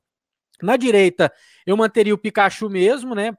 Na 0.61 0.77
direita, 0.77 1.31
eu 1.65 1.75
manteria 1.75 2.13
o 2.13 2.17
Pikachu 2.17 2.69
mesmo, 2.69 3.13
né? 3.13 3.33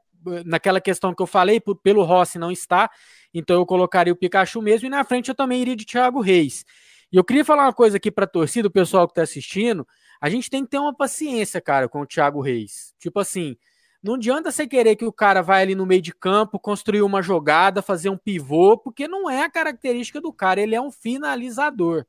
Naquela 0.44 0.80
questão 0.80 1.14
que 1.14 1.22
eu 1.22 1.26
falei, 1.26 1.60
pelo 1.82 2.02
Rossi 2.02 2.38
não 2.38 2.50
está. 2.50 2.90
Então 3.32 3.56
eu 3.56 3.66
colocaria 3.66 4.12
o 4.12 4.16
Pikachu 4.16 4.60
mesmo. 4.60 4.86
E 4.86 4.90
na 4.90 5.04
frente 5.04 5.28
eu 5.28 5.34
também 5.34 5.62
iria 5.62 5.76
de 5.76 5.84
Thiago 5.84 6.20
Reis. 6.20 6.64
E 7.10 7.16
eu 7.16 7.24
queria 7.24 7.44
falar 7.44 7.64
uma 7.64 7.72
coisa 7.72 7.96
aqui 7.96 8.10
para 8.10 8.24
a 8.24 8.28
torcida, 8.28 8.68
o 8.68 8.70
pessoal 8.70 9.06
que 9.06 9.12
está 9.12 9.22
assistindo. 9.22 9.86
A 10.20 10.28
gente 10.28 10.48
tem 10.48 10.64
que 10.64 10.70
ter 10.70 10.78
uma 10.78 10.94
paciência, 10.94 11.60
cara, 11.60 11.88
com 11.88 12.00
o 12.00 12.06
Thiago 12.06 12.40
Reis. 12.40 12.94
Tipo 12.98 13.20
assim, 13.20 13.56
não 14.02 14.14
adianta 14.14 14.50
você 14.50 14.66
querer 14.66 14.96
que 14.96 15.04
o 15.04 15.12
cara 15.12 15.42
vai 15.42 15.62
ali 15.62 15.74
no 15.74 15.86
meio 15.86 16.02
de 16.02 16.12
campo, 16.12 16.58
construir 16.58 17.02
uma 17.02 17.22
jogada, 17.22 17.82
fazer 17.82 18.08
um 18.08 18.16
pivô, 18.16 18.76
porque 18.76 19.06
não 19.06 19.28
é 19.30 19.42
a 19.42 19.50
característica 19.50 20.20
do 20.20 20.32
cara, 20.32 20.60
ele 20.60 20.74
é 20.74 20.80
um 20.80 20.90
finalizador. 20.90 22.04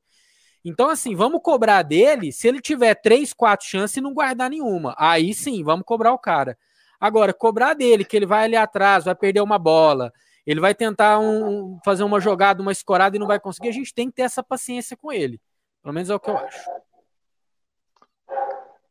Então, 0.63 0.89
assim, 0.89 1.15
vamos 1.15 1.41
cobrar 1.43 1.81
dele 1.83 2.31
se 2.31 2.47
ele 2.47 2.61
tiver 2.61 2.95
três, 2.95 3.33
quatro 3.33 3.67
chances 3.67 3.97
e 3.97 4.01
não 4.01 4.13
guardar 4.13 4.49
nenhuma. 4.49 4.95
Aí 4.97 5.33
sim, 5.33 5.63
vamos 5.63 5.85
cobrar 5.85 6.13
o 6.13 6.19
cara. 6.19 6.57
Agora, 6.99 7.33
cobrar 7.33 7.73
dele 7.73 8.05
que 8.05 8.15
ele 8.15 8.25
vai 8.25 8.45
ali 8.45 8.55
atrás, 8.55 9.03
vai 9.03 9.13
perder 9.13 9.41
uma 9.41 9.59
bola, 9.59 10.13
ele 10.45 10.61
vai 10.61 10.73
tentar 10.73 11.19
um, 11.19 11.77
fazer 11.83 12.03
uma 12.03 12.19
jogada, 12.19 12.61
uma 12.61 12.71
escorada 12.71 13.15
e 13.15 13.19
não 13.19 13.27
vai 13.27 13.39
conseguir. 13.39 13.69
A 13.69 13.73
gente 13.73 13.93
tem 13.93 14.07
que 14.07 14.15
ter 14.15 14.21
essa 14.21 14.41
paciência 14.41 14.95
com 14.95 15.11
ele. 15.11 15.39
Pelo 15.81 15.93
menos 15.93 16.09
é 16.09 16.15
o 16.15 16.19
que 16.19 16.29
eu 16.29 16.37
acho. 16.37 16.69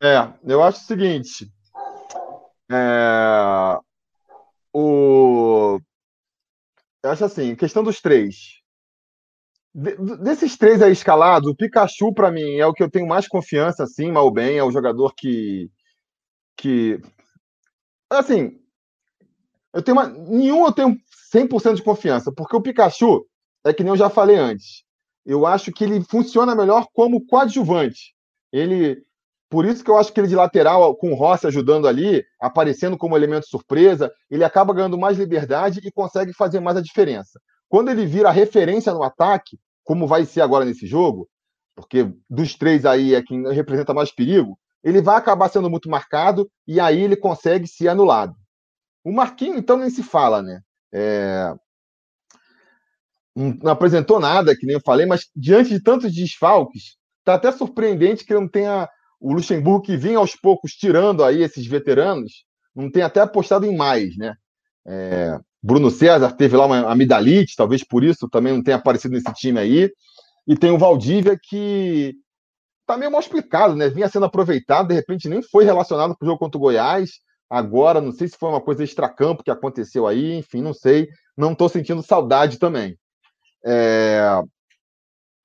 É, 0.02 0.32
eu 0.44 0.62
acho 0.62 0.80
o 0.80 0.84
seguinte. 0.84 1.50
É, 2.70 3.78
o, 4.74 5.78
eu 7.02 7.10
acho 7.10 7.24
assim, 7.24 7.54
questão 7.54 7.82
dos 7.82 8.00
três. 8.00 8.61
De, 9.74 9.96
desses 10.18 10.56
três 10.56 10.82
aí 10.82 10.92
escalados, 10.92 11.50
o 11.50 11.56
Pikachu, 11.56 12.12
para 12.12 12.30
mim, 12.30 12.56
é 12.56 12.66
o 12.66 12.74
que 12.74 12.82
eu 12.82 12.90
tenho 12.90 13.06
mais 13.06 13.26
confiança, 13.26 13.84
assim, 13.84 14.10
mal 14.10 14.30
bem, 14.30 14.58
é 14.58 14.64
o 14.64 14.70
jogador 14.70 15.14
que. 15.16 15.70
que 16.56 17.00
assim, 18.10 18.58
eu 19.72 19.82
tenho 19.82 19.96
uma, 19.96 20.06
nenhum 20.08 20.66
eu 20.66 20.72
tenho 20.72 20.96
100% 21.32 21.76
de 21.76 21.82
confiança, 21.82 22.30
porque 22.30 22.54
o 22.54 22.60
Pikachu 22.60 23.26
é 23.64 23.72
que 23.72 23.82
nem 23.82 23.92
eu 23.92 23.96
já 23.96 24.10
falei 24.10 24.36
antes. 24.36 24.84
Eu 25.24 25.46
acho 25.46 25.72
que 25.72 25.84
ele 25.84 26.02
funciona 26.04 26.54
melhor 26.54 26.86
como 26.92 27.24
coadjuvante. 27.24 28.14
Ele, 28.52 29.02
por 29.48 29.64
isso 29.64 29.82
que 29.82 29.90
eu 29.90 29.96
acho 29.96 30.12
que 30.12 30.20
ele 30.20 30.28
de 30.28 30.36
lateral 30.36 30.94
com 30.96 31.12
o 31.12 31.14
Rossi 31.14 31.46
ajudando 31.46 31.88
ali, 31.88 32.22
aparecendo 32.40 32.98
como 32.98 33.16
elemento 33.16 33.48
surpresa, 33.48 34.12
ele 34.30 34.44
acaba 34.44 34.74
ganhando 34.74 34.98
mais 34.98 35.16
liberdade 35.16 35.80
e 35.82 35.92
consegue 35.92 36.34
fazer 36.34 36.60
mais 36.60 36.76
a 36.76 36.82
diferença. 36.82 37.40
Quando 37.72 37.90
ele 37.90 38.04
vira 38.04 38.30
referência 38.30 38.92
no 38.92 39.02
ataque, 39.02 39.58
como 39.82 40.06
vai 40.06 40.26
ser 40.26 40.42
agora 40.42 40.62
nesse 40.62 40.86
jogo, 40.86 41.26
porque 41.74 42.12
dos 42.28 42.54
três 42.54 42.84
aí 42.84 43.14
é 43.14 43.22
quem 43.22 43.50
representa 43.50 43.94
mais 43.94 44.14
perigo, 44.14 44.58
ele 44.84 45.00
vai 45.00 45.16
acabar 45.16 45.48
sendo 45.48 45.70
muito 45.70 45.88
marcado 45.88 46.50
e 46.68 46.78
aí 46.78 47.00
ele 47.00 47.16
consegue 47.16 47.66
ser 47.66 47.88
anulado. 47.88 48.34
O 49.02 49.10
Marquinhos, 49.10 49.56
então, 49.56 49.78
nem 49.78 49.88
se 49.88 50.02
fala, 50.02 50.42
né? 50.42 50.60
É... 50.92 51.54
Não 53.34 53.72
apresentou 53.72 54.20
nada, 54.20 54.54
que 54.54 54.66
nem 54.66 54.74
eu 54.74 54.82
falei, 54.84 55.06
mas 55.06 55.30
diante 55.34 55.70
de 55.70 55.82
tantos 55.82 56.14
desfalques, 56.14 56.98
está 57.20 57.36
até 57.36 57.50
surpreendente 57.50 58.26
que 58.26 58.34
não 58.34 58.46
tenha 58.46 58.86
o 59.18 59.32
Luxemburgo 59.32 59.80
que 59.80 59.96
vinha 59.96 60.18
aos 60.18 60.36
poucos 60.36 60.72
tirando 60.72 61.24
aí 61.24 61.40
esses 61.42 61.66
veteranos, 61.66 62.44
não 62.76 62.90
tem 62.90 63.02
até 63.02 63.20
apostado 63.20 63.64
em 63.64 63.74
mais, 63.74 64.14
né? 64.18 64.34
É... 64.86 65.40
Bruno 65.62 65.90
César 65.90 66.32
teve 66.32 66.56
lá 66.56 66.66
uma 66.66 66.90
amidalite, 66.90 67.54
talvez 67.56 67.84
por 67.84 68.02
isso 68.02 68.28
também 68.28 68.52
não 68.52 68.62
tenha 68.62 68.76
aparecido 68.76 69.14
nesse 69.14 69.32
time 69.34 69.60
aí. 69.60 69.92
E 70.46 70.56
tem 70.56 70.72
o 70.72 70.78
Valdívia 70.78 71.38
que 71.40 72.14
tá 72.84 72.96
meio 72.96 73.12
mal 73.12 73.20
explicado, 73.20 73.76
né? 73.76 73.88
Vinha 73.88 74.08
sendo 74.08 74.26
aproveitado, 74.26 74.88
de 74.88 74.94
repente 74.94 75.28
nem 75.28 75.40
foi 75.40 75.64
relacionado 75.64 76.16
para 76.16 76.26
o 76.26 76.28
jogo 76.28 76.40
contra 76.40 76.58
o 76.58 76.60
Goiás 76.60 77.20
agora. 77.48 78.00
Não 78.00 78.10
sei 78.10 78.26
se 78.26 78.36
foi 78.36 78.48
uma 78.48 78.60
coisa 78.60 78.82
extracampo 78.82 79.44
que 79.44 79.50
aconteceu 79.50 80.06
aí, 80.06 80.36
enfim, 80.36 80.60
não 80.60 80.74
sei. 80.74 81.08
Não 81.36 81.52
estou 81.52 81.68
sentindo 81.68 82.02
saudade 82.02 82.58
também. 82.58 82.98
É... 83.64 84.42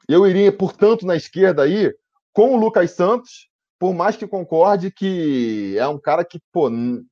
Eu 0.10 0.26
iria, 0.26 0.52
portanto, 0.52 1.06
na 1.06 1.16
esquerda 1.16 1.62
aí 1.62 1.94
com 2.34 2.56
o 2.56 2.58
Lucas 2.58 2.92
Santos, 2.92 3.50
por 3.78 3.94
mais 3.94 4.16
que 4.16 4.26
concorde 4.26 4.90
que 4.90 5.76
é 5.78 5.88
um 5.88 6.00
cara 6.00 6.26
que, 6.26 6.40
pô, 6.52 6.70
no, 6.70 7.06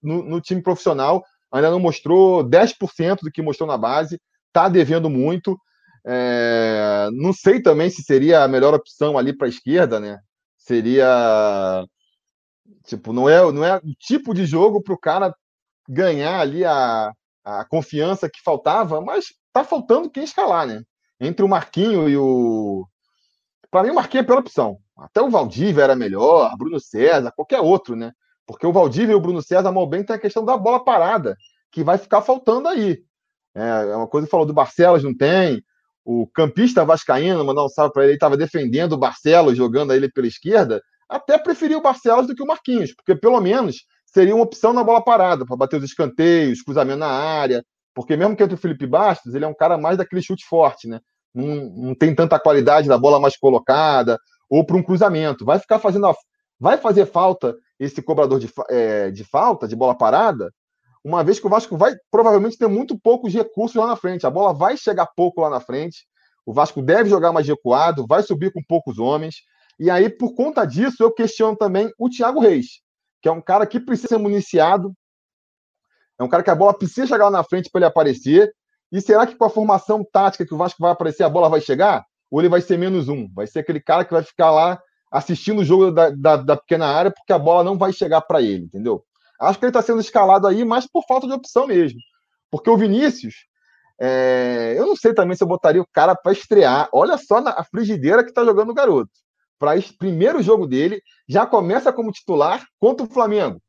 no, 0.00 0.22
no 0.22 0.40
time 0.40 0.62
profissional 0.62 1.24
ainda 1.52 1.70
não 1.70 1.78
mostrou 1.78 2.42
10% 2.42 3.18
do 3.22 3.30
que 3.30 3.42
mostrou 3.42 3.68
na 3.68 3.76
base, 3.76 4.20
tá 4.52 4.68
devendo 4.68 5.10
muito. 5.10 5.58
É, 6.04 7.08
não 7.12 7.32
sei 7.32 7.62
também 7.62 7.90
se 7.90 8.02
seria 8.02 8.42
a 8.42 8.48
melhor 8.48 8.74
opção 8.74 9.16
ali 9.16 9.32
para 9.32 9.46
a 9.46 9.50
esquerda, 9.50 10.00
né? 10.00 10.18
Seria 10.58 11.84
tipo, 12.84 13.12
não 13.12 13.28
é, 13.28 13.52
não 13.52 13.64
é 13.64 13.76
o 13.76 13.94
tipo 13.98 14.34
de 14.34 14.44
jogo 14.44 14.82
para 14.82 14.94
o 14.94 14.98
cara 14.98 15.34
ganhar 15.88 16.40
ali 16.40 16.64
a, 16.64 17.12
a 17.44 17.64
confiança 17.64 18.30
que 18.30 18.42
faltava, 18.42 19.00
mas 19.00 19.26
tá 19.52 19.64
faltando 19.64 20.10
quem 20.10 20.24
escalar, 20.24 20.66
né? 20.66 20.82
Entre 21.20 21.44
o 21.44 21.48
Marquinho 21.48 22.08
e 22.08 22.16
o. 22.16 22.86
Para 23.70 23.84
mim, 23.84 23.90
o 23.90 23.94
Marquinho 23.94 24.22
é 24.22 24.24
pela 24.24 24.40
opção. 24.40 24.78
Até 24.96 25.20
o 25.20 25.30
Valdívia 25.30 25.82
era 25.84 25.96
melhor, 25.96 26.56
Bruno 26.56 26.80
César, 26.80 27.32
qualquer 27.32 27.60
outro, 27.60 27.96
né? 27.96 28.12
Porque 28.46 28.66
o 28.66 28.72
Valdívia 28.72 29.12
e 29.12 29.16
o 29.16 29.20
Bruno 29.20 29.42
César, 29.42 29.70
mal 29.72 29.86
bem, 29.86 30.04
tem 30.04 30.16
a 30.16 30.18
questão 30.18 30.44
da 30.44 30.56
bola 30.56 30.84
parada, 30.84 31.36
que 31.70 31.84
vai 31.84 31.98
ficar 31.98 32.22
faltando 32.22 32.68
aí. 32.68 32.98
É, 33.54 33.92
é 33.92 33.96
uma 33.96 34.08
coisa 34.08 34.26
que 34.26 34.30
falou 34.30 34.46
do 34.46 34.52
Barcelos, 34.52 35.04
não 35.04 35.16
tem. 35.16 35.62
O 36.04 36.26
campista 36.26 36.84
vascaíno, 36.84 37.44
mandar 37.44 37.64
um 37.64 37.68
salve 37.68 37.92
para 37.92 38.04
ele, 38.04 38.14
estava 38.14 38.36
defendendo 38.36 38.94
o 38.94 38.98
Barcelos, 38.98 39.56
jogando 39.56 39.92
ele 39.92 40.10
pela 40.10 40.26
esquerda. 40.26 40.82
Até 41.08 41.38
preferiu 41.38 41.78
o 41.78 41.82
Barcelos 41.82 42.26
do 42.26 42.34
que 42.34 42.42
o 42.42 42.46
Marquinhos, 42.46 42.94
porque 42.94 43.14
pelo 43.14 43.40
menos 43.40 43.84
seria 44.06 44.34
uma 44.34 44.44
opção 44.44 44.72
na 44.72 44.82
bola 44.82 45.02
parada, 45.02 45.46
para 45.46 45.56
bater 45.56 45.76
os 45.76 45.84
escanteios, 45.84 46.62
cruzamento 46.62 46.98
na 46.98 47.08
área. 47.08 47.64
Porque 47.94 48.16
mesmo 48.16 48.34
que 48.36 48.42
entre 48.42 48.54
o 48.54 48.58
Felipe 48.58 48.86
Bastos, 48.86 49.34
ele 49.34 49.44
é 49.44 49.48
um 49.48 49.54
cara 49.54 49.78
mais 49.78 49.98
daquele 49.98 50.22
chute 50.22 50.44
forte, 50.44 50.88
né? 50.88 51.00
Não, 51.34 51.46
não 51.76 51.94
tem 51.94 52.14
tanta 52.14 52.38
qualidade 52.38 52.88
da 52.88 52.98
bola 52.98 53.20
mais 53.20 53.36
colocada, 53.36 54.18
ou 54.50 54.64
para 54.64 54.76
um 54.76 54.82
cruzamento. 54.82 55.44
Vai 55.44 55.58
ficar 55.58 55.78
fazendo. 55.78 56.06
A... 56.06 56.14
Vai 56.62 56.78
fazer 56.78 57.06
falta 57.06 57.56
esse 57.76 58.00
cobrador 58.00 58.38
de, 58.38 58.48
é, 58.70 59.10
de 59.10 59.24
falta, 59.24 59.66
de 59.66 59.74
bola 59.74 59.96
parada, 59.96 60.54
uma 61.04 61.24
vez 61.24 61.40
que 61.40 61.46
o 61.48 61.50
Vasco 61.50 61.76
vai 61.76 61.96
provavelmente 62.08 62.56
ter 62.56 62.68
muito 62.68 62.96
poucos 62.96 63.34
recursos 63.34 63.74
lá 63.74 63.88
na 63.88 63.96
frente. 63.96 64.24
A 64.24 64.30
bola 64.30 64.54
vai 64.54 64.76
chegar 64.76 65.08
pouco 65.16 65.40
lá 65.40 65.50
na 65.50 65.58
frente. 65.58 66.06
O 66.46 66.52
Vasco 66.52 66.80
deve 66.80 67.10
jogar 67.10 67.32
mais 67.32 67.48
recuado, 67.48 68.06
vai 68.06 68.22
subir 68.22 68.52
com 68.52 68.62
poucos 68.62 69.00
homens. 69.00 69.38
E 69.76 69.90
aí, 69.90 70.08
por 70.08 70.36
conta 70.36 70.64
disso, 70.64 71.02
eu 71.02 71.10
questiono 71.10 71.56
também 71.56 71.90
o 71.98 72.08
Thiago 72.08 72.38
Reis, 72.38 72.80
que 73.20 73.28
é 73.28 73.32
um 73.32 73.40
cara 73.40 73.66
que 73.66 73.80
precisa 73.80 74.10
ser 74.10 74.18
municiado. 74.18 74.94
É 76.16 76.22
um 76.22 76.28
cara 76.28 76.44
que 76.44 76.50
a 76.50 76.54
bola 76.54 76.72
precisa 76.72 77.08
chegar 77.08 77.24
lá 77.24 77.32
na 77.32 77.42
frente 77.42 77.70
para 77.72 77.80
ele 77.80 77.86
aparecer. 77.86 78.54
E 78.92 79.00
será 79.00 79.26
que 79.26 79.34
com 79.34 79.46
a 79.46 79.50
formação 79.50 80.06
tática 80.12 80.46
que 80.46 80.54
o 80.54 80.58
Vasco 80.58 80.80
vai 80.80 80.92
aparecer, 80.92 81.24
a 81.24 81.28
bola 81.28 81.48
vai 81.48 81.60
chegar? 81.60 82.04
Ou 82.30 82.40
ele 82.40 82.48
vai 82.48 82.60
ser 82.60 82.78
menos 82.78 83.08
um? 83.08 83.28
Vai 83.34 83.48
ser 83.48 83.58
aquele 83.58 83.80
cara 83.80 84.04
que 84.04 84.12
vai 84.12 84.22
ficar 84.22 84.52
lá 84.52 84.80
assistindo 85.12 85.60
o 85.60 85.64
jogo 85.64 85.90
da, 85.90 86.08
da, 86.08 86.36
da 86.36 86.56
pequena 86.56 86.86
área 86.86 87.10
porque 87.10 87.34
a 87.34 87.38
bola 87.38 87.62
não 87.62 87.76
vai 87.76 87.92
chegar 87.92 88.22
para 88.22 88.40
ele, 88.40 88.64
entendeu? 88.64 89.04
Acho 89.38 89.58
que 89.58 89.66
ele 89.66 89.70
está 89.70 89.82
sendo 89.82 90.00
escalado 90.00 90.46
aí, 90.46 90.64
mas 90.64 90.86
por 90.86 91.04
falta 91.06 91.26
de 91.26 91.34
opção 91.34 91.66
mesmo. 91.66 92.00
Porque 92.50 92.70
o 92.70 92.76
Vinícius, 92.76 93.34
é... 94.00 94.74
eu 94.76 94.86
não 94.86 94.96
sei 94.96 95.12
também 95.12 95.36
se 95.36 95.44
eu 95.44 95.48
botaria 95.48 95.82
o 95.82 95.86
cara 95.92 96.14
para 96.14 96.32
estrear. 96.32 96.88
Olha 96.92 97.18
só 97.18 97.40
na, 97.40 97.50
a 97.50 97.64
frigideira 97.64 98.24
que 98.24 98.30
está 98.30 98.42
jogando 98.44 98.70
o 98.70 98.74
garoto. 98.74 99.10
Para 99.58 99.72
primeiro 99.98 100.42
jogo 100.42 100.66
dele, 100.66 101.00
já 101.28 101.44
começa 101.44 101.92
como 101.92 102.10
titular 102.10 102.64
contra 102.80 103.04
o 103.04 103.08
Flamengo. 103.08 103.60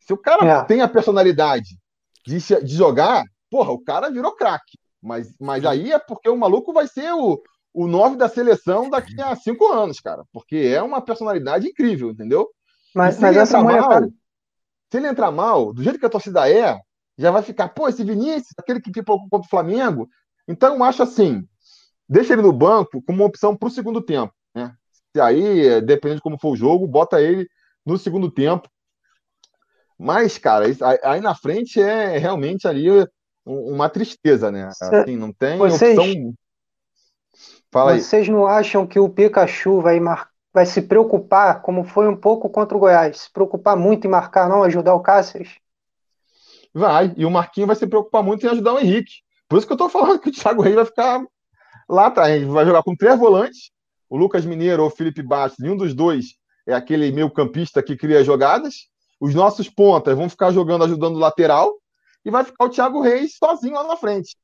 Se 0.00 0.12
o 0.12 0.16
cara 0.16 0.44
é. 0.46 0.64
tem 0.64 0.80
a 0.80 0.88
personalidade 0.88 1.78
de, 2.26 2.38
de 2.38 2.74
jogar, 2.74 3.22
porra, 3.50 3.70
o 3.72 3.78
cara 3.78 4.10
virou 4.10 4.34
craque. 4.34 4.78
Mas, 5.02 5.32
mas 5.38 5.64
aí 5.64 5.92
é 5.92 5.98
porque 5.98 6.28
o 6.28 6.36
maluco 6.36 6.72
vai 6.72 6.88
ser 6.88 7.12
o, 7.12 7.40
o 7.78 7.86
nove 7.86 8.16
da 8.16 8.28
seleção 8.28 8.90
daqui 8.90 9.20
a 9.20 9.36
cinco 9.36 9.66
anos, 9.68 10.00
cara. 10.00 10.24
Porque 10.32 10.56
é 10.56 10.82
uma 10.82 11.00
personalidade 11.00 11.68
incrível, 11.68 12.10
entendeu? 12.10 12.48
Mas, 12.92 13.20
mas 13.20 13.36
essa 13.36 13.62
molecada. 13.62 14.00
Mal, 14.00 14.10
se 14.90 14.96
ele 14.96 15.06
entrar 15.06 15.30
mal, 15.30 15.72
do 15.72 15.80
jeito 15.80 15.98
que 15.98 16.06
a 16.06 16.10
torcida 16.10 16.50
é, 16.50 16.76
já 17.16 17.30
vai 17.30 17.40
ficar, 17.40 17.68
pô, 17.68 17.86
esse 17.86 18.02
Vinícius, 18.02 18.52
aquele 18.58 18.80
que 18.80 18.90
pipou 18.90 19.20
contra 19.30 19.46
o 19.46 19.50
Flamengo. 19.50 20.08
Então, 20.48 20.74
eu 20.74 20.82
acho 20.82 21.04
assim, 21.04 21.46
deixa 22.08 22.32
ele 22.32 22.42
no 22.42 22.52
banco 22.52 23.00
como 23.02 23.20
uma 23.20 23.28
opção 23.28 23.56
para 23.56 23.68
o 23.68 23.70
segundo 23.70 24.02
tempo. 24.02 24.34
Né? 24.52 24.74
Se 25.14 25.20
aí, 25.20 25.80
dependendo 25.80 26.16
de 26.16 26.22
como 26.22 26.40
for 26.40 26.54
o 26.54 26.56
jogo, 26.56 26.84
bota 26.84 27.20
ele 27.20 27.46
no 27.86 27.96
segundo 27.96 28.28
tempo. 28.28 28.68
Mas, 29.96 30.36
cara, 30.36 30.66
aí 31.04 31.20
na 31.20 31.34
frente 31.34 31.80
é 31.80 32.18
realmente 32.18 32.66
ali 32.66 32.88
uma 33.44 33.88
tristeza, 33.88 34.50
né? 34.50 34.68
Assim, 34.80 35.16
não 35.16 35.32
tem 35.32 35.58
vocês, 35.58 35.96
opção. 35.96 36.34
Fala 37.70 37.98
vocês 37.98 38.28
aí. 38.28 38.34
não 38.34 38.46
acham 38.46 38.86
que 38.86 38.98
o 38.98 39.08
Pikachu 39.08 39.80
vai 39.80 40.00
marcar? 40.00 40.30
vai 40.52 40.66
se 40.66 40.82
preocupar, 40.82 41.62
como 41.62 41.84
foi 41.84 42.08
um 42.08 42.16
pouco 42.16 42.48
contra 42.48 42.76
o 42.76 42.80
Goiás, 42.80 43.20
se 43.20 43.32
preocupar 43.32 43.76
muito 43.76 44.06
em 44.06 44.10
marcar, 44.10 44.48
não 44.48 44.62
ajudar 44.64 44.94
o 44.94 45.00
Cáceres? 45.00 45.56
Vai, 46.74 47.14
e 47.16 47.24
o 47.24 47.30
Marquinho 47.30 47.66
vai 47.66 47.76
se 47.76 47.86
preocupar 47.86 48.22
muito 48.22 48.44
em 48.44 48.50
ajudar 48.50 48.74
o 48.74 48.78
Henrique. 48.78 49.22
Por 49.48 49.58
isso 49.58 49.66
que 49.66 49.72
eu 49.72 49.76
tô 49.76 49.88
falando 49.88 50.18
que 50.18 50.30
o 50.30 50.32
Thiago 50.32 50.62
Reis 50.62 50.74
vai 50.74 50.84
ficar 50.84 51.24
lá 51.88 52.06
atrás. 52.06 52.42
Vai 52.44 52.64
jogar 52.64 52.82
com 52.82 52.96
três 52.96 53.18
volantes, 53.18 53.70
o 54.08 54.16
Lucas 54.16 54.44
Mineiro 54.44 54.82
ou 54.82 54.88
o 54.88 54.90
Felipe 54.90 55.22
Bastos, 55.22 55.62
nenhum 55.62 55.76
dos 55.76 55.94
dois 55.94 56.36
é 56.66 56.74
aquele 56.74 57.10
meio 57.12 57.30
campista 57.30 57.82
que 57.82 57.96
cria 57.96 58.24
jogadas. 58.24 58.88
Os 59.20 59.34
nossos 59.34 59.70
pontas 59.70 60.16
vão 60.16 60.28
ficar 60.28 60.50
jogando, 60.50 60.84
ajudando 60.84 61.16
o 61.16 61.20
lateral, 61.20 61.72
e 62.24 62.30
vai 62.30 62.44
ficar 62.44 62.64
o 62.64 62.68
Thiago 62.68 63.00
Reis 63.00 63.36
sozinho 63.36 63.74
lá 63.74 63.84
na 63.84 63.96
frente. 63.96 64.36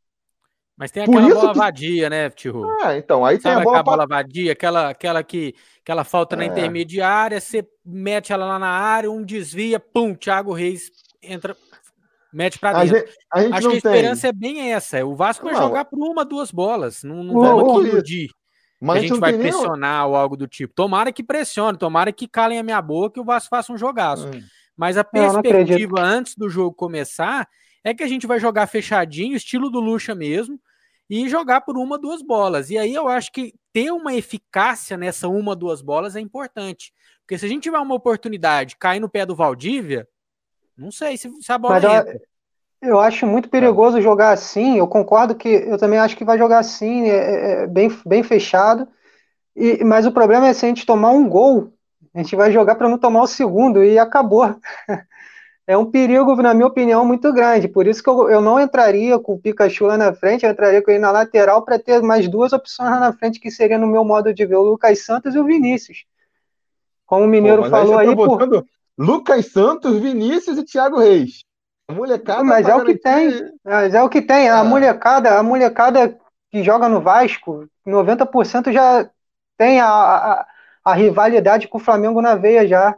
Mas 0.77 0.91
tem 0.91 1.05
aquela 1.05 1.29
bola 1.29 1.53
que... 1.53 1.59
vadia, 1.59 2.11
né, 2.11 2.31
Tio? 2.31 2.65
Ah, 2.83 2.97
então, 2.97 3.25
aí 3.25 3.41
Sabe 3.41 3.55
tem 3.55 3.63
a 3.63 3.65
bola, 3.65 3.83
bola 3.83 4.07
vadia, 4.07 4.53
aquela, 4.53 4.91
aquela 4.91 5.23
que 5.23 5.55
aquela 5.81 6.03
falta 6.03 6.35
é. 6.35 6.39
na 6.39 6.45
intermediária, 6.47 7.41
você 7.41 7.65
mete 7.85 8.33
ela 8.33 8.45
lá 8.45 8.59
na 8.59 8.71
área, 8.71 9.11
um 9.11 9.23
desvia, 9.23 9.79
pum, 9.79 10.15
Thiago 10.15 10.53
Reis 10.53 10.91
entra, 11.23 11.57
mete 12.33 12.59
para 12.59 12.83
dentro. 12.83 12.97
A 12.97 12.99
gente, 12.99 13.17
a 13.33 13.41
gente 13.43 13.55
Acho 13.55 13.69
que 13.69 13.75
a 13.75 13.77
esperança 13.77 14.23
tem. 14.23 14.29
é 14.31 14.33
bem 14.33 14.73
essa. 14.73 15.07
O 15.07 15.15
Vasco 15.15 15.45
vai 15.45 15.55
jogar 15.55 15.85
por 15.85 15.99
uma, 15.99 16.25
duas 16.25 16.51
bolas. 16.51 17.05
Não, 17.05 17.23
não 17.23 17.35
vamos 17.35 17.79
aqui 17.79 17.89
iludir. 17.89 18.31
Mas 18.81 18.99
a 18.99 19.01
gente 19.07 19.21
vai 19.21 19.33
pressionar 19.33 20.01
nenhum... 20.01 20.11
ou 20.11 20.17
algo 20.17 20.37
do 20.37 20.47
tipo. 20.47 20.75
Tomara 20.75 21.13
que 21.13 21.23
pressione, 21.23 21.79
tomara 21.79 22.13
que 22.13 22.27
calem 22.27 22.59
a 22.59 22.63
minha 22.63 22.83
boca 22.83 23.19
e 23.19 23.23
o 23.23 23.25
Vasco 23.25 23.49
faça 23.49 23.73
um 23.73 23.79
jogaço. 23.79 24.27
Hum. 24.27 24.43
Mas 24.77 24.97
a 24.99 25.05
perspectiva 25.05 26.01
antes 26.01 26.35
do 26.35 26.49
jogo 26.51 26.75
começar 26.75 27.49
é 27.85 27.95
que 27.95 28.03
a 28.03 28.09
gente 28.09 28.27
vai 28.27 28.41
jogar 28.41 28.67
fechadinho, 28.67 29.37
estilo 29.37 29.71
do 29.71 29.79
Lucha 29.79 30.15
mesmo, 30.15 30.59
e 31.09 31.29
jogar 31.29 31.61
por 31.63 31.77
uma, 31.77 31.99
duas 31.99 32.23
bolas. 32.23 32.71
E 32.71 32.79
aí 32.79 32.95
eu 32.95 33.09
acho 33.09 33.31
que 33.31 33.55
ter 33.73 33.91
uma 33.91 34.15
eficácia 34.15 34.97
nessa 34.97 35.29
uma, 35.29 35.55
duas 35.55 35.83
bolas 35.83 36.17
é 36.17 36.21
importante. 36.21 36.93
Porque 37.21 37.39
se 37.39 37.47
a 37.47 37.49
gente 37.49 37.63
tiver 37.63 37.79
uma 37.79 37.95
oportunidade 37.95 38.77
cair 38.77 39.01
no 39.01 39.09
pé 39.09 39.25
do 39.25 39.37
Valdívia, 39.37 40.07
não 40.77 40.91
sei 40.91 41.17
se, 41.17 41.31
se 41.41 41.53
a 41.53 41.59
bola 41.59 41.75
Mas 41.75 41.85
entra. 41.85 42.21
Eu, 42.83 42.91
eu 42.91 43.01
acho 43.01 43.27
muito 43.27 43.49
perigoso 43.49 44.01
jogar 44.01 44.33
assim. 44.33 44.79
Eu 44.79 44.87
concordo 44.87 45.35
que 45.35 45.49
eu 45.49 45.79
também 45.79 45.99
acho 45.99 46.17
que 46.17 46.25
vai 46.25 46.37
jogar 46.37 46.59
assim, 46.59 47.09
é, 47.09 47.17
é, 47.17 47.63
é 47.63 47.67
bem, 47.67 47.89
bem 48.07 48.23
fechado. 48.23 48.87
E, 49.57 49.85
mas 49.85 50.07
o 50.07 50.13
problema 50.13 50.49
é 50.49 50.53
se 50.53 50.65
a 50.65 50.69
gente 50.69 50.85
tomar 50.85 51.11
um 51.11 51.29
gol, 51.29 51.73
a 52.15 52.19
gente 52.19 52.37
vai 52.37 52.53
jogar 52.53 52.75
para 52.75 52.89
não 52.89 52.99
tomar 52.99 53.23
o 53.23 53.27
segundo 53.27 53.85
e 53.85 53.99
acabou. 53.99 54.57
é 55.67 55.77
um 55.77 55.91
perigo, 55.91 56.35
na 56.37 56.53
minha 56.53 56.67
opinião, 56.67 57.05
muito 57.05 57.33
grande. 57.33 57.69
Por 57.69 57.87
isso 57.87 58.03
que 58.03 58.09
eu, 58.09 58.29
eu 58.29 58.41
não 58.41 58.61
entraria 58.61 59.19
com 59.19 59.35
o 59.35 59.39
Pikachu 59.39 59.87
lá 59.87 59.97
na 59.97 60.13
frente, 60.13 60.45
eu 60.45 60.51
entraria 60.51 60.83
com 60.83 60.91
ele 60.91 61.01
na 61.01 61.11
lateral 61.11 61.63
para 61.63 61.79
ter 61.79 62.03
mais 62.03 62.29
duas 62.29 62.53
opções 62.53 62.91
lá 62.91 63.01
na 63.01 63.13
frente, 63.13 63.41
que 63.41 63.51
seria, 63.51 63.79
no 63.79 63.87
meu 63.87 64.05
modo 64.05 64.33
de 64.35 64.45
ver, 64.45 64.57
o 64.57 64.63
Lucas 64.63 65.05
Santos 65.05 65.35
e 65.35 65.39
o 65.39 65.45
Vinícius. 65.45 66.05
Como 67.07 67.25
o 67.25 67.29
Mineiro 67.29 67.63
Pô, 67.63 67.71
falou 67.71 67.99
aí. 67.99 68.09
Tá 68.09 68.15
por... 68.15 68.67
Lucas 68.97 69.51
Santos, 69.51 69.99
Vinícius 69.99 70.59
e 70.59 70.65
Thiago 70.65 70.99
Reis. 70.99 71.45
A 71.89 71.93
molecada. 71.93 72.45
Mas 72.45 72.69
é 72.69 72.75
o 72.75 72.85
que 72.85 72.97
tem. 72.97 73.53
Mas 73.65 73.95
é 73.95 74.03
o 74.03 74.09
que 74.09 74.23
tem. 74.23 74.49
A 74.49 74.61
ah. 74.61 74.65
molecada, 74.65 75.39
a 75.39 75.43
molecada 75.43 76.17
que 76.51 76.63
joga 76.63 76.89
no 76.89 77.01
Vasco, 77.01 77.69
90% 77.87 78.73
já 78.73 79.09
tem 79.59 79.81
a, 79.81 79.89
a, 79.89 80.47
a 80.85 80.95
rivalidade 80.95 81.69
com 81.69 81.79
o 81.79 81.81
Flamengo 81.81 82.23
na 82.23 82.35
veia 82.35 82.67
já. 82.67 82.97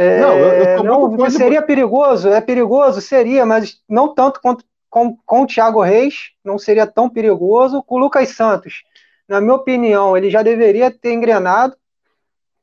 É, 0.00 0.20
não, 0.20 0.38
eu, 0.38 0.64
eu 0.76 0.84
não 0.84 1.28
seria 1.28 1.60
perigoso, 1.60 2.28
é 2.28 2.40
perigoso, 2.40 3.00
seria, 3.00 3.44
mas 3.44 3.80
não 3.88 4.14
tanto 4.14 4.40
quanto 4.40 4.64
com, 4.88 5.16
com 5.26 5.42
o 5.42 5.46
Thiago 5.46 5.82
Reis, 5.82 6.30
não 6.44 6.56
seria 6.56 6.86
tão 6.86 7.10
perigoso. 7.10 7.82
Com 7.82 7.96
o 7.96 7.98
Lucas 7.98 8.28
Santos, 8.28 8.84
na 9.28 9.40
minha 9.40 9.54
opinião, 9.54 10.16
ele 10.16 10.30
já 10.30 10.40
deveria 10.40 10.88
ter 10.88 11.12
engrenado. 11.12 11.76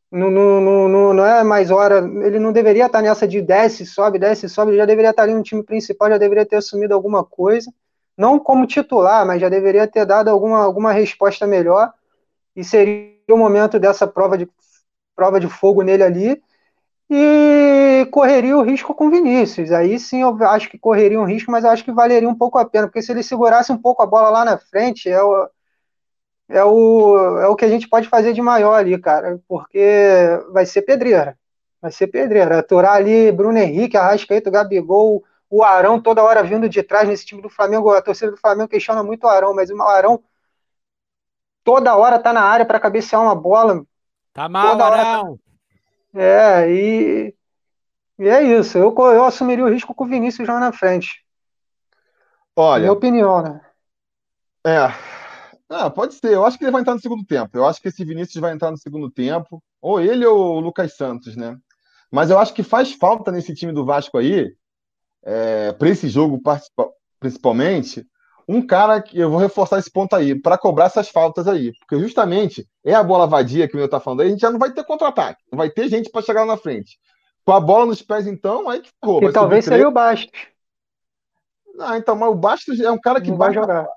Não, 0.10 0.32
não, 0.32 0.88
não, 0.88 1.14
não 1.14 1.26
é 1.26 1.44
mais 1.44 1.72
hora, 1.72 1.98
ele 2.26 2.40
não 2.40 2.54
deveria 2.54 2.86
estar 2.86 3.02
nessa 3.02 3.28
de 3.28 3.42
desce, 3.42 3.86
sobe, 3.86 4.18
desce, 4.18 4.48
sobe, 4.48 4.72
ele 4.72 4.78
já 4.78 4.86
deveria 4.86 5.10
estar 5.10 5.24
ali 5.24 5.34
no 5.34 5.44
time 5.44 5.62
principal, 5.62 6.08
já 6.08 6.18
deveria 6.18 6.46
ter 6.46 6.56
assumido 6.56 6.94
alguma 6.94 7.22
coisa. 7.22 7.70
Não 8.18 8.40
como 8.40 8.66
titular, 8.66 9.26
mas 9.26 9.42
já 9.42 9.50
deveria 9.50 9.86
ter 9.86 10.06
dado 10.06 10.30
alguma, 10.30 10.64
alguma 10.64 10.94
resposta 10.94 11.46
melhor. 11.46 11.92
E 12.56 12.64
seria 12.64 13.12
o 13.30 13.38
momento 13.38 13.78
dessa 13.78 14.08
prova 14.08 14.38
de, 14.38 14.48
prova 15.14 15.38
de 15.38 15.50
fogo 15.50 15.82
nele 15.82 16.04
ali 16.04 16.42
e 17.10 18.08
correria 18.12 18.58
o 18.58 18.62
risco 18.62 18.94
com 18.94 19.10
Vinícius. 19.10 19.72
Aí 19.72 20.00
sim 20.00 20.22
eu 20.22 20.36
acho 20.46 20.70
que 20.70 20.78
correria 20.78 21.20
um 21.20 21.26
risco, 21.26 21.52
mas 21.52 21.64
eu 21.64 21.70
acho 21.70 21.84
que 21.84 21.92
valeria 21.92 22.28
um 22.28 22.36
pouco 22.36 22.58
a 22.58 22.66
pena, 22.66 22.88
porque 22.88 23.02
se 23.02 23.12
ele 23.12 23.24
segurasse 23.24 23.72
um 23.72 23.78
pouco 23.78 24.02
a 24.02 24.06
bola 24.06 24.30
lá 24.30 24.46
na 24.46 24.58
frente, 24.58 25.08
eu, 25.10 25.48
é 26.50 26.64
o, 26.64 27.40
é 27.40 27.48
o 27.48 27.56
que 27.56 27.66
a 27.66 27.70
gente 27.70 27.88
pode 27.88 28.08
fazer 28.08 28.34
de 28.34 28.42
maior 28.42 28.76
ali, 28.76 28.98
cara, 29.00 29.40
porque 29.48 29.80
vai 30.52 30.66
ser 30.66 30.82
pedreira. 30.84 31.38
Vai 31.82 31.92
ser 31.92 32.08
pedreira. 32.08 32.60
Aturar 32.60 32.96
ali 32.96 33.32
Bruno 33.32 33.58
Henrique, 33.58 33.98
Arrascaeta, 33.98 34.50
Gabigol, 34.50 35.24
o 35.50 35.64
Arão 35.64 36.02
toda 36.02 36.24
hora 36.24 36.44
vindo 36.44 36.68
de 36.68 36.82
trás 36.82 37.08
nesse 37.08 37.26
time 37.26 37.42
do 37.42 37.50
Flamengo. 37.50 37.92
A 37.92 38.02
torcida 38.02 38.32
do 38.32 38.38
Flamengo 38.38 38.70
questiona 38.70 39.04
muito 39.04 39.26
o 39.26 39.30
Arão, 39.30 39.54
mas 39.54 39.70
o 39.70 39.82
Arão 39.84 40.24
toda 41.64 41.96
hora 41.96 42.20
tá 42.20 42.34
na 42.34 42.42
área 42.42 42.66
para 42.66 42.80
cabecear 42.80 43.22
uma 43.22 43.36
bola. 43.36 43.86
Tá 44.34 44.50
mal, 44.50 44.82
Arão. 44.82 45.36
Tá... 45.36 45.46
É, 46.16 46.72
e... 46.72 47.36
e 48.18 48.28
é 48.28 48.44
isso. 48.58 48.78
Eu, 48.78 48.96
eu 48.98 49.26
assumiria 49.26 49.66
o 49.66 49.70
risco 49.70 49.94
com 49.94 50.06
o 50.06 50.08
Vinícius 50.08 50.48
já 50.48 50.60
na 50.60 50.72
frente. 50.72 51.24
Olha. 52.56 52.82
Minha 52.82 52.94
opinião, 52.94 53.42
né? 53.42 53.62
É. 54.66 54.88
Ah, 55.70 55.90
pode 55.90 56.16
ser. 56.16 56.34
Eu 56.34 56.46
acho 56.46 56.58
que 56.58 56.64
ele 56.64 56.72
vai 56.72 56.82
entrar 56.82 56.94
no 56.94 57.02
segundo 57.02 57.26
tempo. 57.26 57.58
Eu 57.58 57.66
acho 57.66 57.82
que 57.82 57.90
esse 57.90 58.06
Vinícius 58.06 58.40
vai 58.40 58.54
entrar 58.54 58.72
no 58.72 58.78
segundo 58.78 59.12
tempo. 59.12 59.62
Ou 59.82 60.00
ele 60.00 60.26
ou 60.26 60.56
o 60.56 60.60
Lucas 60.60 60.96
Santos, 60.96 61.36
né? 61.36 61.58
Mas 62.12 62.30
eu 62.30 62.40
acho 62.40 62.54
que 62.54 62.64
faz 62.64 62.94
falta 62.94 63.32
nesse 63.32 63.54
time 63.54 63.74
do 63.74 63.84
Vasco 63.84 64.18
aí, 64.18 64.56
é, 65.24 65.74
para 65.74 65.90
esse 65.90 66.08
jogo 66.08 66.42
principalmente, 67.20 68.08
um 68.48 68.66
cara 68.66 69.02
que 69.02 69.20
eu 69.20 69.30
vou 69.30 69.40
reforçar 69.40 69.80
esse 69.80 69.92
ponto 69.92 70.16
aí, 70.16 70.40
para 70.40 70.58
cobrar 70.58 70.86
essas 70.86 71.10
faltas 71.10 71.48
aí. 71.48 71.74
Porque 71.80 72.00
justamente 72.00 72.68
é 72.84 72.94
a 72.94 73.04
bola 73.04 73.28
vadia 73.28 73.68
que 73.68 73.76
o 73.76 73.78
meu 73.78 73.90
tá 73.90 74.00
falando 74.00 74.22
aí, 74.22 74.28
a 74.28 74.32
gente 74.32 74.42
já 74.42 74.52
não 74.52 74.60
vai 74.60 74.72
ter 74.72 74.84
contra-ataque. 74.84 75.44
Não 75.52 75.58
vai 75.58 75.70
ter 75.70 75.90
gente 75.90 76.10
para 76.10 76.22
chegar 76.22 76.42
lá 76.42 76.54
na 76.54 76.58
frente. 76.58 76.98
Com 77.44 77.54
a 77.54 77.60
bola 77.60 77.86
nos 77.86 78.02
pés, 78.02 78.28
então, 78.28 78.70
aí 78.70 78.82
que 78.82 78.90
rouba. 79.04 79.30
E 79.30 79.34
talvez 79.34 79.66
seria 79.66 79.88
o 79.88 79.92
Bastos. 79.92 80.48
Ah, 81.80 81.98
então, 81.98 82.16
mas 82.16 82.30
o 82.30 82.36
Bastos 82.36 82.80
é 82.80 82.90
um 82.90 83.00
cara 83.00 83.20
que 83.20 83.30
não 83.30 83.38
vai 83.38 83.54
jogar. 83.54 83.88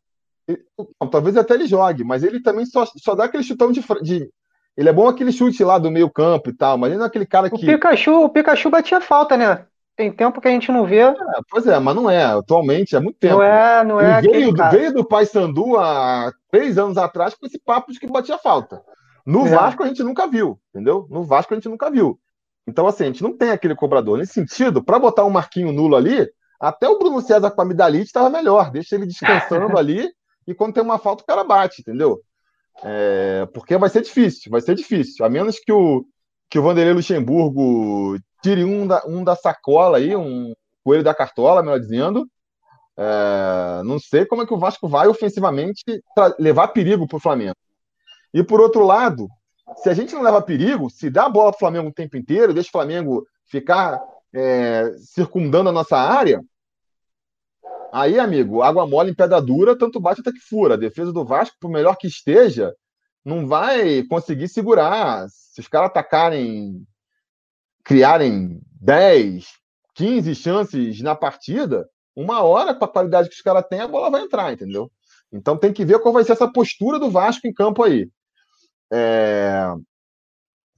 Não, 1.00 1.08
talvez 1.08 1.36
até 1.36 1.54
ele 1.54 1.66
jogue, 1.66 2.02
mas 2.04 2.24
ele 2.24 2.42
também 2.42 2.64
só, 2.64 2.86
só 2.86 3.14
dá 3.14 3.24
aquele 3.24 3.42
chutão 3.42 3.70
de, 3.70 3.84
de. 4.02 4.30
Ele 4.76 4.88
é 4.88 4.92
bom 4.92 5.08
aquele 5.08 5.30
chute 5.30 5.62
lá 5.62 5.78
do 5.78 5.90
meio 5.90 6.10
campo 6.10 6.48
e 6.48 6.52
tal, 6.54 6.78
mas 6.78 6.90
ele 6.90 6.98
não 6.98 7.04
é 7.04 7.08
aquele 7.08 7.26
cara 7.26 7.50
que. 7.50 7.56
O 7.56 7.58
Pikachu, 7.58 8.24
o 8.24 8.28
Pikachu 8.30 8.70
batia 8.70 9.00
falta, 9.00 9.36
né? 9.36 9.66
Tem 9.98 10.12
tempo 10.12 10.40
que 10.40 10.46
a 10.46 10.50
gente 10.52 10.70
não 10.70 10.86
vê. 10.86 11.00
É, 11.00 11.14
pois 11.50 11.66
é, 11.66 11.76
mas 11.80 11.96
não 11.96 12.08
é. 12.08 12.24
Atualmente 12.24 12.94
é 12.94 13.00
muito 13.00 13.18
tempo. 13.18 13.34
Não 13.34 13.42
é, 13.42 13.82
não 13.82 14.00
é. 14.00 14.20
Veio, 14.20 14.52
do, 14.52 14.70
veio 14.70 14.94
do 14.94 15.04
Paysandu 15.04 15.76
há 15.76 16.32
três 16.52 16.78
anos 16.78 16.96
atrás 16.96 17.34
com 17.34 17.44
esse 17.44 17.58
papo 17.58 17.92
de 17.92 17.98
que 17.98 18.06
batia 18.06 18.38
falta. 18.38 18.80
No 19.26 19.44
é. 19.44 19.50
Vasco 19.50 19.82
a 19.82 19.88
gente 19.88 20.04
nunca 20.04 20.28
viu, 20.28 20.56
entendeu? 20.70 21.08
No 21.10 21.24
Vasco 21.24 21.52
a 21.52 21.56
gente 21.56 21.68
nunca 21.68 21.90
viu. 21.90 22.16
Então, 22.64 22.86
assim, 22.86 23.02
a 23.02 23.06
gente 23.06 23.24
não 23.24 23.36
tem 23.36 23.50
aquele 23.50 23.74
cobrador. 23.74 24.18
Nesse 24.18 24.34
sentido, 24.34 24.80
para 24.80 25.00
botar 25.00 25.24
um 25.24 25.30
marquinho 25.30 25.72
nulo 25.72 25.96
ali, 25.96 26.30
até 26.60 26.88
o 26.88 26.96
Bruno 26.96 27.20
César 27.20 27.50
com 27.50 27.60
a 27.60 27.64
amidalite 27.64 28.04
estava 28.04 28.30
melhor. 28.30 28.70
Deixa 28.70 28.94
ele 28.94 29.04
descansando 29.04 29.76
ali 29.76 30.08
e 30.46 30.54
quando 30.54 30.74
tem 30.74 30.82
uma 30.82 30.98
falta 31.00 31.24
o 31.24 31.26
cara 31.26 31.42
bate, 31.42 31.80
entendeu? 31.80 32.20
É, 32.84 33.48
porque 33.52 33.76
vai 33.76 33.88
ser 33.88 34.02
difícil, 34.02 34.48
vai 34.48 34.60
ser 34.60 34.76
difícil. 34.76 35.26
A 35.26 35.28
menos 35.28 35.58
que 35.58 35.72
o, 35.72 36.06
que 36.48 36.58
o 36.58 36.62
Vanderlei 36.62 36.94
Luxemburgo 36.94 38.18
tire 38.42 38.64
um 38.64 38.86
da, 38.86 39.02
um 39.06 39.22
da 39.22 39.36
sacola 39.36 39.98
aí, 39.98 40.16
um 40.16 40.54
coelho 40.84 41.04
da 41.04 41.14
cartola, 41.14 41.62
melhor 41.62 41.80
dizendo. 41.80 42.26
É, 42.96 43.82
não 43.84 43.98
sei 43.98 44.26
como 44.26 44.42
é 44.42 44.46
que 44.46 44.54
o 44.54 44.58
Vasco 44.58 44.88
vai 44.88 45.06
ofensivamente 45.06 45.82
levar 46.38 46.68
perigo 46.68 47.06
para 47.06 47.16
o 47.16 47.20
Flamengo. 47.20 47.56
E 48.32 48.42
por 48.42 48.60
outro 48.60 48.84
lado, 48.84 49.28
se 49.76 49.88
a 49.88 49.94
gente 49.94 50.14
não 50.14 50.22
leva 50.22 50.42
perigo, 50.42 50.90
se 50.90 51.10
dá 51.10 51.26
a 51.26 51.28
bola 51.28 51.50
para 51.50 51.56
o 51.56 51.60
Flamengo 51.60 51.88
o 51.88 51.94
tempo 51.94 52.16
inteiro, 52.16 52.54
deixa 52.54 52.68
o 52.68 52.72
Flamengo 52.72 53.26
ficar 53.46 54.02
é, 54.34 54.92
circundando 54.98 55.68
a 55.68 55.72
nossa 55.72 55.96
área, 55.96 56.42
aí, 57.92 58.18
amigo, 58.18 58.62
água 58.62 58.86
mole 58.86 59.10
em 59.10 59.14
pedra 59.14 59.40
dura, 59.40 59.76
tanto 59.76 60.00
bate 60.00 60.20
até 60.20 60.32
que 60.32 60.40
fura. 60.40 60.74
A 60.74 60.78
defesa 60.78 61.12
do 61.12 61.24
Vasco, 61.24 61.56
por 61.60 61.70
melhor 61.70 61.96
que 61.96 62.06
esteja, 62.06 62.74
não 63.28 63.46
vai 63.46 64.02
conseguir 64.04 64.48
segurar. 64.48 65.28
Se 65.28 65.60
os 65.60 65.68
caras 65.68 65.90
atacarem, 65.90 66.86
criarem 67.84 68.60
10, 68.80 69.46
15 69.94 70.34
chances 70.34 71.00
na 71.00 71.14
partida, 71.14 71.88
uma 72.16 72.42
hora, 72.42 72.74
com 72.74 72.84
a 72.84 72.88
qualidade 72.88 73.28
que 73.28 73.34
os 73.34 73.42
caras 73.42 73.64
têm, 73.68 73.80
a 73.80 73.88
bola 73.88 74.10
vai 74.10 74.22
entrar, 74.22 74.52
entendeu? 74.52 74.90
Então 75.32 75.56
tem 75.56 75.72
que 75.72 75.84
ver 75.84 76.00
qual 76.00 76.12
vai 76.12 76.24
ser 76.24 76.32
essa 76.32 76.50
postura 76.50 76.98
do 76.98 77.10
Vasco 77.10 77.46
em 77.46 77.52
campo 77.52 77.82
aí. 77.82 78.10
É... 78.92 79.66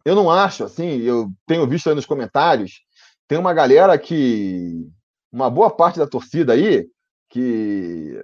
Eu 0.04 0.14
não 0.14 0.30
acho, 0.30 0.64
assim, 0.64 1.00
eu 1.00 1.30
tenho 1.46 1.66
visto 1.66 1.88
aí 1.88 1.94
nos 1.94 2.06
comentários 2.06 2.82
tem 3.30 3.38
uma 3.38 3.54
galera 3.54 3.96
que. 3.96 4.90
Uma 5.30 5.48
boa 5.48 5.70
parte 5.70 6.00
da 6.00 6.06
torcida 6.08 6.52
aí 6.54 6.88
que 7.28 8.20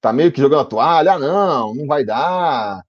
tá 0.00 0.12
meio 0.12 0.30
que 0.30 0.40
jogando 0.40 0.60
a 0.60 0.64
toalha, 0.64 1.14
ah, 1.14 1.18
não, 1.18 1.74
não 1.74 1.86
vai 1.88 2.04
dar, 2.04 2.80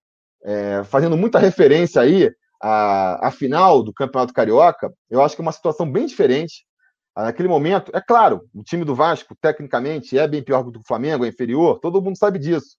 é, 0.43 0.83
fazendo 0.85 1.17
muita 1.17 1.39
referência 1.39 2.01
aí 2.01 2.31
à, 2.61 3.27
à 3.27 3.31
final 3.31 3.83
do 3.83 3.93
Campeonato 3.93 4.33
Carioca, 4.33 4.91
eu 5.09 5.21
acho 5.21 5.35
que 5.35 5.41
é 5.41 5.45
uma 5.45 5.51
situação 5.51 5.89
bem 5.89 6.05
diferente. 6.05 6.65
Ah, 7.15 7.25
naquele 7.25 7.49
momento, 7.49 7.91
é 7.93 8.01
claro, 8.01 8.41
o 8.53 8.63
time 8.63 8.85
do 8.85 8.95
Vasco, 8.95 9.35
tecnicamente, 9.41 10.17
é 10.17 10.27
bem 10.27 10.43
pior 10.43 10.63
do 10.63 10.71
que 10.71 10.79
o 10.79 10.87
Flamengo, 10.87 11.25
é 11.25 11.27
inferior, 11.27 11.79
todo 11.79 12.01
mundo 12.01 12.17
sabe 12.17 12.39
disso. 12.39 12.77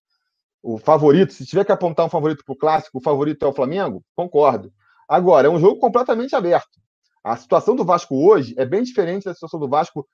O 0.62 0.78
favorito, 0.78 1.32
se 1.32 1.44
tiver 1.44 1.64
que 1.64 1.72
apontar 1.72 2.06
um 2.06 2.10
favorito 2.10 2.44
para 2.44 2.52
o 2.52 2.56
clássico, 2.56 2.98
o 2.98 3.02
favorito 3.02 3.44
é 3.44 3.48
o 3.48 3.52
Flamengo, 3.52 4.02
concordo. 4.14 4.72
Agora, 5.08 5.48
é 5.48 5.50
um 5.50 5.58
jogo 5.58 5.78
completamente 5.78 6.34
aberto. 6.34 6.80
A 7.22 7.36
situação 7.36 7.76
do 7.76 7.84
Vasco 7.84 8.16
hoje 8.16 8.54
é 8.56 8.64
bem 8.64 8.82
diferente 8.82 9.24
da 9.24 9.34
situação 9.34 9.60
do 9.60 9.68
Vasco 9.68 10.06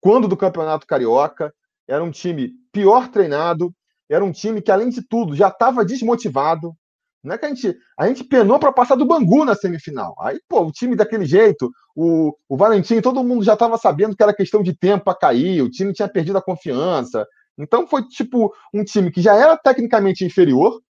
quando 0.00 0.28
do 0.28 0.36
Campeonato 0.36 0.86
Carioca. 0.86 1.52
Era 1.88 2.02
um 2.02 2.10
time 2.10 2.52
pior 2.72 3.08
treinado, 3.08 3.74
era 4.08 4.24
um 4.24 4.30
time 4.30 4.60
que, 4.60 4.70
além 4.70 4.88
de 4.88 5.02
tudo, 5.02 5.34
já 5.34 5.48
estava 5.48 5.84
desmotivado. 5.84 6.76
Não 7.24 7.34
é 7.34 7.38
que 7.38 7.46
a 7.46 7.48
gente, 7.48 7.74
a 7.98 8.06
gente 8.06 8.22
penou 8.22 8.58
para 8.58 8.70
passar 8.70 8.96
do 8.96 9.06
Bangu 9.06 9.46
na 9.46 9.54
semifinal. 9.54 10.14
Aí, 10.20 10.38
pô, 10.46 10.60
o 10.60 10.70
time 10.70 10.94
daquele 10.94 11.24
jeito, 11.24 11.72
o, 11.96 12.36
o 12.46 12.56
Valentim, 12.56 13.00
todo 13.00 13.24
mundo 13.24 13.42
já 13.42 13.54
estava 13.54 13.78
sabendo 13.78 14.14
que 14.14 14.22
era 14.22 14.34
questão 14.34 14.62
de 14.62 14.76
tempo 14.76 15.04
para 15.04 15.18
cair, 15.18 15.62
o 15.62 15.70
time 15.70 15.94
tinha 15.94 16.06
perdido 16.06 16.36
a 16.36 16.42
confiança. 16.42 17.26
Então 17.56 17.86
foi 17.86 18.06
tipo 18.08 18.54
um 18.74 18.84
time 18.84 19.10
que 19.10 19.22
já 19.22 19.34
era 19.34 19.56
tecnicamente 19.56 20.22
inferior, 20.22 20.82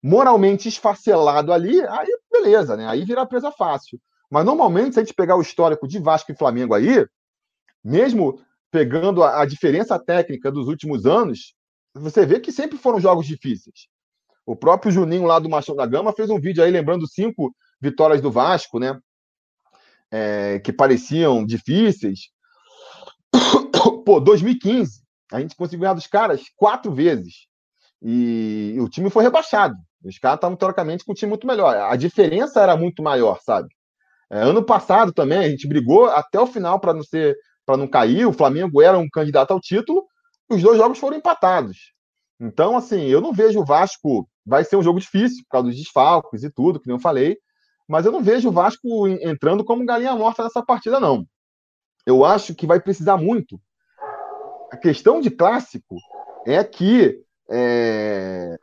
moralmente 0.00 0.68
esfacelado 0.68 1.52
ali, 1.52 1.80
aí 1.88 2.08
beleza, 2.30 2.76
né? 2.76 2.86
Aí 2.86 3.04
vira 3.04 3.26
presa 3.26 3.50
fácil. 3.50 4.00
Mas 4.30 4.44
normalmente, 4.44 4.94
se 4.94 5.00
a 5.00 5.02
gente 5.02 5.14
pegar 5.14 5.36
o 5.36 5.42
histórico 5.42 5.88
de 5.88 5.98
Vasco 5.98 6.30
e 6.30 6.36
Flamengo 6.36 6.74
aí, 6.74 7.04
mesmo 7.82 8.40
pegando 8.70 9.24
a, 9.24 9.42
a 9.42 9.46
diferença 9.46 9.98
técnica 9.98 10.52
dos 10.52 10.68
últimos 10.68 11.06
anos, 11.06 11.54
você 11.92 12.24
vê 12.24 12.38
que 12.38 12.52
sempre 12.52 12.78
foram 12.78 13.00
jogos 13.00 13.26
difíceis. 13.26 13.88
O 14.46 14.54
próprio 14.54 14.92
Juninho 14.92 15.24
lá 15.24 15.40
do 15.40 15.50
Machão 15.50 15.74
da 15.74 15.84
Gama 15.84 16.12
fez 16.12 16.30
um 16.30 16.40
vídeo 16.40 16.62
aí 16.62 16.70
lembrando 16.70 17.08
cinco 17.08 17.52
vitórias 17.80 18.22
do 18.22 18.30
Vasco, 18.30 18.78
né? 18.78 18.96
É, 20.10 20.60
que 20.60 20.72
pareciam 20.72 21.44
difíceis. 21.44 22.30
Pô, 24.06 24.20
2015, 24.20 25.02
a 25.32 25.40
gente 25.40 25.56
conseguiu 25.56 25.80
ganhar 25.80 25.94
dos 25.94 26.06
caras 26.06 26.42
quatro 26.56 26.94
vezes. 26.94 27.48
E, 28.00 28.76
o 28.80 28.88
time 28.88 29.10
foi 29.10 29.24
rebaixado. 29.24 29.74
Os 30.04 30.18
caras 30.18 30.36
estavam, 30.36 30.56
teoricamente, 30.56 31.04
com 31.04 31.10
um 31.10 31.14
time 31.14 31.30
muito 31.30 31.46
melhor. 31.46 31.76
A 31.76 31.96
diferença 31.96 32.60
era 32.60 32.76
muito 32.76 33.02
maior, 33.02 33.40
sabe? 33.42 33.68
É, 34.30 34.38
ano 34.38 34.64
passado 34.64 35.12
também 35.12 35.38
a 35.38 35.48
gente 35.48 35.66
brigou 35.66 36.06
até 36.06 36.38
o 36.38 36.46
final 36.46 36.78
para 36.78 36.94
não 36.94 37.02
ser 37.02 37.36
para 37.64 37.76
não 37.76 37.88
cair. 37.88 38.26
O 38.26 38.32
Flamengo 38.32 38.80
era 38.80 38.96
um 38.96 39.08
candidato 39.08 39.50
ao 39.50 39.60
título. 39.60 40.04
Os 40.48 40.62
dois 40.62 40.78
jogos 40.78 40.98
foram 40.98 41.16
empatados. 41.16 41.95
Então, 42.40 42.76
assim, 42.76 43.02
eu 43.02 43.20
não 43.20 43.32
vejo 43.32 43.60
o 43.60 43.64
Vasco. 43.64 44.28
Vai 44.44 44.64
ser 44.64 44.76
um 44.76 44.82
jogo 44.82 45.00
difícil 45.00 45.42
por 45.44 45.50
causa 45.50 45.68
dos 45.68 45.76
desfalques 45.76 46.42
e 46.42 46.50
tudo, 46.50 46.78
que 46.78 46.86
nem 46.86 46.96
eu 46.96 47.00
falei. 47.00 47.38
Mas 47.88 48.04
eu 48.04 48.12
não 48.12 48.22
vejo 48.22 48.48
o 48.48 48.52
Vasco 48.52 49.08
entrando 49.08 49.64
como 49.64 49.84
galinha 49.84 50.14
morta 50.14 50.42
nessa 50.44 50.62
partida, 50.62 51.00
não. 51.00 51.26
Eu 52.04 52.24
acho 52.24 52.54
que 52.54 52.66
vai 52.66 52.80
precisar 52.80 53.16
muito. 53.16 53.60
A 54.70 54.76
questão 54.76 55.20
de 55.20 55.30
clássico 55.30 55.96
é 56.46 56.62
que. 56.62 57.20
É... 57.50 58.58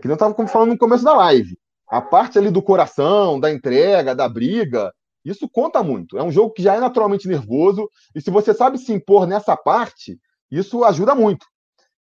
Que 0.00 0.08
eu 0.08 0.14
estava 0.14 0.34
falando 0.46 0.70
no 0.70 0.78
começo 0.78 1.04
da 1.04 1.14
live 1.14 1.58
a 1.90 2.00
parte 2.00 2.38
ali 2.38 2.50
do 2.50 2.62
coração, 2.62 3.40
da 3.40 3.50
entrega, 3.50 4.14
da 4.14 4.28
briga, 4.28 4.94
isso 5.24 5.48
conta 5.48 5.82
muito. 5.82 6.16
É 6.16 6.22
um 6.22 6.30
jogo 6.30 6.54
que 6.54 6.62
já 6.62 6.76
é 6.76 6.80
naturalmente 6.80 7.26
nervoso, 7.26 7.90
e 8.14 8.20
se 8.20 8.30
você 8.30 8.54
sabe 8.54 8.78
se 8.78 8.92
impor 8.92 9.26
nessa 9.26 9.56
parte, 9.56 10.18
isso 10.50 10.84
ajuda 10.84 11.14
muito. 11.16 11.44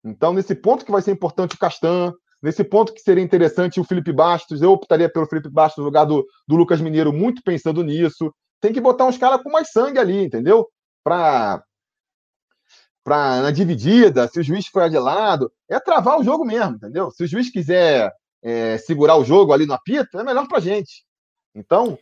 Então, 0.04 0.34
nesse 0.34 0.56
ponto 0.56 0.86
que 0.86 0.92
vai 0.92 1.02
ser 1.02 1.12
importante 1.12 1.56
o 1.56 1.60
Castan, 1.60 2.14
nesse 2.42 2.64
ponto 2.64 2.94
que 2.94 3.02
seria 3.02 3.24
interessante 3.24 3.80
o 3.80 3.84
Felipe 3.84 4.14
Bastos, 4.14 4.62
eu 4.62 4.72
optaria 4.72 5.12
pelo 5.12 5.28
Felipe 5.28 5.50
Bastos 5.50 5.80
no 5.80 5.86
lugar 5.86 6.06
do, 6.06 6.26
do 6.48 6.56
Lucas 6.56 6.82
Mineiro, 6.82 7.12
muito 7.12 7.42
pensando 7.44 7.84
nisso. 7.84 8.34
Tem 8.62 8.74
que 8.74 8.82
botar 8.82 9.06
uns 9.06 9.18
caras 9.18 9.42
com 9.42 9.52
mais 9.52 9.72
sangue 9.72 10.00
ali, 10.00 10.24
entendeu? 10.24 10.68
Para 11.04 11.64
pra, 13.04 13.42
na 13.42 13.52
dividida, 13.52 14.28
se 14.28 14.40
o 14.40 14.44
juiz 14.44 14.68
for 14.68 14.90
de 14.90 15.00
lado, 15.00 15.52
é 15.68 15.80
travar 15.80 16.20
o 16.20 16.24
jogo 16.24 16.46
mesmo, 16.46 16.76
entendeu? 16.76 17.10
Se 17.10 17.24
o 17.24 17.28
juiz 17.28 17.50
quiser 17.50 18.12
é, 18.44 18.78
segurar 18.78 19.16
o 19.16 19.26
jogo 19.26 19.52
ali 19.52 19.66
no 19.66 19.74
apito, 19.74 20.20
é 20.20 20.24
melhor 20.24 20.48
para 20.48 20.60
gente. 20.60 21.04
Então, 21.56 21.98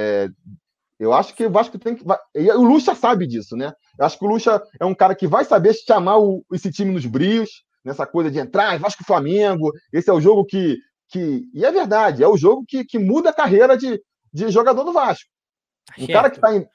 é, 0.00 0.28
eu 0.98 1.12
acho 1.12 1.34
que 1.34 1.46
o 1.46 1.50
Vasco 1.50 1.78
tem 1.78 1.94
que. 1.94 2.04
E 2.34 2.50
o 2.50 2.62
Lucha 2.62 2.94
sabe 2.94 3.26
disso, 3.26 3.56
né? 3.56 3.72
Eu 3.98 4.04
acho 4.04 4.18
que 4.18 4.24
o 4.24 4.28
Lucha 4.28 4.60
é 4.80 4.84
um 4.84 4.94
cara 4.94 5.14
que 5.14 5.26
vai 5.26 5.44
saber 5.44 5.72
chamar 5.74 6.18
o, 6.18 6.44
esse 6.52 6.72
time 6.72 6.92
nos 6.92 7.06
brios, 7.06 7.62
nessa 7.84 8.06
coisa 8.06 8.30
de 8.30 8.38
entrar, 8.38 8.78
Vasco 8.78 9.04
Flamengo, 9.04 9.72
esse 9.92 10.10
é 10.10 10.12
o 10.12 10.20
jogo 10.20 10.44
que. 10.44 10.76
que 11.08 11.44
e 11.54 11.64
é 11.64 11.70
verdade, 11.70 12.22
é 12.22 12.28
o 12.28 12.36
jogo 12.36 12.64
que, 12.66 12.84
que 12.84 12.98
muda 12.98 13.30
a 13.30 13.34
carreira 13.34 13.76
de, 13.76 14.00
de 14.32 14.50
jogador 14.50 14.82
do 14.82 14.92
Vasco. 14.92 15.30
O 15.96 16.00
certo. 16.00 16.12
cara 16.12 16.30
que 16.30 16.36
está 16.36 16.56
em. 16.56 16.66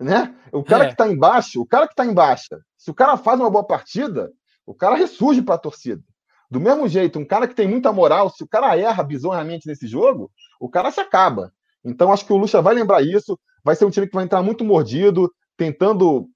Né? 0.00 0.34
O 0.52 0.64
cara 0.64 0.84
é. 0.84 0.86
que 0.86 0.92
está 0.94 1.06
embaixo, 1.06 1.60
o 1.60 1.66
cara 1.66 1.86
que 1.86 1.92
está 1.92 2.04
embaixo, 2.06 2.48
se 2.76 2.90
o 2.90 2.94
cara 2.94 3.16
faz 3.16 3.38
uma 3.38 3.50
boa 3.50 3.66
partida, 3.66 4.32
o 4.66 4.74
cara 4.74 4.96
ressurge 4.96 5.42
para 5.42 5.54
a 5.54 5.58
torcida. 5.58 6.02
Do 6.50 6.58
mesmo 6.58 6.88
jeito, 6.88 7.18
um 7.18 7.24
cara 7.24 7.46
que 7.46 7.54
tem 7.54 7.68
muita 7.68 7.92
moral, 7.92 8.28
se 8.30 8.42
o 8.42 8.48
cara 8.48 8.76
erra 8.76 9.04
bizonhamente 9.04 9.68
nesse 9.68 9.86
jogo, 9.86 10.32
o 10.58 10.68
cara 10.68 10.90
se 10.90 11.00
acaba. 11.00 11.52
Então, 11.84 12.12
acho 12.12 12.26
que 12.26 12.32
o 12.32 12.36
Lucha 12.36 12.60
vai 12.60 12.74
lembrar 12.74 13.02
isso. 13.02 13.38
Vai 13.64 13.74
ser 13.74 13.84
um 13.84 13.90
time 13.90 14.06
que 14.06 14.14
vai 14.14 14.24
entrar 14.24 14.42
muito 14.42 14.64
mordido, 14.64 15.30
tentando 15.56 16.28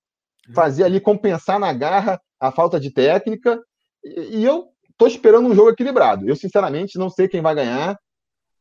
fazer 0.55 0.85
ali, 0.85 1.01
compensar 1.01 1.59
na 1.59 1.73
garra 1.73 2.21
a 2.39 2.51
falta 2.51 2.79
de 2.79 2.91
técnica. 2.91 3.61
E, 4.05 4.45
eu 4.45 4.67
estou 4.91 5.09
esperando 5.09 5.49
um 5.49 5.55
jogo 5.55 5.71
equilibrado. 5.71 6.29
Eu, 6.29 6.37
sinceramente, 6.37 6.99
não 6.99 7.11
sei 7.11 7.29
quem 7.29 7.41
vai 7.41 7.55
ganhar. 7.55 7.99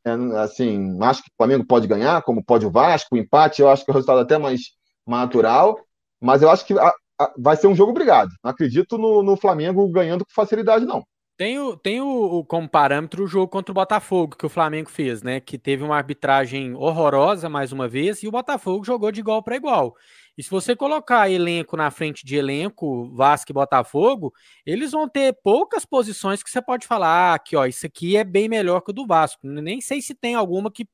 É, 0.05 0.11
assim, 0.39 0.97
acho 1.01 1.23
que 1.23 1.29
o 1.29 1.37
Flamengo 1.37 1.65
pode 1.65 1.87
ganhar, 1.87 2.21
como 2.23 2.43
pode 2.43 2.65
o 2.65 2.71
Vasco. 2.71 3.15
O 3.15 3.17
empate, 3.17 3.61
eu 3.61 3.69
acho 3.69 3.83
que 3.83 3.91
é 3.91 3.93
o 3.93 3.95
resultado 3.95 4.19
até 4.19 4.37
mais 4.37 4.61
natural. 5.07 5.77
Mas 6.21 6.41
eu 6.41 6.49
acho 6.49 6.65
que 6.65 6.77
a, 6.77 6.91
a, 7.19 7.33
vai 7.37 7.55
ser 7.55 7.67
um 7.67 7.75
jogo 7.75 7.93
brigado. 7.93 8.31
Não 8.43 8.51
acredito 8.51 8.97
no, 8.97 9.21
no 9.23 9.35
Flamengo 9.35 9.87
ganhando 9.89 10.25
com 10.25 10.31
facilidade, 10.33 10.85
não. 10.85 11.03
Tem, 11.43 11.59
o, 11.59 11.75
tem 11.75 11.99
o, 11.99 12.07
o, 12.07 12.45
como 12.45 12.69
parâmetro 12.69 13.25
o 13.25 13.27
jogo 13.27 13.49
contra 13.49 13.69
o 13.69 13.75
Botafogo 13.75 14.37
que 14.37 14.45
o 14.45 14.49
Flamengo 14.49 14.89
fez, 14.89 15.21
né? 15.21 15.41
Que 15.41 15.57
teve 15.57 15.83
uma 15.83 15.97
arbitragem 15.97 16.73
horrorosa 16.73 17.49
mais 17.49 17.73
uma 17.73 17.85
vez 17.85 18.23
e 18.23 18.29
o 18.29 18.31
Botafogo 18.31 18.85
jogou 18.85 19.11
de 19.11 19.19
igual 19.19 19.43
para 19.43 19.57
igual. 19.57 19.93
E 20.37 20.41
se 20.41 20.49
você 20.49 20.73
colocar 20.73 21.29
elenco 21.29 21.75
na 21.75 21.91
frente 21.91 22.25
de 22.25 22.37
elenco, 22.37 23.13
Vasco 23.13 23.51
e 23.51 23.53
Botafogo, 23.53 24.33
eles 24.65 24.93
vão 24.93 25.05
ter 25.05 25.37
poucas 25.43 25.83
posições 25.83 26.41
que 26.41 26.49
você 26.49 26.61
pode 26.61 26.87
falar 26.87 27.33
ah, 27.33 27.39
que 27.39 27.57
ó, 27.57 27.65
isso 27.65 27.85
aqui 27.85 28.15
é 28.15 28.23
bem 28.23 28.47
melhor 28.47 28.79
que 28.79 28.91
o 28.91 28.93
do 28.93 29.05
Vasco. 29.05 29.45
Nem 29.45 29.81
sei 29.81 30.01
se 30.01 30.15
tem 30.15 30.35
alguma 30.35 30.71
que, 30.71 30.87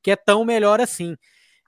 que 0.00 0.12
é 0.12 0.14
tão 0.14 0.44
melhor 0.44 0.80
assim. 0.80 1.16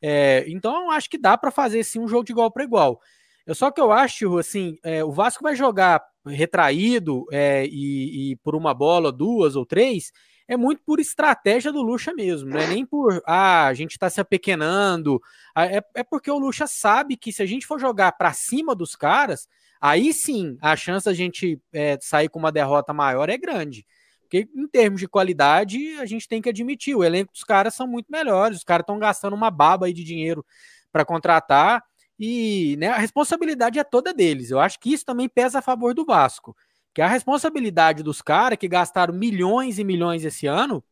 É, 0.00 0.44
então 0.46 0.92
acho 0.92 1.10
que 1.10 1.18
dá 1.18 1.36
para 1.36 1.50
fazer 1.50 1.82
sim 1.82 1.98
um 1.98 2.06
jogo 2.06 2.22
de 2.22 2.30
igual 2.30 2.52
para 2.52 2.62
igual. 2.62 3.00
Eu 3.44 3.54
só 3.56 3.70
que 3.70 3.80
eu 3.80 3.90
acho 3.90 4.38
assim, 4.38 4.76
é, 4.84 5.02
o 5.02 5.10
Vasco 5.10 5.42
vai 5.42 5.56
jogar 5.56 6.00
retraído 6.28 7.26
é, 7.30 7.66
e, 7.66 8.32
e, 8.32 8.36
por 8.36 8.54
uma 8.54 8.72
bola, 8.72 9.10
duas 9.12 9.56
ou 9.56 9.66
três, 9.66 10.12
é 10.46 10.56
muito 10.56 10.82
por 10.84 10.98
estratégia 10.98 11.70
do 11.70 11.82
Lucha 11.82 12.14
mesmo, 12.14 12.48
não 12.50 12.58
é 12.58 12.66
nem 12.66 12.84
por 12.86 13.22
ah, 13.26 13.66
a 13.66 13.74
gente 13.74 13.92
está 13.92 14.08
se 14.08 14.20
apequenando, 14.20 15.20
é, 15.56 15.82
é 15.94 16.02
porque 16.02 16.30
o 16.30 16.38
Lucha 16.38 16.66
sabe 16.66 17.16
que 17.16 17.32
se 17.32 17.42
a 17.42 17.46
gente 17.46 17.66
for 17.66 17.78
jogar 17.78 18.12
para 18.12 18.32
cima 18.32 18.74
dos 18.74 18.96
caras, 18.96 19.46
aí 19.80 20.12
sim 20.12 20.56
a 20.62 20.74
chance 20.74 21.04
da 21.04 21.12
gente 21.12 21.60
é, 21.72 21.98
sair 22.00 22.28
com 22.28 22.38
uma 22.38 22.52
derrota 22.52 22.94
maior 22.94 23.28
é 23.28 23.36
grande. 23.36 23.86
Porque 24.22 24.46
em 24.54 24.68
termos 24.68 25.00
de 25.00 25.08
qualidade, 25.08 25.94
a 25.98 26.04
gente 26.04 26.28
tem 26.28 26.42
que 26.42 26.50
admitir, 26.50 26.94
o 26.94 27.02
elenco 27.02 27.32
dos 27.32 27.44
caras 27.44 27.74
são 27.74 27.86
muito 27.86 28.12
melhores, 28.12 28.58
os 28.58 28.64
caras 28.64 28.84
estão 28.84 28.98
gastando 28.98 29.34
uma 29.34 29.50
baba 29.50 29.86
aí 29.86 29.92
de 29.92 30.04
dinheiro 30.04 30.44
para 30.92 31.04
contratar 31.04 31.82
e 32.18 32.76
né, 32.78 32.88
a 32.88 32.98
responsabilidade 32.98 33.78
é 33.78 33.84
toda 33.84 34.12
deles. 34.12 34.50
Eu 34.50 34.58
acho 34.58 34.80
que 34.80 34.92
isso 34.92 35.04
também 35.04 35.28
pesa 35.28 35.60
a 35.60 35.62
favor 35.62 35.94
do 35.94 36.04
Vasco. 36.04 36.56
Que 36.92 37.00
a 37.00 37.06
responsabilidade 37.06 38.02
dos 38.02 38.20
caras 38.20 38.58
que 38.58 38.66
gastaram 38.66 39.14
milhões 39.14 39.78
e 39.78 39.84
milhões 39.84 40.24
esse 40.24 40.46
ano 40.46 40.82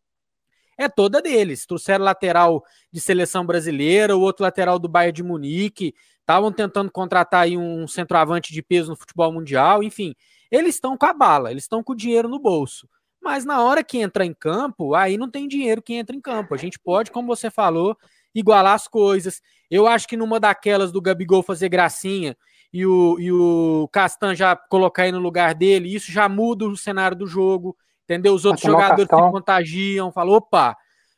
é 0.78 0.88
toda 0.88 1.20
deles. 1.20 1.66
Trouxeram 1.66 2.04
lateral 2.04 2.64
de 2.92 3.00
seleção 3.00 3.44
brasileira, 3.44 4.16
o 4.16 4.20
outro 4.20 4.44
lateral 4.44 4.78
do 4.78 4.88
Bayern 4.88 5.12
de 5.12 5.22
Munique, 5.22 5.94
estavam 6.20 6.52
tentando 6.52 6.90
contratar 6.92 7.42
aí 7.42 7.56
um 7.56 7.88
centroavante 7.88 8.52
de 8.52 8.62
peso 8.62 8.90
no 8.90 8.96
futebol 8.96 9.32
mundial, 9.32 9.82
enfim. 9.82 10.14
Eles 10.50 10.76
estão 10.76 10.96
com 10.96 11.06
a 11.06 11.12
bala, 11.12 11.50
eles 11.50 11.64
estão 11.64 11.82
com 11.82 11.92
o 11.92 11.96
dinheiro 11.96 12.28
no 12.28 12.38
bolso. 12.38 12.88
Mas 13.20 13.44
na 13.44 13.60
hora 13.60 13.82
que 13.82 13.98
entra 13.98 14.24
em 14.24 14.32
campo, 14.32 14.94
aí 14.94 15.16
não 15.16 15.28
tem 15.28 15.48
dinheiro 15.48 15.82
que 15.82 15.94
entra 15.94 16.14
em 16.14 16.20
campo. 16.20 16.54
A 16.54 16.58
gente 16.58 16.78
pode, 16.78 17.10
como 17.10 17.26
você 17.26 17.50
falou, 17.50 17.96
igualar 18.38 18.74
as 18.74 18.86
coisas. 18.86 19.40
Eu 19.70 19.86
acho 19.86 20.06
que 20.06 20.16
numa 20.16 20.38
daquelas 20.38 20.92
do 20.92 21.00
Gabigol 21.00 21.42
fazer 21.42 21.68
gracinha 21.68 22.36
e 22.72 22.84
o, 22.84 23.18
e 23.18 23.32
o 23.32 23.88
Castan 23.92 24.34
já 24.34 24.54
colocar 24.54 25.04
aí 25.04 25.12
no 25.12 25.18
lugar 25.18 25.54
dele, 25.54 25.94
isso 25.94 26.12
já 26.12 26.28
muda 26.28 26.66
o 26.66 26.76
cenário 26.76 27.16
do 27.16 27.26
jogo, 27.26 27.76
entendeu? 28.04 28.34
Os 28.34 28.44
outros 28.44 28.64
jogadores 28.64 29.08
se 29.08 29.30
contagiam, 29.30 30.12
falam, 30.12 30.34
opa, 30.34 30.72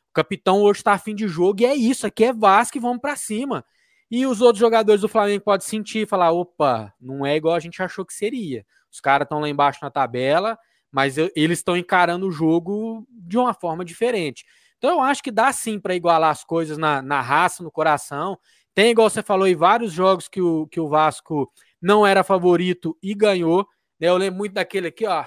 o 0.09 0.13
capitão 0.13 0.61
hoje 0.61 0.79
está 0.79 0.93
afim 0.93 1.13
de 1.13 1.27
jogo 1.27 1.61
e 1.61 1.65
é 1.65 1.75
isso, 1.75 2.07
aqui 2.07 2.25
é 2.25 2.33
Vasco 2.33 2.77
e 2.77 2.81
vamos 2.81 2.99
para 2.99 3.15
cima. 3.15 3.63
E 4.09 4.25
os 4.25 4.41
outros 4.41 4.59
jogadores 4.59 5.01
do 5.01 5.07
Flamengo 5.07 5.43
podem 5.43 5.67
sentir, 5.67 6.07
falar, 6.07 6.31
opa, 6.31 6.91
não 6.99 7.25
é 7.25 7.35
igual 7.35 7.55
a 7.55 7.59
gente 7.59 7.81
achou 7.83 8.03
que 8.03 8.13
seria. 8.13 8.65
Os 8.91 8.99
caras 8.99 9.25
estão 9.25 9.39
lá 9.39 9.47
embaixo 9.47 9.79
na 9.83 9.91
tabela, 9.91 10.57
mas 10.91 11.15
eles 11.35 11.59
estão 11.59 11.77
encarando 11.77 12.27
o 12.27 12.31
jogo 12.31 13.05
de 13.11 13.37
uma 13.37 13.53
forma 13.53 13.85
diferente. 13.85 14.45
Então 14.79 14.91
eu 14.91 15.01
acho 15.01 15.21
que 15.21 15.29
dá 15.29 15.51
sim 15.51 15.77
para 15.77 15.93
igualar 15.93 16.31
as 16.31 16.43
coisas 16.43 16.77
na, 16.77 17.01
na 17.01 17.21
raça, 17.21 17.61
no 17.61 17.69
coração. 17.69 18.39
Tem, 18.73 18.91
igual 18.91 19.09
você 19.09 19.21
falou, 19.21 19.45
em 19.45 19.55
vários 19.55 19.91
jogos 19.91 20.29
que 20.29 20.41
o, 20.41 20.65
que 20.67 20.79
o 20.79 20.87
Vasco 20.87 21.51
não 21.81 22.07
era 22.07 22.23
favorito 22.23 22.97
e 23.03 23.13
ganhou. 23.13 23.67
Né? 23.99 24.07
Eu 24.07 24.15
lembro 24.15 24.37
muito 24.37 24.53
daquele 24.53 24.87
aqui, 24.87 25.05
ó, 25.05 25.25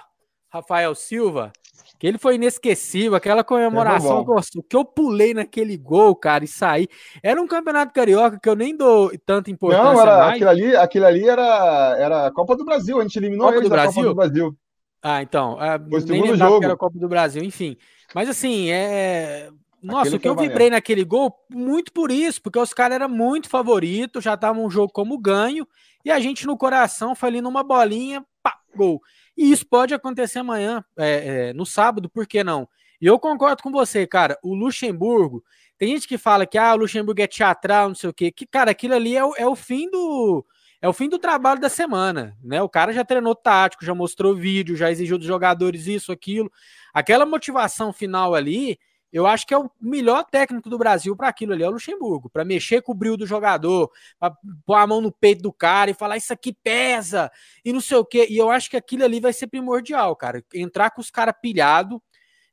Rafael 0.48 0.94
Silva, 0.94 1.52
que 1.98 2.06
ele 2.06 2.16
foi 2.16 2.36
inesquecível, 2.36 3.14
aquela 3.14 3.44
comemoração 3.44 4.24
o 4.56 4.62
que 4.62 4.74
eu 4.74 4.86
pulei 4.86 5.34
naquele 5.34 5.76
gol, 5.76 6.16
cara, 6.16 6.44
e 6.44 6.48
saí. 6.48 6.88
Era 7.22 7.40
um 7.40 7.46
campeonato 7.46 7.92
carioca 7.92 8.40
que 8.42 8.48
eu 8.48 8.56
nem 8.56 8.74
dou 8.74 9.12
tanta 9.26 9.50
importância. 9.50 9.84
Não, 9.84 10.00
era, 10.00 10.16
mais. 10.18 10.34
Aquilo, 10.34 10.50
ali, 10.50 10.76
aquilo 10.76 11.06
ali 11.06 11.28
era, 11.28 11.96
era 11.98 12.26
a 12.26 12.32
Copa 12.32 12.56
do 12.56 12.64
Brasil, 12.64 12.98
a 12.98 13.02
gente 13.02 13.16
eliminou 13.16 13.48
Copa 13.48 13.60
do 13.60 13.68
Brasil? 13.68 14.02
Copa 14.02 14.08
do 14.08 14.14
Brasil. 14.14 14.56
Ah, 15.02 15.20
então. 15.20 15.60
É, 15.60 15.78
foi 15.78 15.98
o 15.98 16.00
segundo 16.00 16.36
jogo. 16.36 16.58
Que 16.60 16.64
era 16.64 16.74
a 16.74 16.78
Copa 16.78 16.98
do 16.98 17.08
Brasil, 17.08 17.42
enfim. 17.42 17.76
Mas 18.14 18.28
assim, 18.28 18.70
é. 18.70 19.50
Nossa, 19.82 20.02
Aquele 20.02 20.16
o 20.16 20.20
que 20.20 20.28
eu 20.28 20.36
vibrei 20.36 20.70
naquele 20.70 21.04
gol, 21.04 21.34
muito 21.50 21.92
por 21.92 22.12
isso, 22.12 22.40
porque 22.40 22.58
os 22.58 22.72
caras 22.72 22.94
eram 22.94 23.08
muito 23.08 23.48
favoritos, 23.48 24.22
já 24.22 24.34
estavam 24.34 24.64
um 24.64 24.70
jogo 24.70 24.92
como 24.92 25.18
ganho, 25.18 25.66
e 26.04 26.10
a 26.10 26.20
gente 26.20 26.46
no 26.46 26.56
coração 26.56 27.16
foi 27.16 27.30
ali 27.30 27.40
numa 27.40 27.64
bolinha, 27.64 28.24
pá, 28.40 28.60
gol. 28.76 29.02
E 29.36 29.50
isso 29.50 29.66
pode 29.66 29.92
acontecer 29.92 30.38
amanhã, 30.38 30.84
é, 30.96 31.48
é, 31.48 31.52
no 31.52 31.66
sábado, 31.66 32.08
por 32.08 32.28
que 32.28 32.44
não? 32.44 32.68
E 33.00 33.06
eu 33.06 33.18
concordo 33.18 33.60
com 33.60 33.72
você, 33.72 34.06
cara. 34.06 34.38
O 34.40 34.54
Luxemburgo, 34.54 35.42
tem 35.76 35.88
gente 35.88 36.06
que 36.06 36.16
fala 36.16 36.46
que 36.46 36.56
ah, 36.56 36.72
o 36.72 36.76
Luxemburgo 36.76 37.20
é 37.20 37.26
teatral, 37.26 37.88
não 37.88 37.94
sei 37.96 38.08
o 38.08 38.14
quê. 38.14 38.30
Que, 38.30 38.46
cara, 38.46 38.70
aquilo 38.70 38.94
ali 38.94 39.16
é 39.16 39.24
o, 39.24 39.34
é 39.36 39.44
o 39.44 39.56
fim 39.56 39.90
do. 39.90 40.46
É 40.82 40.88
o 40.88 40.92
fim 40.92 41.08
do 41.08 41.16
trabalho 41.16 41.60
da 41.60 41.68
semana, 41.68 42.36
né? 42.42 42.60
O 42.60 42.68
cara 42.68 42.92
já 42.92 43.04
treinou 43.04 43.36
tático, 43.36 43.84
já 43.84 43.94
mostrou 43.94 44.34
vídeo, 44.34 44.74
já 44.74 44.90
exigiu 44.90 45.16
dos 45.16 45.26
jogadores 45.28 45.86
isso, 45.86 46.10
aquilo. 46.10 46.50
Aquela 46.92 47.24
motivação 47.24 47.92
final 47.92 48.34
ali, 48.34 48.76
eu 49.12 49.24
acho 49.24 49.46
que 49.46 49.54
é 49.54 49.58
o 49.58 49.70
melhor 49.80 50.24
técnico 50.24 50.68
do 50.68 50.76
Brasil 50.76 51.14
para 51.14 51.28
aquilo 51.28 51.52
ali, 51.52 51.62
é 51.62 51.68
o 51.68 51.70
Luxemburgo, 51.70 52.28
para 52.28 52.44
mexer 52.44 52.82
com 52.82 52.90
o 52.90 52.94
brilho 52.96 53.16
do 53.16 53.24
jogador, 53.24 53.92
para 54.18 54.34
pôr 54.66 54.74
a 54.74 54.84
mão 54.84 55.00
no 55.00 55.12
peito 55.12 55.40
do 55.40 55.52
cara 55.52 55.92
e 55.92 55.94
falar 55.94 56.16
isso 56.16 56.32
aqui 56.32 56.52
pesa 56.52 57.30
e 57.64 57.72
não 57.72 57.80
sei 57.80 57.98
o 57.98 58.04
quê. 58.04 58.26
E 58.28 58.36
eu 58.36 58.50
acho 58.50 58.68
que 58.68 58.76
aquilo 58.76 59.04
ali 59.04 59.20
vai 59.20 59.32
ser 59.32 59.46
primordial, 59.46 60.16
cara. 60.16 60.44
Entrar 60.52 60.90
com 60.90 61.00
os 61.00 61.12
caras 61.12 61.36
pilhados, 61.40 62.00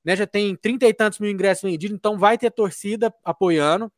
né? 0.05 0.15
Já 0.15 0.27
tem 0.27 0.55
trinta 0.55 0.85
e 0.85 0.93
tantos 0.93 1.17
mil 1.17 1.31
ingressos 1.31 1.63
vendidos, 1.63 1.97
então 1.97 2.15
vai 2.15 2.37
ter 2.37 2.51
torcida 2.51 3.11
apoiando. 3.25 3.91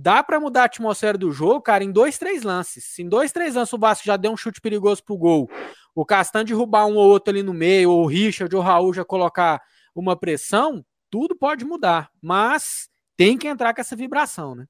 Dá 0.00 0.22
para 0.22 0.38
mudar 0.38 0.62
a 0.62 0.66
atmosfera 0.66 1.18
do 1.18 1.32
jogo, 1.32 1.60
cara, 1.60 1.82
em 1.82 1.90
dois, 1.90 2.16
três 2.16 2.44
lances. 2.44 2.84
Se 2.84 3.02
em 3.02 3.08
dois, 3.08 3.32
três 3.32 3.56
lances 3.56 3.72
o 3.72 3.78
Vasco 3.78 4.06
já 4.06 4.16
deu 4.16 4.30
um 4.30 4.36
chute 4.36 4.60
perigoso 4.60 5.02
pro 5.02 5.16
gol, 5.16 5.50
o 5.92 6.06
Castan 6.06 6.44
derrubar 6.44 6.86
um 6.86 6.94
ou 6.94 7.08
outro 7.08 7.32
ali 7.32 7.42
no 7.42 7.52
meio, 7.52 7.90
ou 7.90 8.04
o 8.04 8.06
Richard 8.06 8.54
ou 8.54 8.62
o 8.62 8.64
Raul 8.64 8.94
já 8.94 9.04
colocar 9.04 9.60
uma 9.92 10.16
pressão, 10.16 10.84
tudo 11.10 11.34
pode 11.34 11.64
mudar. 11.64 12.10
Mas 12.22 12.88
tem 13.16 13.36
que 13.36 13.48
entrar 13.48 13.74
com 13.74 13.80
essa 13.80 13.96
vibração, 13.96 14.54
né? 14.54 14.66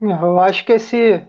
Eu 0.00 0.38
acho 0.38 0.64
que 0.64 0.72
esse. 0.72 1.26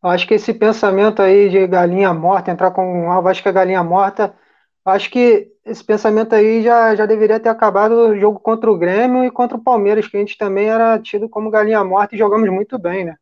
Eu 0.00 0.10
acho 0.10 0.28
que 0.28 0.34
esse 0.34 0.54
pensamento 0.54 1.20
aí 1.20 1.48
de 1.48 1.66
galinha 1.66 2.14
morta, 2.14 2.52
entrar 2.52 2.70
com 2.70 3.10
ah, 3.10 3.18
acho 3.28 3.42
que 3.42 3.48
a 3.48 3.52
galinha 3.52 3.82
morta, 3.82 4.36
acho 4.84 5.10
que 5.10 5.50
esse 5.64 5.82
pensamento 5.82 6.34
aí 6.34 6.62
já, 6.62 6.94
já 6.94 7.06
deveria 7.06 7.40
ter 7.40 7.48
acabado 7.48 8.08
no 8.08 8.18
jogo 8.18 8.38
contra 8.38 8.70
o 8.70 8.76
Grêmio 8.78 9.24
e 9.24 9.30
contra 9.30 9.56
o 9.56 9.62
Palmeiras, 9.62 10.06
que 10.06 10.16
a 10.16 10.20
gente 10.20 10.36
também 10.36 10.68
era 10.68 10.98
tido 10.98 11.28
como 11.28 11.50
galinha 11.50 11.82
morta 11.84 12.14
e 12.14 12.18
jogamos 12.18 12.48
muito 12.50 12.78
bem, 12.78 13.04
né? 13.04 13.16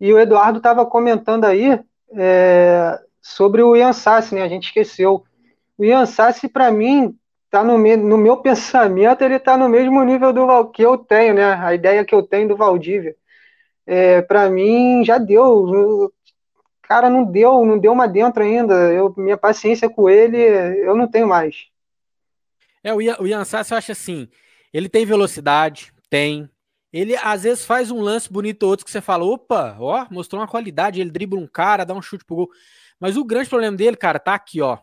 E 0.00 0.12
o 0.12 0.18
Eduardo 0.18 0.58
estava 0.58 0.84
comentando 0.84 1.44
aí 1.44 1.80
é, 2.12 2.98
sobre 3.20 3.62
o 3.62 3.76
Ian 3.76 3.92
Sassi, 3.92 4.34
né? 4.34 4.42
A 4.42 4.48
gente 4.48 4.64
esqueceu. 4.66 5.24
O 5.78 5.84
Ian 5.84 6.06
Sassi, 6.06 6.48
para 6.48 6.70
mim, 6.70 7.16
tá 7.50 7.62
no, 7.62 7.78
no 7.78 8.18
meu 8.18 8.38
pensamento, 8.42 9.22
ele 9.22 9.38
tá 9.38 9.56
no 9.56 9.68
mesmo 9.68 10.02
nível 10.02 10.32
do 10.32 10.66
que 10.70 10.82
eu 10.82 10.98
tenho, 10.98 11.34
né? 11.34 11.54
A 11.54 11.74
ideia 11.74 12.04
que 12.04 12.14
eu 12.14 12.22
tenho 12.22 12.48
do 12.48 12.56
Valdívia. 12.56 13.14
É, 13.86 14.22
para 14.22 14.48
mim, 14.50 15.04
já 15.04 15.18
deu. 15.18 16.12
Cara, 16.92 17.08
não 17.08 17.24
deu, 17.24 17.64
não 17.64 17.78
deu 17.78 17.90
uma 17.90 18.06
dentro 18.06 18.42
ainda. 18.42 18.74
Eu, 18.92 19.14
minha 19.16 19.38
paciência 19.38 19.88
com 19.88 20.10
ele, 20.10 20.36
eu 20.36 20.94
não 20.94 21.08
tenho 21.08 21.26
mais. 21.26 21.68
É, 22.84 22.92
o 22.92 23.00
Ian, 23.00 23.16
o 23.18 23.26
Ian 23.26 23.46
Sassi, 23.46 23.72
eu 23.72 23.78
acho 23.78 23.92
assim, 23.92 24.28
ele 24.74 24.90
tem 24.90 25.06
velocidade, 25.06 25.90
tem, 26.10 26.50
ele 26.92 27.16
às 27.16 27.44
vezes 27.44 27.64
faz 27.64 27.90
um 27.90 28.02
lance 28.02 28.30
bonito 28.30 28.64
outro 28.64 28.84
que 28.84 28.92
você 28.92 29.00
fala, 29.00 29.24
opa, 29.24 29.74
ó, 29.80 30.06
mostrou 30.10 30.42
uma 30.42 30.46
qualidade, 30.46 31.00
ele 31.00 31.10
dribla 31.10 31.40
um 31.40 31.46
cara, 31.46 31.86
dá 31.86 31.94
um 31.94 32.02
chute 32.02 32.26
pro 32.26 32.36
gol. 32.36 32.50
Mas 33.00 33.16
o 33.16 33.24
grande 33.24 33.48
problema 33.48 33.74
dele, 33.74 33.96
cara, 33.96 34.18
tá 34.18 34.34
aqui, 34.34 34.60
ó. 34.60 34.76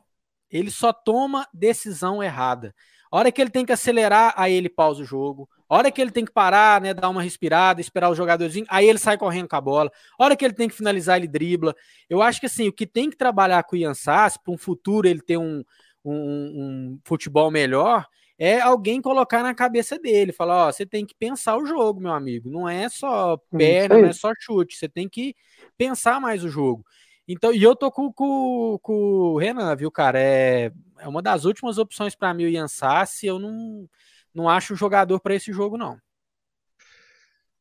Ele 0.50 0.72
só 0.72 0.92
toma 0.92 1.48
decisão 1.54 2.24
errada. 2.24 2.74
A 3.12 3.18
hora 3.18 3.32
que 3.32 3.42
ele 3.42 3.50
tem 3.50 3.66
que 3.66 3.72
acelerar, 3.72 4.34
aí 4.38 4.54
ele 4.54 4.70
pausa 4.70 5.02
o 5.02 5.06
jogo. 5.06 5.50
A 5.68 5.76
hora 5.78 5.92
que 5.92 6.00
ele 6.00 6.12
tem 6.12 6.26
que 6.26 6.32
parar, 6.32 6.82
né, 6.82 6.94
dar 6.94 7.10
uma 7.10 7.22
respirada, 7.22 7.82
esperar 7.82 8.10
o 8.10 8.16
jogadorzinho, 8.16 8.66
aí 8.70 8.88
ele 8.88 9.00
sai 9.00 9.18
correndo 9.18 9.48
com 9.48 9.56
a 9.56 9.62
bola. 9.62 9.92
A 10.18 10.24
hora 10.24 10.36
que 10.36 10.46
ele 10.46 10.54
tem 10.54 10.70
que 10.70 10.76
finalizar, 10.76 11.18
ele 11.18 11.28
dribla. 11.28 11.76
Eu 12.10 12.22
acho 12.22 12.40
que 12.40 12.46
assim, 12.46 12.68
o 12.68 12.74
que 12.74 12.86
tem 12.86 13.10
que 13.10 13.18
trabalhar 13.18 13.64
com 13.64 13.76
o 13.76 13.80
Ian 13.80 13.94
Sass, 13.94 14.38
para 14.38 14.54
um 14.54 14.58
futuro 14.58 15.08
ele 15.08 15.22
ter 15.22 15.38
um, 15.38 15.64
um, 16.06 16.14
um, 16.14 17.00
futebol 17.04 17.50
melhor, 17.50 18.06
é 18.38 18.60
alguém 18.62 19.02
colocar 19.02 19.44
na 19.44 19.54
cabeça 19.54 20.00
dele, 20.00 20.32
falar, 20.32 20.68
ó, 20.68 20.72
você 20.72 20.86
tem 20.86 21.06
que 21.06 21.14
pensar 21.14 21.58
o 21.58 21.66
jogo, 21.66 22.00
meu 22.00 22.14
amigo. 22.14 22.50
Não 22.50 22.70
é 22.70 22.88
só 22.88 23.38
perna, 23.58 23.98
não 23.98 24.08
é 24.08 24.14
só 24.14 24.32
chute, 24.40 24.78
você 24.78 24.88
tem 24.88 25.10
que 25.10 25.36
pensar 25.78 26.22
mais 26.22 26.44
o 26.44 26.50
jogo. 26.50 26.86
Então, 27.32 27.54
e 27.54 27.62
eu 27.62 27.76
tô 27.76 27.92
com, 27.92 28.12
com, 28.12 28.80
com 28.82 28.94
o 28.94 29.38
Renan, 29.38 29.76
viu, 29.76 29.92
cara? 29.92 30.20
É, 30.20 30.72
é 30.98 31.08
uma 31.08 31.22
das 31.22 31.46
últimas 31.46 31.78
opções 31.78 32.16
para 32.16 32.34
mim 32.34 32.46
o 32.46 32.50
Ian 32.50 32.68
Sassi. 32.68 33.28
Eu 33.28 33.38
não, 33.38 33.88
não 34.34 34.50
acho 34.50 34.76
jogador 34.76 35.20
para 35.20 35.36
esse 35.36 35.54
jogo, 35.54 35.78
não. 35.78 35.96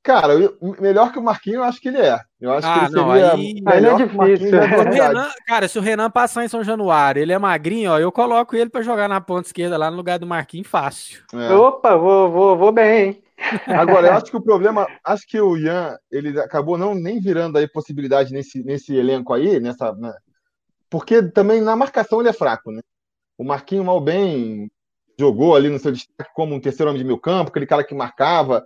Cara, 0.02 0.32
eu, 0.32 0.56
melhor 0.80 1.12
que 1.12 1.18
o 1.18 1.22
Marquinhos, 1.22 1.58
eu 1.58 1.64
acho 1.64 1.82
que 1.82 1.88
ele 1.88 1.98
é. 1.98 2.18
Eu 2.40 2.52
acho 2.52 2.66
ah, 2.66 2.78
que 2.78 2.84
ele 2.86 2.94
não, 2.94 3.12
seria 3.12 3.32
aí, 3.34 3.60
melhor 3.60 4.00
é 4.00 4.06
que 4.06 4.14
o 4.14 4.16
Marquinhos. 4.16 4.52
o 4.52 4.90
Renan, 4.90 5.30
cara, 5.46 5.68
se 5.68 5.78
o 5.78 5.82
Renan 5.82 6.10
passar 6.10 6.44
em 6.46 6.48
São 6.48 6.64
Januário, 6.64 7.20
ele 7.20 7.34
é 7.34 7.38
magrinho, 7.38 7.90
ó, 7.90 7.98
eu 7.98 8.10
coloco 8.10 8.56
ele 8.56 8.70
para 8.70 8.80
jogar 8.80 9.06
na 9.06 9.20
ponta 9.20 9.48
esquerda 9.48 9.76
lá 9.76 9.90
no 9.90 9.98
lugar 9.98 10.18
do 10.18 10.26
Marquinhos 10.26 10.66
fácil. 10.66 11.22
É. 11.34 11.52
Opa, 11.52 11.94
vou, 11.94 12.30
vou, 12.30 12.56
vou 12.56 12.72
bem, 12.72 13.06
hein? 13.06 13.22
Agora, 13.66 14.08
eu 14.08 14.12
acho 14.14 14.26
que 14.26 14.36
o 14.36 14.42
problema, 14.42 14.86
acho 15.04 15.26
que 15.26 15.40
o 15.40 15.56
Ian, 15.56 15.96
ele 16.10 16.38
acabou 16.40 16.76
não 16.76 16.94
nem 16.94 17.20
virando 17.20 17.56
aí 17.56 17.68
possibilidade 17.68 18.32
nesse, 18.32 18.62
nesse 18.64 18.94
elenco 18.94 19.32
aí, 19.32 19.60
nessa, 19.60 19.92
né? 19.94 20.12
porque 20.90 21.22
também 21.22 21.60
na 21.60 21.76
marcação 21.76 22.20
ele 22.20 22.28
é 22.28 22.32
fraco, 22.32 22.70
né? 22.70 22.80
O 23.36 23.44
Marquinhos 23.44 23.84
mal 23.84 24.00
bem 24.00 24.70
jogou 25.18 25.54
ali 25.54 25.68
no 25.68 25.78
seu 25.78 25.92
destaque 25.92 26.30
como 26.34 26.54
um 26.54 26.60
terceiro 26.60 26.90
homem 26.90 27.00
de 27.00 27.06
meio 27.06 27.20
campo, 27.20 27.50
aquele 27.50 27.66
cara 27.66 27.84
que 27.84 27.94
marcava. 27.94 28.64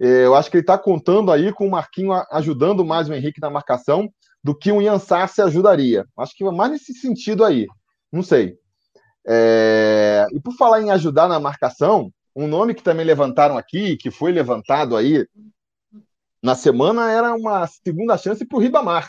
É, 0.00 0.24
eu 0.24 0.34
acho 0.34 0.50
que 0.50 0.56
ele 0.56 0.62
está 0.62 0.78
contando 0.78 1.32
aí 1.32 1.52
com 1.52 1.66
o 1.66 1.70
Marquinhos 1.70 2.24
ajudando 2.30 2.84
mais 2.84 3.08
o 3.08 3.14
Henrique 3.14 3.40
na 3.40 3.50
marcação 3.50 4.08
do 4.42 4.54
que 4.54 4.70
o 4.70 4.80
Ian 4.80 4.98
Sassi 4.98 5.42
ajudaria. 5.42 6.04
Acho 6.18 6.34
que 6.36 6.44
mais 6.44 6.70
nesse 6.70 6.94
sentido 6.94 7.44
aí. 7.44 7.66
Não 8.12 8.22
sei. 8.22 8.56
É... 9.26 10.26
E 10.32 10.40
por 10.40 10.54
falar 10.54 10.80
em 10.80 10.90
ajudar 10.90 11.28
na 11.28 11.40
marcação, 11.40 12.12
um 12.36 12.46
nome 12.46 12.74
que 12.74 12.82
também 12.82 13.06
levantaram 13.06 13.56
aqui, 13.56 13.96
que 13.96 14.10
foi 14.10 14.30
levantado 14.30 14.94
aí 14.94 15.26
na 16.42 16.54
semana, 16.54 17.10
era 17.10 17.34
uma 17.34 17.66
segunda 17.66 18.18
chance 18.18 18.44
para 18.44 18.58
o 18.58 18.60
Ribamar. 18.60 19.08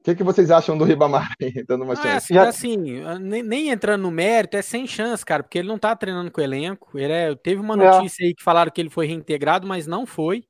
O 0.00 0.04
que, 0.04 0.14
que 0.14 0.24
vocês 0.24 0.50
acham 0.50 0.78
do 0.78 0.84
Ribamar 0.84 1.34
dando 1.68 1.84
uma 1.84 1.92
ah, 1.92 1.96
chance? 1.96 2.34
É, 2.34 2.38
assim, 2.38 2.76
nem, 3.20 3.42
nem, 3.42 3.68
entrando 3.68 4.02
no 4.02 4.10
mérito, 4.10 4.56
é 4.56 4.62
sem 4.62 4.86
chance, 4.86 5.24
cara, 5.24 5.42
porque 5.42 5.58
ele 5.58 5.68
não 5.68 5.78
tá 5.78 5.94
treinando 5.94 6.30
com 6.30 6.40
o 6.40 6.44
elenco. 6.44 6.98
Ele 6.98 7.12
é, 7.12 7.34
teve 7.34 7.60
uma 7.60 7.74
é. 7.74 7.76
notícia 7.76 8.24
é. 8.24 8.28
aí 8.28 8.34
que 8.34 8.42
falaram 8.42 8.70
que 8.70 8.80
ele 8.80 8.88
foi 8.88 9.06
reintegrado, 9.06 9.66
mas 9.66 9.86
não 9.86 10.06
foi. 10.06 10.44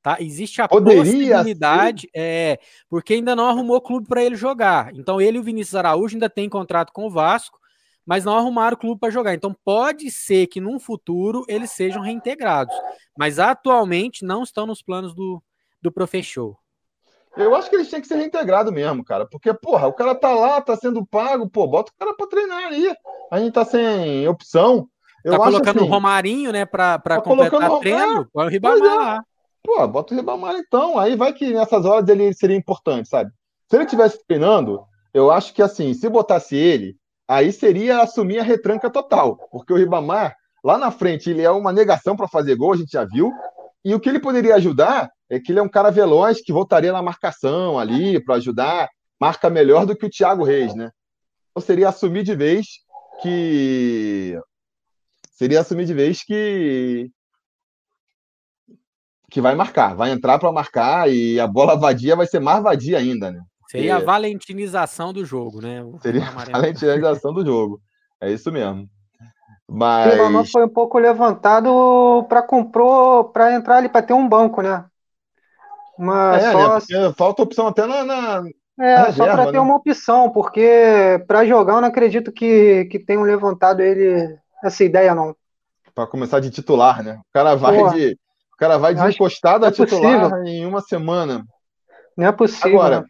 Tá? 0.00 0.18
Existe 0.20 0.62
a 0.62 0.68
Poderia 0.68 1.02
possibilidade, 1.02 2.02
ser. 2.02 2.10
é, 2.14 2.58
porque 2.88 3.14
ainda 3.14 3.34
não 3.34 3.46
arrumou 3.46 3.80
clube 3.80 4.06
para 4.06 4.22
ele 4.22 4.36
jogar. 4.36 4.94
Então 4.94 5.20
ele 5.20 5.38
e 5.38 5.40
o 5.40 5.42
Vinícius 5.42 5.74
Araújo 5.74 6.14
ainda 6.14 6.30
tem 6.30 6.48
contrato 6.48 6.92
com 6.92 7.06
o 7.06 7.10
Vasco 7.10 7.58
mas 8.08 8.24
não 8.24 8.34
arrumaram 8.34 8.74
o 8.74 8.80
clube 8.80 8.98
para 8.98 9.10
jogar. 9.10 9.34
Então 9.34 9.54
pode 9.62 10.10
ser 10.10 10.46
que 10.46 10.62
num 10.62 10.80
futuro 10.80 11.44
eles 11.46 11.72
sejam 11.72 12.00
reintegrados, 12.00 12.74
mas 13.14 13.38
atualmente 13.38 14.24
não 14.24 14.42
estão 14.42 14.66
nos 14.66 14.80
planos 14.80 15.14
do, 15.14 15.42
do 15.82 15.92
professor. 15.92 16.56
Eu 17.36 17.54
acho 17.54 17.68
que 17.68 17.76
eles 17.76 17.90
têm 17.90 18.00
que 18.00 18.08
ser 18.08 18.16
reintegrados 18.16 18.72
mesmo, 18.72 19.04
cara. 19.04 19.26
Porque, 19.26 19.52
porra, 19.52 19.86
o 19.86 19.92
cara 19.92 20.14
tá 20.14 20.32
lá, 20.32 20.58
tá 20.62 20.74
sendo 20.74 21.04
pago, 21.04 21.50
pô, 21.50 21.66
bota 21.66 21.92
o 21.92 21.94
cara 21.98 22.16
pra 22.16 22.26
treinar 22.26 22.64
ali. 22.64 22.90
A 23.30 23.38
gente 23.38 23.52
tá 23.52 23.64
sem 23.66 24.26
opção. 24.26 24.88
Eu 25.22 25.32
tá 25.32 25.38
colocando 25.38 25.76
assim, 25.76 25.86
o 25.86 25.90
Romarinho, 25.90 26.50
né, 26.50 26.64
pra, 26.64 26.98
pra 26.98 27.16
tá 27.16 27.22
completar 27.22 27.70
o 27.70 27.80
treino, 27.80 28.26
põe 28.32 28.46
o 28.46 28.48
Ribamar 28.48 28.78
é. 28.78 28.94
lá. 28.94 29.24
Pô, 29.62 29.86
bota 29.86 30.14
o 30.14 30.16
Ribamar 30.16 30.54
então. 30.54 30.98
Aí 30.98 31.14
vai 31.14 31.34
que 31.34 31.52
nessas 31.52 31.84
horas 31.84 32.08
ele 32.08 32.32
seria 32.32 32.56
importante, 32.56 33.06
sabe? 33.06 33.30
Se 33.68 33.76
ele 33.76 33.84
tivesse 33.84 34.18
treinando, 34.26 34.82
eu 35.12 35.30
acho 35.30 35.52
que 35.52 35.60
assim, 35.60 35.92
se 35.92 36.08
botasse 36.08 36.56
ele, 36.56 36.96
aí 37.28 37.52
seria 37.52 38.00
assumir 38.00 38.38
a 38.38 38.42
retranca 38.42 38.90
total, 38.90 39.36
porque 39.50 39.72
o 39.72 39.76
Ribamar, 39.76 40.34
lá 40.64 40.78
na 40.78 40.90
frente, 40.90 41.30
ele 41.30 41.42
é 41.42 41.50
uma 41.50 41.72
negação 41.72 42.16
para 42.16 42.26
fazer 42.26 42.56
gol, 42.56 42.72
a 42.72 42.76
gente 42.76 42.92
já 42.92 43.04
viu, 43.04 43.30
e 43.84 43.94
o 43.94 44.00
que 44.00 44.08
ele 44.08 44.18
poderia 44.18 44.56
ajudar 44.56 45.10
é 45.30 45.38
que 45.38 45.52
ele 45.52 45.58
é 45.58 45.62
um 45.62 45.68
cara 45.68 45.90
veloz 45.90 46.40
que 46.40 46.52
voltaria 46.52 46.92
na 46.92 47.02
marcação 47.02 47.78
ali 47.78 48.22
para 48.24 48.36
ajudar, 48.36 48.88
marca 49.20 49.50
melhor 49.50 49.84
do 49.84 49.94
que 49.94 50.06
o 50.06 50.10
Thiago 50.10 50.42
Reis, 50.42 50.74
né? 50.74 50.90
Então 51.50 51.62
seria 51.62 51.90
assumir 51.90 52.22
de 52.22 52.34
vez 52.34 52.66
que 53.20 54.40
seria 55.32 55.60
assumir 55.60 55.84
de 55.84 55.94
vez 55.94 56.22
que 56.24 57.10
que 59.30 59.42
vai 59.42 59.54
marcar, 59.54 59.94
vai 59.94 60.10
entrar 60.10 60.38
para 60.38 60.50
marcar 60.50 61.10
e 61.10 61.38
a 61.38 61.46
bola 61.46 61.76
vadia 61.76 62.16
vai 62.16 62.26
ser 62.26 62.40
mais 62.40 62.62
vadia 62.62 62.96
ainda, 62.96 63.30
né? 63.30 63.40
Seria 63.70 63.96
a 63.96 64.00
valentinização 64.00 65.12
do 65.12 65.24
jogo, 65.24 65.60
né? 65.60 65.82
O 65.82 65.98
seria 66.00 66.26
a 66.26 66.30
valentinização 66.30 67.34
do 67.34 67.44
jogo. 67.44 67.80
É 68.20 68.30
isso 68.30 68.50
mesmo. 68.50 68.88
Mas. 69.68 70.18
O 70.18 70.44
foi 70.46 70.64
um 70.64 70.68
pouco 70.68 70.98
levantado 70.98 72.24
para 72.28 72.42
comprou 72.42 73.24
para 73.24 73.54
entrar 73.54 73.76
ali 73.76 73.88
para 73.88 74.02
ter 74.02 74.14
um 74.14 74.26
banco, 74.26 74.62
né? 74.62 74.86
Mas 75.98 76.42
é, 76.42 76.52
só... 76.52 76.78
né? 76.78 77.12
falta 77.14 77.42
opção 77.42 77.66
até 77.66 77.86
na. 77.86 78.04
na 78.04 78.42
é, 78.80 78.96
na 78.96 79.12
só 79.12 79.24
para 79.24 79.46
ter 79.46 79.52
né? 79.52 79.60
uma 79.60 79.76
opção, 79.76 80.30
porque 80.30 81.22
para 81.26 81.44
jogar 81.44 81.74
eu 81.74 81.80
não 81.80 81.88
acredito 81.88 82.32
que, 82.32 82.86
que 82.86 82.98
tenham 82.98 83.22
levantado 83.22 83.80
ele 83.80 84.38
essa 84.64 84.82
ideia, 84.82 85.14
não. 85.14 85.36
Para 85.94 86.06
começar 86.06 86.40
de 86.40 86.50
titular, 86.50 87.02
né? 87.02 87.20
O 87.28 87.32
cara 87.32 87.54
vai 87.54 87.76
Porra, 87.76 87.94
de. 87.94 88.12
O 88.54 88.56
cara 88.56 88.78
vai 88.78 88.94
de 88.94 89.06
encostado 89.06 89.64
a 89.64 89.68
é 89.68 89.72
titular 89.72 90.30
possível. 90.30 90.44
em 90.44 90.64
uma 90.64 90.80
semana. 90.80 91.44
Não 92.16 92.26
é 92.26 92.32
possível. 92.32 92.78
Agora, 92.78 93.00
né? 93.00 93.06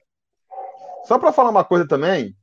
Só 1.09 1.19
para 1.19 1.33
falar 1.33 1.49
uma 1.49 1.65
coisa 1.65 1.89
também, 1.89 2.37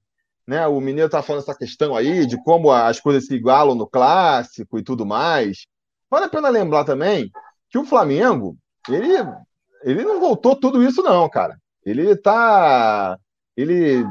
né? 0.47 0.65
O 0.65 0.81
Mineiro 0.81 1.05
está 1.05 1.21
falando 1.21 1.43
essa 1.43 1.53
questão 1.53 1.95
aí 1.95 2.25
de 2.25 2.35
como 2.43 2.71
as 2.71 2.99
coisas 2.99 3.27
se 3.27 3.35
igualam 3.35 3.75
no 3.75 3.85
clássico 3.85 4.79
e 4.79 4.83
tudo 4.83 5.05
mais. 5.05 5.67
Vale 6.09 6.25
a 6.25 6.29
pena 6.29 6.49
lembrar 6.49 6.83
também 6.83 7.29
que 7.69 7.77
o 7.77 7.85
Flamengo, 7.85 8.57
ele, 8.89 9.13
ele 9.83 10.03
não 10.03 10.19
voltou 10.19 10.55
tudo 10.55 10.81
isso, 10.81 11.03
não, 11.03 11.29
cara. 11.29 11.59
Ele 11.85 12.15
tá. 12.15 13.15
Ele 13.55 14.03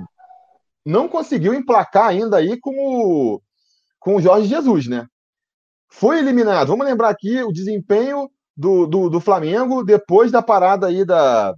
não 0.87 1.09
conseguiu 1.09 1.53
emplacar 1.53 2.07
ainda 2.07 2.37
aí 2.37 2.57
com 2.61 2.71
o, 2.71 3.43
com 3.99 4.15
o 4.15 4.23
Jorge 4.23 4.47
Jesus, 4.47 4.87
né? 4.87 5.05
Foi 5.91 6.21
eliminado. 6.21 6.69
Vamos 6.69 6.87
lembrar 6.87 7.09
aqui 7.09 7.43
o 7.43 7.51
desempenho 7.53 8.31
do, 8.57 8.87
do, 8.87 9.11
do 9.11 9.21
Flamengo 9.21 9.83
depois 9.83 10.31
da 10.31 10.41
parada 10.41 10.87
aí 10.87 11.05
da, 11.05 11.57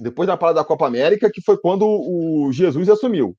depois 0.00 0.26
da 0.26 0.36
parada 0.36 0.60
da 0.60 0.64
Copa 0.64 0.86
América, 0.86 1.30
que 1.30 1.42
foi 1.42 1.58
quando 1.58 1.86
o 1.86 2.50
Jesus 2.52 2.88
assumiu. 2.88 3.36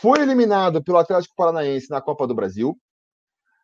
Foi 0.00 0.20
eliminado 0.20 0.82
pelo 0.82 0.98
Atlético 0.98 1.34
Paranaense 1.36 1.90
na 1.90 2.00
Copa 2.00 2.26
do 2.26 2.34
Brasil. 2.34 2.76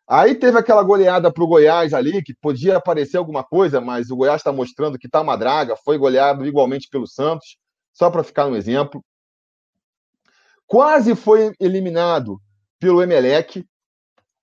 Aí 0.07 0.35
teve 0.35 0.57
aquela 0.57 0.83
goleada 0.83 1.31
para 1.31 1.43
o 1.43 1.47
Goiás 1.47 1.93
ali, 1.93 2.21
que 2.21 2.33
podia 2.33 2.77
aparecer 2.77 3.17
alguma 3.17 3.43
coisa, 3.43 3.79
mas 3.79 4.11
o 4.11 4.17
Goiás 4.17 4.41
está 4.41 4.51
mostrando 4.51 4.99
que 4.99 5.07
está 5.07 5.21
uma 5.21 5.37
draga. 5.37 5.77
Foi 5.77 5.97
goleado 5.97 6.45
igualmente 6.45 6.89
pelo 6.89 7.07
Santos, 7.07 7.57
só 7.93 8.09
para 8.09 8.23
ficar 8.23 8.47
um 8.47 8.55
exemplo. 8.55 9.03
Quase 10.67 11.15
foi 11.15 11.53
eliminado 11.59 12.41
pelo 12.79 13.01
Emelec 13.01 13.65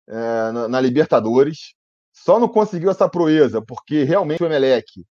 é, 0.09 0.53
na, 0.53 0.69
na 0.69 0.81
Libertadores. 0.81 1.75
Só 2.13 2.39
não 2.39 2.49
conseguiu 2.49 2.91
essa 2.91 3.09
proeza, 3.09 3.63
porque 3.63 4.03
realmente 4.05 4.43
o 4.43 4.47
Emelec 4.47 5.05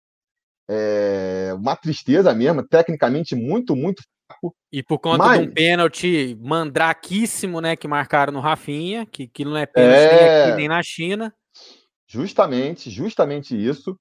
é 0.69 1.51
uma 1.55 1.75
tristeza 1.75 2.31
mesmo, 2.33 2.61
tecnicamente 2.61 3.35
muito, 3.35 3.75
muito 3.75 4.03
fraco. 4.27 4.55
E 4.71 4.83
por 4.83 4.99
conta 4.99 5.17
Mas... 5.17 5.41
de 5.41 5.47
um 5.47 5.51
pênalti 5.51 6.37
mandraquíssimo, 6.39 7.59
né, 7.59 7.75
que 7.75 7.87
marcaram 7.87 8.31
no 8.31 8.39
Rafinha, 8.39 9.03
que, 9.07 9.27
que 9.27 9.43
não 9.43 9.57
é 9.57 9.65
pênalti 9.65 9.97
é... 9.97 10.21
nem 10.21 10.43
aqui 10.43 10.57
nem 10.57 10.67
na 10.67 10.83
China. 10.83 11.33
Justamente, 12.07 12.91
justamente 12.91 13.55
isso. 13.55 13.99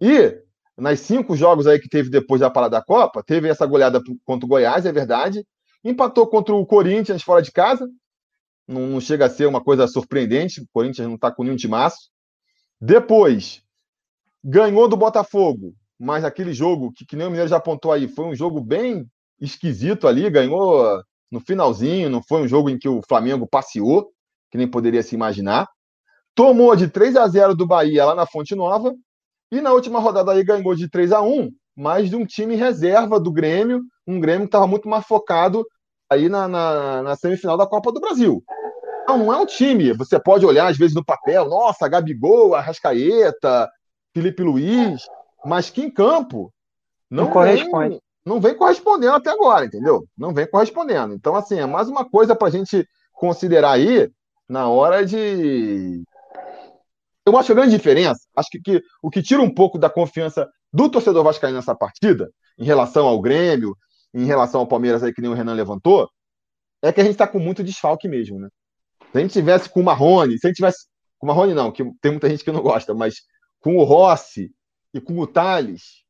E 0.00 0.40
nas 0.76 1.00
cinco 1.00 1.36
jogos 1.36 1.66
aí 1.66 1.78
que 1.78 1.88
teve 1.88 2.08
depois 2.08 2.40
da 2.40 2.50
parada 2.50 2.78
da 2.78 2.84
Copa, 2.84 3.22
teve 3.22 3.48
essa 3.48 3.66
goleada 3.66 4.00
contra 4.24 4.46
o 4.46 4.48
Goiás, 4.48 4.86
é 4.86 4.92
verdade. 4.92 5.46
Empatou 5.84 6.26
contra 6.26 6.54
o 6.54 6.66
Corinthians 6.66 7.22
fora 7.22 7.42
de 7.42 7.52
casa. 7.52 7.86
Não, 8.66 8.86
não 8.86 9.00
chega 9.00 9.26
a 9.26 9.30
ser 9.30 9.46
uma 9.46 9.62
coisa 9.62 9.86
surpreendente. 9.86 10.62
O 10.62 10.66
Corinthians 10.72 11.06
não 11.06 11.14
está 11.14 11.30
com 11.30 11.44
nenhum 11.44 11.56
timaço. 11.56 12.10
Depois, 12.80 13.62
ganhou 14.42 14.88
do 14.88 14.96
Botafogo 14.96 15.74
mas 15.98 16.24
aquele 16.24 16.52
jogo, 16.52 16.92
que, 16.92 17.04
que 17.04 17.16
nem 17.16 17.26
o 17.26 17.30
Mineiro 17.30 17.48
já 17.48 17.56
apontou 17.56 17.92
aí, 17.92 18.08
foi 18.08 18.26
um 18.26 18.34
jogo 18.34 18.60
bem 18.60 19.06
esquisito 19.40 20.06
ali, 20.06 20.28
ganhou 20.30 21.02
no 21.30 21.40
finalzinho, 21.40 22.10
não 22.10 22.22
foi 22.22 22.42
um 22.42 22.48
jogo 22.48 22.70
em 22.70 22.78
que 22.78 22.88
o 22.88 23.00
Flamengo 23.06 23.46
passeou, 23.46 24.10
que 24.50 24.58
nem 24.58 24.68
poderia 24.68 25.02
se 25.02 25.14
imaginar. 25.14 25.68
Tomou 26.34 26.74
de 26.76 26.88
3 26.88 27.16
a 27.16 27.26
0 27.26 27.54
do 27.54 27.66
Bahia 27.66 28.04
lá 28.04 28.14
na 28.14 28.26
Fonte 28.26 28.54
Nova, 28.54 28.94
e 29.50 29.60
na 29.60 29.72
última 29.72 29.98
rodada 30.00 30.32
aí 30.32 30.44
ganhou 30.44 30.74
de 30.74 30.88
3 30.88 31.12
a 31.12 31.22
1 31.22 31.50
mas 31.76 32.08
de 32.08 32.16
um 32.16 32.24
time 32.24 32.56
reserva 32.56 33.20
do 33.20 33.30
Grêmio, 33.30 33.82
um 34.06 34.18
Grêmio 34.18 34.42
que 34.42 34.48
estava 34.48 34.66
muito 34.66 34.88
mais 34.88 35.04
focado 35.04 35.64
aí 36.10 36.28
na, 36.28 36.48
na, 36.48 37.02
na, 37.02 37.16
semifinal 37.16 37.58
da 37.58 37.66
Copa 37.66 37.92
do 37.92 38.00
Brasil. 38.00 38.42
Não, 39.06 39.18
não 39.18 39.32
é 39.32 39.36
um 39.36 39.44
time. 39.44 39.92
Você 39.92 40.18
pode 40.18 40.46
olhar, 40.46 40.68
às 40.68 40.78
vezes, 40.78 40.94
no 40.94 41.04
papel, 41.04 41.48
nossa, 41.48 41.86
Gabigol, 41.86 42.54
Arrascaeta, 42.54 43.68
Felipe 44.14 44.42
Luiz, 44.42 45.02
mas 45.46 45.70
que 45.70 45.82
em 45.82 45.90
campo 45.90 46.52
não, 47.10 47.24
não 47.24 47.32
corresponde. 47.32 47.90
Vem, 47.90 48.00
não 48.24 48.40
vem 48.40 48.56
correspondendo 48.56 49.14
até 49.14 49.30
agora, 49.30 49.64
entendeu? 49.64 50.06
Não 50.18 50.34
vem 50.34 50.46
correspondendo. 50.46 51.14
Então, 51.14 51.36
assim, 51.36 51.58
é 51.58 51.66
mais 51.66 51.88
uma 51.88 52.04
coisa 52.04 52.34
para 52.34 52.48
a 52.48 52.50
gente 52.50 52.86
considerar 53.12 53.72
aí 53.72 54.10
na 54.48 54.68
hora 54.68 55.06
de. 55.06 56.02
Eu 57.24 57.36
acho 57.36 57.52
a 57.52 57.54
grande 57.54 57.76
diferença, 57.76 58.20
acho 58.36 58.48
que, 58.50 58.60
que 58.60 58.82
o 59.02 59.10
que 59.10 59.22
tira 59.22 59.42
um 59.42 59.52
pouco 59.52 59.78
da 59.78 59.90
confiança 59.90 60.48
do 60.72 60.88
torcedor 60.88 61.24
vascaíno 61.24 61.56
nessa 61.56 61.74
partida, 61.74 62.30
em 62.58 62.64
relação 62.64 63.06
ao 63.06 63.20
Grêmio, 63.20 63.76
em 64.14 64.24
relação 64.24 64.60
ao 64.60 64.66
Palmeiras 64.66 65.02
aí 65.02 65.12
que 65.12 65.20
nem 65.20 65.30
o 65.30 65.34
Renan 65.34 65.54
levantou, 65.54 66.08
é 66.82 66.92
que 66.92 67.00
a 67.00 67.04
gente 67.04 67.14
está 67.14 67.26
com 67.26 67.38
muito 67.38 67.64
desfalque 67.64 68.08
mesmo, 68.08 68.38
né? 68.38 68.48
Se 69.12 69.18
a 69.18 69.20
gente 69.20 69.32
tivesse 69.32 69.68
com 69.68 69.80
o 69.80 69.84
Marrone, 69.84 70.38
se 70.38 70.46
a 70.46 70.50
gente 70.50 70.56
tivesse 70.56 70.86
com 71.18 71.26
o 71.26 71.28
Marrone 71.28 71.54
não, 71.54 71.72
que 71.72 71.84
tem 72.00 72.12
muita 72.12 72.28
gente 72.28 72.44
que 72.44 72.52
não 72.52 72.62
gosta, 72.62 72.94
mas 72.94 73.22
com 73.60 73.76
o 73.76 73.84
Rossi 73.84 74.52
e 74.96 75.00
com 75.00 75.18
o 75.18 75.26
Thales, 75.26 76.02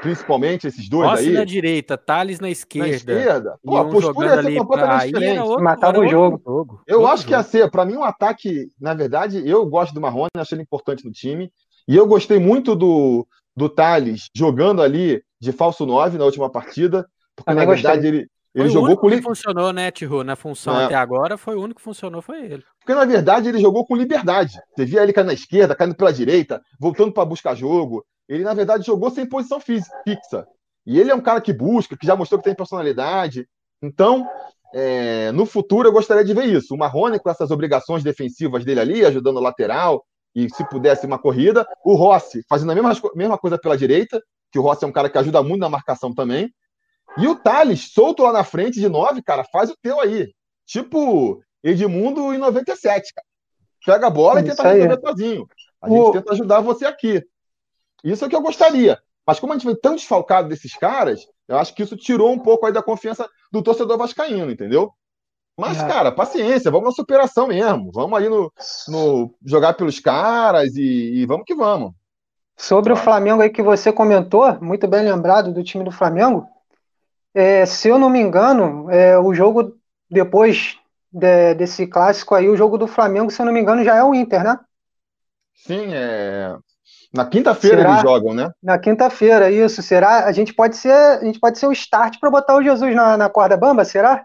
principalmente 0.00 0.66
esses 0.66 0.88
dois 0.88 1.10
Rossi 1.10 1.28
aí. 1.28 1.32
na 1.34 1.44
direita, 1.44 1.98
Thales 1.98 2.40
na 2.40 2.48
esquerda. 2.48 2.88
Na 2.88 2.94
esquerda. 2.94 3.58
Pô, 3.62 3.76
a 3.76 3.84
postura 3.84 4.36
ia 4.36 4.42
ser 4.42 4.56
completamente 4.56 5.06
diferente. 5.12 5.40
Outro, 5.40 5.64
Matava 5.64 6.00
o 6.00 6.08
jogo. 6.08 6.42
jogo. 6.44 6.82
Eu 6.86 7.00
outro 7.00 7.12
acho 7.12 7.22
jogo. 7.22 7.28
que 7.28 7.34
ia 7.34 7.42
ser, 7.42 7.70
para 7.70 7.84
mim, 7.84 7.96
um 7.96 8.04
ataque. 8.04 8.70
Na 8.80 8.94
verdade, 8.94 9.46
eu 9.48 9.66
gosto 9.66 9.92
do 9.92 10.00
Marrone, 10.00 10.30
achei 10.36 10.56
ele 10.56 10.62
importante 10.62 11.04
no 11.04 11.12
time. 11.12 11.52
E 11.86 11.94
eu 11.96 12.06
gostei 12.06 12.38
muito 12.38 12.74
do, 12.74 13.26
do 13.54 13.68
Thales 13.68 14.30
jogando 14.34 14.80
ali 14.80 15.22
de 15.38 15.52
falso 15.52 15.84
9 15.84 16.16
na 16.16 16.24
última 16.24 16.48
partida. 16.48 17.06
Porque, 17.36 17.50
Também 17.50 17.66
na 17.66 17.74
verdade, 17.74 18.02
gostei. 18.02 18.20
ele, 18.20 18.28
ele 18.54 18.70
foi 18.70 18.72
jogou 18.72 18.96
com 18.96 19.08
que 19.08 19.20
funcionou, 19.20 19.72
né, 19.72 19.90
Tiru? 19.90 20.22
Na 20.22 20.36
função 20.36 20.78
é. 20.80 20.84
até 20.84 20.94
agora, 20.94 21.36
foi 21.36 21.56
o 21.56 21.62
único 21.62 21.78
que 21.78 21.84
funcionou, 21.84 22.22
foi 22.22 22.44
ele. 22.44 22.64
Porque, 22.78 22.94
na 22.94 23.04
verdade, 23.04 23.48
ele 23.48 23.58
jogou 23.58 23.84
com 23.84 23.96
liberdade. 23.96 24.60
Você 24.74 24.84
via 24.84 25.02
ele 25.02 25.12
caindo 25.12 25.28
na 25.28 25.32
esquerda, 25.32 25.74
caindo 25.74 25.96
pela 25.96 26.12
direita, 26.12 26.62
voltando 26.78 27.12
para 27.12 27.24
buscar 27.24 27.54
jogo. 27.54 28.04
Ele, 28.28 28.44
na 28.44 28.54
verdade, 28.54 28.86
jogou 28.86 29.10
sem 29.10 29.28
posição 29.28 29.58
fixa. 29.58 30.46
E 30.86 31.00
ele 31.00 31.10
é 31.10 31.14
um 31.14 31.20
cara 31.20 31.40
que 31.40 31.52
busca, 31.52 31.96
que 31.96 32.06
já 32.06 32.14
mostrou 32.14 32.38
que 32.38 32.44
tem 32.44 32.54
personalidade. 32.54 33.46
Então, 33.82 34.26
é, 34.72 35.32
no 35.32 35.46
futuro, 35.46 35.88
eu 35.88 35.92
gostaria 35.92 36.24
de 36.24 36.32
ver 36.32 36.44
isso. 36.44 36.74
O 36.74 36.78
Marrone 36.78 37.18
com 37.18 37.30
essas 37.30 37.50
obrigações 37.50 38.02
defensivas 38.02 38.64
dele 38.64 38.80
ali, 38.80 39.04
ajudando 39.04 39.38
o 39.38 39.42
lateral, 39.42 40.04
e 40.34 40.48
se 40.52 40.68
pudesse 40.68 41.06
uma 41.06 41.18
corrida. 41.18 41.66
O 41.84 41.94
Rossi 41.94 42.42
fazendo 42.48 42.72
a 42.72 42.74
mesma, 42.74 42.92
mesma 43.14 43.38
coisa 43.38 43.58
pela 43.58 43.76
direita, 43.76 44.20
que 44.52 44.58
o 44.58 44.62
Rossi 44.62 44.84
é 44.84 44.88
um 44.88 44.92
cara 44.92 45.08
que 45.08 45.18
ajuda 45.18 45.42
muito 45.42 45.60
na 45.60 45.68
marcação 45.68 46.14
também. 46.14 46.50
E 47.16 47.28
o 47.28 47.36
Thales, 47.36 47.92
solto 47.92 48.22
lá 48.22 48.32
na 48.32 48.44
frente 48.44 48.80
de 48.80 48.88
9, 48.88 49.22
cara, 49.22 49.44
faz 49.44 49.70
o 49.70 49.76
teu 49.80 50.00
aí. 50.00 50.32
Tipo 50.66 51.42
Edmundo 51.62 52.34
em 52.34 52.38
97, 52.38 53.12
cara. 53.14 53.26
Pega 53.86 54.06
a 54.06 54.10
bola 54.10 54.40
e 54.40 54.44
tenta 54.44 54.62
resolver 54.62 55.00
sozinho. 55.00 55.46
A 55.80 55.88
gente 55.88 56.12
tenta 56.12 56.32
ajudar 56.32 56.60
você 56.60 56.86
aqui. 56.86 57.22
Isso 58.02 58.24
é 58.24 58.26
o 58.26 58.30
que 58.30 58.36
eu 58.36 58.42
gostaria. 58.42 58.98
Mas 59.26 59.40
como 59.40 59.52
a 59.52 59.56
gente 59.56 59.66
vem 59.66 59.78
tão 59.80 59.94
desfalcado 59.94 60.48
desses 60.48 60.74
caras, 60.74 61.26
eu 61.48 61.56
acho 61.56 61.74
que 61.74 61.82
isso 61.82 61.96
tirou 61.96 62.30
um 62.32 62.38
pouco 62.38 62.66
aí 62.66 62.72
da 62.72 62.82
confiança 62.82 63.28
do 63.50 63.62
torcedor 63.62 63.96
vascaíno, 63.96 64.50
entendeu? 64.50 64.92
Mas, 65.56 65.80
é. 65.80 65.86
cara, 65.86 66.12
paciência, 66.12 66.70
vamos 66.70 66.88
na 66.88 66.92
superação 66.92 67.46
mesmo. 67.46 67.90
Vamos 67.92 68.18
aí 68.18 68.28
no, 68.28 68.52
no 68.88 69.34
jogar 69.44 69.74
pelos 69.74 70.00
caras 70.00 70.74
e, 70.76 71.14
e 71.14 71.26
vamos 71.26 71.44
que 71.46 71.54
vamos. 71.54 71.92
Sobre 72.56 72.92
o 72.92 72.96
Flamengo 72.96 73.42
aí 73.42 73.50
que 73.50 73.62
você 73.62 73.92
comentou, 73.92 74.60
muito 74.60 74.86
bem 74.86 75.04
lembrado 75.04 75.52
do 75.52 75.62
time 75.62 75.84
do 75.84 75.90
Flamengo, 75.90 76.46
é, 77.34 77.66
se 77.66 77.88
eu 77.88 77.98
não 77.98 78.08
me 78.08 78.20
engano, 78.20 78.88
é, 78.90 79.18
o 79.18 79.34
jogo 79.34 79.76
depois 80.08 80.78
de, 81.12 81.54
desse 81.54 81.86
clássico 81.86 82.34
aí, 82.34 82.48
o 82.48 82.56
jogo 82.56 82.78
do 82.78 82.86
Flamengo, 82.86 83.30
se 83.30 83.42
eu 83.42 83.46
não 83.46 83.52
me 83.52 83.60
engano, 83.60 83.84
já 83.84 83.96
é 83.96 84.02
o 84.02 84.14
Inter, 84.14 84.44
né? 84.44 84.58
Sim, 85.54 85.92
é. 85.92 86.56
Na 87.12 87.24
quinta-feira 87.24 87.82
eles 87.82 88.02
jogam, 88.02 88.34
né? 88.34 88.50
Na 88.62 88.78
quinta-feira, 88.78 89.50
isso. 89.50 89.82
Será? 89.82 90.24
A 90.24 90.32
gente 90.32 90.52
pode 90.52 90.76
ser, 90.76 90.92
a 90.92 91.24
gente 91.24 91.38
pode 91.38 91.58
ser 91.58 91.66
o 91.66 91.72
start 91.72 92.18
para 92.18 92.30
botar 92.30 92.56
o 92.56 92.62
Jesus 92.62 92.94
na, 92.94 93.16
na 93.16 93.28
corda 93.28 93.56
bamba, 93.56 93.84
será? 93.84 94.24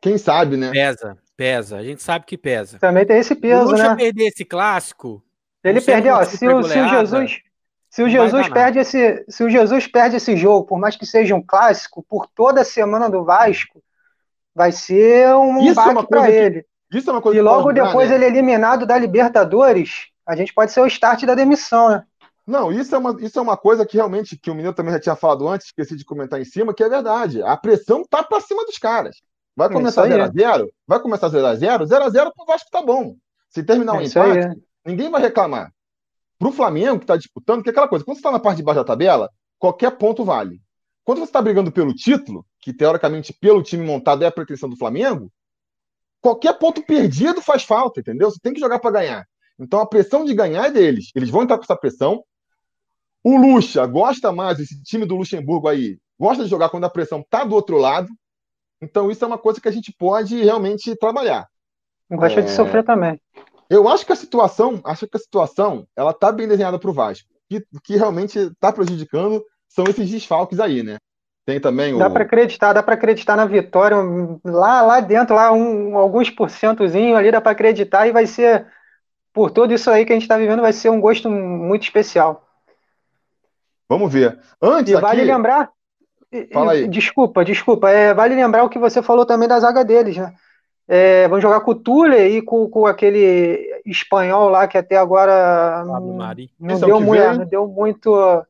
Quem 0.00 0.16
sabe, 0.16 0.56
né? 0.56 0.70
Pesa, 0.70 1.18
pesa. 1.36 1.76
A 1.76 1.84
gente 1.84 2.02
sabe 2.02 2.24
que 2.24 2.38
pesa. 2.38 2.78
Também 2.78 3.04
tem 3.04 3.18
esse 3.18 3.34
peso, 3.34 3.74
o 3.74 3.76
né? 3.76 3.94
perder 3.94 4.28
esse 4.28 4.44
clássico. 4.44 5.22
Ele 5.62 5.80
perdeu, 5.80 6.14
ó, 6.14 6.24
se, 6.24 6.48
o, 6.48 6.62
se 6.62 6.78
o 6.78 6.88
Jesus, 6.88 7.40
se 7.98 8.02
o 8.04 8.08
Jesus 8.08 8.48
perde 8.48 8.78
esse, 8.78 9.24
se 9.28 9.42
o 9.42 9.50
Jesus 9.50 9.88
perde 9.88 10.14
esse 10.14 10.36
jogo, 10.36 10.64
por 10.64 10.78
mais 10.78 10.94
que 10.94 11.04
seja 11.04 11.34
um 11.34 11.42
clássico, 11.42 12.00
por 12.08 12.28
toda 12.28 12.60
a 12.60 12.64
semana 12.64 13.10
do 13.10 13.24
Vasco, 13.24 13.82
vai 14.54 14.70
ser 14.70 15.34
um 15.34 15.58
isso 15.58 15.80
é 15.80 15.84
baque 15.94 16.04
é 16.04 16.06
para 16.06 16.30
ele. 16.30 16.64
Isso 16.94 17.10
é 17.10 17.12
uma 17.12 17.20
coisa 17.20 17.40
e 17.40 17.42
logo 17.42 17.72
depois 17.72 18.08
né? 18.08 18.14
ele 18.14 18.24
é 18.24 18.28
eliminado 18.28 18.86
da 18.86 18.96
Libertadores, 18.96 20.06
a 20.24 20.36
gente 20.36 20.54
pode 20.54 20.70
ser 20.70 20.80
o 20.80 20.86
start 20.86 21.24
da 21.24 21.34
demissão, 21.34 21.88
né? 21.88 22.04
Não, 22.46 22.70
isso 22.70 22.94
é, 22.94 22.98
uma, 22.98 23.16
isso 23.18 23.36
é 23.36 23.42
uma 23.42 23.56
coisa 23.56 23.84
que 23.84 23.96
realmente, 23.96 24.38
que 24.38 24.48
o 24.48 24.54
menino 24.54 24.72
também 24.72 24.92
já 24.92 25.00
tinha 25.00 25.16
falado 25.16 25.48
antes, 25.48 25.66
esqueci 25.66 25.96
de 25.96 26.04
comentar 26.04 26.40
em 26.40 26.44
cima, 26.44 26.72
que 26.72 26.84
é 26.84 26.88
verdade. 26.88 27.42
A 27.42 27.56
pressão 27.56 28.04
tá 28.08 28.22
para 28.22 28.40
cima 28.40 28.64
dos 28.64 28.78
caras. 28.78 29.16
Vai 29.56 29.68
começar 29.68 30.06
0x0? 30.06 30.68
Vai 30.86 31.00
começar 31.00 31.28
0x0? 31.28 31.82
0x0 31.82 32.32
pro 32.32 32.46
Vasco 32.46 32.70
tá 32.70 32.80
bom. 32.80 33.16
Se 33.50 33.64
terminar 33.64 33.94
um 33.94 34.00
empate, 34.00 34.38
aí, 34.38 34.44
é. 34.44 34.54
ninguém 34.86 35.10
vai 35.10 35.20
reclamar. 35.20 35.72
Pro 36.38 36.52
Flamengo, 36.52 37.00
que 37.00 37.06
tá 37.06 37.16
disputando, 37.16 37.62
que 37.62 37.68
é 37.68 37.72
aquela 37.72 37.88
coisa, 37.88 38.04
quando 38.04 38.16
você 38.16 38.22
tá 38.22 38.30
na 38.30 38.38
parte 38.38 38.58
de 38.58 38.62
baixo 38.62 38.80
da 38.80 38.84
tabela, 38.84 39.28
qualquer 39.58 39.90
ponto 39.98 40.24
vale. 40.24 40.60
Quando 41.04 41.18
você 41.18 41.24
está 41.24 41.42
brigando 41.42 41.72
pelo 41.72 41.94
título, 41.94 42.44
que 42.60 42.72
teoricamente 42.72 43.32
pelo 43.32 43.62
time 43.62 43.84
montado 43.84 44.22
é 44.22 44.26
a 44.26 44.32
pretensão 44.32 44.68
do 44.68 44.76
Flamengo, 44.76 45.32
qualquer 46.20 46.58
ponto 46.58 46.82
perdido 46.82 47.40
faz 47.40 47.64
falta, 47.64 48.00
entendeu? 48.00 48.30
Você 48.30 48.38
tem 48.40 48.52
que 48.52 48.60
jogar 48.60 48.78
para 48.78 48.90
ganhar. 48.90 49.26
Então 49.58 49.80
a 49.80 49.86
pressão 49.86 50.24
de 50.24 50.34
ganhar 50.34 50.66
é 50.66 50.70
deles. 50.70 51.10
Eles 51.14 51.30
vão 51.30 51.42
entrar 51.42 51.56
com 51.56 51.64
essa 51.64 51.76
pressão. 51.76 52.22
O 53.24 53.36
Lucha 53.36 53.84
gosta 53.86 54.30
mais, 54.32 54.60
esse 54.60 54.80
time 54.82 55.04
do 55.04 55.16
Luxemburgo 55.16 55.66
aí, 55.66 55.98
gosta 56.18 56.44
de 56.44 56.50
jogar 56.50 56.68
quando 56.68 56.84
a 56.84 56.90
pressão 56.90 57.24
tá 57.28 57.42
do 57.42 57.54
outro 57.54 57.76
lado. 57.76 58.08
Então 58.80 59.10
isso 59.10 59.24
é 59.24 59.26
uma 59.26 59.38
coisa 59.38 59.60
que 59.60 59.68
a 59.68 59.72
gente 59.72 59.92
pode 59.98 60.40
realmente 60.42 60.94
trabalhar. 60.96 61.48
Gosta 62.10 62.40
é... 62.40 62.42
de 62.42 62.50
sofrer 62.50 62.84
também. 62.84 63.20
Eu 63.70 63.88
acho 63.88 64.06
que 64.06 64.12
a 64.12 64.16
situação, 64.16 64.80
acho 64.84 65.06
que 65.06 65.16
a 65.16 65.20
situação, 65.20 65.86
ela 65.96 66.12
tá 66.12 66.32
bem 66.32 66.48
desenhada 66.48 66.78
para 66.78 66.90
o 66.90 66.92
Vasco. 66.92 67.28
Que, 67.48 67.64
que 67.82 67.96
realmente 67.96 68.38
está 68.38 68.72
prejudicando 68.72 69.42
são 69.68 69.84
esses 69.84 70.10
desfalques 70.10 70.60
aí, 70.60 70.82
né? 70.82 70.98
Tem 71.46 71.58
também 71.58 71.94
o. 71.94 71.98
Dá 71.98 72.10
para 72.10 72.24
acreditar, 72.24 72.74
dá 72.74 72.82
para 72.82 72.94
acreditar 72.94 73.36
na 73.36 73.46
vitória 73.46 73.96
lá, 74.44 74.82
lá 74.82 75.00
dentro, 75.00 75.34
lá 75.34 75.50
um, 75.50 75.96
alguns 75.96 76.28
porcentozinho 76.28 77.16
ali 77.16 77.30
dá 77.30 77.40
para 77.40 77.52
acreditar 77.52 78.06
e 78.06 78.12
vai 78.12 78.26
ser 78.26 78.66
por 79.32 79.50
tudo 79.50 79.72
isso 79.72 79.90
aí 79.90 80.04
que 80.04 80.12
a 80.12 80.14
gente 80.16 80.24
está 80.24 80.36
vivendo 80.36 80.60
vai 80.60 80.72
ser 80.72 80.90
um 80.90 81.00
gosto 81.00 81.30
muito 81.30 81.84
especial. 81.84 82.46
Vamos 83.88 84.12
ver. 84.12 84.38
Antes 84.60 84.92
e 84.92 85.00
vale 85.00 85.24
lembrar. 85.24 85.70
Fala 86.52 86.72
aí. 86.72 86.86
Desculpa, 86.86 87.42
desculpa. 87.44 87.88
É, 87.88 88.12
vale 88.12 88.34
lembrar 88.34 88.64
o 88.64 88.68
que 88.68 88.78
você 88.78 89.02
falou 89.02 89.24
também 89.24 89.48
da 89.48 89.58
zaga 89.58 89.82
deles, 89.82 90.18
né? 90.18 90.34
É, 90.90 91.28
vão 91.28 91.38
jogar 91.38 91.60
com 91.60 91.72
o 91.72 91.74
Tule 91.74 92.16
e 92.16 92.40
com, 92.40 92.66
com, 92.68 92.86
aquele 92.86 93.82
espanhol 93.84 94.48
lá 94.48 94.66
que 94.66 94.78
até 94.78 94.96
agora 94.96 95.84
não, 96.58 96.80
deu, 96.80 97.00
muito, 97.00 97.38
não 97.38 97.44
deu 97.44 97.68
muito 97.68 98.46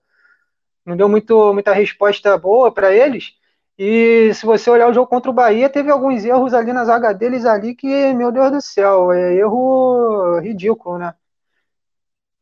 não 0.88 0.96
deu 0.96 1.08
muito, 1.08 1.52
muita 1.52 1.72
resposta 1.72 2.38
boa 2.38 2.72
para 2.72 2.94
eles. 2.94 3.34
E 3.78 4.32
se 4.34 4.46
você 4.46 4.70
olhar 4.70 4.88
o 4.88 4.94
jogo 4.94 5.06
contra 5.06 5.30
o 5.30 5.34
Bahia, 5.34 5.68
teve 5.68 5.90
alguns 5.90 6.24
erros 6.24 6.54
ali 6.54 6.72
na 6.72 6.84
zaga 6.84 7.12
deles 7.12 7.44
ali 7.44 7.74
que, 7.74 8.12
meu 8.14 8.32
Deus 8.32 8.50
do 8.50 8.60
céu, 8.60 9.12
é 9.12 9.34
erro 9.34 10.40
ridículo, 10.40 10.98
né? 10.98 11.14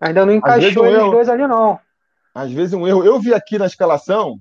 Ainda 0.01 0.24
não 0.24 0.32
encaixou 0.32 0.86
eles 0.86 1.10
dois 1.10 1.28
ali, 1.28 1.47
não. 1.47 1.78
Às 2.35 2.52
vezes 2.52 2.73
um 2.73 2.86
erro. 2.86 3.05
Eu 3.05 3.18
vi 3.18 3.35
aqui 3.35 3.59
na 3.59 3.66
escalação 3.66 4.39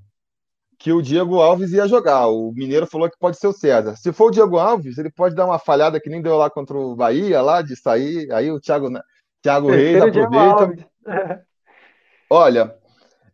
que 0.77 0.91
o 0.91 1.01
Diego 1.01 1.39
Alves 1.39 1.71
ia 1.71 1.87
jogar. 1.87 2.27
O 2.27 2.51
Mineiro 2.51 2.85
falou 2.85 3.09
que 3.09 3.17
pode 3.17 3.37
ser 3.37 3.47
o 3.47 3.53
César. 3.53 3.95
Se 3.95 4.11
for 4.11 4.27
o 4.27 4.31
Diego 4.31 4.57
Alves, 4.57 4.97
ele 4.97 5.09
pode 5.09 5.35
dar 5.35 5.45
uma 5.45 5.59
falhada 5.59 5.99
que 5.99 6.09
nem 6.09 6.21
deu 6.21 6.37
lá 6.37 6.49
contra 6.49 6.77
o 6.77 6.95
Bahia, 6.95 7.41
lá 7.41 7.61
de 7.61 7.75
sair. 7.75 8.31
Aí 8.31 8.51
o 8.51 8.59
Thiago, 8.59 8.89
Thiago 9.41 9.69
Reis 9.69 10.01
aproveita. 10.01 10.87
Olha, 12.29 12.75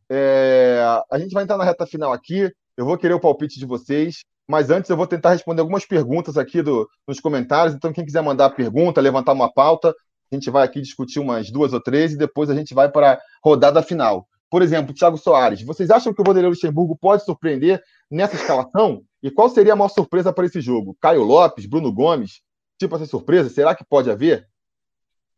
é, 0.10 0.84
a 1.10 1.18
gente 1.18 1.34
vai 1.34 1.44
entrar 1.44 1.58
na 1.58 1.64
reta 1.64 1.86
final 1.86 2.12
aqui. 2.12 2.52
Eu 2.78 2.86
vou 2.86 2.98
querer 2.98 3.14
o 3.14 3.20
palpite 3.20 3.60
de 3.60 3.66
vocês, 3.66 4.24
mas 4.48 4.70
antes 4.70 4.90
eu 4.90 4.98
vou 4.98 5.08
tentar 5.08 5.32
responder 5.32 5.62
algumas 5.62 5.86
perguntas 5.86 6.38
aqui 6.38 6.62
do, 6.62 6.88
nos 7.08 7.20
comentários. 7.20 7.76
Então, 7.76 7.94
quem 7.94 8.06
quiser 8.06 8.22
mandar 8.22 8.50
pergunta, 8.52 9.02
levantar 9.02 9.34
uma 9.34 9.52
pauta, 9.52 9.94
a 10.32 10.36
gente 10.36 10.50
vai 10.50 10.66
aqui 10.66 10.82
discutir 10.82 11.20
umas 11.20 11.52
duas 11.52 11.74
ou 11.74 11.82
três 11.82 12.14
e 12.14 12.18
depois 12.18 12.50
a 12.50 12.56
gente 12.56 12.74
vai 12.74 12.90
para 12.90 13.14
a 13.14 13.20
rodada 13.44 13.82
final. 13.82 14.28
Por 14.52 14.62
exemplo, 14.62 14.94
Thiago 14.94 15.18
Soares, 15.18 15.64
vocês 15.64 15.90
acham 15.90 16.14
que 16.14 16.22
o 16.22 16.26
Vanderlei 16.26 16.50
Luxemburgo 16.50 16.98
pode 16.98 17.24
surpreender 17.24 17.82
nessa 18.12 18.36
escalação? 18.36 19.02
E 19.24 19.32
qual 19.32 19.48
seria 19.48 19.72
a 19.72 19.76
maior 19.78 19.88
surpresa 19.88 20.34
para 20.34 20.46
esse 20.46 20.60
jogo? 20.60 20.96
Caio 21.00 21.24
Lopes, 21.24 21.66
Bruno 21.66 21.90
Gomes? 21.90 22.42
Tipo 22.78 22.98
essa 22.98 23.06
surpresa, 23.06 23.50
será 23.50 23.74
que 23.74 23.86
pode 23.86 24.12
haver? 24.12 24.46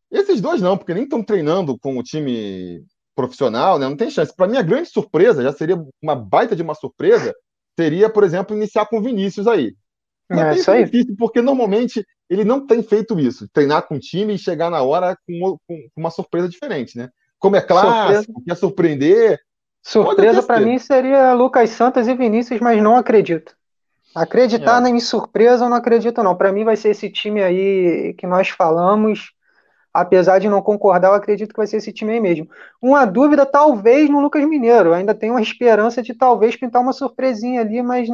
Esses 0.09 0.41
dois 0.41 0.61
não, 0.61 0.75
porque 0.75 0.95
nem 0.95 1.03
estão 1.03 1.23
treinando 1.23 1.77
com 1.77 1.95
o 1.95 2.01
time 2.01 2.83
profissional, 3.15 3.77
né? 3.77 3.87
Não 3.87 3.95
tem 3.95 4.09
chance. 4.09 4.35
Para 4.35 4.47
mim, 4.47 4.57
a 4.57 4.63
grande 4.63 4.89
surpresa, 4.89 5.43
já 5.43 5.53
seria 5.53 5.79
uma 6.01 6.15
baita 6.15 6.55
de 6.55 6.63
uma 6.63 6.73
surpresa, 6.73 7.35
seria, 7.79 8.09
por 8.09 8.23
exemplo, 8.23 8.55
iniciar 8.55 8.87
com 8.87 8.97
o 8.97 9.01
Vinícius 9.01 9.45
aí. 9.45 9.75
É, 10.31 10.39
é 10.39 10.55
isso 10.55 10.71
aí. 10.71 10.85
difícil, 10.85 11.15
porque 11.19 11.39
normalmente 11.39 12.03
ele 12.27 12.43
não 12.43 12.65
tem 12.65 12.81
feito 12.81 13.19
isso, 13.19 13.47
treinar 13.53 13.87
com 13.87 13.95
o 13.95 13.99
time 13.99 14.33
e 14.33 14.39
chegar 14.39 14.71
na 14.71 14.81
hora 14.81 15.15
com 15.27 15.57
uma 15.95 16.09
surpresa 16.09 16.49
diferente, 16.49 16.97
né? 16.97 17.09
Como 17.43 17.57
é 17.57 17.61
clássico, 17.61 18.31
surpresa. 18.31 18.43
quer 18.47 18.55
surpreender. 18.55 19.39
Surpresa 19.81 20.41
para 20.41 20.61
mim 20.61 20.79
seria 20.79 21.33
Lucas 21.33 21.71
Santos 21.71 22.07
e 22.07 22.13
Vinícius, 22.15 22.61
mas 22.61 22.81
não 22.81 22.95
acredito. 22.95 23.53
Acreditar 24.15 24.81
é. 24.81 24.89
em 24.89 24.97
surpresa 25.01 25.65
eu 25.65 25.69
não 25.69 25.75
acredito, 25.75 26.23
não. 26.23 26.37
Para 26.37 26.53
mim 26.53 26.63
vai 26.63 26.77
ser 26.77 26.91
esse 26.91 27.09
time 27.09 27.43
aí 27.43 28.13
que 28.13 28.25
nós 28.25 28.47
falamos. 28.47 29.33
Apesar 29.93 30.39
de 30.39 30.47
não 30.47 30.61
concordar, 30.61 31.09
eu 31.09 31.15
acredito 31.15 31.49
que 31.49 31.57
vai 31.57 31.67
ser 31.67 31.77
esse 31.77 31.91
time 31.91 32.13
aí 32.13 32.19
mesmo. 32.21 32.47
Uma 32.81 33.03
dúvida, 33.03 33.45
talvez, 33.45 34.09
no 34.09 34.21
Lucas 34.21 34.47
Mineiro. 34.47 34.89
Eu 34.89 34.93
ainda 34.93 35.13
tenho 35.13 35.33
uma 35.33 35.41
esperança 35.41 36.01
de 36.01 36.13
talvez 36.13 36.55
pintar 36.55 36.81
uma 36.81 36.93
surpresinha 36.93 37.59
ali, 37.59 37.83
mas 37.83 38.07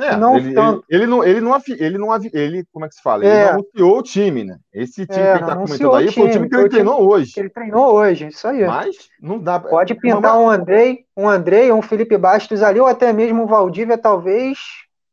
é, 0.00 0.16
não 0.16 0.36
ele, 0.36 0.54
tanto. 0.54 0.84
Ele, 0.88 1.02
ele, 1.02 1.06
não, 1.06 1.24
ele 1.24 1.40
não, 1.40 1.62
ele 1.68 1.98
não, 1.98 2.14
ele, 2.32 2.64
como 2.72 2.84
é 2.84 2.88
que 2.88 2.94
se 2.94 3.02
fala? 3.02 3.24
Ele 3.24 3.32
é. 3.32 3.44
não 3.44 3.52
anunciou 3.52 3.98
o 3.98 4.02
time, 4.02 4.44
né? 4.44 4.58
Esse 4.72 5.06
time 5.06 5.20
é, 5.22 5.32
que 5.32 5.38
ele 5.38 5.46
tá 5.46 5.56
comentando 5.56 5.94
aí 5.94 6.12
foi 6.12 6.28
o 6.28 6.30
time 6.30 6.48
que 6.48 6.56
ele 6.56 6.68
treinou 6.68 7.10
hoje. 7.10 7.32
ele 7.36 7.50
treinou 7.50 7.94
hoje, 7.94 8.28
isso 8.28 8.48
aí. 8.48 8.66
Mas 8.66 8.96
não 9.20 9.38
dá. 9.38 9.60
Pode 9.60 9.94
pintar 9.94 10.38
um 10.38 10.48
Andrei, 10.48 11.04
um 11.16 11.28
Andrei, 11.28 11.70
um 11.70 11.82
Felipe 11.82 12.16
Bastos 12.16 12.62
ali, 12.62 12.80
ou 12.80 12.86
até 12.86 13.12
mesmo 13.12 13.44
o 13.44 13.46
Valdívia, 13.46 13.98
talvez. 13.98 14.58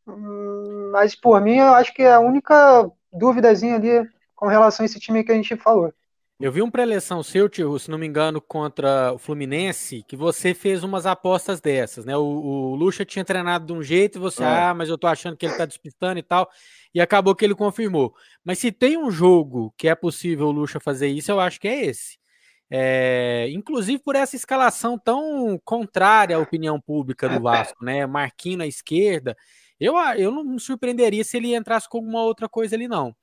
Hum, 0.07 0.89
mas 0.91 1.15
por 1.15 1.41
mim, 1.41 1.57
eu 1.57 1.73
acho 1.73 1.93
que 1.93 2.03
é 2.03 2.13
a 2.13 2.19
única 2.19 2.89
dúvidazinha 3.11 3.75
ali 3.75 4.07
com 4.35 4.47
relação 4.47 4.83
a 4.83 4.85
esse 4.85 4.99
time 4.99 5.23
que 5.23 5.31
a 5.31 5.35
gente 5.35 5.55
falou. 5.55 5.91
Eu 6.39 6.51
vi 6.51 6.61
um 6.61 6.69
preleção 6.69 7.23
seu, 7.23 7.49
tio, 7.49 7.79
se 7.79 7.89
não 7.89 7.97
me 7.97 8.05
engano, 8.05 8.39
contra 8.39 9.11
o 9.11 9.17
Fluminense, 9.17 10.03
que 10.07 10.15
você 10.15 10.53
fez 10.53 10.83
umas 10.83 11.07
apostas 11.07 11.59
dessas, 11.59 12.05
né? 12.05 12.15
O, 12.15 12.21
o 12.21 12.75
Lucha 12.75 13.03
tinha 13.03 13.25
treinado 13.25 13.65
de 13.65 13.73
um 13.73 13.81
jeito 13.81 14.19
e 14.19 14.21
você, 14.21 14.43
é. 14.43 14.45
ah, 14.45 14.73
mas 14.73 14.87
eu 14.87 14.99
tô 14.99 15.07
achando 15.07 15.35
que 15.35 15.47
ele 15.47 15.57
tá 15.57 15.65
despistando 15.65 16.19
e 16.19 16.23
tal, 16.23 16.47
e 16.93 17.01
acabou 17.01 17.35
que 17.35 17.43
ele 17.43 17.55
confirmou. 17.55 18.13
Mas 18.45 18.59
se 18.59 18.71
tem 18.71 18.97
um 18.99 19.09
jogo 19.09 19.73
que 19.75 19.87
é 19.87 19.95
possível 19.95 20.47
o 20.47 20.51
Lucha 20.51 20.79
fazer 20.79 21.07
isso, 21.07 21.31
eu 21.31 21.39
acho 21.39 21.59
que 21.59 21.67
é 21.67 21.85
esse. 21.85 22.19
É, 22.69 23.47
inclusive 23.49 23.97
por 23.97 24.15
essa 24.15 24.35
escalação 24.35 24.99
tão 24.99 25.59
contrária 25.65 26.35
à 26.35 26.39
opinião 26.39 26.79
pública 26.79 27.27
do 27.27 27.41
Vasco, 27.41 27.83
né? 27.83 28.05
Marquinhos 28.05 28.59
na 28.59 28.67
esquerda. 28.67 29.35
Eu, 29.79 29.95
eu 30.15 30.31
não 30.31 30.43
me 30.43 30.59
surpreenderia 30.59 31.23
se 31.23 31.35
ele 31.37 31.55
entrasse 31.55 31.89
com 31.89 31.97
alguma 31.97 32.21
outra 32.21 32.47
coisa 32.47 32.75
ali, 32.75 32.87
não. 32.87 33.15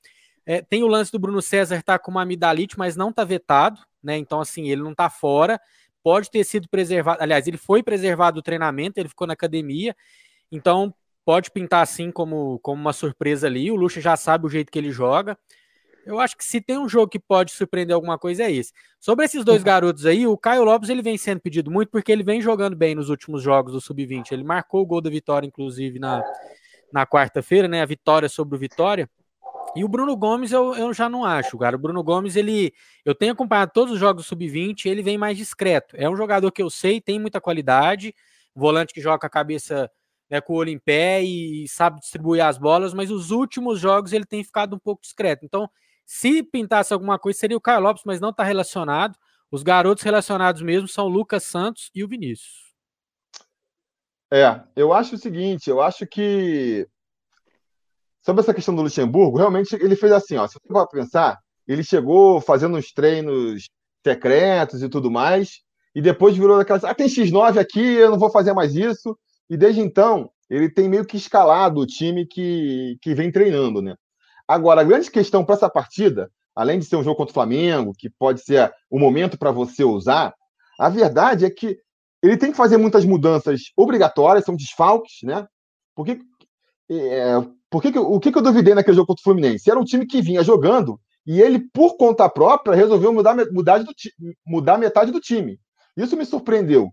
É, 0.47 0.61
tem 0.61 0.83
o 0.83 0.87
lance 0.87 1.11
do 1.11 1.19
Bruno 1.19 1.41
César 1.41 1.83
tá 1.83 1.99
com 1.99 2.11
uma 2.11 2.23
amidalite, 2.23 2.79
mas 2.79 2.97
não 2.97 3.13
tá 3.13 3.25
vetado, 3.25 3.81
né? 4.03 4.17
Então, 4.19 4.41
assim, 4.41 4.69
ele 4.69 4.83
não 4.83 4.95
tá 4.95 5.09
fora. 5.09 5.61
Pode 6.03 6.31
ter 6.31 6.45
sido 6.45 6.69
preservado. 6.69 7.23
Aliás, 7.23 7.47
ele 7.47 7.57
foi 7.57 7.83
preservado 7.83 8.37
do 8.37 8.43
treinamento, 8.43 8.99
ele 8.99 9.09
ficou 9.09 9.27
na 9.27 9.33
academia. 9.33 9.97
Então, 10.53 10.95
pode 11.25 11.51
pintar 11.51 11.83
assim 11.83 12.11
como, 12.11 12.59
como 12.61 12.81
uma 12.81 12.93
surpresa 12.93 13.47
ali. 13.47 13.71
O 13.71 13.77
Lucha 13.77 14.01
já 14.01 14.17
sabe 14.17 14.47
o 14.47 14.51
jeito 14.51 14.71
que 14.71 14.79
ele 14.79 14.91
joga. 14.91 15.39
Eu 16.05 16.21
acho 16.21 16.37
que 16.37 16.45
se 16.45 16.61
tem 16.61 16.77
um 16.77 16.87
jogo 16.87 17.09
que 17.09 17.19
pode 17.19 17.53
surpreender 17.53 17.95
alguma 17.95 18.19
coisa 18.19 18.45
é 18.45 18.53
esse. 18.53 18.73
Sobre 19.01 19.25
esses 19.25 19.43
dois 19.43 19.61
uhum. 19.61 19.65
garotos 19.65 20.05
aí, 20.05 20.27
o 20.27 20.37
Caio 20.37 20.63
Lopes 20.63 20.91
ele 20.91 21.01
vem 21.01 21.17
sendo 21.17 21.41
pedido 21.41 21.71
muito 21.71 21.89
porque 21.89 22.13
ele 22.13 22.23
vem 22.23 22.43
jogando 22.43 22.77
bem 22.77 22.95
nos 22.95 23.09
últimos 23.09 23.43
jogos 23.43 23.73
do 23.73 23.81
Sub-20. 23.81 24.33
Ele 24.33 24.45
marcou 24.45 24.83
o 24.83 24.87
gol 24.87 25.01
da 25.01 25.09
vitória, 25.09 25.47
inclusive, 25.47 25.99
na, 25.99 26.23
na 26.93 27.07
quarta-feira, 27.07 27.67
né? 27.67 27.81
A 27.81 27.87
vitória 27.87 28.29
sobre 28.29 28.55
o 28.55 28.59
Vitória. 28.59 29.09
E 29.77 29.85
o 29.85 29.89
Bruno 29.89 30.17
Gomes 30.17 30.53
eu, 30.53 30.75
eu 30.75 30.93
já 30.95 31.09
não 31.09 31.25
acho, 31.25 31.59
cara. 31.59 31.77
O 31.77 31.79
Bruno 31.79 32.03
Gomes, 32.03 32.37
ele. 32.37 32.73
Eu 33.05 33.15
tenho 33.15 33.33
acompanhado 33.33 33.73
todos 33.75 33.95
os 33.95 33.99
jogos 33.99 34.27
sub-20, 34.27 34.87
ele 34.87 35.03
vem 35.03 35.19
mais 35.19 35.37
discreto. 35.37 35.97
É 35.97 36.09
um 36.09 36.17
jogador 36.17 36.51
que 36.53 36.63
eu 36.63 36.71
sei, 36.71 37.01
tem 37.01 37.19
muita 37.19 37.41
qualidade, 37.41 38.15
volante 38.55 38.95
que 38.95 39.01
joga 39.01 39.27
a 39.27 39.31
cabeça 39.31 39.91
né, 40.31 40.41
com 40.41 40.53
o 40.55 40.57
olho 40.57 40.71
em 40.71 40.79
pé 40.79 41.23
e 41.23 41.67
sabe 41.69 42.01
distribuir 42.01 42.45
as 42.45 42.57
bolas, 42.57 42.95
mas 42.95 43.11
os 43.11 43.31
últimos 43.31 43.81
jogos 43.81 44.13
ele 44.13 44.25
tem 44.25 44.45
ficado 44.45 44.77
um 44.77 44.79
pouco 44.79 45.03
discreto. 45.03 45.45
Então, 45.45 45.69
se 46.07 46.43
pintasse 46.43 46.93
alguma 46.93 47.19
coisa, 47.19 47.39
seria 47.39 47.57
o 47.57 47.61
Caio 47.61 47.81
Lopes, 47.81 48.05
mas 48.07 48.21
não 48.21 48.31
está 48.31 48.45
relacionado. 48.45 49.17
Os 49.51 49.63
garotos 49.63 50.03
relacionados 50.03 50.63
mesmo 50.63 50.89
são 50.89 51.07
o 51.07 51.09
Lucas 51.09 51.45
Santos 51.45 51.91
e 51.95 52.05
o 52.05 52.09
Vinícius. 52.09 52.75
É, 54.33 54.61
eu 54.75 54.93
acho 54.93 55.15
o 55.15 55.19
seguinte, 55.19 55.71
eu 55.71 55.81
acho 55.81 56.07
que 56.07 56.89
sobre 58.25 58.41
essa 58.41 58.55
questão 58.55 58.75
do 58.75 58.83
Luxemburgo, 58.83 59.39
realmente 59.39 59.75
ele 59.75 59.95
fez 59.95 60.11
assim, 60.13 60.37
ó, 60.37 60.47
se 60.47 60.55
você 60.55 60.73
for 60.73 60.89
pensar, 60.89 61.39
ele 61.69 61.85
chegou 61.85 62.41
fazendo 62.41 62.77
uns 62.77 62.93
treinos 62.93 63.69
secretos 64.03 64.83
e 64.83 64.89
tudo 64.89 65.11
mais, 65.11 65.61
e 65.95 66.01
depois 66.01 66.37
virou 66.37 66.59
aquela, 66.59 66.81
ah, 66.83 66.95
tem 66.95 67.07
X9 67.07 67.59
aqui, 67.59 67.81
eu 67.81 68.11
não 68.11 68.19
vou 68.19 68.31
fazer 68.31 68.53
mais 68.53 68.75
isso, 68.75 69.17
e 69.49 69.57
desde 69.57 69.81
então 69.81 70.31
ele 70.49 70.69
tem 70.69 70.89
meio 70.89 71.05
que 71.05 71.17
escalado 71.17 71.81
o 71.81 71.87
time 71.87 72.27
que, 72.27 72.97
que 73.01 73.15
vem 73.15 73.31
treinando, 73.31 73.81
né? 73.83 73.95
Agora, 74.47 74.81
a 74.81 74.85
grande 74.85 75.11
questão 75.11 75.45
para 75.45 75.55
essa 75.55 75.71
partida, 75.71 76.31
além 76.55 76.79
de 76.79 76.85
ser 76.85 76.97
um 76.97 77.03
jogo 77.03 77.17
contra 77.17 77.31
o 77.31 77.35
Flamengo, 77.35 77.93
que 77.97 78.11
pode 78.11 78.43
ser 78.43 78.73
o 78.91 78.99
momento 78.99 79.39
para 79.39 79.51
você 79.51 79.85
usar, 79.85 80.35
a 80.79 80.89
verdade 80.89 81.45
é 81.45 81.51
que 81.51 81.79
ele 82.23 82.37
tem 82.37 82.51
que 82.51 82.57
fazer 82.57 82.77
muitas 82.77 83.05
mudanças 83.05 83.73
obrigatórias, 83.77 84.45
são 84.45 84.57
desfalques, 84.57 85.23
né? 85.23 85.47
Porque 85.95 86.21
é, 86.91 87.35
por 87.75 87.83
que 87.83 87.91
que, 87.91 87.99
o 87.99 88.21
que, 88.21 88.31
que 88.31 88.39
eu 88.39 88.43
duvidei 88.43 88.73
naquele 88.73 88.95
jogo 88.95 89.09
contra 89.09 89.21
o 89.21 89.25
Fluminense? 89.25 89.69
Era 89.69 89.81
um 89.81 89.85
time 89.85 90.07
que 90.07 90.23
vinha 90.23 90.45
jogando 90.45 90.97
e 91.27 91.43
ele, 91.43 91.59
por 91.59 91.97
conta 91.97 92.29
própria, 92.29 92.77
resolveu 92.77 93.13
mudar, 93.13 93.35
mudar, 93.51 93.83
do, 93.83 93.93
mudar 94.47 94.79
metade 94.79 95.11
do 95.11 95.19
time. 95.19 95.59
Isso 95.97 96.17
me 96.17 96.25
surpreendeu. 96.25 96.93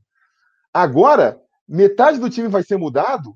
Agora, 0.73 1.39
metade 1.67 2.17
do 2.17 2.31
time 2.31 2.47
vai 2.47 2.63
ser 2.63 2.77
mudado 2.77 3.35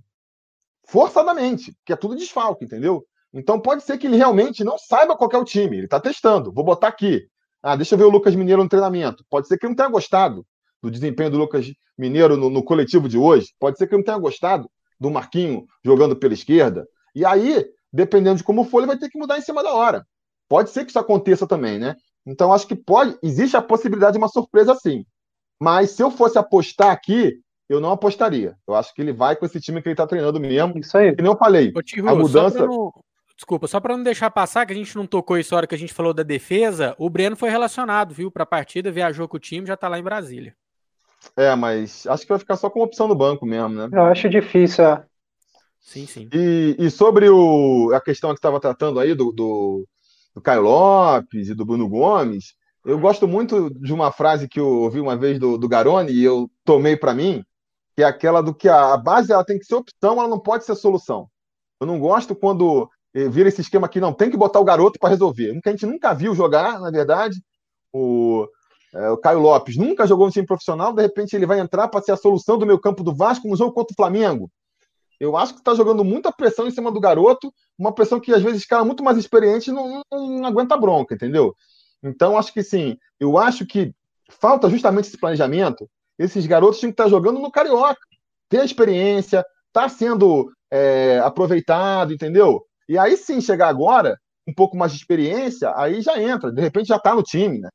forçadamente, 0.88 1.72
que 1.86 1.94
é 1.94 1.96
tudo 1.96 2.16
desfalque, 2.16 2.66
entendeu? 2.66 3.06
Então 3.32 3.60
pode 3.60 3.84
ser 3.84 4.00
que 4.00 4.08
ele 4.08 4.18
realmente 4.18 4.64
não 4.64 4.80
saiba 4.80 5.16
qual 5.16 5.30
é 5.32 5.38
o 5.38 5.46
time. 5.46 5.78
Ele 5.78 5.86
está 5.86 6.00
testando. 6.00 6.52
Vou 6.52 6.64
botar 6.64 6.88
aqui. 6.88 7.28
Ah, 7.62 7.76
deixa 7.76 7.94
eu 7.94 8.00
ver 8.00 8.06
o 8.06 8.10
Lucas 8.10 8.34
Mineiro 8.34 8.64
no 8.64 8.70
treinamento. 8.70 9.24
Pode 9.30 9.48
ser 9.48 9.60
que 9.60 9.68
ele 9.68 9.74
não 9.74 9.78
tenha 9.78 9.90
gostado 9.90 10.44
do 10.82 10.90
desempenho 10.90 11.30
do 11.30 11.38
Lucas 11.38 11.68
Mineiro 11.96 12.38
no, 12.38 12.50
no 12.50 12.64
coletivo 12.64 13.08
de 13.08 13.20
hoje. 13.20 13.54
Pode 13.60 13.78
ser 13.78 13.86
que 13.86 13.94
ele 13.94 14.00
não 14.00 14.06
tenha 14.06 14.18
gostado 14.18 14.68
do 15.00 15.12
Marquinho 15.12 15.68
jogando 15.84 16.16
pela 16.16 16.34
esquerda. 16.34 16.88
E 17.16 17.26
aí, 17.26 17.66
dependendo 17.92 18.38
de 18.38 18.44
como 18.44 18.66
for, 18.66 18.80
ele 18.80 18.88
vai 18.88 18.98
ter 18.98 19.10
que 19.10 19.18
mudar 19.18 19.38
em 19.38 19.42
cima 19.42 19.64
da 19.64 19.74
hora. 19.74 20.06
Pode 20.50 20.70
ser 20.70 20.84
que 20.84 20.92
isso 20.92 21.00
aconteça 21.00 21.48
também, 21.48 21.80
né? 21.80 21.96
Então, 22.26 22.52
acho 22.52 22.68
que 22.68 22.76
pode, 22.76 23.18
existe 23.24 23.56
a 23.56 23.62
possibilidade 23.62 24.14
de 24.14 24.18
uma 24.18 24.28
surpresa 24.28 24.76
sim. 24.76 25.06
Mas 25.60 25.92
se 25.92 26.04
eu 26.04 26.12
fosse 26.12 26.38
apostar 26.38 26.92
aqui, 26.92 27.40
eu 27.70 27.80
não 27.80 27.92
apostaria. 27.92 28.56
Eu 28.68 28.76
acho 28.76 28.94
que 28.94 29.02
ele 29.02 29.14
vai 29.14 29.36
com 29.36 29.46
esse 29.46 29.60
time 29.60 29.82
que 29.82 29.88
ele 29.88 29.94
está 29.94 30.06
treinando 30.06 30.40
mesmo. 30.40 30.78
Isso 30.78 30.98
aí. 30.98 31.16
Que 31.16 31.22
nem 31.22 31.32
eu 31.32 31.38
falei. 31.38 31.72
Ô, 31.74 32.10
a 32.10 32.16
mudança. 32.16 32.60
Só 32.60 32.68
não... 32.68 32.92
Desculpa, 33.36 33.68
só 33.68 33.82
para 33.82 33.98
não 33.98 34.04
deixar 34.04 34.32
passar, 34.32 34.66
que 34.66 34.72
a 34.72 34.76
gente 34.76 34.96
não 34.96 35.06
tocou 35.06 35.38
isso 35.38 35.54
na 35.54 35.58
hora 35.58 35.68
que 35.68 35.76
a 35.76 35.78
gente 35.78 35.94
falou 35.94 36.14
da 36.14 36.24
defesa, 36.24 36.96
o 36.98 37.10
Breno 37.10 37.36
foi 37.36 37.50
relacionado, 37.50 38.14
viu, 38.14 38.32
para 38.32 38.44
a 38.44 38.46
partida, 38.46 38.92
viajou 38.92 39.28
com 39.28 39.36
o 39.36 39.40
time, 39.40 39.68
já 39.68 39.74
está 39.74 39.90
lá 39.90 40.00
em 40.00 40.04
Brasília. 40.04 40.56
É, 41.36 41.54
mas 41.54 42.08
acho 42.08 42.24
que 42.24 42.30
vai 42.30 42.40
ficar 42.40 42.56
só 42.56 42.70
com 42.70 42.82
opção 42.82 43.10
no 43.10 43.16
banco 43.16 43.46
mesmo, 43.46 43.70
né? 43.70 43.90
Eu 43.92 44.06
acho 44.06 44.30
difícil, 44.30 44.86
é. 44.86 45.04
Sim, 45.86 46.08
sim. 46.08 46.28
E, 46.34 46.76
e 46.80 46.90
sobre 46.90 47.30
o, 47.30 47.92
a 47.94 48.02
questão 48.02 48.32
que 48.32 48.40
estava 48.40 48.60
tratando 48.60 49.00
aí 49.00 49.14
do, 49.14 49.32
do, 49.32 49.88
do 50.34 50.42
Caio 50.42 50.64
Lopes 50.64 51.48
e 51.48 51.54
do 51.54 51.64
Bruno 51.64 51.88
Gomes, 51.88 52.56
eu 52.84 53.00
gosto 53.00 53.28
muito 53.28 53.70
de 53.70 53.94
uma 53.94 54.12
frase 54.12 54.50
que 54.50 54.60
eu 54.60 54.68
ouvi 54.68 55.00
uma 55.00 55.16
vez 55.16 55.40
do, 55.40 55.58
do 55.58 55.70
Garoni 55.70 56.12
e 56.12 56.24
eu 56.24 56.50
tomei 56.64 56.98
para 56.98 57.14
mim, 57.14 57.44
que 57.96 58.02
é 58.02 58.06
aquela 58.06 58.42
do 58.42 58.54
que 58.54 58.68
a, 58.68 58.94
a 58.94 58.98
base 58.98 59.32
ela 59.32 59.46
tem 59.46 59.60
que 59.60 59.66
ser 59.66 59.76
opção, 59.76 60.20
ela 60.20 60.28
não 60.28 60.40
pode 60.40 60.66
ser 60.66 60.76
solução. 60.76 61.28
Eu 61.80 61.86
não 61.86 62.00
gosto 62.00 62.36
quando 62.36 62.90
eh, 63.14 63.30
vira 63.30 63.48
esse 63.48 63.62
esquema 63.62 63.88
que 63.88 64.00
não 64.00 64.12
tem 64.12 64.30
que 64.30 64.38
botar 64.38 64.60
o 64.60 64.66
garoto 64.66 65.00
para 65.00 65.10
resolver. 65.10 65.60
A 65.64 65.70
gente 65.70 65.86
nunca 65.86 66.14
viu 66.14 66.34
jogar, 66.34 66.80
na 66.80 66.90
verdade, 66.90 67.38
o, 67.94 68.48
é, 68.94 69.10
o 69.12 69.18
Caio 69.18 69.40
Lopes 69.40 69.78
nunca 69.78 70.08
jogou 70.08 70.26
no 70.26 70.32
time 70.32 70.48
profissional, 70.48 70.94
de 70.94 71.02
repente 71.02 71.36
ele 71.36 71.46
vai 71.46 71.60
entrar 71.60 71.88
para 71.90 72.02
ser 72.02 72.12
a 72.12 72.18
solução 72.18 72.58
do 72.58 72.66
meu 72.66 72.80
campo 72.80 73.04
do 73.04 73.16
Vasco 73.16 73.48
no 73.48 73.56
jogo 73.56 73.72
contra 73.72 73.94
o 73.94 73.96
Flamengo. 73.96 74.50
Eu 75.20 75.38
acho 75.38 75.54
que 75.54 75.60
está 75.60 75.74
jogando 75.74 76.04
muita 76.04 76.32
pressão 76.32 76.68
em 76.68 76.72
cima 76.72 76.92
do 76.92 77.00
garoto, 77.00 77.54
uma 77.78 77.94
pressão 77.94 78.20
que 78.20 78.34
às 78.34 78.42
vezes 78.42 78.66
cara 78.66 78.84
muito 78.84 79.04
mais 79.04 79.18
experiente 79.18 79.72
não, 79.72 80.02
não, 80.12 80.30
não 80.40 80.46
aguenta 80.46 80.78
bronca, 80.78 81.16
entendeu? 81.16 81.56
Então 82.04 82.38
acho 82.38 82.54
que 82.54 82.62
sim, 82.64 82.98
eu 83.20 83.38
acho 83.38 83.66
que 83.66 83.94
falta 84.30 84.70
justamente 84.70 85.08
esse 85.08 85.18
planejamento. 85.18 85.90
Esses 86.18 86.46
garotos 86.46 86.80
tinham 86.80 86.92
que 86.92 87.02
estar 87.02 87.10
jogando 87.10 87.40
no 87.40 87.52
Carioca, 87.52 88.00
ter 88.50 88.62
a 88.62 88.66
experiência, 88.66 89.44
tá 89.74 89.90
sendo 89.90 90.52
é, 90.72 91.20
aproveitado, 91.20 92.14
entendeu? 92.14 92.66
E 92.88 92.98
aí 92.98 93.18
sim, 93.18 93.42
chegar 93.42 93.68
agora, 93.68 94.18
um 94.48 94.54
pouco 94.54 94.78
mais 94.78 94.92
de 94.92 94.98
experiência, 94.98 95.74
aí 95.76 96.02
já 96.02 96.22
entra, 96.22 96.52
de 96.52 96.62
repente 96.62 96.88
já 96.88 96.98
está 96.98 97.14
no 97.16 97.24
time, 97.24 97.60
né? 97.60 97.70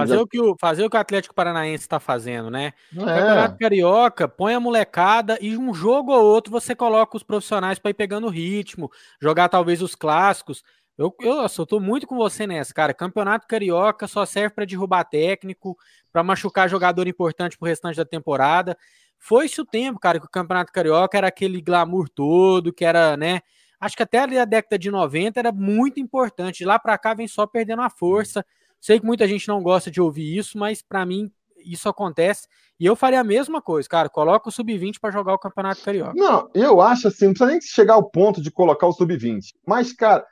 Fazer, 0.00 0.16
o 0.18 0.26
que 0.26 0.40
o, 0.40 0.56
fazer 0.58 0.84
o 0.84 0.90
que 0.90 0.96
o 0.96 1.00
Atlético 1.00 1.34
Paranaense 1.34 1.84
está 1.84 2.00
fazendo, 2.00 2.50
né? 2.50 2.72
É. 2.92 2.98
Campeonato 2.98 3.58
Carioca, 3.58 4.28
põe 4.28 4.54
a 4.54 4.60
molecada 4.60 5.38
e 5.40 5.56
um 5.56 5.72
jogo 5.72 6.12
ou 6.12 6.24
outro 6.24 6.50
você 6.50 6.74
coloca 6.74 7.16
os 7.16 7.22
profissionais 7.22 7.78
para 7.78 7.90
ir 7.90 7.94
pegando 7.94 8.28
ritmo, 8.28 8.90
jogar 9.20 9.48
talvez 9.48 9.82
os 9.82 9.94
clássicos. 9.94 10.62
Eu, 10.96 11.14
eu, 11.20 11.46
eu 11.58 11.66
tô 11.66 11.80
muito 11.80 12.06
com 12.06 12.16
você 12.16 12.46
nessa, 12.46 12.72
cara. 12.72 12.92
Campeonato 12.92 13.46
Carioca 13.46 14.06
só 14.06 14.26
serve 14.26 14.54
para 14.54 14.64
derrubar 14.64 15.04
técnico, 15.04 15.76
para 16.12 16.22
machucar 16.22 16.68
jogador 16.68 17.08
importante 17.08 17.56
pro 17.56 17.66
restante 17.66 17.96
da 17.96 18.04
temporada. 18.04 18.76
foi-se 19.18 19.60
o 19.60 19.64
tempo, 19.64 19.98
cara, 19.98 20.20
que 20.20 20.26
o 20.26 20.30
Campeonato 20.30 20.72
Carioca 20.72 21.16
era 21.16 21.28
aquele 21.28 21.60
glamour 21.60 22.08
todo, 22.08 22.72
que 22.72 22.84
era, 22.84 23.16
né? 23.16 23.40
Acho 23.82 23.96
que 23.96 24.02
até 24.04 24.18
ali 24.20 24.38
a 24.38 24.44
década 24.44 24.78
de 24.78 24.92
90 24.92 25.40
era 25.40 25.50
muito 25.50 25.98
importante. 25.98 26.58
De 26.58 26.64
lá 26.64 26.78
para 26.78 26.96
cá 26.96 27.14
vem 27.14 27.26
só 27.26 27.48
perdendo 27.48 27.82
a 27.82 27.90
força. 27.90 28.46
Sei 28.82 28.98
que 28.98 29.06
muita 29.06 29.28
gente 29.28 29.46
não 29.46 29.62
gosta 29.62 29.92
de 29.92 30.00
ouvir 30.00 30.36
isso, 30.36 30.58
mas 30.58 30.82
para 30.82 31.06
mim 31.06 31.30
isso 31.64 31.88
acontece. 31.88 32.48
E 32.80 32.84
eu 32.84 32.96
faria 32.96 33.20
a 33.20 33.24
mesma 33.24 33.62
coisa, 33.62 33.88
cara. 33.88 34.08
Coloca 34.08 34.48
o 34.48 34.52
sub-20 34.52 34.98
para 35.00 35.12
jogar 35.12 35.34
o 35.34 35.38
Campeonato 35.38 35.84
Carioca. 35.84 36.14
Não, 36.16 36.50
eu 36.52 36.80
acho 36.80 37.06
assim, 37.06 37.26
não 37.26 37.32
precisa 37.32 37.50
nem 37.52 37.60
chegar 37.60 37.94
ao 37.94 38.10
ponto 38.10 38.42
de 38.42 38.50
colocar 38.50 38.88
o 38.88 38.92
sub-20. 38.92 39.54
Mas, 39.64 39.92
cara, 39.92 40.26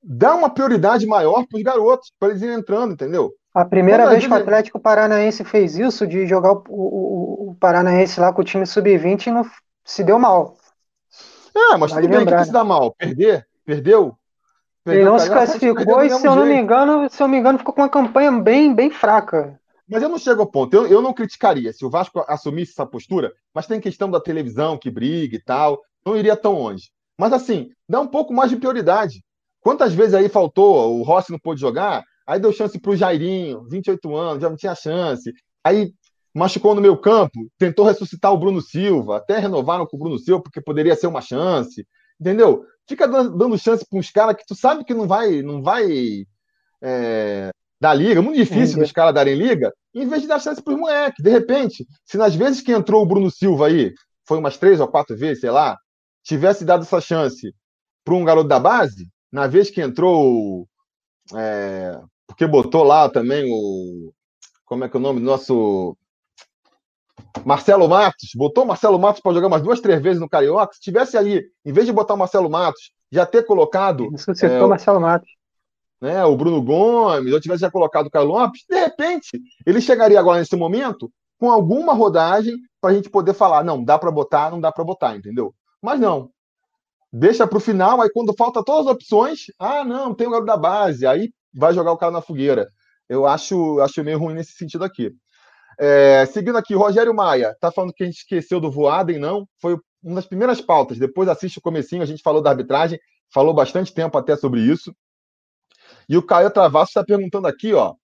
dá 0.00 0.36
uma 0.36 0.48
prioridade 0.48 1.04
maior 1.04 1.44
para 1.48 1.56
os 1.56 1.64
garotos, 1.64 2.12
para 2.16 2.28
eles 2.28 2.42
irem 2.42 2.54
entrando, 2.54 2.92
entendeu? 2.92 3.32
A 3.52 3.64
primeira 3.64 4.04
Quando 4.04 4.12
vez 4.12 4.24
que 4.24 4.32
o 4.32 4.36
Atlético 4.36 4.78
Paranaense 4.78 5.42
fez 5.42 5.76
isso, 5.76 6.06
de 6.06 6.28
jogar 6.28 6.52
o, 6.52 6.62
o, 6.68 7.50
o 7.50 7.56
Paranaense 7.58 8.20
lá 8.20 8.32
com 8.32 8.40
o 8.40 8.44
time 8.44 8.64
sub-20, 8.64 9.32
não 9.32 9.44
se 9.84 10.04
deu 10.04 10.16
mal. 10.16 10.56
É, 11.52 11.76
mas 11.76 11.90
vale 11.90 12.06
tudo 12.06 12.18
bem, 12.18 12.26
que, 12.26 12.36
que 12.36 12.44
se 12.44 12.52
dá 12.52 12.62
mal? 12.62 12.94
Perder? 12.94 13.48
Perdeu? 13.64 14.16
Ele 14.86 15.04
não 15.04 15.18
se 15.18 15.28
classificou 15.28 16.02
e, 16.02 16.10
se 16.10 16.26
eu 16.26 16.36
não 16.36 16.46
me 16.46 16.56
engano, 16.56 17.08
se 17.10 17.22
eu 17.22 17.28
me 17.28 17.38
engano, 17.38 17.58
ficou 17.58 17.74
com 17.74 17.82
uma 17.82 17.88
campanha 17.88 18.32
bem, 18.32 18.74
bem 18.74 18.90
fraca. 18.90 19.58
Mas 19.88 20.02
eu 20.02 20.08
não 20.08 20.18
chego 20.18 20.40
ao 20.40 20.50
ponto. 20.50 20.74
Eu, 20.74 20.86
eu 20.86 21.02
não 21.02 21.12
criticaria 21.12 21.72
se 21.72 21.84
o 21.84 21.90
Vasco 21.90 22.24
assumisse 22.28 22.72
essa 22.72 22.86
postura, 22.86 23.32
mas 23.54 23.66
tem 23.66 23.80
questão 23.80 24.10
da 24.10 24.20
televisão 24.20 24.78
que 24.78 24.90
briga 24.90 25.36
e 25.36 25.42
tal. 25.42 25.80
Não 26.04 26.16
iria 26.16 26.36
tão 26.36 26.54
longe. 26.54 26.90
Mas 27.18 27.32
assim, 27.32 27.70
dá 27.88 28.00
um 28.00 28.06
pouco 28.06 28.32
mais 28.32 28.50
de 28.50 28.56
prioridade. 28.56 29.22
Quantas 29.60 29.92
vezes 29.92 30.14
aí 30.14 30.28
faltou, 30.28 30.98
o 30.98 31.02
Rossi 31.02 31.32
não 31.32 31.38
pôde 31.38 31.60
jogar, 31.60 32.04
Aí 32.26 32.40
deu 32.40 32.52
chance 32.52 32.78
para 32.78 32.90
o 32.90 32.96
Jairinho, 32.96 33.62
28 33.68 34.16
anos, 34.16 34.42
já 34.42 34.50
não 34.50 34.56
tinha 34.56 34.74
chance. 34.74 35.32
Aí 35.62 35.92
machucou 36.34 36.74
no 36.74 36.80
meu 36.80 36.98
campo, 36.98 37.48
tentou 37.56 37.84
ressuscitar 37.84 38.32
o 38.32 38.36
Bruno 38.36 38.60
Silva, 38.60 39.18
até 39.18 39.38
renovaram 39.38 39.86
com 39.86 39.96
o 39.96 40.00
Bruno 40.00 40.18
Silva, 40.18 40.42
porque 40.42 40.60
poderia 40.60 40.96
ser 40.96 41.06
uma 41.06 41.20
chance. 41.20 41.86
Entendeu? 42.20 42.64
Fica 42.88 43.06
dando 43.06 43.58
chance 43.58 43.84
para 43.88 43.98
uns 43.98 44.10
caras 44.10 44.36
que 44.36 44.46
tu 44.46 44.54
sabe 44.54 44.84
que 44.84 44.94
não 44.94 45.06
vai, 45.06 45.42
não 45.42 45.62
vai 45.62 46.24
é, 46.82 47.50
dar 47.80 47.94
liga, 47.94 48.22
muito 48.22 48.36
difícil 48.36 48.78
dos 48.78 48.92
caras 48.92 49.14
darem 49.14 49.34
liga, 49.34 49.72
em 49.94 50.06
vez 50.06 50.22
de 50.22 50.28
dar 50.28 50.40
chance 50.40 50.62
para 50.62 50.72
os 50.72 50.78
moleques. 50.78 51.22
De 51.22 51.30
repente, 51.30 51.86
se 52.04 52.16
nas 52.16 52.34
vezes 52.34 52.60
que 52.60 52.72
entrou 52.72 53.02
o 53.02 53.06
Bruno 53.06 53.30
Silva 53.30 53.66
aí, 53.66 53.92
foi 54.24 54.38
umas 54.38 54.56
três 54.56 54.80
ou 54.80 54.88
quatro 54.88 55.16
vezes, 55.16 55.40
sei 55.40 55.50
lá, 55.50 55.76
tivesse 56.22 56.64
dado 56.64 56.82
essa 56.82 57.00
chance 57.00 57.54
para 58.04 58.14
um 58.14 58.24
garoto 58.24 58.48
da 58.48 58.60
base, 58.60 59.08
na 59.32 59.46
vez 59.46 59.70
que 59.70 59.80
entrou 59.80 60.68
é, 61.34 62.00
porque 62.26 62.46
botou 62.46 62.82
lá 62.82 63.08
também 63.08 63.50
o. 63.50 64.12
Como 64.64 64.84
é 64.84 64.88
que 64.88 64.96
é 64.96 65.00
o 65.00 65.02
nome 65.02 65.20
do 65.20 65.26
nosso. 65.26 65.96
Marcelo 67.44 67.88
Matos, 67.88 68.30
botou 68.34 68.64
o 68.64 68.66
Marcelo 68.66 68.98
Matos 68.98 69.20
para 69.20 69.32
jogar 69.32 69.46
umas 69.46 69.62
duas, 69.62 69.80
três 69.80 70.02
vezes 70.02 70.20
no 70.20 70.28
Carioca. 70.28 70.74
Se 70.74 70.80
tivesse 70.80 71.16
ali, 71.16 71.44
em 71.64 71.72
vez 71.72 71.86
de 71.86 71.92
botar 71.92 72.14
o 72.14 72.18
Marcelo 72.18 72.50
Matos, 72.50 72.90
já 73.10 73.24
ter 73.24 73.44
colocado. 73.44 74.08
Isso 74.14 74.32
é, 74.44 74.62
o 74.62 74.68
Marcelo 74.68 75.00
Matos. 75.00 75.30
Né, 76.00 76.24
o 76.24 76.36
Bruno 76.36 76.60
Gomes, 76.60 77.32
ou 77.32 77.40
tivesse 77.40 77.62
já 77.62 77.70
colocado 77.70 78.06
o 78.06 78.10
Caio 78.10 78.26
Lopes, 78.26 78.64
de 78.68 78.78
repente, 78.78 79.40
ele 79.64 79.80
chegaria 79.80 80.20
agora 80.20 80.40
nesse 80.40 80.54
momento 80.54 81.10
com 81.38 81.50
alguma 81.50 81.94
rodagem 81.94 82.56
para 82.80 82.90
a 82.90 82.94
gente 82.94 83.08
poder 83.08 83.32
falar: 83.32 83.64
não, 83.64 83.82
dá 83.82 83.98
para 83.98 84.10
botar, 84.10 84.50
não 84.50 84.60
dá 84.60 84.70
para 84.70 84.84
botar, 84.84 85.16
entendeu? 85.16 85.54
Mas 85.80 85.98
não. 85.98 86.30
Deixa 87.12 87.46
para 87.46 87.56
o 87.56 87.60
final, 87.60 88.02
aí 88.02 88.10
quando 88.12 88.34
falta 88.34 88.62
todas 88.62 88.86
as 88.86 88.92
opções, 88.92 89.46
ah, 89.58 89.84
não, 89.84 90.14
tem 90.14 90.26
o 90.26 90.30
garoto 90.30 90.46
da 90.46 90.56
base, 90.56 91.06
aí 91.06 91.30
vai 91.54 91.72
jogar 91.72 91.92
o 91.92 91.96
cara 91.96 92.12
na 92.12 92.20
fogueira. 92.20 92.68
Eu 93.08 93.24
acho, 93.24 93.80
acho 93.80 94.02
meio 94.04 94.18
ruim 94.18 94.34
nesse 94.34 94.52
sentido 94.52 94.84
aqui. 94.84 95.12
É, 95.78 96.24
seguindo 96.26 96.56
aqui, 96.56 96.74
Rogério 96.74 97.14
Maia 97.14 97.50
está 97.50 97.70
falando 97.70 97.92
que 97.92 98.02
a 98.02 98.06
gente 98.06 98.18
esqueceu 98.18 98.58
do 98.58 98.70
Voaden, 98.70 99.18
não. 99.18 99.46
Foi 99.60 99.78
uma 100.02 100.16
das 100.16 100.26
primeiras 100.26 100.60
pautas. 100.60 100.98
Depois 100.98 101.28
assiste 101.28 101.58
o 101.58 101.62
comecinho, 101.62 102.02
a 102.02 102.06
gente 102.06 102.22
falou 102.22 102.40
da 102.40 102.50
arbitragem, 102.50 102.98
falou 103.32 103.52
bastante 103.52 103.92
tempo 103.92 104.16
até 104.16 104.36
sobre 104.36 104.60
isso. 104.60 104.94
E 106.08 106.16
o 106.16 106.22
Caio 106.22 106.50
Travasso 106.50 106.90
está 106.90 107.04
perguntando 107.04 107.46
aqui, 107.46 107.74
ó. 107.74 107.94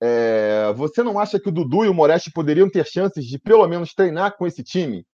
É, 0.00 0.72
você 0.76 1.02
não 1.02 1.18
acha 1.18 1.40
que 1.40 1.48
o 1.48 1.52
Dudu 1.52 1.84
e 1.84 1.88
o 1.88 1.94
Moreste 1.94 2.30
poderiam 2.30 2.70
ter 2.70 2.86
chances 2.86 3.24
de 3.24 3.38
pelo 3.38 3.66
menos 3.66 3.92
treinar 3.92 4.36
com 4.36 4.46
esse 4.46 4.62
time? 4.62 5.04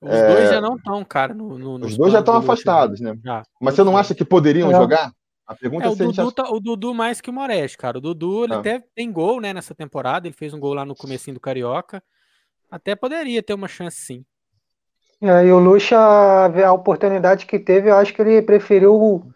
Os 0.00 0.10
é, 0.10 0.34
dois 0.34 0.50
já 0.50 0.60
não 0.60 0.76
estão, 0.76 1.04
cara. 1.04 1.32
No, 1.32 1.58
no, 1.58 1.86
os 1.86 1.96
dois 1.96 2.12
já 2.12 2.20
estão 2.20 2.34
afastados, 2.34 3.00
né? 3.00 3.14
Já. 3.22 3.42
Mas 3.60 3.74
você 3.74 3.84
não 3.84 3.96
acha 3.96 4.14
que 4.14 4.24
poderiam 4.24 4.70
jogar? 4.70 5.12
A 5.50 5.54
pergunta 5.56 5.86
é, 5.86 5.88
é 5.88 5.90
o, 5.90 5.96
Dudu 5.96 6.12
já... 6.12 6.30
tá, 6.30 6.48
o 6.48 6.60
Dudu 6.60 6.94
mais 6.94 7.20
que 7.20 7.28
o 7.28 7.32
Moreste, 7.32 7.76
cara. 7.76 7.98
O 7.98 8.00
Dudu, 8.00 8.44
ele 8.44 8.54
ah. 8.54 8.58
até 8.58 8.80
tem 8.94 9.10
gol, 9.10 9.40
né, 9.40 9.52
nessa 9.52 9.74
temporada. 9.74 10.28
Ele 10.28 10.36
fez 10.36 10.54
um 10.54 10.60
gol 10.60 10.74
lá 10.74 10.84
no 10.84 10.94
comecinho 10.94 11.34
do 11.34 11.40
Carioca. 11.40 12.00
Até 12.70 12.94
poderia 12.94 13.42
ter 13.42 13.52
uma 13.54 13.66
chance, 13.66 13.96
sim. 14.00 14.24
É, 15.20 15.44
e 15.44 15.50
o 15.50 15.58
Lucha, 15.58 15.98
a 15.98 16.72
oportunidade 16.72 17.46
que 17.46 17.58
teve, 17.58 17.90
eu 17.90 17.96
acho 17.96 18.14
que 18.14 18.22
ele 18.22 18.40
preferiu 18.42 19.28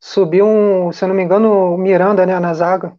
subir 0.00 0.42
um, 0.42 0.90
se 0.90 1.04
eu 1.04 1.08
não 1.08 1.14
me 1.14 1.22
engano, 1.22 1.74
o 1.74 1.76
Miranda, 1.76 2.24
né, 2.24 2.40
na 2.40 2.54
zaga. 2.54 2.96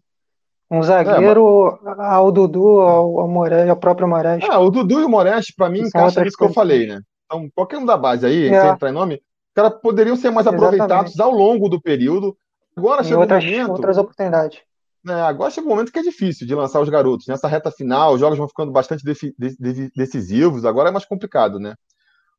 Um 0.70 0.84
zagueiro 0.84 1.80
é, 1.82 1.86
mas... 1.86 2.00
ao 2.00 2.32
Dudu, 2.32 2.82
ao, 2.82 3.20
ao, 3.20 3.70
ao 3.70 3.78
próprio 3.78 4.08
Moreste. 4.08 4.48
Ah, 4.48 4.60
o 4.60 4.70
Dudu 4.70 5.02
e 5.02 5.06
o 5.06 5.10
Moreste, 5.10 5.56
para 5.58 5.72
mim, 5.72 5.80
encaixa 5.80 6.24
nisso 6.24 6.38
que 6.38 6.44
eu 6.44 6.54
falei, 6.54 6.86
né? 6.86 7.02
Então, 7.26 7.50
qualquer 7.56 7.80
um 7.80 7.86
da 7.86 7.98
base 7.98 8.28
aí, 8.28 8.48
é. 8.48 8.62
sem 8.62 8.70
entrar 8.70 8.90
em 8.90 8.94
nome, 8.94 9.20
cara 9.56 9.72
poderiam 9.72 10.16
ser 10.16 10.30
mais 10.30 10.46
Exatamente. 10.46 10.76
aproveitados 10.76 11.20
ao 11.20 11.32
longo 11.32 11.68
do 11.68 11.82
período 11.82 12.38
Agora 12.76 13.04
chega 13.04 13.20
outras, 13.20 13.44
um 13.44 13.48
momento. 13.48 13.72
Outras 13.72 13.98
oportunidades. 13.98 14.62
É, 15.08 15.14
agora 15.14 15.52
chega 15.52 15.66
um 15.68 15.70
momento 15.70 15.92
que 15.92 16.00
é 16.00 16.04
difícil 16.04 16.46
de 16.46 16.56
lançar 16.56 16.82
os 16.82 16.90
garotos. 16.90 17.28
Nessa 17.28 17.48
reta 17.48 17.72
final, 17.72 18.14
os 18.14 18.20
jogos 18.20 18.38
vão 18.38 18.48
ficando 18.48 18.72
bastante 18.72 19.04
decisivos, 19.96 20.66
agora 20.66 20.90
é 20.90 20.92
mais 20.92 21.06
complicado, 21.06 21.60
né? 21.60 21.76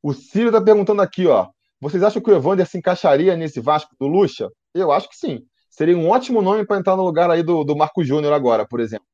O 0.02 0.12
Ciro 0.12 0.48
está 0.48 0.60
perguntando 0.60 1.02
aqui, 1.02 1.26
ó. 1.26 1.48
Vocês 1.80 2.02
acham 2.02 2.20
que 2.20 2.30
o 2.30 2.34
Evander 2.34 2.66
se 2.66 2.78
encaixaria 2.78 3.36
nesse 3.36 3.60
Vasco 3.60 3.94
do 3.98 4.06
Lucha? 4.06 4.50
Eu 4.74 4.92
acho 4.92 5.08
que 5.08 5.16
sim. 5.16 5.44
Seria 5.70 5.96
um 5.96 6.08
ótimo 6.08 6.42
nome 6.42 6.66
para 6.66 6.78
entrar 6.78 6.96
no 6.96 7.04
lugar 7.04 7.30
aí 7.30 7.42
do, 7.42 7.64
do 7.64 7.76
Marco 7.76 8.04
Júnior 8.04 8.32
agora, 8.32 8.66
por 8.66 8.80
exemplo. 8.80 9.06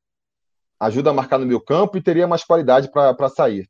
Ajuda 0.81 1.11
a 1.11 1.13
marcar 1.13 1.39
no 1.39 1.47
meu 1.47 1.61
campo 1.61 1.97
e 1.97 2.03
teria 2.03 2.27
mais 2.27 2.45
qualidade 2.45 2.91
para 2.91 3.29
sair. 3.29 3.69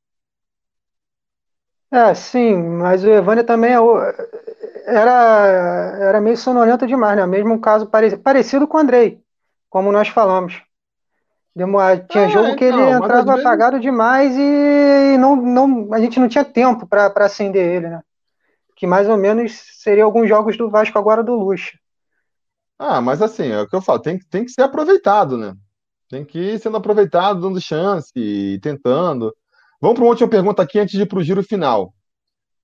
É, 1.90 2.14
sim, 2.14 2.56
mas 2.56 3.04
o 3.04 3.08
Evander 3.08 3.44
também 3.44 3.72
é, 3.72 4.45
era, 4.86 5.96
era 6.00 6.20
meio 6.20 6.36
sonolento 6.36 6.86
demais, 6.86 7.16
né? 7.16 7.26
Mesmo 7.26 7.54
um 7.54 7.60
caso 7.60 7.86
pare, 7.86 8.16
parecido 8.16 8.68
com 8.68 8.76
o 8.76 8.80
Andrei, 8.80 9.20
como 9.68 9.90
nós 9.90 10.08
falamos. 10.08 10.62
Demora, 11.54 11.98
tinha 11.98 12.24
é, 12.24 12.28
jogo 12.28 12.54
que 12.54 12.64
ele 12.64 12.80
entrava 12.80 13.32
vezes... 13.32 13.40
apagado 13.40 13.80
demais 13.80 14.36
e 14.36 15.16
não, 15.18 15.34
não, 15.36 15.92
a 15.92 15.98
gente 15.98 16.20
não 16.20 16.28
tinha 16.28 16.44
tempo 16.44 16.86
para 16.86 17.12
acender 17.24 17.76
ele, 17.76 17.88
né? 17.88 18.02
Que 18.76 18.86
mais 18.86 19.08
ou 19.08 19.16
menos 19.16 19.52
seria 19.82 20.04
alguns 20.04 20.28
jogos 20.28 20.56
do 20.56 20.70
Vasco 20.70 20.98
agora 20.98 21.24
do 21.24 21.34
Luxa. 21.34 21.72
Ah, 22.78 23.00
mas 23.00 23.22
assim, 23.22 23.50
é 23.50 23.60
o 23.60 23.66
que 23.66 23.74
eu 23.74 23.80
falo, 23.80 24.00
tem, 24.00 24.18
tem 24.30 24.44
que 24.44 24.50
ser 24.50 24.62
aproveitado, 24.62 25.38
né? 25.38 25.54
Tem 26.08 26.24
que 26.24 26.38
ir 26.38 26.58
sendo 26.60 26.76
aproveitado, 26.76 27.40
dando 27.40 27.60
chance, 27.60 28.60
tentando. 28.62 29.34
Vamos 29.80 29.96
para 29.96 30.04
uma 30.04 30.10
última 30.10 30.28
pergunta 30.28 30.62
aqui 30.62 30.78
antes 30.78 30.94
de 30.94 31.02
ir 31.02 31.06
para 31.06 31.18
o 31.18 31.22
giro 31.22 31.42
final. 31.42 31.92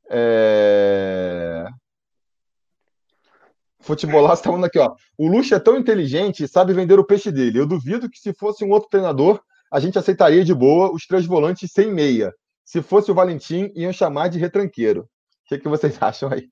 É... 0.08 1.66
Futebolaço 3.82 4.40
está 4.40 4.50
falando 4.50 4.64
aqui, 4.64 4.78
ó. 4.78 4.94
O 5.18 5.28
Lucha 5.28 5.56
é 5.56 5.60
tão 5.60 5.76
inteligente 5.76 6.44
e 6.44 6.48
sabe 6.48 6.72
vender 6.72 6.98
o 6.98 7.04
peixe 7.04 7.30
dele. 7.30 7.58
Eu 7.58 7.66
duvido 7.66 8.08
que 8.08 8.18
se 8.18 8.32
fosse 8.32 8.64
um 8.64 8.70
outro 8.70 8.88
treinador, 8.88 9.40
a 9.70 9.80
gente 9.80 9.98
aceitaria 9.98 10.44
de 10.44 10.54
boa 10.54 10.92
os 10.92 11.06
três 11.06 11.26
volantes 11.26 11.70
sem 11.72 11.92
meia. 11.92 12.32
Se 12.64 12.80
fosse 12.80 13.10
o 13.10 13.14
Valentim, 13.14 13.70
iam 13.74 13.92
chamar 13.92 14.28
de 14.28 14.38
retranqueiro. 14.38 15.02
O 15.02 15.48
que, 15.48 15.58
que 15.58 15.68
vocês 15.68 16.00
acham 16.00 16.30
aí? 16.32 16.48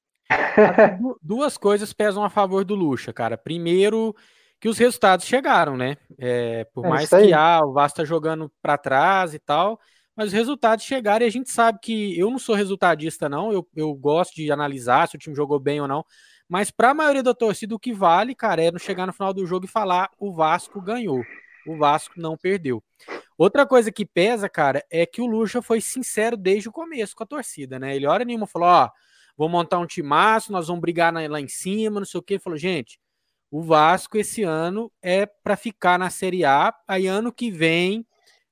Duas 1.23 1.57
coisas 1.57 1.93
pesam 1.93 2.25
a 2.25 2.31
favor 2.31 2.65
do 2.65 2.75
Lucha, 2.75 3.13
cara. 3.13 3.39
Primeiro, 3.39 4.15
que 4.61 4.69
os 4.69 4.77
resultados 4.77 5.25
chegaram, 5.25 5.77
né? 5.77 5.97
É, 6.19 6.65
por 6.75 6.85
é 6.85 6.89
mais 6.89 7.09
que 7.09 7.33
ah, 7.33 7.61
o 7.65 7.73
Vasco 7.73 7.99
tá 7.99 8.05
jogando 8.05 8.51
para 8.61 8.77
trás 8.77 9.35
e 9.35 9.39
tal, 9.39 9.79
mas 10.17 10.29
os 10.29 10.33
resultados 10.33 10.85
chegaram 10.85 11.25
e 11.25 11.29
a 11.29 11.33
gente 11.33 11.51
sabe 11.51 11.79
que 11.81 12.19
eu 12.19 12.31
não 12.31 12.39
sou 12.39 12.55
resultadista, 12.55 13.29
não. 13.29 13.53
Eu, 13.53 13.67
eu 13.75 13.95
gosto 13.95 14.35
de 14.35 14.51
analisar 14.51 15.09
se 15.09 15.17
o 15.17 15.19
time 15.19 15.35
jogou 15.35 15.59
bem 15.59 15.81
ou 15.81 15.89
não. 15.89 16.05
Mas 16.51 16.69
para 16.69 16.91
a 16.91 16.95
maioria 16.95 17.23
da 17.23 17.33
torcida, 17.33 17.77
o 17.77 17.79
que 17.79 17.93
vale, 17.93 18.35
cara, 18.35 18.61
é 18.61 18.73
não 18.73 18.79
chegar 18.81 19.07
no 19.07 19.13
final 19.13 19.33
do 19.33 19.47
jogo 19.47 19.67
e 19.67 19.69
falar 19.69 20.11
o 20.19 20.33
Vasco 20.33 20.81
ganhou. 20.81 21.23
O 21.65 21.77
Vasco 21.77 22.15
não 22.17 22.37
perdeu. 22.37 22.83
Outra 23.39 23.65
coisa 23.65 23.93
que 23.93 24.05
pesa, 24.05 24.49
cara, 24.49 24.85
é 24.91 25.07
que 25.07 25.23
o 25.23 25.27
Lucha 25.27 25.63
foi 25.63 25.81
sincero 25.81 26.37
desde 26.37 26.69
o 26.69 26.73
começo 26.73 27.15
com 27.15 27.23
a 27.23 27.27
torcida, 27.27 27.79
né? 27.79 27.95
Ele 27.95 28.05
hora 28.05 28.25
nenhuma 28.25 28.49
falou: 28.49 28.67
ó, 28.67 28.91
vou 29.37 29.49
montar 29.49 29.79
um 29.79 29.87
timaço, 29.87 30.51
nós 30.51 30.67
vamos 30.67 30.81
brigar 30.81 31.15
lá 31.15 31.41
em 31.41 31.47
cima, 31.47 32.01
não 32.01 32.07
sei 32.07 32.19
o 32.19 32.23
quê. 32.23 32.35
Ele 32.35 32.43
falou, 32.43 32.59
gente, 32.59 32.99
o 33.49 33.63
Vasco 33.63 34.19
esse 34.19 34.43
ano 34.43 34.91
é 35.01 35.27
para 35.27 35.57
ficar 35.57 36.01
na 36.01 36.11
Série 36.11 36.45
A, 36.45 36.75
aí 36.89 37.07
ano 37.07 37.33
que 37.33 37.49
vem, 37.49 38.05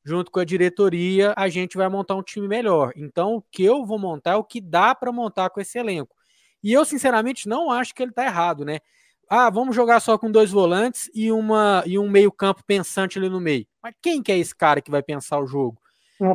junto 0.05 0.31
com 0.31 0.39
a 0.39 0.45
diretoria, 0.45 1.35
a 1.37 1.49
gente 1.49 1.77
vai 1.77 1.89
montar 1.89 2.15
um 2.15 2.23
time 2.23 2.47
melhor. 2.47 2.93
Então, 2.95 3.35
o 3.35 3.43
que 3.43 3.65
eu 3.65 3.85
vou 3.85 3.99
montar 3.99 4.35
é 4.35 4.37
o 4.37 4.45
que 4.45 4.61
dá 4.61 4.95
para 4.95 5.11
montar 5.11 5.51
com 5.51 5.61
esse 5.61 5.77
elenco. 5.77 6.17
E 6.63 6.73
eu, 6.73 6.85
sinceramente, 6.85 7.49
não 7.49 7.71
acho 7.71 7.95
que 7.95 8.03
ele 8.03 8.11
está 8.11 8.25
errado, 8.25 8.65
né? 8.65 8.81
Ah, 9.31 9.51
vamos 9.51 9.77
jogar 9.77 10.01
só 10.01 10.17
com 10.17 10.31
dois 10.31 10.51
volantes 10.51 11.11
e, 11.15 11.31
uma, 11.31 11.83
e 11.87 11.99
um 11.99 12.09
meio-campo 12.09 12.63
pensante 12.67 13.19
ali 13.19 13.29
no 13.29 13.41
meio. 13.41 13.67
Mas 13.83 13.95
quem 14.01 14.23
que 14.23 14.33
é 14.33 14.39
esse 14.39 14.57
cara 14.57 14.81
que 14.81 14.91
vai 14.91 15.03
pensar 15.03 15.39
o 15.39 15.47
jogo? 15.47 15.79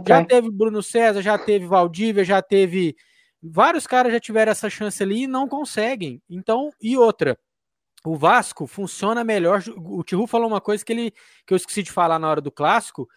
já 0.08 0.24
teve 0.24 0.50
Bruno 0.52 0.82
César, 0.82 1.22
já 1.22 1.38
teve 1.38 1.66
Valdívia, 1.66 2.24
já 2.24 2.41
teve. 2.41 2.95
Vários 3.41 3.86
caras 3.86 4.14
já 4.14 4.20
tiveram 4.20 4.52
essa 4.52 4.70
chance 4.70 5.02
ali 5.02 5.24
e 5.24 5.28
não 5.28 5.48
conseguem. 5.48 6.22
Então, 6.30 6.72
e 6.82 6.95
outra. 6.95 7.38
O 8.06 8.16
Vasco 8.18 8.68
funciona 8.68 9.24
melhor. 9.24 9.64
O 9.78 10.04
Tihu 10.04 10.28
falou 10.28 10.48
uma 10.48 10.62
coisa 10.62 10.84
que, 10.84 10.91
ele, 10.91 11.12
que 11.48 11.54
eu 11.54 11.56
esqueci 11.56 11.82
de 11.82 11.91
falar 11.91 12.20
na 12.20 12.30
hora 12.30 12.41
do 12.41 12.52
clássico. 12.52 13.08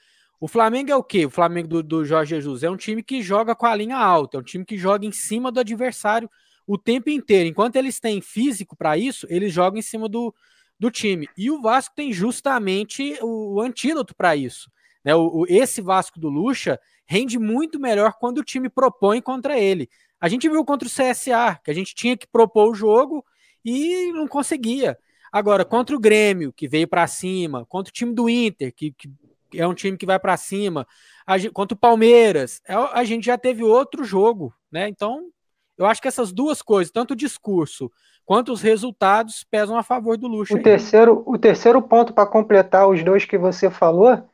O 0.40 0.46
Flamengo 0.46 0.90
é 0.90 0.96
o 0.96 1.02
quê? 1.02 1.26
O 1.26 1.30
Flamengo 1.30 1.68
do, 1.68 1.82
do 1.82 2.04
Jorge 2.04 2.34
Jesus 2.36 2.62
é 2.62 2.70
um 2.70 2.76
time 2.76 3.02
que 3.02 3.20
joga 3.20 3.54
com 3.54 3.66
a 3.66 3.74
linha 3.74 3.96
alta, 3.96 4.36
é 4.36 4.40
um 4.40 4.44
time 4.44 4.64
que 4.64 4.76
joga 4.78 5.04
em 5.04 5.12
cima 5.12 5.50
do 5.50 5.58
adversário 5.60 6.30
o 6.66 6.76
tempo 6.76 7.08
inteiro. 7.10 7.48
Enquanto 7.48 7.76
eles 7.76 8.00
têm 8.00 8.20
físico 8.20 8.76
para 8.76 8.98
isso, 8.98 9.26
eles 9.30 9.52
jogam 9.52 9.78
em 9.78 9.82
cima 9.82 10.08
do, 10.08 10.34
do 10.78 10.90
time. 10.90 11.28
E 11.36 11.50
o 11.50 11.60
Vasco 11.60 11.94
tem 11.94 12.12
justamente 12.12 13.16
o, 13.22 13.54
o 13.54 13.60
antídoto 13.60 14.14
para 14.14 14.34
isso. 14.34 14.70
Né? 15.04 15.14
O, 15.14 15.42
o, 15.42 15.46
esse 15.48 15.80
Vasco 15.80 16.18
do 16.18 16.28
Lucha 16.28 16.80
rende 17.06 17.38
muito 17.38 17.78
melhor 17.78 18.14
quando 18.18 18.38
o 18.38 18.44
time 18.44 18.68
propõe 18.68 19.20
contra 19.20 19.58
ele. 19.58 19.88
A 20.20 20.28
gente 20.28 20.48
viu 20.48 20.64
contra 20.64 20.88
o 20.88 20.90
CSA, 20.90 21.60
que 21.62 21.70
a 21.70 21.74
gente 21.74 21.94
tinha 21.94 22.16
que 22.16 22.26
propor 22.26 22.70
o 22.70 22.74
jogo 22.74 23.24
e 23.64 24.12
não 24.12 24.26
conseguia. 24.26 24.98
Agora, 25.30 25.64
contra 25.64 25.94
o 25.94 26.00
Grêmio, 26.00 26.52
que 26.52 26.66
veio 26.66 26.88
para 26.88 27.06
cima, 27.06 27.66
contra 27.66 27.90
o 27.90 27.94
time 27.94 28.14
do 28.14 28.28
Inter, 28.28 28.72
que, 28.74 28.92
que 28.92 29.10
é 29.54 29.66
um 29.66 29.74
time 29.74 29.96
que 29.96 30.06
vai 30.06 30.18
para 30.18 30.36
cima, 30.36 30.86
a, 31.26 31.36
contra 31.50 31.74
o 31.74 31.78
Palmeiras, 31.78 32.60
é, 32.66 32.74
a 32.74 33.04
gente 33.04 33.26
já 33.26 33.36
teve 33.36 33.62
outro 33.62 34.04
jogo, 34.04 34.54
né? 34.70 34.88
Então, 34.88 35.30
eu 35.78 35.86
acho 35.86 36.00
que 36.00 36.08
essas 36.08 36.32
duas 36.32 36.62
coisas, 36.62 36.92
tanto 36.92 37.12
o 37.12 37.16
discurso 37.16 37.90
quanto 38.24 38.52
os 38.52 38.60
resultados, 38.60 39.44
pesam 39.50 39.76
a 39.76 39.82
favor 39.82 40.16
do 40.16 40.26
Luxo. 40.26 40.54
O, 40.54 40.62
terceiro, 40.62 41.22
o 41.26 41.38
terceiro 41.38 41.80
ponto 41.80 42.12
para 42.12 42.26
completar 42.26 42.88
os 42.88 43.02
dois 43.04 43.24
que 43.24 43.38
você 43.38 43.70
falou 43.70 44.28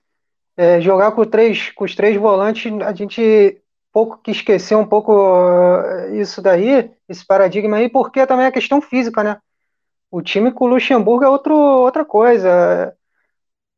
é 0.56 0.80
jogar 0.80 1.12
com, 1.12 1.24
três, 1.24 1.70
com 1.70 1.84
os 1.84 1.94
três 1.94 2.16
volantes. 2.16 2.72
A 2.82 2.92
gente 2.94 3.62
pouco 3.92 4.18
que 4.22 4.30
esqueceu 4.30 4.78
um 4.78 4.86
pouco 4.86 5.12
uh, 5.12 6.14
isso 6.14 6.40
daí, 6.40 6.90
esse 7.08 7.24
paradigma 7.26 7.76
aí, 7.76 7.88
porque 7.88 8.26
também 8.26 8.46
é 8.46 8.48
a 8.48 8.52
questão 8.52 8.80
física, 8.80 9.22
né? 9.22 9.38
O 10.10 10.22
time 10.22 10.50
com 10.50 10.64
o 10.64 10.68
Luxemburgo 10.68 11.24
é 11.24 11.28
outro, 11.28 11.54
outra 11.54 12.04
coisa. 12.04 12.94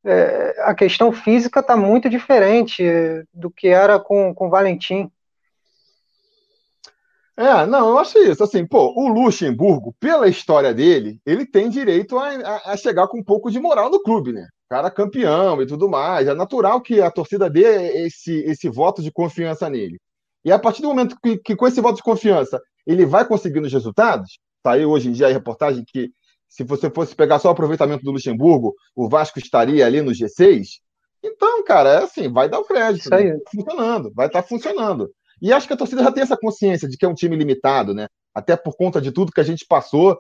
É, 0.05 0.63
a 0.63 0.75
questão 0.75 1.13
física 1.13 1.61
está 1.61 1.77
muito 1.77 2.11
diferente 2.11 2.85
do 3.33 3.51
que 3.51 3.69
era 3.69 3.99
com, 3.99 4.35
com 4.35 4.47
o 4.47 4.51
Valentim. 4.51 5.11
É, 7.37 7.67
não, 7.67 7.91
eu 7.91 7.99
acho 7.99 8.19
isso. 8.19 8.45
Assim, 8.45 8.67
pô, 8.67 8.93
o 8.97 9.09
Luxemburgo, 9.09 9.95
pela 9.99 10.29
história 10.29 10.73
dele, 10.73 11.21
ele 11.27 11.45
tem 11.45 11.69
direito 11.69 12.17
a, 12.17 12.29
a, 12.29 12.73
a 12.73 12.77
chegar 12.77 13.09
com 13.09 13.19
um 13.19 13.25
pouco 13.25 13.51
de 13.51 13.59
moral 13.59 13.91
no 13.91 14.03
clube, 14.03 14.33
né? 14.33 14.47
Cara 14.69 14.91
campeão 14.91 15.61
e 15.61 15.67
tudo 15.67 15.89
mais. 15.89 16.29
É 16.29 16.35
natural 16.35 16.81
que 16.81 17.01
a 17.01 17.11
torcida 17.11 17.51
dê 17.51 18.05
esse, 18.07 18.33
esse 18.45 18.69
voto 18.69 19.03
de 19.03 19.11
confiança 19.11 19.69
nele. 19.69 19.99
E 20.45 20.53
a 20.53 20.59
partir 20.59 20.83
do 20.83 20.89
momento 20.89 21.17
que, 21.23 21.39
que 21.39 21.57
com 21.57 21.67
esse 21.67 21.81
voto 21.81 21.97
de 21.97 22.03
confiança 22.03 22.61
ele 22.87 23.07
vai 23.07 23.27
conseguindo 23.27 23.67
os 23.67 23.73
resultados, 23.73 24.39
saiu 24.65 24.91
hoje 24.91 25.09
em 25.09 25.13
dia 25.13 25.27
a 25.27 25.33
reportagem 25.33 25.85
que 25.87 26.11
se 26.49 26.63
você 26.63 26.89
fosse 26.89 27.17
pegar 27.17 27.41
só 27.41 27.49
o 27.49 27.51
aproveitamento 27.51 28.05
do 28.05 28.13
Luxemburgo, 28.13 28.75
o 28.95 29.09
Vasco 29.09 29.41
estaria 29.41 29.85
ali 29.85 30.01
no 30.01 30.13
G6. 30.13 30.67
Então, 31.23 31.65
cara, 31.65 31.89
é 31.89 32.05
assim, 32.05 32.31
vai 32.31 32.49
dar 32.49 32.61
o 32.61 32.65
crédito. 32.65 33.07
Isso 33.07 33.15
aí. 33.15 33.25
Né? 33.25 33.39
Tá 33.39 33.51
funcionando, 33.51 34.13
vai 34.15 34.27
estar 34.27 34.43
tá 34.43 34.49
funcionando. 34.49 35.11
E 35.45 35.53
acho 35.53 35.67
que 35.67 35.75
a 35.75 35.77
torcida 35.77 36.03
já 36.03 36.11
tem 36.11 36.23
essa 36.23 36.39
consciência 36.39 36.89
de 36.89 36.97
que 36.97 37.05
é 37.05 37.09
um 37.09 37.13
time 37.13 37.37
limitado, 37.37 37.93
né? 37.93 38.09
Até 38.35 38.57
por 38.57 38.79
conta 38.79 38.99
de 38.99 39.13
tudo 39.13 39.31
que 39.31 39.43
a 39.43 39.45
gente 39.45 39.67
passou. 39.67 40.19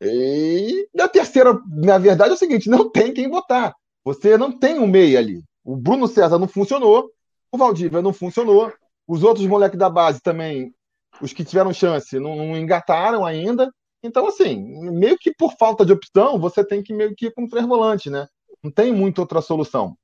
E 0.00 0.88
a 0.98 1.06
terceira, 1.06 1.60
na 1.66 1.98
verdade, 1.98 2.30
é 2.30 2.32
o 2.32 2.38
seguinte: 2.38 2.70
não 2.70 2.90
tem 2.90 3.12
quem 3.12 3.28
votar. 3.28 3.74
Você 4.02 4.38
não 4.38 4.50
tem 4.50 4.78
um 4.78 4.86
meia 4.86 5.18
ali. 5.18 5.44
O 5.62 5.76
Bruno 5.76 6.08
César 6.08 6.38
não 6.38 6.48
funcionou, 6.48 7.10
o 7.52 7.58
Valdívia 7.58 8.00
não 8.00 8.10
funcionou, 8.10 8.72
os 9.06 9.22
outros 9.22 9.46
moleques 9.46 9.78
da 9.78 9.90
base 9.90 10.18
também, 10.22 10.74
os 11.20 11.34
que 11.34 11.44
tiveram 11.44 11.70
chance, 11.74 12.18
não, 12.18 12.34
não, 12.34 12.56
engataram 12.56 13.26
ainda. 13.26 13.70
Então, 14.02 14.26
assim, 14.28 14.56
meio 14.92 15.18
que 15.18 15.30
por 15.34 15.58
falta 15.58 15.84
de 15.84 15.92
opção, 15.92 16.40
você 16.40 16.64
tem 16.64 16.82
que 16.82 16.94
meio 16.94 17.14
que 17.14 17.26
ir 17.26 17.34
com 17.34 17.46
três 17.46 17.66
volantes, 17.66 18.10
né? 18.10 18.26
Não 18.64 18.70
tem 18.70 18.94
muita 18.94 19.20
outra 19.20 19.42
solução. 19.42 19.94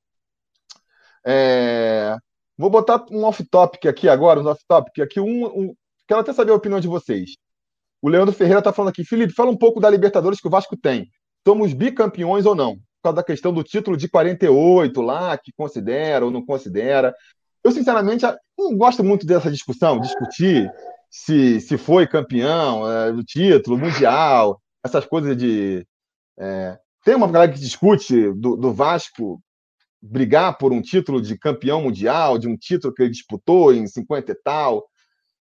É... 1.25 2.15
Vou 2.57 2.69
botar 2.69 3.05
um 3.11 3.23
off-topic 3.23 3.85
aqui 3.85 4.07
agora, 4.07 4.39
um 4.39 4.47
off-topic 4.47 4.99
aqui. 4.99 5.19
Um, 5.19 5.45
um, 5.45 5.75
Quero 6.07 6.19
até 6.19 6.33
saber 6.33 6.51
a 6.51 6.55
opinião 6.55 6.79
de 6.79 6.87
vocês. 6.87 7.31
O 8.01 8.09
Leandro 8.09 8.33
Ferreira 8.33 8.59
está 8.59 8.71
falando 8.71 8.91
aqui. 8.91 9.03
Felipe, 9.03 9.33
fala 9.33 9.49
um 9.49 9.57
pouco 9.57 9.79
da 9.79 9.89
Libertadores 9.89 10.39
que 10.39 10.47
o 10.47 10.51
Vasco 10.51 10.77
tem. 10.77 11.09
Somos 11.47 11.73
bicampeões 11.73 12.45
ou 12.45 12.55
não? 12.55 12.75
Por 12.75 13.03
causa 13.03 13.15
da 13.17 13.23
questão 13.23 13.51
do 13.51 13.63
título 13.63 13.97
de 13.97 14.07
48 14.07 15.01
lá, 15.01 15.37
que 15.37 15.51
considera 15.57 16.25
ou 16.25 16.31
não 16.31 16.45
considera. 16.45 17.13
Eu, 17.63 17.71
sinceramente, 17.71 18.23
não 18.57 18.77
gosto 18.77 19.03
muito 19.03 19.25
dessa 19.25 19.49
discussão, 19.51 19.99
discutir 19.99 20.71
se, 21.09 21.59
se 21.61 21.77
foi 21.77 22.05
campeão 22.05 22.89
é, 22.89 23.11
do 23.11 23.23
título, 23.23 23.77
mundial, 23.77 24.61
essas 24.83 25.05
coisas 25.05 25.35
de. 25.35 25.85
É... 26.37 26.77
Tem 27.03 27.15
uma 27.15 27.31
galera 27.31 27.51
que 27.51 27.59
discute 27.59 28.31
do, 28.33 28.55
do 28.55 28.73
Vasco 28.73 29.41
brigar 30.05 30.57
por 30.57 30.71
um 30.71 30.81
título 30.81 31.21
de 31.21 31.37
campeão 31.37 31.81
mundial, 31.81 32.37
de 32.37 32.47
um 32.47 32.55
título 32.55 32.93
que 32.93 33.01
ele 33.01 33.11
disputou 33.11 33.73
em 33.73 33.87
50 33.87 34.31
e 34.31 34.35
tal. 34.35 34.85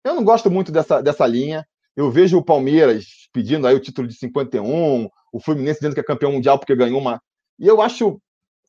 Eu 0.05 0.15
não 0.15 0.25
gosto 0.25 0.51
muito 0.51 0.73
dessa, 0.73 1.01
dessa 1.01 1.27
linha. 1.27 1.67
Eu 1.97 2.11
vejo 2.11 2.39
o 2.39 2.45
Palmeiras 2.45 3.29
pedindo 3.33 3.67
aí 3.67 3.75
o 3.75 3.81
título 3.81 4.09
de 4.09 4.15
51, 4.15 5.09
o 5.33 5.41
Fluminense 5.41 5.81
dizendo 5.81 5.95
que 5.95 6.01
é 6.01 6.05
campeão 6.05 6.33
mundial 6.33 6.59
porque 6.59 6.75
ganhou 6.75 7.01
uma. 7.01 7.21
E 7.59 7.67
eu 7.67 7.81
acho 7.81 8.21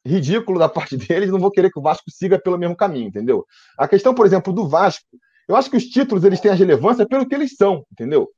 ridículo 0.05 0.59
da 0.59 0.69
parte 0.69 0.97
deles, 0.97 1.31
não 1.31 1.39
vou 1.39 1.51
querer 1.51 1.71
que 1.71 1.79
o 1.79 1.81
Vasco 1.81 2.09
siga 2.11 2.39
pelo 2.39 2.57
mesmo 2.57 2.75
caminho, 2.75 3.07
entendeu? 3.07 3.45
A 3.77 3.87
questão, 3.87 4.13
por 4.13 4.25
exemplo, 4.25 4.53
do 4.53 4.67
Vasco, 4.67 5.05
eu 5.47 5.55
acho 5.55 5.69
que 5.69 5.77
os 5.77 5.85
títulos 5.85 6.23
eles 6.23 6.39
têm 6.39 6.51
a 6.51 6.55
relevância 6.55 7.07
pelo 7.07 7.27
que 7.27 7.33
eles 7.33 7.55
são, 7.55 7.85
entendeu? 7.91 8.29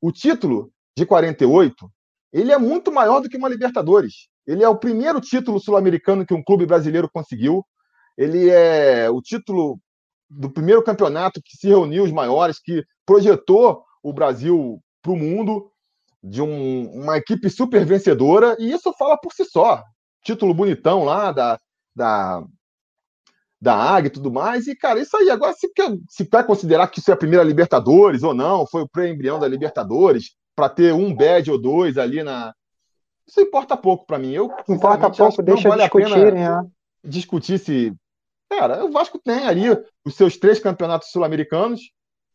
O 0.00 0.10
título 0.10 0.70
de 0.96 1.04
48, 1.04 1.90
ele 2.32 2.52
é 2.52 2.58
muito 2.58 2.90
maior 2.90 3.20
do 3.20 3.28
que 3.28 3.36
uma 3.36 3.48
Libertadores. 3.48 4.28
Ele 4.46 4.62
é 4.62 4.68
o 4.68 4.78
primeiro 4.78 5.20
título 5.20 5.58
sul-americano 5.58 6.24
que 6.24 6.34
um 6.34 6.42
clube 6.42 6.66
brasileiro 6.66 7.10
conseguiu. 7.12 7.64
Ele 8.16 8.48
é 8.48 9.10
o 9.10 9.20
título 9.20 9.78
do 10.28 10.50
primeiro 10.50 10.82
campeonato 10.82 11.40
que 11.42 11.56
se 11.56 11.68
reuniu 11.68 12.04
os 12.04 12.12
maiores, 12.12 12.58
que 12.58 12.84
projetou 13.04 13.84
o 14.02 14.12
Brasil 14.12 14.80
para 15.02 15.12
o 15.12 15.16
mundo, 15.16 15.70
de 16.22 16.42
um, 16.42 16.90
uma 16.90 17.16
equipe 17.16 17.48
super 17.48 17.84
vencedora, 17.84 18.56
e 18.58 18.72
isso 18.72 18.92
fala 18.98 19.16
por 19.16 19.32
si 19.32 19.44
só. 19.44 19.82
Título 20.24 20.54
bonitão 20.54 21.04
lá 21.04 21.30
da, 21.30 21.60
da, 21.94 22.44
da 23.60 23.94
AG 23.94 24.06
e 24.06 24.10
tudo 24.10 24.32
mais. 24.32 24.66
E, 24.66 24.74
cara, 24.74 25.00
isso 25.00 25.16
aí, 25.16 25.30
agora, 25.30 25.52
se, 25.52 25.72
quer, 25.72 25.96
se 26.08 26.24
quer 26.26 26.44
considerar 26.44 26.88
que 26.88 26.98
isso 26.98 27.10
é 27.10 27.14
a 27.14 27.18
primeira 27.18 27.44
Libertadores 27.44 28.22
ou 28.22 28.34
não, 28.34 28.66
foi 28.66 28.82
o 28.82 28.88
pré-embrião 28.88 29.38
da 29.38 29.46
Libertadores, 29.46 30.34
para 30.56 30.68
ter 30.68 30.92
um 30.92 31.14
badge 31.14 31.50
ou 31.50 31.60
dois 31.60 31.98
ali 31.98 32.22
na, 32.24 32.52
isso 33.26 33.40
importa 33.40 33.76
pouco 33.76 34.06
para 34.06 34.18
mim. 34.18 34.32
Eu, 34.32 34.50
importa 34.68 35.10
pouco, 35.10 35.42
deixa 35.42 35.68
vale 35.68 35.82
discutirem. 35.82 36.46
É. 36.46 36.60
Discutir 37.04 37.58
se. 37.58 37.92
Cara, 38.48 38.84
o 38.84 38.90
Vasco 38.90 39.18
tem 39.18 39.46
ali 39.46 39.66
os 40.04 40.14
seus 40.14 40.36
três 40.36 40.60
campeonatos 40.60 41.10
sul-americanos, 41.10 41.80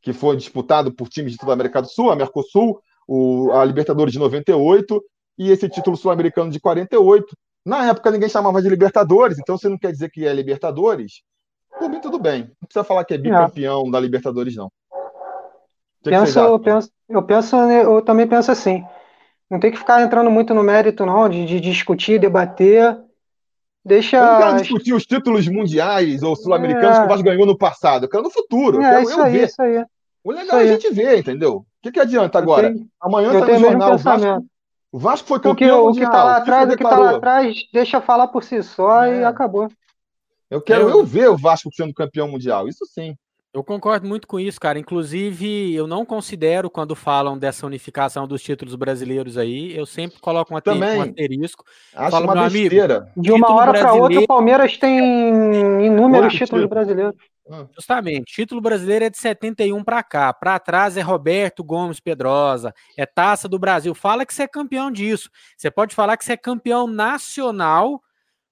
que 0.01 0.11
foi 0.11 0.35
disputado 0.35 0.93
por 0.93 1.07
times 1.07 1.31
de 1.31 1.38
toda 1.38 1.53
a 1.53 1.55
América 1.55 1.81
do 1.81 1.88
Sul, 1.88 2.11
a 2.11 2.15
Mercosul, 2.15 2.81
o, 3.07 3.51
a 3.53 3.63
Libertadores 3.63 4.11
de 4.11 4.19
98 4.19 5.01
e 5.38 5.49
esse 5.49 5.69
título 5.69 5.95
sul-americano 5.95 6.51
de 6.51 6.59
48. 6.59 7.35
Na 7.65 7.88
época 7.88 8.11
ninguém 8.11 8.27
chamava 8.27 8.61
de 8.61 8.68
Libertadores, 8.68 9.39
então 9.39 9.57
você 9.57 9.69
não 9.69 9.77
quer 9.77 9.91
dizer 9.91 10.09
que 10.09 10.26
é 10.26 10.34
Libertadores. 10.34 11.22
Por 11.80 11.89
mim, 11.89 12.01
tudo 12.01 12.19
bem. 12.19 12.43
Não 12.61 12.68
precisa 12.68 12.84
falar 12.84 13.05
que 13.05 13.13
é 13.13 13.18
bicampeão 13.18 13.88
é. 13.88 13.91
da 13.91 13.99
Libertadores, 13.99 14.55
não. 14.55 14.72
Penso, 16.03 16.39
eu, 16.39 16.59
penso, 16.59 16.91
eu 17.07 17.23
penso, 17.23 17.55
eu 17.55 18.01
também 18.01 18.27
penso 18.27 18.51
assim. 18.51 18.84
Não 19.52 19.60
tem 19.60 19.69
que 19.69 19.78
ficar 19.78 20.02
entrando 20.02 20.32
muito 20.32 20.53
no 20.53 20.64
mérito, 20.64 21.06
não, 21.06 21.28
de, 21.28 21.45
de 21.45 21.60
discutir, 21.60 22.18
debater. 22.18 22.98
Deixa. 23.84 24.15
Eu 24.15 24.26
não 24.26 24.38
quero 24.38 24.57
discutir 24.61 24.94
os 24.94 25.06
títulos 25.06 25.45
mundiais 25.49 26.23
ou 26.23 26.38
sul-americanos 26.38 26.95
é... 26.95 26.99
que 27.02 27.06
o 27.06 27.10
Vasco 27.10 27.23
ganhou 27.26 27.45
no 27.45 27.57
passado. 27.57 28.06
Eu 28.06 28.10
quero 28.10 28.23
no 28.23 28.32
futuro. 28.32 28.82
É, 28.82 29.03
isso 29.03 29.22
aí, 29.22 29.32
ver. 29.34 29.48
isso 29.49 29.61
aí. 29.61 29.84
O 30.23 30.32
legal 30.32 30.57
é 30.57 30.64
a 30.64 30.68
gente 30.68 30.94
ver, 30.94 31.18
entendeu? 31.18 31.56
O 31.56 31.65
que, 31.82 31.91
que 31.91 31.99
adianta 31.99 32.40
agora? 32.40 32.72
Tenho... 32.72 32.88
Amanhã 33.02 33.34
está 33.34 33.45
no 33.45 33.60
jornal. 33.60 33.94
O 33.94 33.98
Vasco, 33.98 34.48
o 34.94 34.99
Vasco 34.99 35.28
foi 35.28 35.40
campeão 35.41 35.80
o 35.80 35.82
que, 35.82 35.88
mundial. 35.88 35.90
O 35.90 35.94
que 35.95 36.03
está 36.03 36.23
lá 36.23 36.38
atrás, 36.38 36.69
o 36.69 36.78
que 36.78 36.84
está 36.84 36.98
lá 36.98 37.10
atrás, 37.18 37.57
deixa 37.73 37.99
falar 37.99 38.28
por 38.30 38.45
si 38.45 38.64
só 38.64 39.03
é. 39.03 39.19
e 39.19 39.23
acabou. 39.26 39.68
Eu 40.49 40.61
quero 40.61 40.84
eu... 40.84 40.90
eu 40.91 41.06
ver 41.06 41.30
o 41.30 41.38
Vasco 41.38 41.69
sendo 41.73 41.94
campeão 41.94 42.30
mundial. 42.30 42.69
Isso 42.69 42.86
sim. 42.86 43.18
Eu 43.53 43.65
concordo 43.65 44.07
muito 44.07 44.28
com 44.28 44.40
isso, 44.40 44.57
cara. 44.57 44.80
Inclusive, 44.80 45.73
eu 45.76 45.86
não 45.86 46.06
considero, 46.06 46.69
quando 46.69 46.95
falam 46.95 47.38
dessa 47.38 47.68
unificação 47.68 48.26
dos 48.26 48.41
títulos 48.41 48.76
brasileiros 48.76 49.38
aí, 49.38 49.76
eu 49.76 49.86
sempre 49.86 50.22
coloco 50.22 50.53
um, 50.53 50.57
um 50.57 51.02
asterisco. 51.02 51.65
Acho 51.94 52.11
falo, 52.11 52.26
uma 52.26 52.49
besteira. 52.49 52.98
Amigo, 52.98 53.11
de 53.18 53.32
uma 53.32 53.53
hora 53.53 53.73
para 53.73 53.94
outra, 53.94 54.22
o 54.22 54.28
Palmeiras 54.28 54.78
tem 54.78 54.98
inúmeros 55.86 56.34
títulos 56.34 56.65
brasileiros. 56.65 57.14
Ah. 57.49 57.65
Justamente, 57.76 58.34
título 58.34 58.61
brasileiro 58.61 59.03
é 59.03 59.10
de 59.10 59.18
71 59.18 59.84
para 59.84 60.02
cá. 60.02 60.32
Para 60.32 60.57
trás 60.57 60.95
é 60.95 61.02
Roberto 61.02 61.61
Gomes 61.61 61.99
Pedrosa, 61.99 62.73
é 62.98 63.06
Taça 63.06 63.49
do 63.49 63.60
Brasil. 63.60 63.94
Fala 63.94 64.26
que 64.26 64.34
você 64.34 64.44
é 64.44 64.48
campeão 64.48 64.90
disso. 64.90 65.30
Você 65.57 65.69
pode 65.69 65.94
falar 65.94 66.15
que 66.15 66.23
você 66.23 66.34
é 66.34 66.38
campeão 66.38 66.88
nacional 66.88 68.02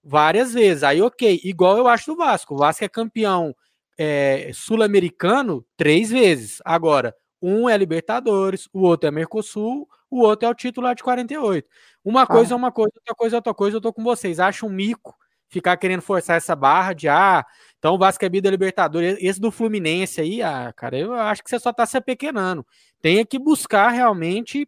várias 0.04 0.54
vezes. 0.54 0.84
Aí, 0.84 1.02
ok, 1.02 1.40
igual 1.42 1.78
eu 1.78 1.88
acho 1.88 2.12
do 2.12 2.18
Vasco. 2.18 2.56
O 2.56 2.58
Vasco 2.58 2.84
é 2.84 2.90
campeão 2.90 3.56
é, 4.02 4.52
sul-americano 4.54 5.66
três 5.76 6.10
vezes. 6.10 6.62
Agora, 6.64 7.14
um 7.42 7.68
é 7.68 7.76
Libertadores, 7.76 8.70
o 8.72 8.80
outro 8.80 9.10
é 9.10 9.12
Mercosul, 9.12 9.90
o 10.10 10.22
outro 10.22 10.48
é 10.48 10.50
o 10.50 10.56
título 10.56 10.94
de 10.96 11.04
48. 11.04 11.68
Uma 12.04 12.26
coisa 12.26 12.54
ah. 12.54 12.56
é 12.56 12.58
uma 12.58 12.72
coisa, 12.72 12.94
outra 12.96 13.14
coisa 13.14 13.36
é 13.36 13.38
outra 13.38 13.54
coisa, 13.54 13.78
eu 13.78 13.82
tô 13.82 13.92
com 13.92 14.02
vocês. 14.02 14.40
Acho 14.40 14.66
um 14.66 14.70
mico 14.70 15.14
ficar 15.50 15.76
querendo 15.76 16.02
forçar 16.02 16.38
essa 16.38 16.56
barra 16.56 16.94
de 16.94 17.10
ah, 17.10 17.46
então 17.78 17.96
o 17.96 17.98
Vasco 17.98 18.24
é 18.24 18.30
da 18.30 18.50
Libertadores. 18.50 19.18
Esse 19.20 19.42
do 19.42 19.52
Fluminense 19.52 20.22
aí, 20.22 20.42
ah, 20.42 20.72
cara, 20.74 20.98
eu 20.98 21.14
acho 21.14 21.44
que 21.44 21.50
você 21.50 21.60
só 21.60 21.74
tá 21.74 21.86
se 21.86 21.98
apequenando. 21.98 22.66
Tem 23.02 23.26
que 23.26 23.38
buscar 23.38 23.90
realmente 23.90 24.66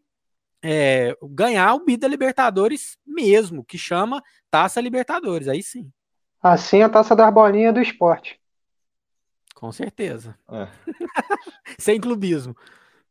é, 0.62 1.16
ganhar 1.24 1.74
o 1.74 1.86
Bida 1.86 2.06
Libertadores 2.06 2.98
mesmo, 3.06 3.64
que 3.64 3.78
chama 3.78 4.22
Taça 4.50 4.82
Libertadores, 4.82 5.48
aí 5.48 5.64
sim. 5.64 5.90
Assim 6.44 6.82
a 6.82 6.90
taça 6.90 7.16
das 7.16 7.34
bolinhas 7.34 7.74
do 7.74 7.80
esporte. 7.80 8.41
Com 9.62 9.72
certeza. 9.72 10.36
É. 10.52 10.68
Sem 11.78 12.02
clubismo. 12.02 12.56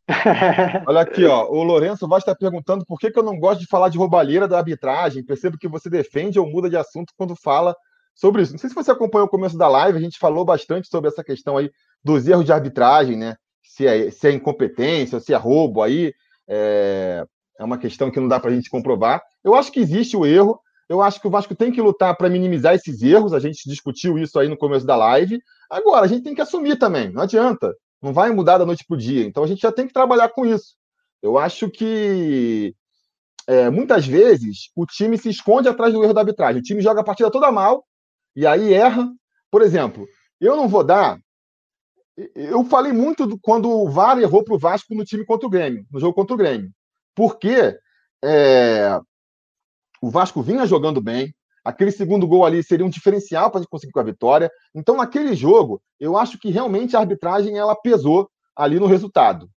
Olha 0.85 1.03
aqui, 1.03 1.25
ó. 1.25 1.49
O 1.49 1.63
Lourenço 1.63 2.09
vai 2.09 2.19
estar 2.19 2.35
perguntando 2.35 2.85
por 2.85 2.99
que, 2.99 3.09
que 3.09 3.17
eu 3.17 3.23
não 3.23 3.39
gosto 3.39 3.61
de 3.61 3.69
falar 3.69 3.89
de 3.89 3.97
roubalheira 3.97 4.49
da 4.49 4.59
arbitragem. 4.59 5.25
Percebo 5.25 5.57
que 5.57 5.69
você 5.69 5.89
defende 5.89 6.41
ou 6.41 6.51
muda 6.51 6.69
de 6.69 6.77
assunto 6.77 7.13
quando 7.17 7.37
fala 7.37 7.73
sobre 8.17 8.43
isso. 8.43 8.51
Não 8.51 8.59
sei 8.59 8.69
se 8.69 8.75
você 8.75 8.91
acompanhou 8.91 9.29
o 9.29 9.31
começo 9.31 9.57
da 9.57 9.69
live, 9.69 9.97
a 9.97 10.01
gente 10.01 10.19
falou 10.19 10.45
bastante 10.45 10.89
sobre 10.89 11.09
essa 11.09 11.23
questão 11.23 11.57
aí 11.57 11.71
dos 12.03 12.27
erros 12.27 12.45
de 12.45 12.53
arbitragem, 12.53 13.17
né? 13.17 13.37
Se 13.63 13.87
é, 13.87 14.11
se 14.11 14.27
é 14.27 14.33
incompetência, 14.33 15.21
se 15.21 15.33
é 15.33 15.37
roubo 15.37 15.83
aí. 15.83 16.13
É, 16.49 17.25
é 17.61 17.65
uma 17.65 17.79
questão 17.79 18.11
que 18.11 18.19
não 18.19 18.27
dá 18.27 18.41
para 18.41 18.51
a 18.51 18.55
gente 18.55 18.69
comprovar. 18.69 19.23
Eu 19.45 19.55
acho 19.55 19.71
que 19.71 19.79
existe 19.79 20.17
o 20.17 20.27
erro. 20.27 20.59
Eu 20.89 21.01
acho 21.01 21.21
que 21.21 21.29
o 21.29 21.31
Vasco 21.31 21.55
tem 21.55 21.71
que 21.71 21.81
lutar 21.81 22.17
para 22.17 22.29
minimizar 22.29 22.75
esses 22.75 23.01
erros. 23.03 23.33
A 23.33 23.39
gente 23.39 23.71
discutiu 23.71 24.19
isso 24.19 24.37
aí 24.37 24.49
no 24.49 24.57
começo 24.57 24.85
da 24.85 24.97
live. 24.97 25.41
Agora, 25.71 26.05
a 26.05 26.09
gente 26.09 26.25
tem 26.25 26.35
que 26.35 26.41
assumir 26.41 26.77
também. 26.77 27.11
Não 27.13 27.23
adianta. 27.23 27.73
Não 28.03 28.13
vai 28.13 28.31
mudar 28.31 28.59
da 28.59 28.67
noite 28.67 28.85
para 28.87 28.95
o 28.97 28.99
dia. 28.99 29.25
Então 29.25 29.45
a 29.45 29.47
gente 29.47 29.61
já 29.61 29.71
tem 29.71 29.87
que 29.87 29.93
trabalhar 29.93 30.31
com 30.31 30.45
isso. 30.45 30.75
Eu 31.23 31.39
acho 31.39 31.71
que 31.71 32.75
é, 33.47 33.71
muitas 33.71 34.07
vezes 34.07 34.71
o 34.75 34.87
time 34.87 35.17
se 35.19 35.29
esconde 35.29 35.69
atrás 35.69 35.93
do 35.93 36.03
erro 36.03 36.15
da 36.15 36.21
arbitragem. 36.21 36.61
O 36.61 36.65
time 36.65 36.81
joga 36.81 37.03
a 37.03 37.05
partida 37.05 37.31
toda 37.31 37.53
mal 37.53 37.85
e 38.35 38.47
aí 38.47 38.73
erra. 38.73 39.09
Por 39.51 39.63
exemplo, 39.63 40.07
eu 40.41 40.57
não 40.57 40.69
vou 40.69 40.83
dar. 40.83 41.19
Eu 42.35 42.65
falei 42.65 42.93
muito 42.93 43.27
do, 43.27 43.39
quando 43.39 43.71
o 43.71 43.89
VAR 43.89 44.19
errou 44.19 44.45
para 44.45 44.55
o 44.55 44.59
Vasco 44.59 44.95
no 44.95 45.05
time 45.05 45.25
contra 45.25 45.47
o 45.47 45.51
Grêmio, 45.51 45.87
no 45.91 46.01
jogo 46.01 46.15
contra 46.15 46.35
o 46.35 46.37
Grêmio. 46.37 46.71
Porque 47.15 47.79
é, 48.23 49.01
o 50.03 50.11
Vasco 50.11 50.43
vinha 50.43 50.67
jogando 50.67 51.01
bem, 51.01 51.35
aquele 51.65 51.91
segundo 51.91 52.27
gol 52.27 52.45
ali 52.45 52.63
seria 52.63 52.87
um 52.87 52.91
diferencial 52.91 53.51
para 53.51 53.59
a 53.59 53.63
gente 53.63 53.71
conseguir 53.71 53.93
com 53.93 54.01
a 54.01 54.05
vitória. 54.05 54.51
Então, 54.75 54.97
naquele 54.97 55.35
jogo, 55.35 55.81
eu 55.99 56.17
acho 56.17 56.39
que 56.39 56.51
realmente 56.51 56.97
a 56.97 57.01
arbitragem 57.01 57.59
ela 57.59 57.75
pesou 57.75 58.31
ali 58.57 58.79
no 58.79 58.87
resultado. 58.87 59.49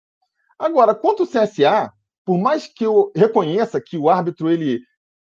Agora, 0.59 0.95
quanto 0.95 1.25
o 1.25 1.27
CSA, 1.27 1.93
por 2.25 2.39
mais 2.39 2.67
que 2.67 2.85
eu 2.87 3.11
reconheça 3.17 3.81
que 3.81 3.99
o 3.99 4.09
árbitro 4.09 4.51
ele 4.51 4.81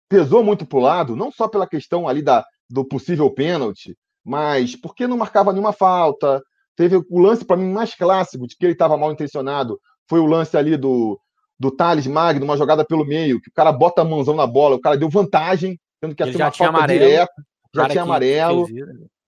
pesou 0.10 0.44
muito 0.44 0.66
para 0.66 0.78
o 0.78 0.82
lado, 0.82 1.16
não 1.16 1.32
só 1.32 1.48
pela 1.48 1.68
questão 1.68 2.08
ali 2.08 2.22
da, 2.22 2.46
do 2.70 2.86
possível 2.86 3.30
pênalti, 3.30 3.96
mas 4.24 4.76
porque 4.76 5.08
não 5.08 5.18
marcava 5.18 5.52
nenhuma 5.52 5.74
falta. 5.74 6.42
Teve 6.76 6.98
o 7.10 7.20
lance, 7.20 7.46
para 7.46 7.58
mim, 7.58 7.72
mais 7.72 7.96
clássico 7.96 8.48
de 8.48 8.56
que 8.56 8.66
ele 8.66 8.74
estava 8.74 8.98
mal 8.98 9.12
intencionado, 9.12 9.80
foi 10.10 10.20
o 10.20 10.26
lance 10.26 10.56
ali 10.56 10.78
do, 10.78 11.20
do 11.60 11.72
Thales 11.72 12.08
Magno, 12.08 12.46
uma 12.46 12.58
jogada 12.58 12.86
pelo 12.86 13.06
meio, 13.06 13.42
que 13.42 13.50
o 13.50 13.54
cara 13.54 13.72
bota 13.72 14.02
a 14.02 14.06
mãozão 14.06 14.36
na 14.36 14.46
bola, 14.46 14.76
o 14.76 14.82
cara 14.82 14.98
deu 14.98 15.10
vantagem, 15.10 15.80
tendo 16.00 16.16
que 16.16 16.32
ser 16.32 16.38
uma 16.38 16.52
falta 16.52 16.78
amarelo, 16.78 17.00
direta, 17.00 17.34
já 17.76 17.90
tinha 17.90 18.04
amarelo. 18.04 18.68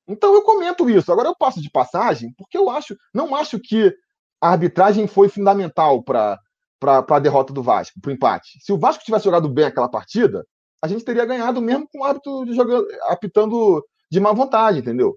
Então 0.08 0.34
eu 0.34 0.42
comento 0.42 0.90
isso. 0.90 1.12
Agora 1.12 1.30
eu 1.30 1.36
passo 1.36 1.62
de 1.62 1.70
passagem, 1.70 2.34
porque 2.38 2.58
eu 2.58 2.70
acho, 2.70 2.98
não 3.14 3.36
acho 3.36 3.60
que 3.60 3.94
a 4.42 4.50
arbitragem 4.50 5.08
foi 5.08 5.30
fundamental 5.30 6.04
para 6.04 6.40
a 6.84 7.20
derrota 7.20 7.54
do 7.54 7.62
Vasco, 7.62 8.00
para 8.02 8.10
o 8.10 8.14
empate. 8.14 8.60
Se 8.62 8.72
o 8.72 8.78
Vasco 8.78 9.04
tivesse 9.04 9.26
jogado 9.26 9.50
bem 9.50 9.66
aquela 9.66 9.90
partida, 9.90 10.46
a 10.82 10.88
gente 10.88 11.04
teria 11.04 11.26
ganhado 11.26 11.62
mesmo 11.62 11.88
com 11.92 12.00
o 12.00 12.04
árbitro 12.04 12.46
jogando, 12.54 12.88
apitando 13.04 13.86
de 14.10 14.20
má 14.20 14.32
vontade, 14.32 14.80
entendeu? 14.80 15.16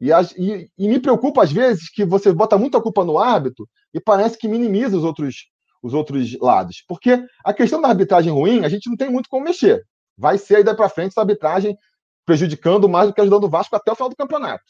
E, 0.00 0.10
e, 0.10 0.68
e, 0.76 0.88
me 0.88 0.98
preocupa 0.98 1.44
às 1.44 1.52
vezes 1.52 1.88
que 1.88 2.04
você 2.04 2.32
bota 2.32 2.58
muita 2.58 2.80
culpa 2.80 3.04
no 3.04 3.18
árbitro 3.18 3.68
e 3.94 4.00
parece 4.00 4.36
que 4.36 4.48
minimiza 4.48 4.96
os 4.96 5.04
outros 5.04 5.46
os 5.82 5.94
outros 5.94 6.38
lados. 6.40 6.84
Porque 6.86 7.24
a 7.44 7.52
questão 7.52 7.80
da 7.80 7.88
arbitragem 7.88 8.32
ruim, 8.32 8.64
a 8.64 8.68
gente 8.68 8.88
não 8.88 8.96
tem 8.96 9.10
muito 9.10 9.28
como 9.28 9.44
mexer. 9.44 9.82
Vai 10.16 10.38
ser 10.38 10.56
aí 10.56 10.64
daí 10.64 10.76
para 10.76 10.88
frente 10.88 11.10
essa 11.10 11.20
arbitragem 11.20 11.76
prejudicando 12.24 12.88
mais 12.88 13.08
do 13.08 13.14
que 13.14 13.20
ajudando 13.20 13.44
o 13.44 13.48
Vasco 13.48 13.74
até 13.74 13.92
o 13.92 13.94
final 13.94 14.08
do 14.08 14.16
campeonato. 14.16 14.64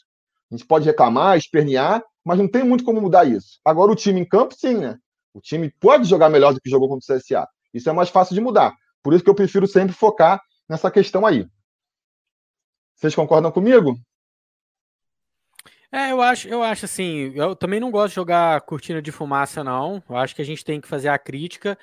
A 0.51 0.55
gente 0.55 0.67
pode 0.67 0.85
reclamar, 0.85 1.37
espernear, 1.37 2.03
mas 2.23 2.37
não 2.37 2.47
tem 2.47 2.63
muito 2.63 2.83
como 2.83 3.01
mudar 3.01 3.25
isso. 3.25 3.59
Agora, 3.65 3.91
o 3.91 3.95
time 3.95 4.19
em 4.19 4.25
campo, 4.25 4.55
sim, 4.55 4.75
né? 4.75 4.97
O 5.33 5.41
time 5.41 5.71
pode 5.79 6.07
jogar 6.07 6.29
melhor 6.29 6.53
do 6.53 6.61
que 6.61 6.69
jogou 6.69 6.87
contra 6.87 7.15
o 7.15 7.19
CSA. 7.19 7.47
Isso 7.73 7.89
é 7.89 7.93
mais 7.93 8.09
fácil 8.09 8.35
de 8.35 8.41
mudar. 8.41 8.75
Por 9.01 9.13
isso 9.13 9.23
que 9.23 9.29
eu 9.29 9.35
prefiro 9.35 9.67
sempre 9.67 9.93
focar 9.93 10.39
nessa 10.69 10.91
questão 10.91 11.25
aí. 11.25 11.47
Vocês 12.95 13.15
concordam 13.15 13.51
comigo? 13.51 13.97
É, 15.91 16.11
eu 16.11 16.21
acho, 16.21 16.47
eu 16.47 16.63
acho 16.63 16.85
assim, 16.85 17.31
eu 17.35 17.55
também 17.55 17.79
não 17.79 17.91
gosto 17.91 18.09
de 18.09 18.15
jogar 18.15 18.61
cortina 18.61 19.01
de 19.01 19.11
fumaça, 19.11 19.63
não. 19.63 20.01
Eu 20.09 20.17
acho 20.17 20.35
que 20.35 20.41
a 20.41 20.45
gente 20.45 20.63
tem 20.63 20.79
que 20.79 20.87
fazer 20.87 21.09
a 21.09 21.19
crítica. 21.19 21.77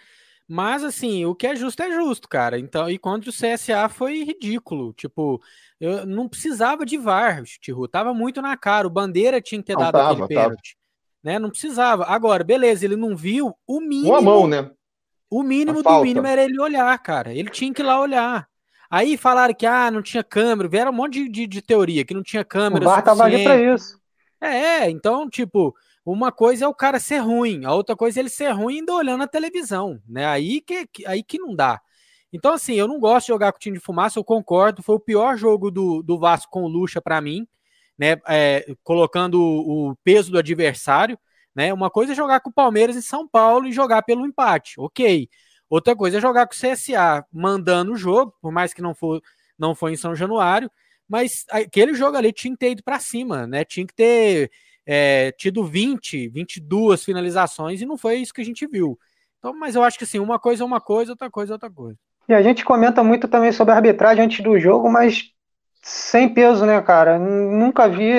Mas, 0.52 0.82
assim, 0.82 1.24
o 1.24 1.32
que 1.32 1.46
é 1.46 1.54
justo 1.54 1.80
é 1.80 1.92
justo, 1.92 2.28
cara. 2.28 2.58
Então, 2.58 2.90
e 2.90 2.98
contra 2.98 3.30
o 3.30 3.32
CSA 3.32 3.88
foi 3.88 4.24
ridículo. 4.24 4.92
Tipo, 4.94 5.40
eu 5.78 6.04
não 6.04 6.28
precisava 6.28 6.84
de 6.84 6.96
VAR, 6.96 7.44
Tiru. 7.60 7.86
Tava 7.86 8.12
muito 8.12 8.42
na 8.42 8.56
cara. 8.56 8.84
O 8.84 8.90
Bandeira 8.90 9.40
tinha 9.40 9.60
que 9.60 9.68
ter 9.68 9.74
não, 9.74 9.82
dado 9.82 9.92
tava, 9.92 10.24
aquele 10.24 10.26
pênalti. 10.26 10.76
Né? 11.22 11.38
Não 11.38 11.50
precisava. 11.50 12.04
Agora, 12.06 12.42
beleza, 12.42 12.84
ele 12.84 12.96
não 12.96 13.14
viu 13.14 13.54
o 13.64 13.80
mínimo. 13.80 14.08
Uma 14.08 14.20
mão, 14.20 14.48
né? 14.48 14.68
O 15.30 15.44
mínimo 15.44 15.84
do 15.84 16.02
mínimo 16.02 16.26
era 16.26 16.42
ele 16.42 16.60
olhar, 16.60 16.98
cara. 16.98 17.32
Ele 17.32 17.48
tinha 17.48 17.72
que 17.72 17.80
ir 17.80 17.84
lá 17.84 18.00
olhar. 18.00 18.48
Aí 18.90 19.16
falaram 19.16 19.54
que 19.54 19.66
ah, 19.66 19.88
não 19.88 20.02
tinha 20.02 20.24
câmera, 20.24 20.68
vieram 20.68 20.90
um 20.90 20.94
monte 20.96 21.22
de, 21.22 21.28
de, 21.28 21.46
de 21.46 21.62
teoria, 21.62 22.04
que 22.04 22.12
não 22.12 22.24
tinha 22.24 22.44
câmera. 22.44 22.84
O 22.84 22.88
VAR 22.88 23.04
tava 23.04 23.22
ali 23.22 23.44
pra 23.44 23.56
isso. 23.72 24.00
É, 24.40 24.90
então, 24.90 25.30
tipo, 25.30 25.72
uma 26.12 26.32
coisa 26.32 26.64
é 26.64 26.68
o 26.68 26.74
cara 26.74 26.98
ser 26.98 27.18
ruim, 27.18 27.64
a 27.64 27.72
outra 27.72 27.94
coisa 27.96 28.18
é 28.18 28.22
ele 28.22 28.30
ser 28.30 28.50
ruim 28.50 28.78
ainda 28.78 28.94
olhando 28.94 29.22
a 29.22 29.28
televisão, 29.28 30.00
né? 30.08 30.26
Aí 30.26 30.60
que, 30.60 30.88
aí 31.06 31.22
que 31.22 31.38
não 31.38 31.54
dá. 31.54 31.80
Então, 32.32 32.52
assim, 32.52 32.74
eu 32.74 32.86
não 32.86 33.00
gosto 33.00 33.26
de 33.26 33.32
jogar 33.32 33.52
com 33.52 33.58
time 33.58 33.78
de 33.78 33.84
fumaça, 33.84 34.18
eu 34.18 34.24
concordo. 34.24 34.82
Foi 34.82 34.94
o 34.94 35.00
pior 35.00 35.36
jogo 35.36 35.70
do, 35.70 36.02
do 36.02 36.18
Vasco 36.18 36.50
com 36.50 36.62
o 36.62 36.68
Lucha 36.68 37.00
para 37.00 37.20
mim, 37.20 37.46
né? 37.98 38.16
É, 38.28 38.74
colocando 38.84 39.40
o, 39.40 39.96
peso 40.04 40.30
do 40.30 40.38
adversário, 40.38 41.18
né? 41.54 41.72
Uma 41.72 41.90
coisa 41.90 42.12
é 42.12 42.16
jogar 42.16 42.40
com 42.40 42.50
o 42.50 42.52
Palmeiras 42.52 42.96
em 42.96 43.02
São 43.02 43.26
Paulo 43.28 43.66
e 43.66 43.72
jogar 43.72 44.02
pelo 44.02 44.26
empate, 44.26 44.80
ok. 44.80 45.28
Outra 45.68 45.94
coisa 45.96 46.18
é 46.18 46.20
jogar 46.20 46.46
com 46.46 46.54
o 46.54 46.56
CSA, 46.56 47.24
mandando 47.32 47.92
o 47.92 47.96
jogo, 47.96 48.34
por 48.40 48.52
mais 48.52 48.72
que 48.72 48.82
não 48.82 48.94
for, 48.94 49.20
não 49.58 49.74
foi 49.74 49.92
em 49.92 49.96
São 49.96 50.14
Januário, 50.14 50.70
mas 51.08 51.44
aquele 51.50 51.94
jogo 51.94 52.16
ali 52.16 52.32
tinha 52.32 52.52
que 52.52 52.58
ter 52.58 52.72
ido 52.72 52.82
para 52.82 53.00
cima, 53.00 53.46
né? 53.46 53.64
Tinha 53.64 53.86
que 53.86 53.94
ter 53.94 54.50
é, 54.92 55.30
tido 55.30 55.62
20, 55.62 56.28
22 56.30 57.04
finalizações 57.04 57.80
e 57.80 57.86
não 57.86 57.96
foi 57.96 58.16
isso 58.16 58.34
que 58.34 58.40
a 58.40 58.44
gente 58.44 58.66
viu. 58.66 58.98
Então, 59.38 59.56
mas 59.56 59.76
eu 59.76 59.84
acho 59.84 59.96
que 59.96 60.02
assim, 60.02 60.18
uma 60.18 60.36
coisa 60.36 60.64
é 60.64 60.66
uma 60.66 60.80
coisa, 60.80 61.12
outra 61.12 61.30
coisa 61.30 61.52
é 61.52 61.54
outra 61.54 61.70
coisa. 61.70 61.96
E 62.28 62.34
a 62.34 62.42
gente 62.42 62.64
comenta 62.64 63.00
muito 63.04 63.28
também 63.28 63.52
sobre 63.52 63.72
a 63.72 63.76
arbitragem 63.76 64.24
antes 64.24 64.40
do 64.42 64.58
jogo, 64.58 64.90
mas 64.90 65.30
sem 65.80 66.28
peso, 66.34 66.66
né, 66.66 66.82
cara? 66.82 67.20
Nunca 67.20 67.88
vi, 67.88 68.12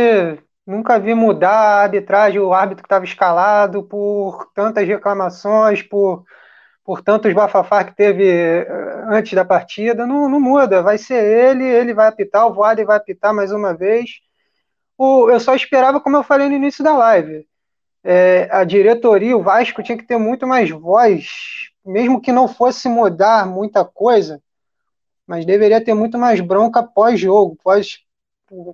nunca 0.66 0.98
vi 0.98 1.14
mudar 1.14 1.52
a 1.52 1.82
arbitragem, 1.84 2.40
o 2.40 2.54
árbitro 2.54 2.84
que 2.84 2.88
estava 2.88 3.04
escalado 3.04 3.84
por 3.84 4.50
tantas 4.56 4.88
reclamações, 4.88 5.82
por 5.82 6.24
por 6.84 7.02
tantos 7.02 7.32
bafafá 7.34 7.84
que 7.84 7.96
teve 7.96 8.28
eh, 8.28 8.68
antes 9.10 9.34
da 9.34 9.46
partida, 9.46 10.06
não, 10.08 10.28
não 10.28 10.40
muda. 10.40 10.82
Vai 10.82 10.98
ser 10.98 11.24
ele, 11.24 11.64
ele 11.64 11.94
vai 11.94 12.08
apitar, 12.08 12.48
o 12.48 12.54
Voaden 12.54 12.86
vai 12.86 12.98
apitar 12.98 13.34
mais 13.34 13.52
uma 13.52 13.74
vez. 13.74 14.20
O, 15.04 15.32
eu 15.32 15.40
só 15.40 15.56
esperava, 15.56 16.00
como 16.00 16.16
eu 16.16 16.22
falei 16.22 16.48
no 16.48 16.54
início 16.54 16.84
da 16.84 16.96
live, 16.96 17.48
é, 18.04 18.48
a 18.52 18.64
diretoria, 18.64 19.36
o 19.36 19.42
Vasco 19.42 19.82
tinha 19.82 19.98
que 19.98 20.04
ter 20.06 20.20
muito 20.20 20.46
mais 20.46 20.70
voz, 20.70 21.72
mesmo 21.84 22.22
que 22.22 22.32
não 22.32 22.48
fosse 22.48 22.88
mudar 22.88 23.48
muita 23.48 23.84
coisa, 23.84 24.40
mas 25.26 25.44
deveria 25.44 25.84
ter 25.84 25.96
muito 25.96 26.20
mais 26.20 26.40
bronca 26.40 26.84
pós-jogo, 26.84 27.58
pós, 27.64 28.02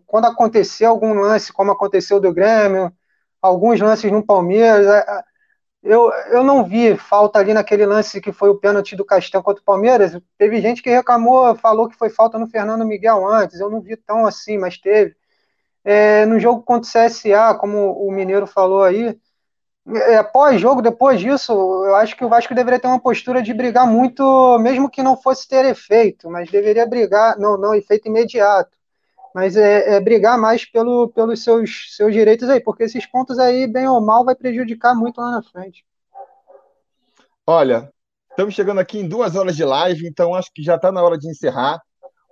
quando 0.06 0.26
acontecer 0.26 0.84
algum 0.84 1.14
lance, 1.14 1.54
como 1.54 1.72
aconteceu 1.72 2.20
do 2.20 2.34
Grêmio, 2.34 2.92
alguns 3.42 3.80
lances 3.80 4.12
no 4.12 4.22
Palmeiras, 4.22 4.86
eu, 5.82 6.12
eu 6.30 6.44
não 6.44 6.66
vi 6.66 6.98
falta 6.98 7.40
ali 7.40 7.54
naquele 7.54 7.86
lance 7.86 8.20
que 8.20 8.34
foi 8.34 8.50
o 8.50 8.60
pênalti 8.60 8.98
do 8.98 9.06
Castel 9.06 9.42
contra 9.42 9.62
o 9.62 9.66
Palmeiras. 9.66 10.20
Teve 10.38 10.60
gente 10.60 10.84
que 10.84 10.90
reclamou, 10.90 11.56
falou 11.56 11.88
que 11.88 11.96
foi 11.96 12.10
falta 12.10 12.38
no 12.38 12.50
Fernando 12.50 12.86
Miguel 12.86 13.26
antes. 13.26 13.62
Eu 13.62 13.70
não 13.70 13.80
vi 13.80 13.96
tão 13.96 14.26
assim, 14.26 14.58
mas 14.58 14.78
teve. 14.78 15.16
É, 15.90 16.26
no 16.26 16.38
jogo 16.38 16.64
contra 16.64 16.86
o 16.86 17.08
CSA, 17.08 17.56
como 17.58 17.94
o 17.94 18.12
Mineiro 18.12 18.46
falou 18.46 18.84
aí, 18.84 19.18
é, 19.96 20.22
pós-jogo, 20.22 20.82
depois 20.82 21.18
disso, 21.18 21.54
eu 21.54 21.96
acho 21.96 22.14
que 22.18 22.26
o 22.26 22.28
Vasco 22.28 22.54
deveria 22.54 22.78
ter 22.78 22.88
uma 22.88 23.00
postura 23.00 23.42
de 23.42 23.54
brigar 23.54 23.88
muito, 23.88 24.60
mesmo 24.60 24.90
que 24.90 25.02
não 25.02 25.16
fosse 25.16 25.48
ter 25.48 25.64
efeito, 25.64 26.30
mas 26.30 26.52
deveria 26.52 26.86
brigar, 26.86 27.40
não, 27.40 27.58
não 27.58 27.74
efeito 27.74 28.10
imediato. 28.10 28.76
mas 29.34 29.56
é, 29.56 29.96
é, 29.96 30.00
brigar 30.02 30.38
mais 30.38 30.66
pelo, 30.66 31.08
pelos 31.10 31.42
seus, 31.42 31.96
seus 31.96 32.12
direitos 32.12 32.50
aí, 32.50 32.60
porque 32.60 32.84
esses 32.84 33.06
pontos 33.06 33.40
aí, 33.40 33.66
bem 33.66 33.88
ou 33.88 34.02
mal, 34.02 34.26
vai 34.26 34.36
prejudicar 34.36 34.94
muito 34.94 35.22
lá 35.22 35.32
na 35.32 35.44
frente. 35.44 35.86
Olha, 37.46 37.90
estamos 38.30 38.54
chegando 38.54 38.82
aqui 38.82 39.00
em 39.00 39.08
duas 39.08 39.38
horas 39.38 39.56
de 39.56 39.64
live, 39.64 40.06
então 40.06 40.36
acho 40.36 40.52
que 40.54 40.62
já 40.62 40.76
está 40.76 40.92
na 40.92 41.02
hora 41.02 41.18
de 41.18 41.30
encerrar. 41.30 41.82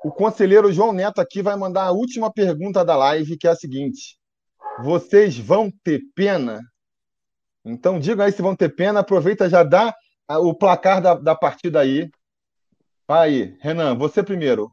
O 0.06 0.12
conselheiro 0.12 0.72
João 0.72 0.94
Neto 0.94 1.20
aqui 1.20 1.42
vai 1.42 1.56
mandar 1.56 1.86
a 1.86 1.92
última 1.92 2.32
pergunta 2.32 2.86
da 2.86 2.96
live, 2.96 3.36
que 3.40 3.48
é 3.48 3.50
a 3.50 3.56
seguinte: 3.56 4.20
Vocês 4.84 5.36
vão 5.36 5.74
ter 5.84 6.00
pena? 6.14 6.62
Então 7.66 7.98
digam 7.98 8.24
aí 8.24 8.32
se 8.32 8.40
vão 8.40 8.56
ter 8.56 8.70
pena, 8.70 9.00
aproveita 9.00 9.50
já 9.50 9.64
dá 9.64 9.96
o 10.30 10.54
placar 10.54 11.02
da, 11.02 11.16
da 11.16 11.34
partida 11.34 11.80
aí. 11.80 12.08
Vai 13.08 13.30
aí, 13.30 13.58
Renan, 13.60 13.98
você 13.98 14.22
primeiro. 14.22 14.72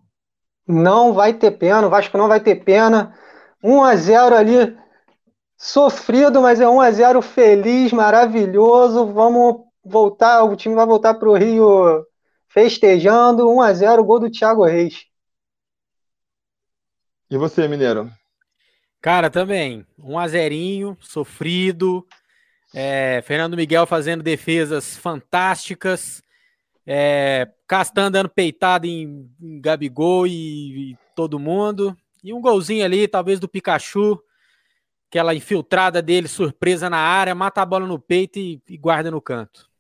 Não 0.69 1.15
vai 1.15 1.33
ter 1.33 1.53
pena, 1.53 1.87
o 1.87 1.91
Vasco 1.91 2.19
não 2.19 2.29
vai 2.29 2.39
ter 2.39 2.57
pena. 2.57 3.19
1 3.65 3.85
a 3.85 3.97
0 3.97 4.37
ali, 4.37 4.77
sofrido, 5.57 6.43
mas 6.43 6.61
é 6.61 6.69
1 6.69 6.79
a 6.79 6.91
0 6.91 7.23
feliz, 7.23 7.91
maravilhoso. 7.91 9.07
Vamos 9.07 9.63
voltar, 9.83 10.45
o 10.45 10.55
time 10.57 10.75
vai 10.75 10.85
voltar 10.85 11.15
para 11.15 11.31
o 11.31 11.35
Rio 11.35 12.05
festejando. 12.49 13.49
1 13.49 13.63
a 13.63 13.73
0 13.73 14.05
gol 14.05 14.21
do 14.21 14.31
Thiago 14.31 14.67
Reis. 14.67 15.11
E 17.33 17.37
você, 17.39 17.67
Mineiro? 17.67 18.13
Cara, 19.01 19.31
também. 19.31 19.87
1 19.99 20.19
a 20.19 20.29
0 20.29 20.99
sofrido. 21.01 22.07
É, 22.75 23.23
Fernando 23.25 23.57
Miguel 23.57 23.87
fazendo 23.87 24.23
defesas 24.23 24.99
fantásticas. 24.99 26.23
É, 26.87 27.51
Castan 27.67 28.13
dando 28.13 28.29
peitado 28.29 28.87
em, 28.87 29.31
em 29.41 29.63
Gabigol 29.63 30.27
e, 30.27 30.91
e, 30.91 30.99
todo 31.17 31.39
mundo. 31.39 31.97
E 32.23 32.35
um 32.35 32.41
golzinho 32.43 32.85
ali, 32.85 33.09
talvez 33.09 33.41
do 33.41 33.49
Pikachu. 33.49 34.23
Aquela 35.09 35.35
infiltrada 35.35 36.03
dele, 36.03 36.29
surpresa 36.29 36.91
na 36.91 36.99
área, 36.99 37.35
mata 37.35 37.63
a 37.63 37.67
bola 37.67 37.87
no 37.87 37.99
peito 37.99 38.39
e, 38.39 38.61
e 38.69 38.77
guarda 38.77 39.11
no 39.11 39.23
canto. 39.23 39.71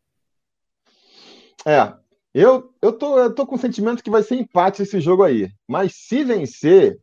É, 1.66 1.92
eu, 2.32 2.72
eu, 2.80 2.94
tô, 2.94 3.18
eu 3.18 3.34
tô 3.34 3.46
com 3.46 3.56
o 3.56 3.58
sentimento 3.58 4.02
que 4.02 4.08
vai 4.08 4.22
ser 4.22 4.36
empate 4.36 4.80
esse 4.80 4.98
jogo 5.02 5.22
aí. 5.22 5.52
Mas 5.68 5.94
se 5.94 6.24
vencer, 6.24 6.98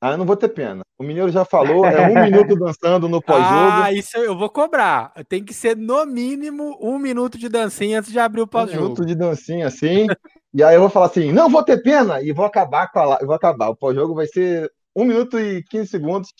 ah, 0.00 0.12
eu 0.12 0.16
não 0.16 0.24
vou 0.24 0.36
ter 0.36 0.48
pena. 0.48 0.82
O 0.98 1.04
Mineiro 1.04 1.30
já 1.30 1.44
falou, 1.44 1.84
é 1.84 2.08
um 2.08 2.24
minuto 2.24 2.56
dançando 2.56 3.06
no 3.06 3.20
pós-jogo. 3.20 3.82
Ah, 3.82 3.92
isso 3.92 4.16
eu 4.16 4.36
vou 4.36 4.48
cobrar. 4.48 5.12
Tem 5.28 5.44
que 5.44 5.52
ser 5.52 5.76
no 5.76 6.06
mínimo 6.06 6.78
um 6.80 6.98
minuto 6.98 7.36
de 7.36 7.50
dancinha 7.50 7.98
antes 7.98 8.10
de 8.10 8.18
abrir 8.18 8.40
o 8.40 8.46
pós-jogo. 8.46 8.80
Um 8.80 8.82
minuto 8.84 9.04
de 9.04 9.14
dancinha, 9.14 9.66
assim. 9.66 10.06
e 10.54 10.62
aí 10.62 10.74
eu 10.74 10.80
vou 10.80 10.88
falar 10.88 11.06
assim: 11.06 11.30
não 11.32 11.50
vou 11.50 11.62
ter 11.62 11.82
pena! 11.82 12.22
E 12.22 12.32
vou 12.32 12.46
acabar 12.46 12.90
com 12.90 12.98
a 12.98 13.18
vou 13.18 13.34
acabar. 13.34 13.68
O 13.68 13.76
pós-jogo 13.76 14.14
vai 14.14 14.26
ser 14.26 14.70
um 14.96 15.04
minuto 15.04 15.38
e 15.38 15.62
15 15.64 15.86
segundos. 15.88 16.30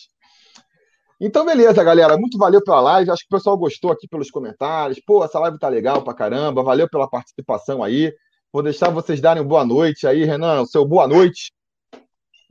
Então, 1.19 1.45
beleza, 1.45 1.83
galera. 1.83 2.17
Muito 2.17 2.39
valeu 2.39 2.63
pela 2.63 2.81
live. 2.81 3.11
Acho 3.11 3.21
que 3.21 3.35
o 3.35 3.37
pessoal 3.37 3.55
gostou 3.55 3.91
aqui 3.91 4.07
pelos 4.07 4.31
comentários. 4.31 4.99
Pô, 5.05 5.23
essa 5.23 5.37
live 5.37 5.59
tá 5.59 5.69
legal 5.69 6.03
pra 6.03 6.15
caramba. 6.15 6.63
Valeu 6.63 6.89
pela 6.89 7.07
participação 7.07 7.83
aí. 7.83 8.11
Vou 8.51 8.63
deixar 8.63 8.89
vocês 8.89 9.21
darem 9.21 9.43
boa 9.43 9.63
noite 9.63 10.07
aí, 10.07 10.25
Renan. 10.25 10.61
O 10.61 10.65
seu 10.65 10.83
boa 10.83 11.07
noite. 11.07 11.51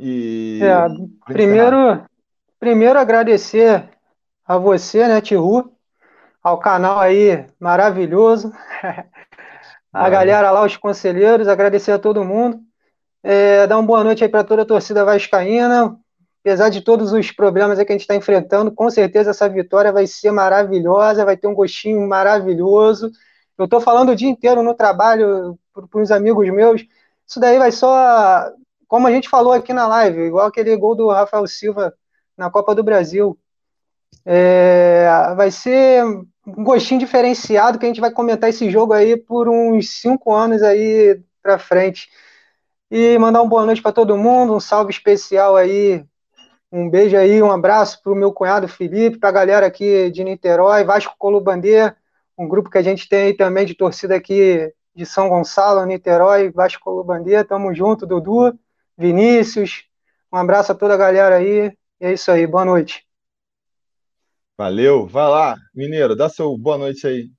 E 0.02 0.60
é, 0.62 0.86
primeiro, 1.26 2.02
primeiro 2.58 2.98
agradecer 2.98 3.86
a 4.46 4.56
você, 4.56 5.06
né, 5.06 5.20
Tihu, 5.20 5.70
ao 6.42 6.58
canal 6.58 6.98
aí 6.98 7.44
maravilhoso, 7.60 8.50
a 9.92 10.06
é. 10.06 10.10
galera 10.10 10.50
lá, 10.50 10.64
os 10.64 10.74
conselheiros, 10.74 11.46
agradecer 11.46 11.92
a 11.92 11.98
todo 11.98 12.24
mundo, 12.24 12.60
é, 13.22 13.66
dar 13.66 13.76
uma 13.76 13.86
boa 13.86 14.02
noite 14.02 14.24
aí 14.24 14.30
para 14.30 14.42
toda 14.42 14.62
a 14.62 14.66
torcida 14.66 15.04
vascaína, 15.04 15.94
apesar 16.40 16.70
de 16.70 16.80
todos 16.80 17.12
os 17.12 17.30
problemas 17.30 17.78
que 17.78 17.84
a 17.84 17.92
gente 17.92 18.00
está 18.00 18.16
enfrentando, 18.16 18.72
com 18.72 18.88
certeza 18.88 19.32
essa 19.32 19.50
vitória 19.50 19.92
vai 19.92 20.06
ser 20.06 20.30
maravilhosa, 20.30 21.26
vai 21.26 21.36
ter 21.36 21.46
um 21.46 21.54
gostinho 21.54 22.08
maravilhoso. 22.08 23.12
Eu 23.58 23.66
estou 23.66 23.82
falando 23.82 24.12
o 24.12 24.16
dia 24.16 24.30
inteiro 24.30 24.62
no 24.62 24.72
trabalho 24.72 25.58
para 25.74 26.00
os 26.00 26.10
amigos 26.10 26.48
meus. 26.48 26.86
Isso 27.28 27.38
daí 27.38 27.58
vai 27.58 27.70
só 27.70 28.50
como 28.90 29.06
a 29.06 29.12
gente 29.12 29.28
falou 29.28 29.52
aqui 29.52 29.72
na 29.72 29.86
live, 29.86 30.20
igual 30.20 30.48
aquele 30.48 30.76
gol 30.76 30.96
do 30.96 31.10
Rafael 31.10 31.46
Silva 31.46 31.94
na 32.36 32.50
Copa 32.50 32.74
do 32.74 32.82
Brasil. 32.82 33.38
É, 34.26 35.32
vai 35.36 35.52
ser 35.52 36.04
um 36.04 36.64
gostinho 36.64 36.98
diferenciado 36.98 37.78
que 37.78 37.86
a 37.86 37.88
gente 37.88 38.00
vai 38.00 38.10
comentar 38.10 38.50
esse 38.50 38.68
jogo 38.68 38.92
aí 38.92 39.16
por 39.16 39.48
uns 39.48 40.00
cinco 40.00 40.34
anos 40.34 40.60
aí 40.60 41.22
para 41.40 41.56
frente. 41.56 42.10
E 42.90 43.16
mandar 43.18 43.42
uma 43.42 43.48
boa 43.48 43.64
noite 43.64 43.80
para 43.80 43.92
todo 43.92 44.18
mundo, 44.18 44.56
um 44.56 44.60
salve 44.60 44.90
especial 44.90 45.54
aí, 45.54 46.04
um 46.72 46.90
beijo 46.90 47.16
aí, 47.16 47.40
um 47.40 47.52
abraço 47.52 48.02
para 48.02 48.10
o 48.10 48.16
meu 48.16 48.32
cunhado 48.32 48.66
Felipe, 48.66 49.18
para 49.18 49.28
a 49.28 49.32
galera 49.32 49.66
aqui 49.66 50.10
de 50.10 50.24
Niterói, 50.24 50.82
Vasco 50.82 51.14
Colubandê, 51.16 51.94
um 52.36 52.48
grupo 52.48 52.68
que 52.68 52.78
a 52.78 52.82
gente 52.82 53.08
tem 53.08 53.22
aí 53.26 53.36
também 53.36 53.64
de 53.64 53.74
torcida 53.74 54.16
aqui 54.16 54.74
de 54.96 55.06
São 55.06 55.28
Gonçalo, 55.28 55.86
Niterói, 55.86 56.50
Vasco 56.50 56.82
Colubandê, 56.82 57.44
tamo 57.44 57.72
junto, 57.72 58.04
Dudu. 58.04 58.58
Vinícius. 59.00 59.84
Um 60.30 60.36
abraço 60.36 60.72
a 60.72 60.74
toda 60.74 60.94
a 60.94 60.98
galera 60.98 61.36
aí. 61.36 61.72
E 62.00 62.04
é 62.04 62.12
isso 62.12 62.30
aí. 62.30 62.46
Boa 62.46 62.64
noite. 62.64 63.06
Valeu. 64.58 65.06
Vai 65.06 65.26
lá, 65.26 65.56
Mineiro, 65.74 66.14
dá 66.14 66.28
seu 66.28 66.56
boa 66.56 66.76
noite 66.76 67.06
aí. 67.06 67.30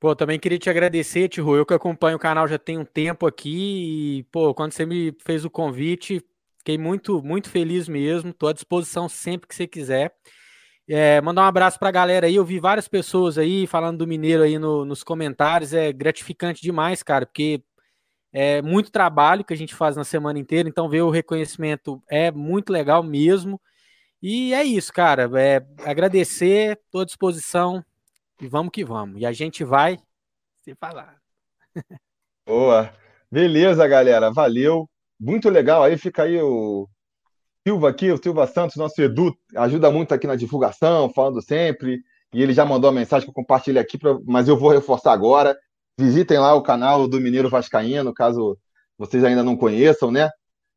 Pô, 0.00 0.16
também 0.16 0.38
queria 0.38 0.58
te 0.58 0.70
agradecer, 0.70 1.28
Tio. 1.28 1.54
Eu 1.54 1.66
que 1.66 1.74
acompanho 1.74 2.16
o 2.16 2.20
canal 2.20 2.48
já 2.48 2.58
tem 2.58 2.78
um 2.78 2.84
tempo 2.84 3.26
aqui 3.26 4.18
e, 4.18 4.22
pô, 4.24 4.54
quando 4.54 4.72
você 4.72 4.86
me 4.86 5.14
fez 5.24 5.44
o 5.44 5.50
convite, 5.50 6.22
fiquei 6.58 6.78
muito, 6.78 7.22
muito 7.22 7.50
feliz 7.50 7.88
mesmo. 7.88 8.32
Tô 8.32 8.48
à 8.48 8.52
disposição 8.54 9.08
sempre 9.08 9.46
que 9.46 9.54
você 9.54 9.66
quiser. 9.66 10.14
É, 10.88 11.20
mandar 11.20 11.42
um 11.42 11.46
abraço 11.46 11.78
para 11.78 11.88
a 11.88 11.92
galera 11.92 12.26
aí. 12.26 12.36
Eu 12.36 12.44
vi 12.44 12.58
várias 12.58 12.88
pessoas 12.88 13.36
aí 13.36 13.66
falando 13.66 13.98
do 13.98 14.06
Mineiro 14.06 14.42
aí 14.42 14.58
no, 14.58 14.84
nos 14.84 15.02
comentários. 15.02 15.74
É 15.74 15.92
gratificante 15.92 16.62
demais, 16.62 17.02
cara, 17.02 17.26
porque 17.26 17.62
é 18.38 18.60
muito 18.60 18.90
trabalho 18.90 19.42
que 19.42 19.54
a 19.54 19.56
gente 19.56 19.74
faz 19.74 19.96
na 19.96 20.04
semana 20.04 20.38
inteira, 20.38 20.68
então 20.68 20.90
ver 20.90 21.00
o 21.00 21.08
reconhecimento 21.08 22.02
é 22.06 22.30
muito 22.30 22.70
legal 22.70 23.02
mesmo. 23.02 23.58
E 24.22 24.52
é 24.52 24.62
isso, 24.62 24.92
cara. 24.92 25.26
É 25.40 25.66
agradecer, 25.88 26.78
estou 26.84 27.00
à 27.00 27.04
disposição 27.06 27.82
e 28.38 28.46
vamos 28.46 28.72
que 28.72 28.84
vamos. 28.84 29.22
E 29.22 29.24
a 29.24 29.32
gente 29.32 29.64
vai 29.64 29.98
se 30.60 30.74
falar. 30.74 31.16
Boa. 32.46 32.92
Beleza, 33.32 33.88
galera. 33.88 34.30
Valeu. 34.30 34.86
Muito 35.18 35.48
legal. 35.48 35.82
Aí 35.82 35.96
fica 35.96 36.24
aí 36.24 36.38
o 36.38 36.86
Silva 37.66 37.88
aqui, 37.88 38.12
o 38.12 38.22
Silva 38.22 38.46
Santos, 38.46 38.76
nosso 38.76 39.00
Edu, 39.00 39.34
ajuda 39.56 39.90
muito 39.90 40.12
aqui 40.12 40.26
na 40.26 40.36
divulgação, 40.36 41.08
falando 41.08 41.40
sempre. 41.40 42.02
E 42.34 42.42
ele 42.42 42.52
já 42.52 42.66
mandou 42.66 42.90
a 42.90 42.92
mensagem 42.92 43.24
que 43.24 43.30
eu 43.30 43.34
compartilhei 43.34 43.80
aqui, 43.80 43.96
pra... 43.96 44.18
mas 44.26 44.46
eu 44.46 44.58
vou 44.58 44.72
reforçar 44.72 45.14
agora. 45.14 45.56
Visitem 45.98 46.38
lá 46.38 46.54
o 46.54 46.62
canal 46.62 47.08
do 47.08 47.20
Mineiro 47.20 47.48
Vascaíno, 47.48 48.12
caso 48.12 48.58
vocês 48.98 49.24
ainda 49.24 49.42
não 49.42 49.56
conheçam, 49.56 50.10
né? 50.10 50.30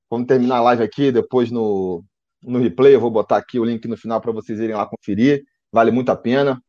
Vamos 0.10 0.28
terminar 0.28 0.58
a 0.58 0.62
live 0.62 0.84
aqui, 0.84 1.12
depois 1.12 1.52
no, 1.52 2.04
no 2.42 2.60
replay 2.60 2.96
eu 2.96 3.00
vou 3.00 3.12
botar 3.12 3.38
aqui 3.38 3.60
o 3.60 3.66
link 3.66 3.88
no 3.88 3.98
final 3.98 4.22
para 4.22 4.32
vocês 4.32 4.60
irem 4.60 4.76
lá 4.76 4.86
conferir. 4.86 5.44
Vale 5.72 5.92
muito 5.92 6.10
a 6.10 6.16
pena. 6.16 6.62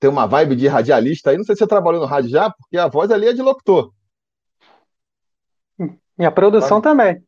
Tem 0.00 0.10
uma 0.10 0.26
vibe 0.26 0.56
de 0.56 0.66
radialista 0.66 1.30
aí. 1.30 1.36
Não 1.36 1.44
sei 1.44 1.54
se 1.54 1.60
você 1.60 1.66
trabalhou 1.66 2.00
no 2.00 2.06
rádio 2.06 2.30
já, 2.30 2.50
porque 2.50 2.76
a 2.76 2.88
voz 2.88 3.10
ali 3.10 3.28
é 3.28 3.32
de 3.32 3.40
locutor. 3.40 3.92
E 6.18 6.24
a 6.24 6.30
produção 6.30 6.80
também. 6.80 7.22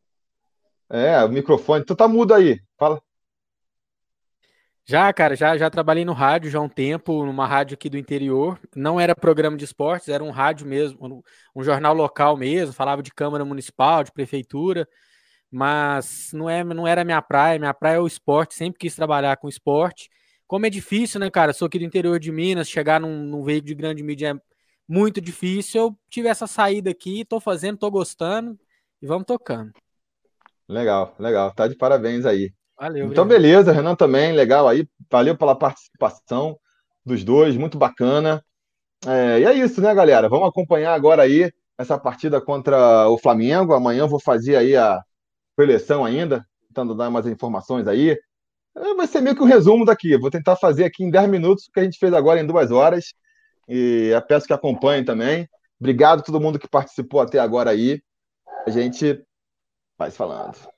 É, 0.89 1.23
o 1.23 1.29
microfone. 1.29 1.85
Tu 1.85 1.95
tá 1.95 2.07
mudo 2.07 2.33
aí. 2.33 2.59
Fala. 2.77 3.01
Já, 4.87 5.11
cara, 5.11 5.35
já, 5.35 5.57
já 5.57 5.67
trabalhei 5.67 6.05
no 6.05 6.13
rádio 6.13 6.51
já 6.51 6.59
há 6.59 6.61
um 6.61 6.69
tempo, 6.69 7.25
numa 7.25 7.47
rádio 7.47 7.73
aqui 7.73 7.89
do 7.89 7.97
interior. 7.97 8.59
Não 8.75 8.99
era 8.99 9.15
programa 9.15 9.57
de 9.57 9.65
esportes, 9.65 10.09
era 10.09 10.23
um 10.23 10.29
rádio 10.29 10.67
mesmo, 10.67 11.23
um 11.55 11.63
jornal 11.63 11.93
local 11.95 12.37
mesmo, 12.37 12.71
falava 12.71 13.01
de 13.01 13.11
Câmara 13.11 13.43
Municipal, 13.43 14.03
de 14.03 14.11
Prefeitura, 14.11 14.87
mas 15.49 16.29
não, 16.33 16.47
é, 16.47 16.63
não 16.63 16.85
era 16.85 17.03
minha 17.03 17.21
praia, 17.21 17.57
minha 17.57 17.73
praia 17.73 17.95
é 17.95 17.99
o 17.99 18.05
esporte, 18.05 18.53
sempre 18.53 18.77
quis 18.77 18.95
trabalhar 18.95 19.37
com 19.37 19.49
esporte. 19.49 20.07
Como 20.45 20.67
é 20.67 20.69
difícil, 20.69 21.19
né, 21.19 21.31
cara? 21.31 21.51
Sou 21.51 21.65
aqui 21.65 21.79
do 21.79 21.85
interior 21.85 22.19
de 22.19 22.31
Minas, 22.31 22.69
chegar 22.69 22.99
num, 22.99 23.23
num 23.23 23.43
veículo 23.43 23.67
de 23.69 23.75
grande 23.75 24.03
mídia 24.03 24.33
é 24.35 24.41
muito 24.87 25.19
difícil. 25.19 25.81
Eu 25.81 25.99
tive 26.09 26.27
essa 26.27 26.45
saída 26.45 26.91
aqui, 26.91 27.25
tô 27.25 27.39
fazendo, 27.39 27.79
tô 27.79 27.89
gostando 27.89 28.55
e 29.01 29.07
vamos 29.07 29.25
tocando. 29.25 29.71
Legal, 30.69 31.15
legal. 31.17 31.51
Tá 31.55 31.67
de 31.67 31.75
parabéns 31.75 32.23
aí. 32.23 32.53
Valeu. 32.77 33.07
Então, 33.07 33.25
beleza, 33.25 33.71
Renan 33.71 33.95
também, 33.95 34.33
legal 34.33 34.67
aí. 34.67 34.87
Valeu 35.09 35.37
pela 35.37 35.57
participação 35.57 36.57
dos 37.05 37.23
dois, 37.23 37.55
muito 37.55 37.77
bacana. 37.77 38.43
É, 39.05 39.39
e 39.39 39.45
é 39.45 39.53
isso, 39.53 39.81
né, 39.81 39.93
galera? 39.93 40.27
Vamos 40.27 40.49
acompanhar 40.49 40.93
agora 40.93 41.23
aí 41.23 41.51
essa 41.77 41.97
partida 41.97 42.41
contra 42.41 43.07
o 43.09 43.17
Flamengo. 43.17 43.73
Amanhã 43.73 44.07
vou 44.07 44.19
fazer 44.19 44.55
aí 44.55 44.75
a 44.75 45.01
preleção 45.55 46.03
ainda, 46.03 46.45
tentando 46.67 46.95
dar 46.95 47.09
mais 47.09 47.25
informações 47.27 47.87
aí. 47.87 48.17
É, 48.75 48.93
vai 48.95 49.07
ser 49.07 49.21
meio 49.21 49.35
que 49.35 49.43
um 49.43 49.47
resumo 49.47 49.85
daqui. 49.85 50.17
Vou 50.17 50.29
tentar 50.29 50.55
fazer 50.55 50.83
aqui 50.85 51.03
em 51.03 51.09
10 51.09 51.29
minutos 51.29 51.65
o 51.65 51.71
que 51.71 51.79
a 51.79 51.83
gente 51.83 51.97
fez 51.97 52.13
agora 52.13 52.41
em 52.41 52.45
duas 52.45 52.71
horas. 52.71 53.13
E 53.69 54.11
peço 54.27 54.47
que 54.47 54.53
acompanhem 54.53 55.05
também. 55.05 55.47
Obrigado 55.79 56.19
a 56.19 56.23
todo 56.23 56.41
mundo 56.41 56.59
que 56.59 56.67
participou 56.67 57.21
até 57.21 57.39
agora 57.39 57.69
aí. 57.69 58.01
A 58.65 58.69
gente 58.69 59.23
vai 59.97 60.11
se 60.11 60.17
falando. 60.17 60.74